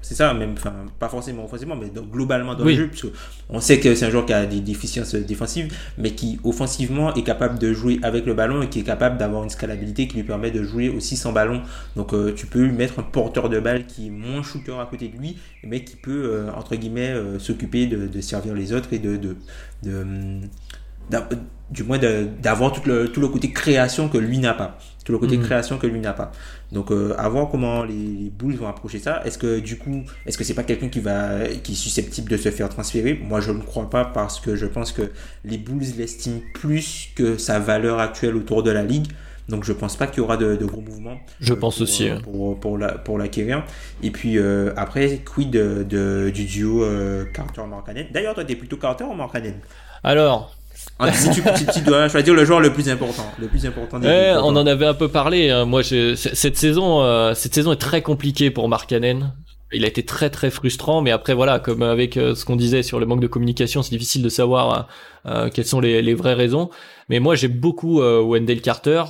C'est 0.08 0.16
ça, 0.16 0.34
même, 0.34 0.54
enfin, 0.54 0.74
pas 1.00 1.10
forcément 1.10 1.44
offensivement, 1.44 1.76
mais 1.76 1.92
globalement 2.10 2.56
dans 2.56 2.64
le 2.64 2.74
jeu, 2.74 2.88
puisque 2.88 3.08
on 3.50 3.60
sait 3.60 3.78
que 3.82 3.94
c'est 3.94 4.06
un 4.06 4.10
joueur 4.10 4.26
qui 4.26 4.32
a 4.32 4.46
des 4.46 4.62
déficiences 4.62 5.16
défensives, 5.16 5.68
mais 5.98 6.12
qui 6.12 6.40
offensivement 6.46 7.14
est 7.16 7.24
capable 7.24 7.60
de 7.60 7.74
jouer 7.74 8.00
avec 8.04 8.26
le 8.26 8.34
ballon 8.34 8.62
et 8.62 8.70
qui 8.70 8.80
est 8.80 8.84
capable 8.84 9.18
d'avoir 9.18 9.44
une 9.44 9.50
scalabilité 9.50 10.08
qui 10.08 10.16
lui 10.16 10.24
permet 10.24 10.50
de 10.50 10.64
jouer 10.64 10.88
aussi 10.88 11.18
sans 11.18 11.34
ballon. 11.34 11.62
Donc 11.98 12.14
euh, 12.14 12.34
tu 12.34 12.46
peux 12.46 12.64
lui 12.64 12.72
mettre 12.72 13.00
un 13.00 13.04
porteur 13.04 13.50
de 13.50 13.60
balle 13.60 13.86
qui 13.86 14.08
est 14.08 14.10
moins 14.10 14.44
shooter 14.44 14.80
à 14.80 14.86
côté 14.86 15.10
de 15.10 15.18
lui, 15.18 15.36
mais 15.66 15.84
qui 15.84 15.98
peut, 15.98 16.32
euh, 16.32 16.52
entre 16.56 16.78
guillemets, 16.78 17.10
euh, 17.10 17.38
s'occuper 17.38 17.88
de, 17.88 18.22
servir 18.22 18.54
les 18.54 18.72
autres 18.72 18.94
et 18.94 19.00
de, 19.00 19.18
de, 19.18 19.36
de 19.84 20.06
du 21.70 21.84
moins 21.84 21.98
d'avoir 21.98 22.72
tout 22.72 22.82
le, 22.88 23.10
tout 23.12 23.20
le 23.20 23.28
côté 23.28 23.52
création 23.52 24.08
que 24.08 24.18
lui 24.18 24.38
n'a 24.38 24.54
pas. 24.54 24.78
Tout 25.08 25.14
le 25.14 25.20
côté 25.20 25.38
mhm. 25.38 25.44
création 25.46 25.78
que 25.78 25.88
lui 25.88 26.02
n'a 26.02 26.12
pas. 26.12 26.34
Donc, 26.74 26.92
euh, 26.92 27.16
à 27.18 27.30
voir 27.30 27.48
comment 27.50 27.86
les, 27.86 27.94
les, 27.94 28.30
Bulls 28.30 28.58
vont 28.58 28.68
approcher 28.68 29.00
ça. 29.00 29.22
Est-ce 29.24 29.38
que, 29.38 29.60
du 29.60 29.78
coup, 29.78 30.04
est-ce 30.26 30.38
que 30.38 30.44
c'est 30.44 30.54
pas 30.54 30.64
quelqu'un 30.64 30.90
qui 30.90 31.00
va, 31.00 31.48
qui 31.64 31.72
est 31.72 31.76
susceptible 31.76 32.30
de 32.30 32.36
se 32.36 32.52
faire 32.52 32.68
transférer? 32.68 33.14
Moi, 33.14 33.40
je 33.40 33.54
ne 33.54 33.62
crois 33.62 33.90
pas 33.90 34.04
parce 34.04 34.42
que 34.42 34.58
je 34.58 34.66
pense 34.66 34.92
que 34.92 35.04
les 35.46 35.58
Bulls 35.58 35.96
l'estiment 35.98 36.42
plus 36.54 37.08
que 37.16 37.38
sa 37.38 37.58
valeur 37.58 38.02
actuelle 38.02 38.36
autour 38.36 38.64
de 38.64 38.72
la 38.72 38.84
ligue. 38.84 39.08
Donc 39.48 39.64
je 39.64 39.72
pense 39.72 39.96
pas 39.96 40.08
qu'il 40.08 40.18
y 40.18 40.22
aura 40.22 40.36
de, 40.36 40.58
de 40.58 40.66
gros 40.66 40.82
mouvements. 40.82 41.18
Je 41.40 41.54
pense 41.54 41.80
aussi. 41.80 42.10
Euh, 42.10 42.20
pour, 42.20 42.60
pour, 42.60 42.78
la, 42.78 42.98
pour 42.98 43.18
l'acquérir. 43.18 43.64
Et 44.04 44.12
puis 44.12 44.38
euh, 44.38 44.74
après, 44.76 45.20
quid 45.20 45.52
de, 45.52 45.84
de, 45.84 46.30
du 46.34 46.44
duo 46.44 46.84
euh, 46.84 47.24
Carter-Markkanen? 47.34 48.08
D'ailleurs, 48.12 48.36
toi, 48.36 48.44
t'es 48.44 48.58
plutôt 48.58 48.76
Carter 48.76 49.06
ou 49.06 49.16
Alors, 50.04 50.57
ah, 51.00 51.14
si, 51.14 51.30
tu, 51.30 51.42
tu, 51.74 51.82
dois 51.82 52.10
choisir 52.10 52.34
le 52.34 52.44
joueur 52.44 52.60
le 52.60 52.74
plus 52.74 52.90
important, 52.90 53.26
le 53.40 53.48
plus 53.48 53.66
important. 53.66 54.00
Des 54.00 54.36
on 54.42 54.56
en 54.56 54.66
avait 54.66 54.86
un 54.86 54.94
peu 54.96 55.08
parlé. 55.08 55.50
Hein. 55.50 55.66
Moi, 55.66 55.84
cette 55.84 56.58
saison, 56.58 57.04
euh, 57.04 57.34
cette 57.36 57.54
saison 57.54 57.72
est 57.72 57.78
très 57.78 58.02
compliquée 58.02 58.50
pour 58.50 58.68
Mark 58.68 58.90
Cannon. 58.90 59.32
Il 59.74 59.84
a 59.84 59.88
été 59.88 60.04
très 60.04 60.30
très 60.30 60.50
frustrant, 60.50 61.02
mais 61.02 61.12
après 61.12 61.34
voilà, 61.34 61.60
comme 61.60 61.84
avec 61.84 62.18
euh, 62.18 62.34
ce 62.34 62.46
qu'on 62.46 62.56
disait 62.56 62.84
sur 62.84 63.00
le 63.00 63.06
manque 63.06 63.20
de 63.20 63.28
communication, 63.28 63.84
c'est 63.84 63.92
difficile 63.92 64.24
de 64.24 64.30
savoir 64.30 64.88
euh, 65.28 65.50
quelles 65.54 65.66
sont 65.66 65.82
les, 65.82 66.02
les, 66.02 66.14
vraies 66.16 66.34
raisons. 66.34 66.70
Mais 67.10 67.20
moi, 67.20 67.36
j'ai 67.36 67.50
beaucoup 67.50 68.02
Wendell 68.02 68.62
Carter, 68.62 69.04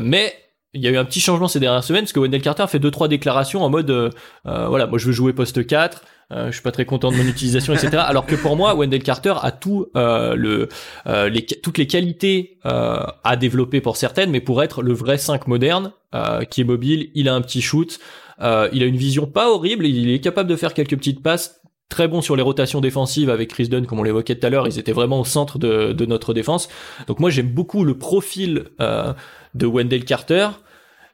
mais 0.00 0.32
il 0.72 0.82
y 0.82 0.88
a 0.88 0.90
eu 0.90 0.96
un 0.96 1.04
petit 1.04 1.20
changement 1.20 1.48
ces 1.48 1.60
dernières 1.60 1.84
semaines 1.84 2.02
parce 2.02 2.12
que 2.12 2.20
Wendell 2.20 2.42
Carter 2.42 2.66
fait 2.68 2.78
deux 2.78 2.90
trois 2.90 3.08
déclarations 3.08 3.62
en 3.62 3.70
mode 3.70 4.12
voilà, 4.44 4.86
moi 4.86 4.98
je 4.98 5.06
veux 5.06 5.12
jouer 5.12 5.32
poste 5.32 5.66
4 5.66 6.02
euh, 6.32 6.46
je 6.48 6.52
suis 6.52 6.62
pas 6.62 6.72
très 6.72 6.84
content 6.84 7.12
de 7.12 7.16
mon 7.16 7.26
utilisation, 7.26 7.72
etc. 7.72 7.98
Alors 7.98 8.26
que 8.26 8.34
pour 8.34 8.56
moi, 8.56 8.74
Wendell 8.74 9.02
Carter 9.02 9.34
a 9.42 9.52
tout 9.52 9.86
euh, 9.96 10.34
le 10.34 10.68
euh, 11.06 11.28
les, 11.28 11.46
toutes 11.46 11.78
les 11.78 11.86
qualités 11.86 12.58
euh, 12.66 12.98
à 13.22 13.36
développer 13.36 13.80
pour 13.80 13.96
certaines, 13.96 14.30
mais 14.30 14.40
pour 14.40 14.62
être 14.62 14.82
le 14.82 14.92
vrai 14.92 15.18
5 15.18 15.46
moderne, 15.46 15.92
euh, 16.14 16.42
qui 16.42 16.62
est 16.62 16.64
mobile, 16.64 17.10
il 17.14 17.28
a 17.28 17.34
un 17.34 17.40
petit 17.40 17.62
shoot, 17.62 18.00
il 18.40 18.44
a 18.82 18.86
une 18.86 18.96
vision 18.96 19.26
pas 19.26 19.50
horrible, 19.50 19.86
il 19.86 20.10
est 20.10 20.20
capable 20.20 20.50
de 20.50 20.56
faire 20.56 20.74
quelques 20.74 20.96
petites 20.96 21.22
passes. 21.22 21.60
Très 21.88 22.08
bon 22.08 22.20
sur 22.20 22.34
les 22.34 22.42
rotations 22.42 22.80
défensives 22.80 23.30
avec 23.30 23.48
Chris 23.50 23.68
Dunn, 23.68 23.86
comme 23.86 24.00
on 24.00 24.02
l'évoquait 24.02 24.34
tout 24.34 24.44
à 24.44 24.50
l'heure, 24.50 24.66
ils 24.66 24.80
étaient 24.80 24.90
vraiment 24.90 25.20
au 25.20 25.24
centre 25.24 25.60
de, 25.60 25.92
de 25.92 26.06
notre 26.06 26.34
défense. 26.34 26.68
Donc 27.06 27.20
moi 27.20 27.30
j'aime 27.30 27.48
beaucoup 27.48 27.84
le 27.84 27.96
profil 27.96 28.64
de 28.80 29.66
Wendell 29.66 30.04
Carter. 30.04 30.48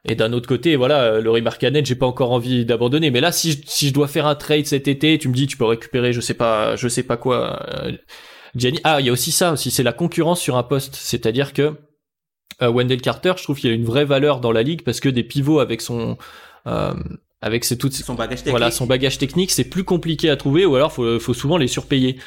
Et 0.09 0.17
d'un 0.17 0.33
autre 0.33 0.49
côté, 0.49 0.75
voilà, 0.75 1.03
euh, 1.03 1.21
Laurie 1.21 1.43
Marcanet, 1.43 1.85
j'ai 1.85 1.95
pas 1.95 2.07
encore 2.07 2.33
envie 2.33 2.65
d'abandonner. 2.65 3.11
Mais 3.11 3.21
là, 3.21 3.31
si 3.31 3.53
je, 3.53 3.59
si 3.65 3.89
je 3.89 3.95
dois 3.95 4.09
faire 4.09 4.27
un 4.27 4.35
trade 4.35 4.67
cet 4.67 4.89
été, 4.89 5.17
tu 5.19 5.29
me 5.29 5.35
dis, 5.35 5.47
tu 5.47 5.57
peux 5.57 5.65
récupérer, 5.65 6.13
je 6.13 6.21
sais 6.21 6.35
pas, 6.35 6.75
je 6.75 6.89
sais 6.89 7.05
pas 7.05 7.17
quoi. 7.17 7.65
Euh, 7.75 7.93
Jenny. 8.55 8.81
Ah, 8.85 9.01
il 9.01 9.07
y 9.07 9.09
a 9.09 9.13
aussi 9.13 9.33
ça 9.33 9.53
aussi, 9.53 9.71
c'est 9.71 9.83
la 9.83 9.93
concurrence 9.93 10.41
sur 10.41 10.57
un 10.57 10.63
poste. 10.63 10.97
C'est-à-dire 10.97 11.53
que 11.53 11.75
euh, 12.61 12.71
Wendell 12.71 13.01
Carter, 13.01 13.35
je 13.37 13.43
trouve 13.43 13.59
qu'il 13.59 13.71
a 13.71 13.75
une 13.75 13.85
vraie 13.85 14.05
valeur 14.05 14.41
dans 14.41 14.53
la 14.53 14.63
ligue 14.63 14.83
parce 14.83 15.01
que 15.01 15.09
des 15.09 15.23
pivots 15.23 15.61
avec 15.61 15.81
son 15.81 16.19
euh, 16.67 16.95
avec 17.41 17.65
ses 17.65 17.79
toutes 17.79 17.95
son 17.95 18.15
bagage 18.15 18.39
technique. 18.39 18.51
voilà 18.51 18.71
son 18.71 18.87
bagage 18.87 19.19
technique, 19.19 19.51
c'est 19.51 19.65
plus 19.65 19.85
compliqué 19.85 20.31
à 20.31 20.37
trouver 20.37 20.67
ou 20.67 20.77
alors 20.77 20.93
faut 20.93 21.19
faut 21.19 21.35
souvent 21.35 21.57
les 21.57 21.69
surpayer. 21.69 22.19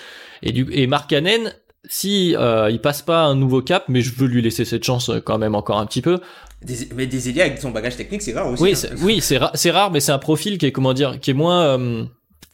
Et 0.42 0.52
du 0.52 0.68
et 0.72 0.88
Markkanen, 0.88 1.54
si 1.90 2.36
euh, 2.36 2.70
il 2.70 2.80
passe 2.82 3.02
pas 3.02 3.24
un 3.24 3.36
nouveau 3.36 3.62
cap, 3.62 3.86
mais 3.88 4.02
je 4.02 4.14
veux 4.14 4.28
lui 4.28 4.42
laisser 4.42 4.66
cette 4.66 4.84
chance 4.84 5.12
quand 5.24 5.38
même 5.38 5.56
encore 5.56 5.80
un 5.80 5.86
petit 5.86 6.02
peu. 6.02 6.20
Des, 6.62 6.90
mais 6.96 7.06
des 7.06 7.30
ailiers 7.30 7.42
avec 7.42 7.60
son 7.60 7.72
bagage 7.72 7.96
technique, 7.96 8.22
c'est 8.22 8.34
rare 8.34 8.50
aussi. 8.50 8.64
Oui, 8.64 8.72
hein. 8.72 8.76
c'est, 8.76 8.94
oui, 9.04 9.22
c'est 9.22 9.38
rare, 9.38 9.52
c'est 9.54 9.72
rare, 9.72 9.92
mais 9.92 10.00
c'est 10.00 10.12
un 10.12 10.20
profil 10.20 10.58
qui 10.58 10.66
est 10.66 10.72
comment 10.72 10.94
dire, 10.94 11.20
qui 11.20 11.32
est 11.32 11.36
moins, 11.36 11.64
euh, 11.64 12.06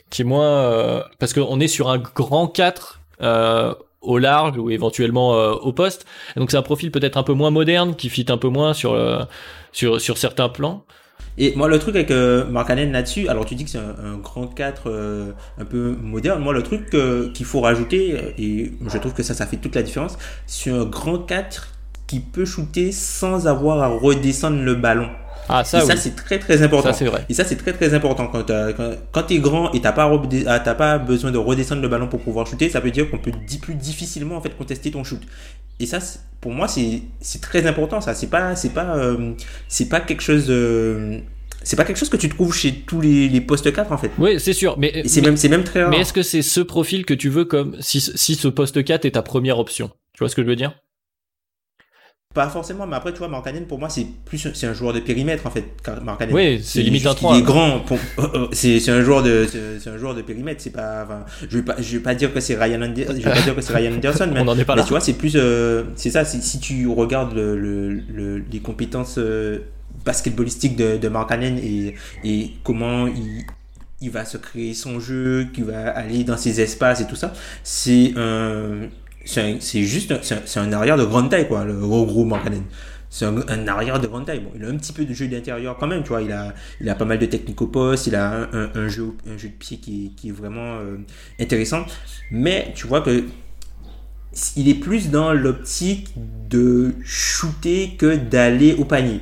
qui 0.10 0.22
est 0.22 0.26
moins, 0.26 0.46
euh, 0.46 1.02
parce 1.18 1.34
qu'on 1.34 1.60
est 1.60 1.68
sur 1.68 1.90
un 1.90 1.98
grand 1.98 2.48
4 2.48 3.00
euh, 3.22 3.74
au 4.02 4.18
large 4.18 4.58
ou 4.58 4.70
éventuellement 4.70 5.36
euh, 5.36 5.54
au 5.54 5.72
poste. 5.72 6.06
Et 6.36 6.40
donc 6.40 6.52
c'est 6.52 6.58
un 6.58 6.62
profil 6.62 6.92
peut-être 6.92 7.18
un 7.18 7.24
peu 7.24 7.34
moins 7.34 7.52
moderne, 7.52 7.96
qui 7.96 8.10
fit 8.10 8.26
un 8.30 8.38
peu 8.38 8.50
moins 8.50 8.74
sur 8.74 8.98
sur 9.72 10.02
sur 10.02 10.18
certains 10.18 10.50
plans. 10.50 10.86
Et 11.38 11.56
moi, 11.56 11.68
le 11.68 11.80
truc 11.80 11.96
avec 11.96 12.12
euh, 12.12 12.46
Mark 12.50 12.70
là-dessus, 12.70 13.28
alors 13.28 13.46
tu 13.46 13.56
dis 13.56 13.64
que 13.66 13.70
c'est 13.70 13.78
un, 13.78 14.18
grand 14.22 14.48
4 14.48 14.84
euh, 14.86 15.32
un 15.58 15.66
peu 15.66 15.96
moderne. 16.02 16.42
Moi, 16.42 16.54
le 16.54 16.64
truc 16.64 16.90
qu'il 17.34 17.46
faut 17.46 17.62
rajouter, 17.62 18.34
et 18.38 18.74
je 18.86 18.98
trouve 18.98 19.14
que 19.14 19.24
ça, 19.24 19.34
ça 19.34 19.46
fait 19.46 19.58
toute 19.58 19.76
la 19.76 19.84
différence, 19.84 20.18
c'est 20.46 20.72
un 20.72 20.86
grand 20.86 21.20
4 21.20 21.74
qui 22.08 22.20
peut 22.20 22.46
shooter 22.46 22.92
sans 22.92 23.48
avoir 23.48 23.82
à 23.82 23.88
redescendre 23.88 24.62
le 24.62 24.76
ballon. 24.76 25.10
Ah, 25.52 25.64
ça, 25.64 25.84
et 25.84 25.86
ça, 25.86 25.96
c'est 25.96 26.16
très 26.16 26.40
très 26.40 26.62
important. 26.64 26.92
Ça, 26.92 26.98
c'est 26.98 27.06
vrai. 27.06 27.26
Et 27.30 27.34
ça, 27.34 27.44
c'est 27.44 27.58
très 27.58 27.74
très 27.74 27.94
important. 27.94 28.28
Quand, 28.28 28.46
quand, 28.48 28.92
quand 29.12 29.24
tu 29.24 29.36
es 29.36 29.40
grand 29.40 29.72
et 29.74 29.82
t'as 29.82 29.92
pas, 29.92 30.12
ah, 30.48 30.60
t'as 30.60 30.76
pas 30.76 30.98
besoin 30.98 31.32
de 31.32 31.38
redescendre 31.38 31.82
le 31.82 31.88
ballon 31.88 32.08
pour 32.08 32.22
pouvoir 32.22 32.48
shooter, 32.48 32.70
ça 32.70 32.80
veut 32.80 32.92
dire 32.92 33.10
qu'on 33.10 33.18
peut 33.20 33.32
plus 33.62 33.76
difficilement 33.76 34.38
en 34.38 34.42
fait 34.42 34.56
contester 34.58 34.92
ton 34.92 35.04
shoot. 35.04 35.22
Et 35.80 35.86
ça, 35.86 36.00
pour 36.40 36.52
moi, 36.52 36.68
c'est 36.68 37.42
très 37.42 37.66
important. 37.68 38.02
Ça, 38.02 38.14
c'est 38.14 38.28
pas, 38.28 38.56
c'est 38.56 38.74
pas, 38.74 38.96
euh, 38.98 39.34
c'est 39.68 39.90
pas 39.90 40.00
quelque 40.00 40.22
chose. 40.24 40.48
De, 40.48 41.22
c'est 41.64 41.76
pas 41.76 41.86
quelque 41.86 41.98
chose 41.98 42.10
que 42.10 42.18
tu 42.18 42.30
trouves 42.30 42.56
chez 42.56 42.74
tous 42.74 43.02
les, 43.02 43.30
les 43.30 43.42
postes 43.42 43.72
4 43.72 43.92
en 43.92 43.98
fait. 43.98 44.12
Oui, 44.18 44.40
c'est 44.40 44.54
sûr, 44.54 44.78
mais 44.78 45.04
c'est 45.06 45.22
même 45.22 45.38
c'est 45.38 45.50
même 45.50 45.64
très 45.64 45.82
rare. 45.82 45.92
Mais 45.92 46.00
est-ce 46.00 46.14
que 46.14 46.24
c'est 46.24 46.42
ce 46.42 46.62
profil 46.62 47.06
que 47.06 47.14
tu 47.14 47.30
veux 47.30 47.46
comme 47.46 47.76
si 47.80 48.02
si 48.02 48.36
ce 48.36 48.48
poste 48.48 48.84
4 48.84 49.06
est 49.06 49.12
ta 49.12 49.22
première 49.22 49.60
option? 49.60 49.92
Tu 50.14 50.20
vois 50.20 50.30
ce 50.30 50.36
que 50.36 50.42
je 50.42 50.48
veux 50.48 50.56
dire? 50.56 50.74
Pas 52.34 52.48
forcément, 52.48 52.88
mais 52.88 52.96
après, 52.96 53.12
tu 53.12 53.20
vois, 53.20 53.28
Markkanen, 53.28 53.66
pour 53.66 53.78
moi, 53.78 53.90
c'est 53.90 54.06
plus, 54.26 54.48
c'est 54.54 54.68
un 54.68 54.74
joueur 54.74 54.94
de 54.94 55.00
périmètre, 55.00 55.46
en 55.48 55.50
fait, 55.50 55.66
Markkanen. 56.02 56.34
Oui, 56.34 56.62
c'est 56.64 56.82
limite 56.82 57.06
un 57.06 57.14
3. 57.14 57.36
Il 57.36 57.40
est 57.40 57.44
grand, 57.44 57.84
euh, 57.92 57.98
euh, 58.20 58.48
c'est, 58.54 58.80
c'est 58.80 58.92
un 58.92 59.02
joueur 59.02 59.22
de, 59.22 59.48
c'est 59.80 59.90
un 59.90 59.98
joueur 59.98 60.16
de 60.16 60.22
périmètre, 60.22 60.62
c'est 60.62 60.70
pas, 60.70 61.04
enfin, 61.04 61.26
je 61.42 61.58
vais 61.58 61.64
pas, 61.64 61.76
je 61.80 61.98
vais 61.98 62.04
pas 62.04 62.16
dire 62.16 62.34
que 62.34 62.40
c'est 62.40 62.56
Ryan 62.56 62.82
Anderson, 62.82 63.14
je 63.18 63.24
vais 63.24 63.34
pas 63.34 63.42
dire 63.42 63.56
que 63.56 63.62
c'est 63.62 63.74
Ryan 63.74 63.94
Anderson, 63.94 64.30
mais, 64.34 64.40
On 64.40 64.48
en 64.48 64.58
est 64.58 64.64
pas 64.64 64.76
mais 64.76 64.82
là. 64.82 64.86
tu 64.86 64.92
vois, 64.92 65.02
c'est 65.02 65.14
plus, 65.14 65.34
euh, 65.36 65.84
c'est 65.96 66.12
ça, 66.12 66.24
si 66.24 66.60
tu 66.60 66.88
regardes 66.88 67.34
le, 67.34 67.58
le, 67.58 68.38
les 68.38 68.60
compétences 68.60 69.20
basketballistiques 70.06 70.78
de, 70.78 70.98
de 70.98 71.08
Markkanen 71.10 71.58
et, 71.58 71.96
et 72.24 72.54
comment 72.64 73.08
il, 73.08 73.44
il 74.02 74.10
va 74.10 74.26
se 74.26 74.38
créer 74.38 74.74
son 74.74 75.00
jeu, 75.00 75.48
qu'il 75.54 75.66
va 75.66 75.90
aller 75.90 76.24
dans 76.24 76.38
ses 76.38 76.62
espaces 76.62 77.02
et 77.02 77.08
tout 77.08 77.16
ça, 77.16 77.34
c'est 77.64 78.14
un, 78.16 78.88
c'est 79.26 79.84
juste 79.84 80.14
c'est 80.24 80.60
un, 80.60 80.74
arrière 80.74 80.98
de 80.98 81.06
grande 81.06 81.30
taille 81.30 81.48
quoi 81.48 81.64
le 81.64 81.74
gros 81.74 82.06
gros 82.06 82.26
c'est 83.14 83.26
un, 83.26 83.68
arrière 83.68 84.00
de 84.00 84.08
grande 84.08 84.26
taille. 84.26 84.40
Bon 84.40 84.52
il 84.56 84.64
a 84.64 84.70
un 84.70 84.78
petit 84.78 84.94
peu 84.94 85.04
de 85.04 85.14
jeu 85.14 85.28
d'intérieur 85.28 85.78
quand 85.78 85.86
même 85.86 86.02
tu 86.02 86.10
vois. 86.10 86.22
Il 86.22 86.32
a 86.32 86.54
il 86.80 86.90
a 86.90 86.96
pas 86.96 87.04
mal 87.04 87.20
de 87.20 87.26
techniques 87.26 87.62
au 87.62 87.68
poste 87.68 88.08
il 88.08 88.16
a 88.16 88.48
un, 88.54 88.72
un, 88.74 88.88
jeu 88.88 89.12
un 89.30 89.38
jeu 89.38 89.50
de 89.50 89.54
pied 89.54 89.78
qui, 89.78 90.14
qui 90.16 90.30
est 90.30 90.32
vraiment 90.32 90.78
euh, 90.80 90.98
intéressant. 91.38 91.86
Mais 92.32 92.72
tu 92.74 92.88
vois 92.88 93.02
que 93.02 93.26
il 94.56 94.70
est 94.70 94.76
plus 94.76 95.10
dans 95.10 95.34
l'optique 95.34 96.14
de 96.50 96.94
shooter 97.04 97.96
que 97.98 98.16
d'aller 98.16 98.76
au 98.76 98.86
panier 98.86 99.20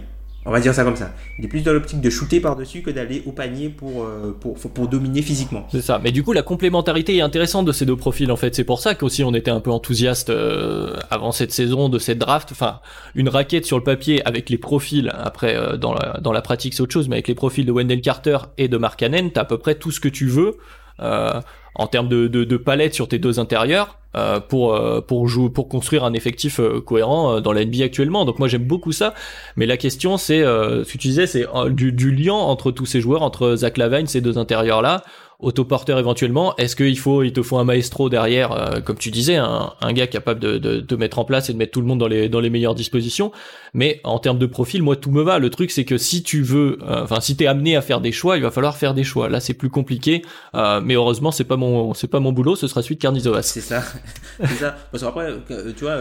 on 0.50 0.52
va 0.52 0.60
dire 0.60 0.74
ça 0.74 0.84
comme 0.84 0.96
ça. 0.96 1.12
Il 1.38 1.46
est 1.46 1.48
plus 1.48 1.62
dans 1.62 1.74
l'optique 1.74 2.02
de 2.02 2.10
shooter 2.10 2.40
par-dessus 2.40 2.82
que 2.82 2.90
d'aller 2.90 3.22
au 3.28 3.32
panier 3.32 3.70
pour, 3.70 4.04
euh, 4.04 4.36
pour, 4.40 4.58
pour, 4.58 4.88
dominer 4.88 5.22
physiquement. 5.22 5.68
C'est 5.72 5.82
ça. 5.82 6.02
Mais 6.04 6.12
du 6.12 6.24
coup, 6.24 6.34
la 6.34 6.42
complémentarité 6.42 7.16
est 7.16 7.22
intéressante 7.22 7.68
de 7.68 7.72
ces 7.72 7.86
deux 7.86 7.96
profils, 7.96 8.32
en 8.32 8.36
fait. 8.36 8.56
C'est 8.56 8.64
pour 8.64 8.80
ça 8.80 8.96
qu'aussi 8.96 9.24
on 9.24 9.34
était 9.36 9.52
un 9.52 9.60
peu 9.60 9.70
enthousiaste 9.70 10.32
euh, 10.32 10.96
avant 11.12 11.32
cette 11.32 11.52
saison, 11.52 11.88
de 11.88 12.00
cette 12.00 12.18
draft. 12.18 12.52
Enfin, 12.52 12.80
une 13.14 13.30
raquette 13.30 13.66
sur 13.66 13.78
le 13.78 13.84
papier 13.84 14.26
avec 14.26 14.50
les 14.50 14.58
profils, 14.58 15.12
après, 15.14 15.56
euh, 15.56 15.78
dans, 15.78 15.94
la, 15.94 16.20
dans 16.20 16.32
la 16.32 16.42
pratique, 16.42 16.74
c'est 16.74 16.82
autre 16.82 16.94
chose, 16.94 17.10
mais 17.10 17.18
avec 17.18 17.28
les 17.28 17.36
profils 17.36 17.66
de 17.66 17.72
Wendell 17.72 18.02
Carter 18.02 18.40
et 18.58 18.68
de 18.68 18.78
Mark 18.78 19.00
Cannon, 19.00 19.30
t'as 19.32 19.42
à 19.42 19.46
peu 19.46 19.60
près 19.60 19.76
tout 19.76 19.92
ce 19.92 20.00
que 20.00 20.10
tu 20.10 20.26
veux. 20.26 20.58
en 21.00 21.88
termes 21.88 22.10
de, 22.10 22.28
de, 22.28 22.44
de 22.44 22.58
palette 22.58 22.96
sur 22.96 23.08
tes 23.08 23.20
deux 23.20 23.40
intérieurs 23.40 23.99
euh, 24.16 24.40
pour 24.40 24.74
euh, 24.74 25.02
pour 25.02 25.28
jouer 25.28 25.52
pour 25.52 25.70
construire 25.70 26.04
un 26.04 26.14
effectif 26.14 26.60
euh, 26.60 26.82
cohérent 26.82 27.42
dans 27.42 27.54
la 27.54 27.64
NBA 27.64 27.84
actuellement. 27.84 28.26
Donc 28.26 28.40
moi 28.40 28.48
j'aime 28.48 28.64
beaucoup 28.64 28.92
ça, 28.92 29.14
mais 29.56 29.68
la 29.68 29.78
question 29.78 30.18
c'est 30.18 30.42
ce 30.42 30.84
que 30.84 30.98
tu 30.98 31.10
disais 31.10 31.28
c'est 31.28 31.46
du, 31.70 31.92
du 31.92 32.12
lien 32.12 32.34
entre 32.34 32.72
tous 32.72 32.88
ces 32.88 33.02
joueurs, 33.02 33.22
entre 33.22 33.56
Zach 33.56 33.78
Lavine 33.78 34.08
ces 34.08 34.22
deux 34.22 34.40
intérieurs 34.40 34.82
là. 34.82 35.04
Autoporteur 35.40 35.98
éventuellement. 36.00 36.56
Est-ce 36.58 36.76
qu'il 36.76 37.00
faut, 37.00 37.24
il 37.24 37.32
te 37.32 37.42
faut 37.42 37.58
un 37.58 37.64
maestro 37.64 38.10
derrière, 38.10 38.52
euh, 38.52 38.82
comme 38.82 38.98
tu 38.98 39.10
disais, 39.10 39.38
un, 39.38 39.74
un 39.80 39.94
gars 39.94 40.08
capable 40.08 40.42
de, 40.42 40.58
de, 40.58 40.82
de, 40.82 40.96
mettre 40.98 41.18
en 41.18 41.24
place 41.24 41.50
et 41.50 41.54
de 41.54 41.58
mettre 41.58 41.72
tout 41.72 41.80
le 41.80 41.88
monde 41.88 42.00
dans 42.00 42.10
les 42.10 42.28
dans 42.28 42.42
les 42.42 42.50
meilleures 42.50 42.76
dispositions. 42.76 43.32
Mais 43.74 44.02
en 44.04 44.20
termes 44.20 44.38
de 44.38 44.46
profil, 44.46 44.84
moi 44.84 44.98
tout 44.98 45.12
me 45.12 45.22
va. 45.22 45.40
Le 45.40 45.50
truc 45.50 45.72
c'est 45.72 45.86
que 45.86 45.98
si 45.98 46.24
tu 46.24 46.42
veux, 46.42 46.78
euh, 46.82 47.04
enfin 47.04 47.22
si 47.22 47.38
t'es 47.38 47.48
amené 47.48 47.78
à 47.78 47.82
faire 47.82 48.02
des 48.02 48.12
choix, 48.12 48.36
il 48.36 48.44
va 48.44 48.52
falloir 48.52 48.76
faire 48.76 48.94
des 48.94 49.06
choix. 49.06 49.30
Là 49.30 49.40
c'est 49.40 49.54
plus 49.54 49.70
compliqué, 49.70 50.24
euh, 50.56 50.82
mais 50.84 50.96
heureusement 50.96 51.32
c'est 51.32 51.46
pas 51.46 51.58
mon 51.58 51.94
c'est 51.94 52.10
pas 52.10 52.20
mon 52.20 52.34
boulot, 52.34 52.58
ce 52.58 52.68
sera 52.68 52.82
celui 52.82 52.96
de 52.96 53.02
Carnizovas. 53.02 53.44
C'est 53.44 53.62
ça, 53.62 53.82
c'est 54.42 54.56
ça. 54.56 54.76
Parce 54.92 55.06
qu'après, 55.06 55.32
tu 55.48 55.86
vois, 55.86 55.98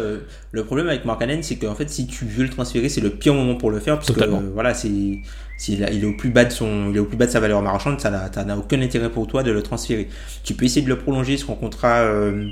le 0.50 0.64
problème 0.64 0.88
avec 0.88 1.04
Markkanen, 1.04 1.44
c'est 1.44 1.56
qu'en 1.56 1.76
fait 1.76 1.88
si 1.88 2.08
tu 2.08 2.24
veux 2.24 2.42
le 2.42 2.50
transférer, 2.50 2.88
c'est 2.88 3.00
le 3.00 3.10
pire 3.10 3.34
moment 3.34 3.54
pour 3.54 3.70
le 3.70 3.78
faire, 3.78 3.98
parce 4.00 4.10
que 4.10 4.24
voilà 4.52 4.74
c'est 4.74 5.20
s'il 5.58 5.86
il 5.92 6.04
est 6.04 6.06
au 6.06 6.14
plus 6.14 6.30
bas 6.30 6.44
de 6.44 6.50
son, 6.50 6.88
il 6.90 6.96
est 6.96 7.00
au 7.00 7.04
plus 7.04 7.16
bas 7.16 7.26
de 7.26 7.30
sa 7.30 7.40
valeur 7.40 7.60
marchande, 7.60 8.00
ça 8.00 8.10
n'a 8.10 8.56
aucun 8.56 8.80
intérêt 8.80 9.10
pour 9.10 9.26
toi 9.26 9.42
de 9.42 9.50
le 9.50 9.62
transférer. 9.62 10.08
Tu 10.44 10.54
peux 10.54 10.64
essayer 10.64 10.82
de 10.82 10.88
le 10.88 10.98
prolonger 10.98 11.36
sur 11.36 11.50
un 11.50 11.56
contrat, 11.56 11.98
euh, 11.98 12.48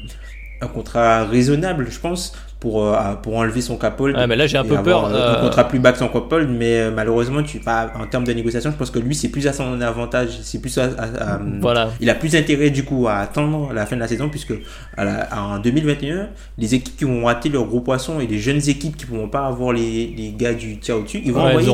un 0.61 0.67
contrat 0.67 1.25
raisonnable, 1.25 1.87
je 1.89 2.01
pense, 2.01 2.37
pour, 2.61 2.83
euh, 2.83 3.15
pour 3.23 3.37
enlever 3.37 3.61
son 3.61 3.77
capold. 3.77 4.17
mais 4.29 4.37
là 4.37 4.47
j'ai 4.47 4.57
un 4.57 4.65
peu 4.65 4.83
peur. 4.83 5.07
Euh, 5.07 5.37
un 5.37 5.43
contrat 5.43 5.69
plus 5.69 5.79
bas 5.79 5.93
que 5.93 5.99
son 5.99 6.09
capold, 6.09 6.49
mais 6.51 6.81
euh, 6.81 6.91
malheureusement, 6.91 7.43
tu, 7.43 7.59
pas, 7.59 7.93
en 7.99 8.07
termes 8.07 8.25
de 8.25 8.33
négociation, 8.33 8.71
je 8.71 8.77
pense 8.77 8.91
que 8.91 8.99
lui 8.99 9.15
c'est 9.15 9.29
plus 9.29 9.47
à 9.47 9.53
son 9.53 9.81
avantage, 9.81 10.29
c'est 10.43 10.61
plus 10.61 10.77
à, 10.79 10.89
voilà. 11.61 11.91
Il 12.01 12.09
a 12.09 12.15
plus 12.15 12.35
intérêt 12.35 12.71
du 12.71 12.85
coup 12.85 13.09
à 13.09 13.17
attendre 13.17 13.73
la 13.75 13.85
fin 13.85 13.97
de 13.97 14.01
la 14.01 14.09
saison, 14.09 14.29
puisque 14.29 14.55
en 14.97 15.59
2021, 15.59 16.29
les 16.59 16.75
équipes 16.75 16.97
qui 16.97 17.05
vont 17.05 17.25
rater 17.25 17.51
leur 17.51 17.67
gros 17.67 17.81
poisson 17.81 18.21
et 18.21 18.27
les 18.27 18.39
jeunes 18.39 18.69
équipes 18.69 18.97
qui 18.97 19.05
pourront 19.05 19.29
pas 19.29 19.47
avoir 19.47 19.73
les, 19.73 20.15
les 20.17 20.33
gars 20.37 20.55
du 20.55 20.79
tiers 20.79 20.97
au-dessus, 20.97 21.21
ils 21.25 21.33
vont 21.33 21.43
envoyer 21.43 21.71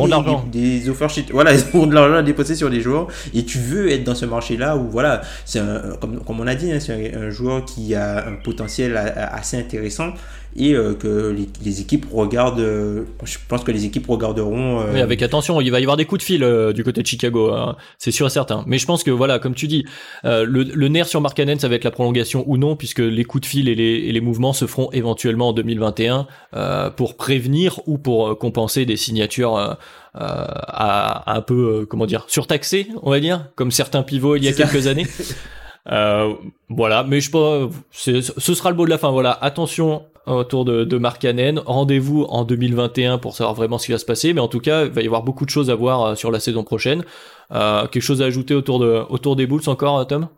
des, 0.51 0.81
des, 0.81 0.89
offers 0.89 1.09
Voilà, 1.31 1.53
ils 1.55 1.65
auront 1.75 1.87
de 1.87 1.95
l'argent 1.95 2.17
à 2.17 2.23
déposer 2.23 2.57
sur 2.57 2.71
des 2.71 2.81
joueurs 2.81 3.07
et 3.33 3.45
tu 3.45 3.59
veux 3.59 3.91
être 3.91 4.05
dans 4.05 4.15
ce 4.15 4.27
marché-là 4.27 4.77
où 4.77 4.89
voilà, 4.91 5.21
c'est 5.45 5.61
comme, 6.01 6.21
comme 6.25 6.41
on 6.41 6.47
a 6.47 6.57
dit, 6.57 6.73
hein, 6.73 6.79
c'est 6.81 7.15
un, 7.15 7.23
un 7.23 7.31
joueur 7.31 7.65
qui 7.65 7.95
a 7.95 8.27
un 8.27 8.35
potentiel 8.43 8.97
assez 8.97 9.57
intéressant 9.57 10.13
et 10.57 10.75
euh, 10.75 10.95
que 10.95 11.35
les, 11.65 11.81
équipes 11.81 12.07
regardent. 12.13 12.61
Euh, 12.61 13.05
je 13.25 13.39
pense 13.49 13.65
que 13.65 13.73
les 13.73 13.85
équipes 13.85 14.07
regarderont. 14.07 14.81
Euh, 14.81 14.93
oui, 14.93 15.01
avec 15.01 15.23
attention, 15.23 15.61
il 15.61 15.71
va 15.71 15.81
y 15.81 15.83
avoir 15.83 15.97
des 15.97 16.05
coups 16.05 16.21
de 16.21 16.25
fil 16.25 16.73
du 16.75 16.85
côté 16.85 17.03
de 17.03 17.07
Chicago, 17.07 17.53
hein. 17.53 17.77
c'est 17.99 18.11
sûr 18.11 18.27
et 18.27 18.31
certain. 18.31 18.65
Mais 18.67 18.79
je 18.79 18.87
pense 18.87 19.05
que 19.05 19.11
voilà, 19.11 19.39
comme 19.39 19.55
tu 19.55 19.69
dis, 19.69 19.85
le, 20.25 20.45
le, 20.45 20.89
nerf 20.89 21.09
sur 21.09 21.21
Markkanen, 21.21 21.59
ça 21.59 21.69
va 21.69 21.77
être 21.77 21.85
la 21.85 21.91
prolongation 21.91 22.45
ou 22.47 22.57
non, 22.57 22.77
puisque 22.77 22.99
les 22.99 23.25
coups 23.25 23.43
de 23.43 23.47
fil 23.47 23.69
et 23.69 23.75
les, 23.75 23.85
et 23.85 24.13
les 24.13 24.21
mouvements 24.21 24.53
se 24.53 24.67
feront 24.67 24.91
éventuellement 24.93 25.49
en 25.49 25.53
2021 25.53 26.27
pour 26.97 27.17
prévenir 27.17 27.81
ou 27.87 27.99
pour 27.99 28.39
compenser 28.39 28.87
des 28.87 28.97
signatures. 28.97 29.77
Euh, 30.15 30.45
à, 30.47 31.33
un 31.35 31.41
peu 31.41 31.87
comment 31.89 32.05
dire 32.05 32.27
surtaxées 32.29 32.87
on 33.03 33.11
va 33.11 33.19
dire 33.19 33.47
comme 33.55 33.71
certains 33.71 34.03
pivots 34.03 34.37
il 34.37 34.45
y 34.45 34.49
a 34.49 34.53
quelques 34.53 34.87
années 34.87 35.07
euh, 35.91 36.35
voilà 36.69 37.03
mais 37.03 37.21
je 37.21 37.31
pense 37.31 37.73
ce 37.91 38.55
sera 38.55 38.71
le 38.71 38.77
mot 38.77 38.85
de 38.85 38.91
la 38.91 38.99
fin 38.99 39.11
voilà. 39.11 39.37
Attention 39.41 40.03
autour 40.27 40.65
de, 40.65 40.85
de 40.85 40.99
Mark 40.99 41.27
Rendez-vous 41.67 42.25
en 42.29 42.45
2021 42.45 43.19
pour 43.19 43.35
savoir 43.35 43.55
vraiment 43.55 43.79
ce 43.79 43.87
qui 43.87 43.93
va 43.93 43.99
se 43.99 44.05
passer, 44.05 44.33
mais 44.33 44.41
en 44.41 44.49
tout 44.49 44.61
cas, 44.61 44.85
il 44.85 44.91
va 44.91 45.03
y 45.03 45.07
avoir 45.07 45.23
beaucoup 45.23 45.45
de 45.45 45.51
choses 45.51 45.71
à 45.71 45.75
voir 45.75 46.03
euh, 46.03 46.15
sur 46.15 46.31
la 46.31 46.41
saison 46.41 46.65
prochaine. 46.65 47.05
Euh, 47.53 47.87
quelque 47.87 48.03
chose 48.03 48.23
à 48.23 48.27
ajouter 48.27 48.55
autour, 48.55 48.81
autour 49.11 49.37
des 49.37 49.47
Bulls 49.47 49.69
encore, 49.69 49.99
euh, 49.99 50.05
Tom? 50.05 50.29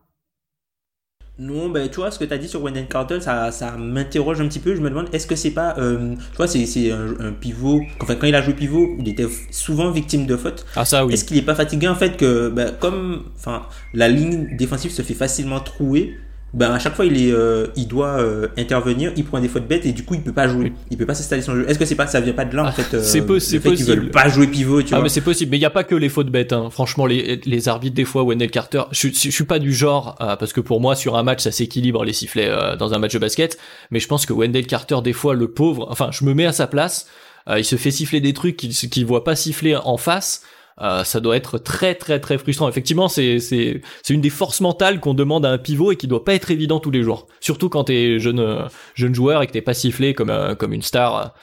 Non, 1.37 1.68
ben, 1.68 1.89
tu 1.89 1.97
vois, 1.97 2.12
ce 2.12 2.18
que 2.20 2.24
tu 2.24 2.32
as 2.32 2.39
dit 2.39 2.47
sur 2.47 2.62
Wendell 2.62 2.87
Carter, 2.87 3.20
ça, 3.20 3.51
ça 3.51 3.72
m'interroge 3.72 4.41
un 4.41 4.47
petit 4.47 4.61
peu. 4.61 4.76
Je 4.76 4.80
me 4.80 4.89
demande, 4.89 5.09
est-ce 5.12 5.26
que 5.26 5.35
c'est 5.35 5.51
pas. 5.51 5.74
Euh, 5.78 6.14
tu 6.14 6.37
vois, 6.37 6.47
c'est 6.47 6.93
un, 6.93 7.14
un, 7.18 7.32
pivot. 7.32 7.80
Enfin, 8.01 8.14
quand 8.14 8.28
il 8.28 8.35
a 8.37 8.41
joué 8.41 8.55
pivot, 8.55 8.95
il 9.01 9.09
était 9.09 9.26
souvent 9.51 9.91
victime 9.91 10.26
de 10.26 10.37
fautes. 10.37 10.64
Ah, 10.76 10.85
ça, 10.85 11.05
oui. 11.05 11.12
Est-ce 11.12 11.24
qu'il 11.24 11.37
est 11.37 11.43
pas 11.43 11.57
fatigué, 11.57 11.89
en 11.89 11.97
fait, 11.97 12.16
que, 12.16 12.51
ben, 12.51 12.72
comme 12.78 13.24
enfin, 13.37 13.62
la 13.95 14.09
ligne 14.09 14.57
défensive 14.57 14.93
se 14.93 15.03
fait 15.03 15.14
facilement 15.14 15.59
trouer, 15.59 16.16
ben 16.55 16.71
à 16.71 16.79
chaque 16.79 16.95
fois 16.95 17.05
il 17.05 17.21
est 17.21 17.33
euh, 17.33 17.67
il 17.75 17.89
doit 17.89 18.21
euh, 18.21 18.47
intervenir 18.57 19.13
il 19.17 19.25
prend 19.25 19.41
des 19.41 19.49
fautes 19.49 19.67
bêtes 19.67 19.85
et 19.87 19.93
du 19.93 20.05
coup 20.05 20.15
il 20.15 20.23
peut 20.23 20.33
pas 20.33 20.47
jouer. 20.47 20.73
Il 20.91 20.97
peut 20.97 21.05
pas 21.05 21.15
s'installer 21.15 21.43
son 21.43 21.55
jeu. 21.57 21.69
Est-ce 21.69 21.81
que 21.81 21.85
c'est 21.85 21.97
pas 21.97 22.07
ça 22.07 22.21
vient 22.21 22.33
pas 22.33 22.45
de 22.45 22.55
là 22.55 22.63
en 22.63 22.67
ah, 22.67 22.73
fait 22.73 22.97
euh, 22.97 23.03
c'est 23.03 23.23
possible. 23.23 23.69
veulent 23.83 24.11
pas 24.11 24.29
jouer 24.29 24.47
pivot 24.47 24.83
tu 24.83 24.95
ah 24.95 24.97
vois 24.97 25.03
mais 25.03 25.09
c'est 25.09 25.21
possible. 25.21 25.51
Mais 25.51 25.59
il 25.59 25.63
y 25.63 25.67
a 25.67 25.71
pas 25.71 25.83
que 25.83 25.97
les 25.97 26.09
fautes 26.09 26.31
bêtes 26.31 26.53
hein. 26.53 26.69
franchement 26.71 27.07
les, 27.07 27.41
les 27.45 27.69
arbitres 27.69 27.97
des 27.97 28.05
fois 28.05 28.23
Wendell 28.23 28.53
Carter 28.53 28.83
je, 28.93 29.09
je, 29.09 29.31
suis 29.31 29.45
pas 29.45 29.59
du 29.59 29.75
genre 29.75 30.15
parce 30.19 30.53
que 30.53 30.61
pour 30.61 30.81
moi 30.81 30.95
sur 30.95 31.17
un 31.17 31.25
match 31.25 31.43
ça 31.43 31.51
s'équilibre 31.51 32.05
les 32.05 32.13
sifflets 32.13 32.51
dans 32.79 32.95
un 32.95 32.99
match 32.99 33.13
de 33.13 33.19
basket. 33.19 33.59
Mais 33.91 33.99
je 33.99 34.07
pense 34.07 34.25
que 34.25 34.33
Wendell 34.33 34.67
Carter 34.67 34.99
des 35.03 35.13
fois 35.13 35.35
le 35.35 35.49
pauvre 35.49 35.89
enfin 35.91 36.11
je 36.13 36.25
me 36.25 36.35
mets 36.35 36.47
à 36.47 36.53
sa 36.53 36.69
place 36.69 37.09
il 37.57 37.65
se 37.65 37.75
fait 37.75 37.91
siffler 37.91 38.21
des 38.21 38.33
trucs 38.33 38.57
qu'il 38.57 38.71
qu'il 38.71 39.05
voit 39.05 39.25
pas 39.25 39.35
siffler 39.35 39.77
en 39.77 39.97
face 39.97 40.43
euh, 40.81 41.05
ça 41.05 41.20
doit 41.20 41.37
être 41.37 41.59
très 41.59 41.95
très 41.95 42.20
très 42.20 42.39
frustrant. 42.39 42.68
Effectivement, 42.68 43.09
c'est 43.09 43.39
c'est 43.39 43.81
c'est 44.03 44.14
une 44.14 44.20
des 44.20 44.31
forces 44.31 44.61
mentales 44.61 45.01
qu'on 45.01 45.14
demande 45.14 45.47
à 45.47 45.51
un 45.51 45.59
pivot 45.59 45.93
et 45.93 45.97
qui 45.97 46.09
doit 46.09 46.25
pas 46.25 46.35
être 46.35 46.51
évident 46.51 46.81
tous 46.81 46.91
les 46.91 47.03
jours. 47.03 47.27
Surtout 47.41 47.68
quand 47.68 47.85
t'es 47.85 48.18
jeune 48.18 48.41
euh, 48.41 48.66
jeune 48.95 49.14
joueur 49.14 49.43
et 49.43 49.47
que 49.47 49.53
t'es 49.53 49.62
pas 49.62 49.75
sifflé 49.75 50.14
comme 50.14 50.31
euh, 50.31 50.55
comme 50.55 50.72
une 50.72 50.83
star, 50.83 51.35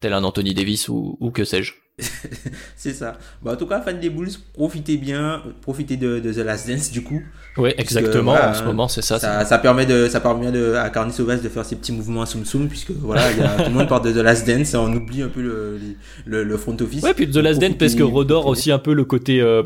tel 0.00 0.12
un 0.12 0.24
Anthony 0.24 0.54
Davis 0.54 0.88
ou, 0.88 1.16
ou 1.20 1.30
que 1.30 1.44
sais-je. 1.44 1.83
c'est 2.76 2.92
ça. 2.92 3.16
Bon, 3.40 3.52
en 3.52 3.56
tout 3.56 3.66
cas, 3.66 3.80
fan 3.80 4.00
des 4.00 4.10
Bulls, 4.10 4.30
profitez 4.52 4.96
bien, 4.96 5.42
profitez 5.62 5.96
de, 5.96 6.18
de 6.18 6.32
The 6.32 6.38
Last 6.38 6.68
Dance 6.68 6.90
du 6.90 7.04
coup. 7.04 7.22
Oui, 7.56 7.70
exactement. 7.78 8.32
en 8.32 8.52
ce 8.52 8.64
moment, 8.64 8.88
c'est 8.88 9.02
ça, 9.02 9.20
ça, 9.20 9.44
ça. 9.44 9.58
permet 9.58 9.86
de, 9.86 10.08
ça 10.08 10.20
permet 10.20 10.50
de, 10.50 10.74
à 10.74 10.90
Carney 10.90 11.12
Sauvage 11.12 11.40
de 11.40 11.48
faire 11.48 11.64
ses 11.64 11.76
petits 11.76 11.92
mouvements 11.92 12.22
à 12.22 12.26
Soum 12.26 12.44
Soum, 12.44 12.68
puisque 12.68 12.90
voilà, 12.90 13.30
y 13.30 13.40
a, 13.40 13.62
tout 13.62 13.70
le 13.70 13.70
monde 13.70 13.88
parle 13.88 14.04
de 14.04 14.12
The 14.12 14.24
Last 14.24 14.44
Dance 14.46 14.74
et 14.74 14.76
on 14.76 14.92
oublie 14.92 15.22
un 15.22 15.28
peu 15.28 15.40
le, 15.40 15.78
le, 16.26 16.42
le 16.42 16.56
front 16.56 16.76
office. 16.80 17.04
Ouais, 17.04 17.14
puis 17.14 17.30
The 17.30 17.36
Last 17.36 17.60
Dance 17.60 17.76
parce 17.78 17.94
que 17.94 18.02
redore 18.02 18.46
aussi 18.46 18.72
un 18.72 18.80
peu 18.80 18.92
le 18.92 19.04
côté, 19.04 19.40
euh, 19.40 19.62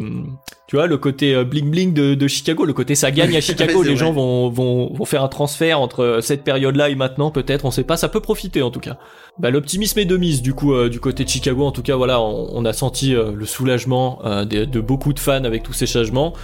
tu 0.68 0.76
vois, 0.76 0.86
le 0.86 0.96
côté 0.98 1.34
euh, 1.34 1.42
bling 1.42 1.70
bling 1.70 1.92
de, 1.92 2.14
de, 2.14 2.28
Chicago, 2.28 2.64
le 2.64 2.72
côté 2.72 2.94
ça 2.94 3.10
gagne 3.10 3.36
à 3.36 3.40
Chicago. 3.42 3.82
les 3.82 3.96
gens 3.96 4.12
vont, 4.12 4.48
vont, 4.48 4.92
vont 4.92 5.04
faire 5.04 5.24
un 5.24 5.28
transfert 5.28 5.80
entre 5.80 6.20
cette 6.22 6.44
période-là 6.44 6.90
et 6.90 6.94
maintenant, 6.94 7.32
peut-être, 7.32 7.64
on 7.64 7.72
sait 7.72 7.82
pas. 7.82 7.96
Ça 7.96 8.08
peut 8.08 8.20
profiter 8.20 8.62
en 8.62 8.70
tout 8.70 8.80
cas. 8.80 8.98
Bah, 9.40 9.50
l'optimisme 9.50 9.98
est 9.98 10.04
de 10.04 10.16
mise 10.16 10.42
du 10.42 10.54
coup 10.54 10.74
euh, 10.74 10.88
du 10.88 11.00
côté 11.00 11.24
de 11.24 11.28
Chicago. 11.28 11.64
En 11.64 11.72
tout 11.72 11.82
cas, 11.82 11.96
voilà, 11.96 12.20
on, 12.20 12.50
on 12.52 12.64
a 12.64 12.72
senti 12.72 13.12
le 13.12 13.46
soulagement 13.46 14.20
de, 14.24 14.64
de, 14.64 14.80
beaucoup 14.80 15.12
de 15.12 15.18
fans 15.18 15.44
avec 15.44 15.64
tous 15.64 15.72
ces 15.72 15.86
changements. 15.86 16.34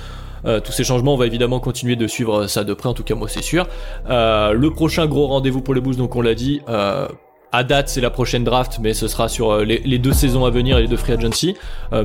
Euh, 0.47 0.61
tous 0.61 0.73
ces 0.73 0.85
changements, 0.85 1.15
on 1.15 1.17
va 1.17 1.27
évidemment 1.27 1.61
continuer 1.61 1.97
de 1.97 2.07
suivre 2.07 2.47
ça 2.47 2.65
de 2.65 2.75
près, 2.75 2.89
en 2.89 2.95
tout 2.95 3.05
cas 3.05 3.15
moi 3.15 3.29
c'est 3.29 3.43
sûr. 3.43 3.67
Euh, 4.11 4.53
le 4.53 4.71
prochain 4.71 5.07
gros 5.07 5.27
rendez-vous 5.27 5.63
pour 5.63 5.75
les 5.75 5.81
Bulls, 5.81 5.97
donc 5.97 6.17
on 6.17 6.21
l'a 6.21 6.35
dit, 6.35 6.61
euh, 6.69 7.09
à 7.57 7.65
date, 7.65 7.89
c'est 7.89 8.01
la 8.01 8.11
prochaine 8.11 8.45
draft, 8.45 8.79
mais 8.81 8.95
ce 8.95 9.09
sera 9.09 9.29
sur 9.29 9.59
les, 9.59 9.79
les, 9.85 9.99
deux 9.99 10.13
saisons 10.13 10.45
à 10.45 10.51
venir 10.51 10.79
et 10.79 10.83
les 10.83 10.89
deux 10.89 10.97
free 10.97 11.13
agency. 11.13 11.55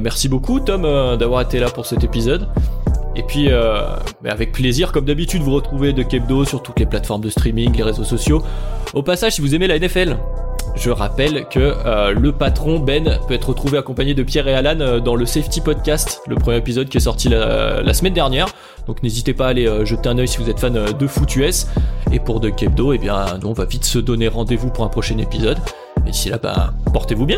merci 0.02 0.30
beaucoup, 0.30 0.60
Tom, 0.60 0.84
d'avoir 1.18 1.42
été 1.42 1.60
là 1.60 1.70
pour 1.70 1.86
cet 1.86 2.04
épisode. 2.04 2.48
Et 3.16 3.24
puis, 3.24 3.50
avec 4.26 4.52
plaisir, 4.52 4.92
comme 4.92 5.06
d'habitude, 5.06 5.42
vous 5.42 5.54
retrouvez 5.54 5.94
de 5.94 6.04
Kebdo 6.04 6.46
sur 6.46 6.62
toutes 6.62 6.80
les 6.80 6.86
plateformes 6.86 7.22
de 7.22 7.30
streaming, 7.30 7.76
les 7.76 7.84
réseaux 7.84 8.04
sociaux. 8.04 8.44
Au 8.94 9.04
passage, 9.04 9.34
si 9.34 9.42
vous 9.42 9.56
aimez 9.56 9.68
la 9.68 9.80
NFL, 9.80 10.18
je 10.76 10.92
rappelle 10.92 11.46
que 11.46 11.60
euh, 11.60 12.14
le 12.14 12.32
patron 12.32 12.80
Ben 12.80 13.20
peut 13.28 13.34
être 13.34 13.50
retrouvé 13.50 13.78
accompagné 13.78 14.14
de 14.14 14.24
Pierre 14.24 14.48
et 14.48 14.54
Alan 14.54 14.80
euh, 14.80 15.00
dans 15.00 15.16
le 15.16 15.26
Safety 15.26 15.62
Podcast, 15.62 16.22
le 16.28 16.36
premier 16.36 16.58
épisode 16.58 16.88
qui 16.90 16.98
est 16.98 17.02
sorti 17.02 17.28
la, 17.30 17.94
semaine 17.94 18.14
dernière. 18.14 18.48
Donc 18.90 19.04
n'hésitez 19.04 19.36
pas 19.36 19.46
à 19.46 19.50
aller 19.50 19.68
euh, 19.68 19.86
jeter 19.86 20.10
un 20.10 20.18
oeil 20.18 20.28
si 20.28 20.40
vous 20.40 20.50
êtes 20.50 20.60
fan 20.60 20.74
de 20.74 21.08
foot. 21.08 21.38
Et 22.12 22.20
pour 22.20 22.40
de 22.40 22.50
Kebdo, 22.50 22.92
eh 22.92 22.98
bien, 22.98 23.24
on 23.44 23.54
va 23.54 23.66
vite 23.66 23.86
se 23.86 24.00
donner 24.00 24.28
rendez-vous 24.28 24.72
pour 24.72 24.84
un 24.84 24.88
prochain 24.88 25.20
épisode. 25.20 25.60
Et 26.08 26.10
d'ici 26.10 26.30
là, 26.30 26.40
bah, 26.40 26.74
portez-vous 26.92 27.28
bien. 27.28 27.38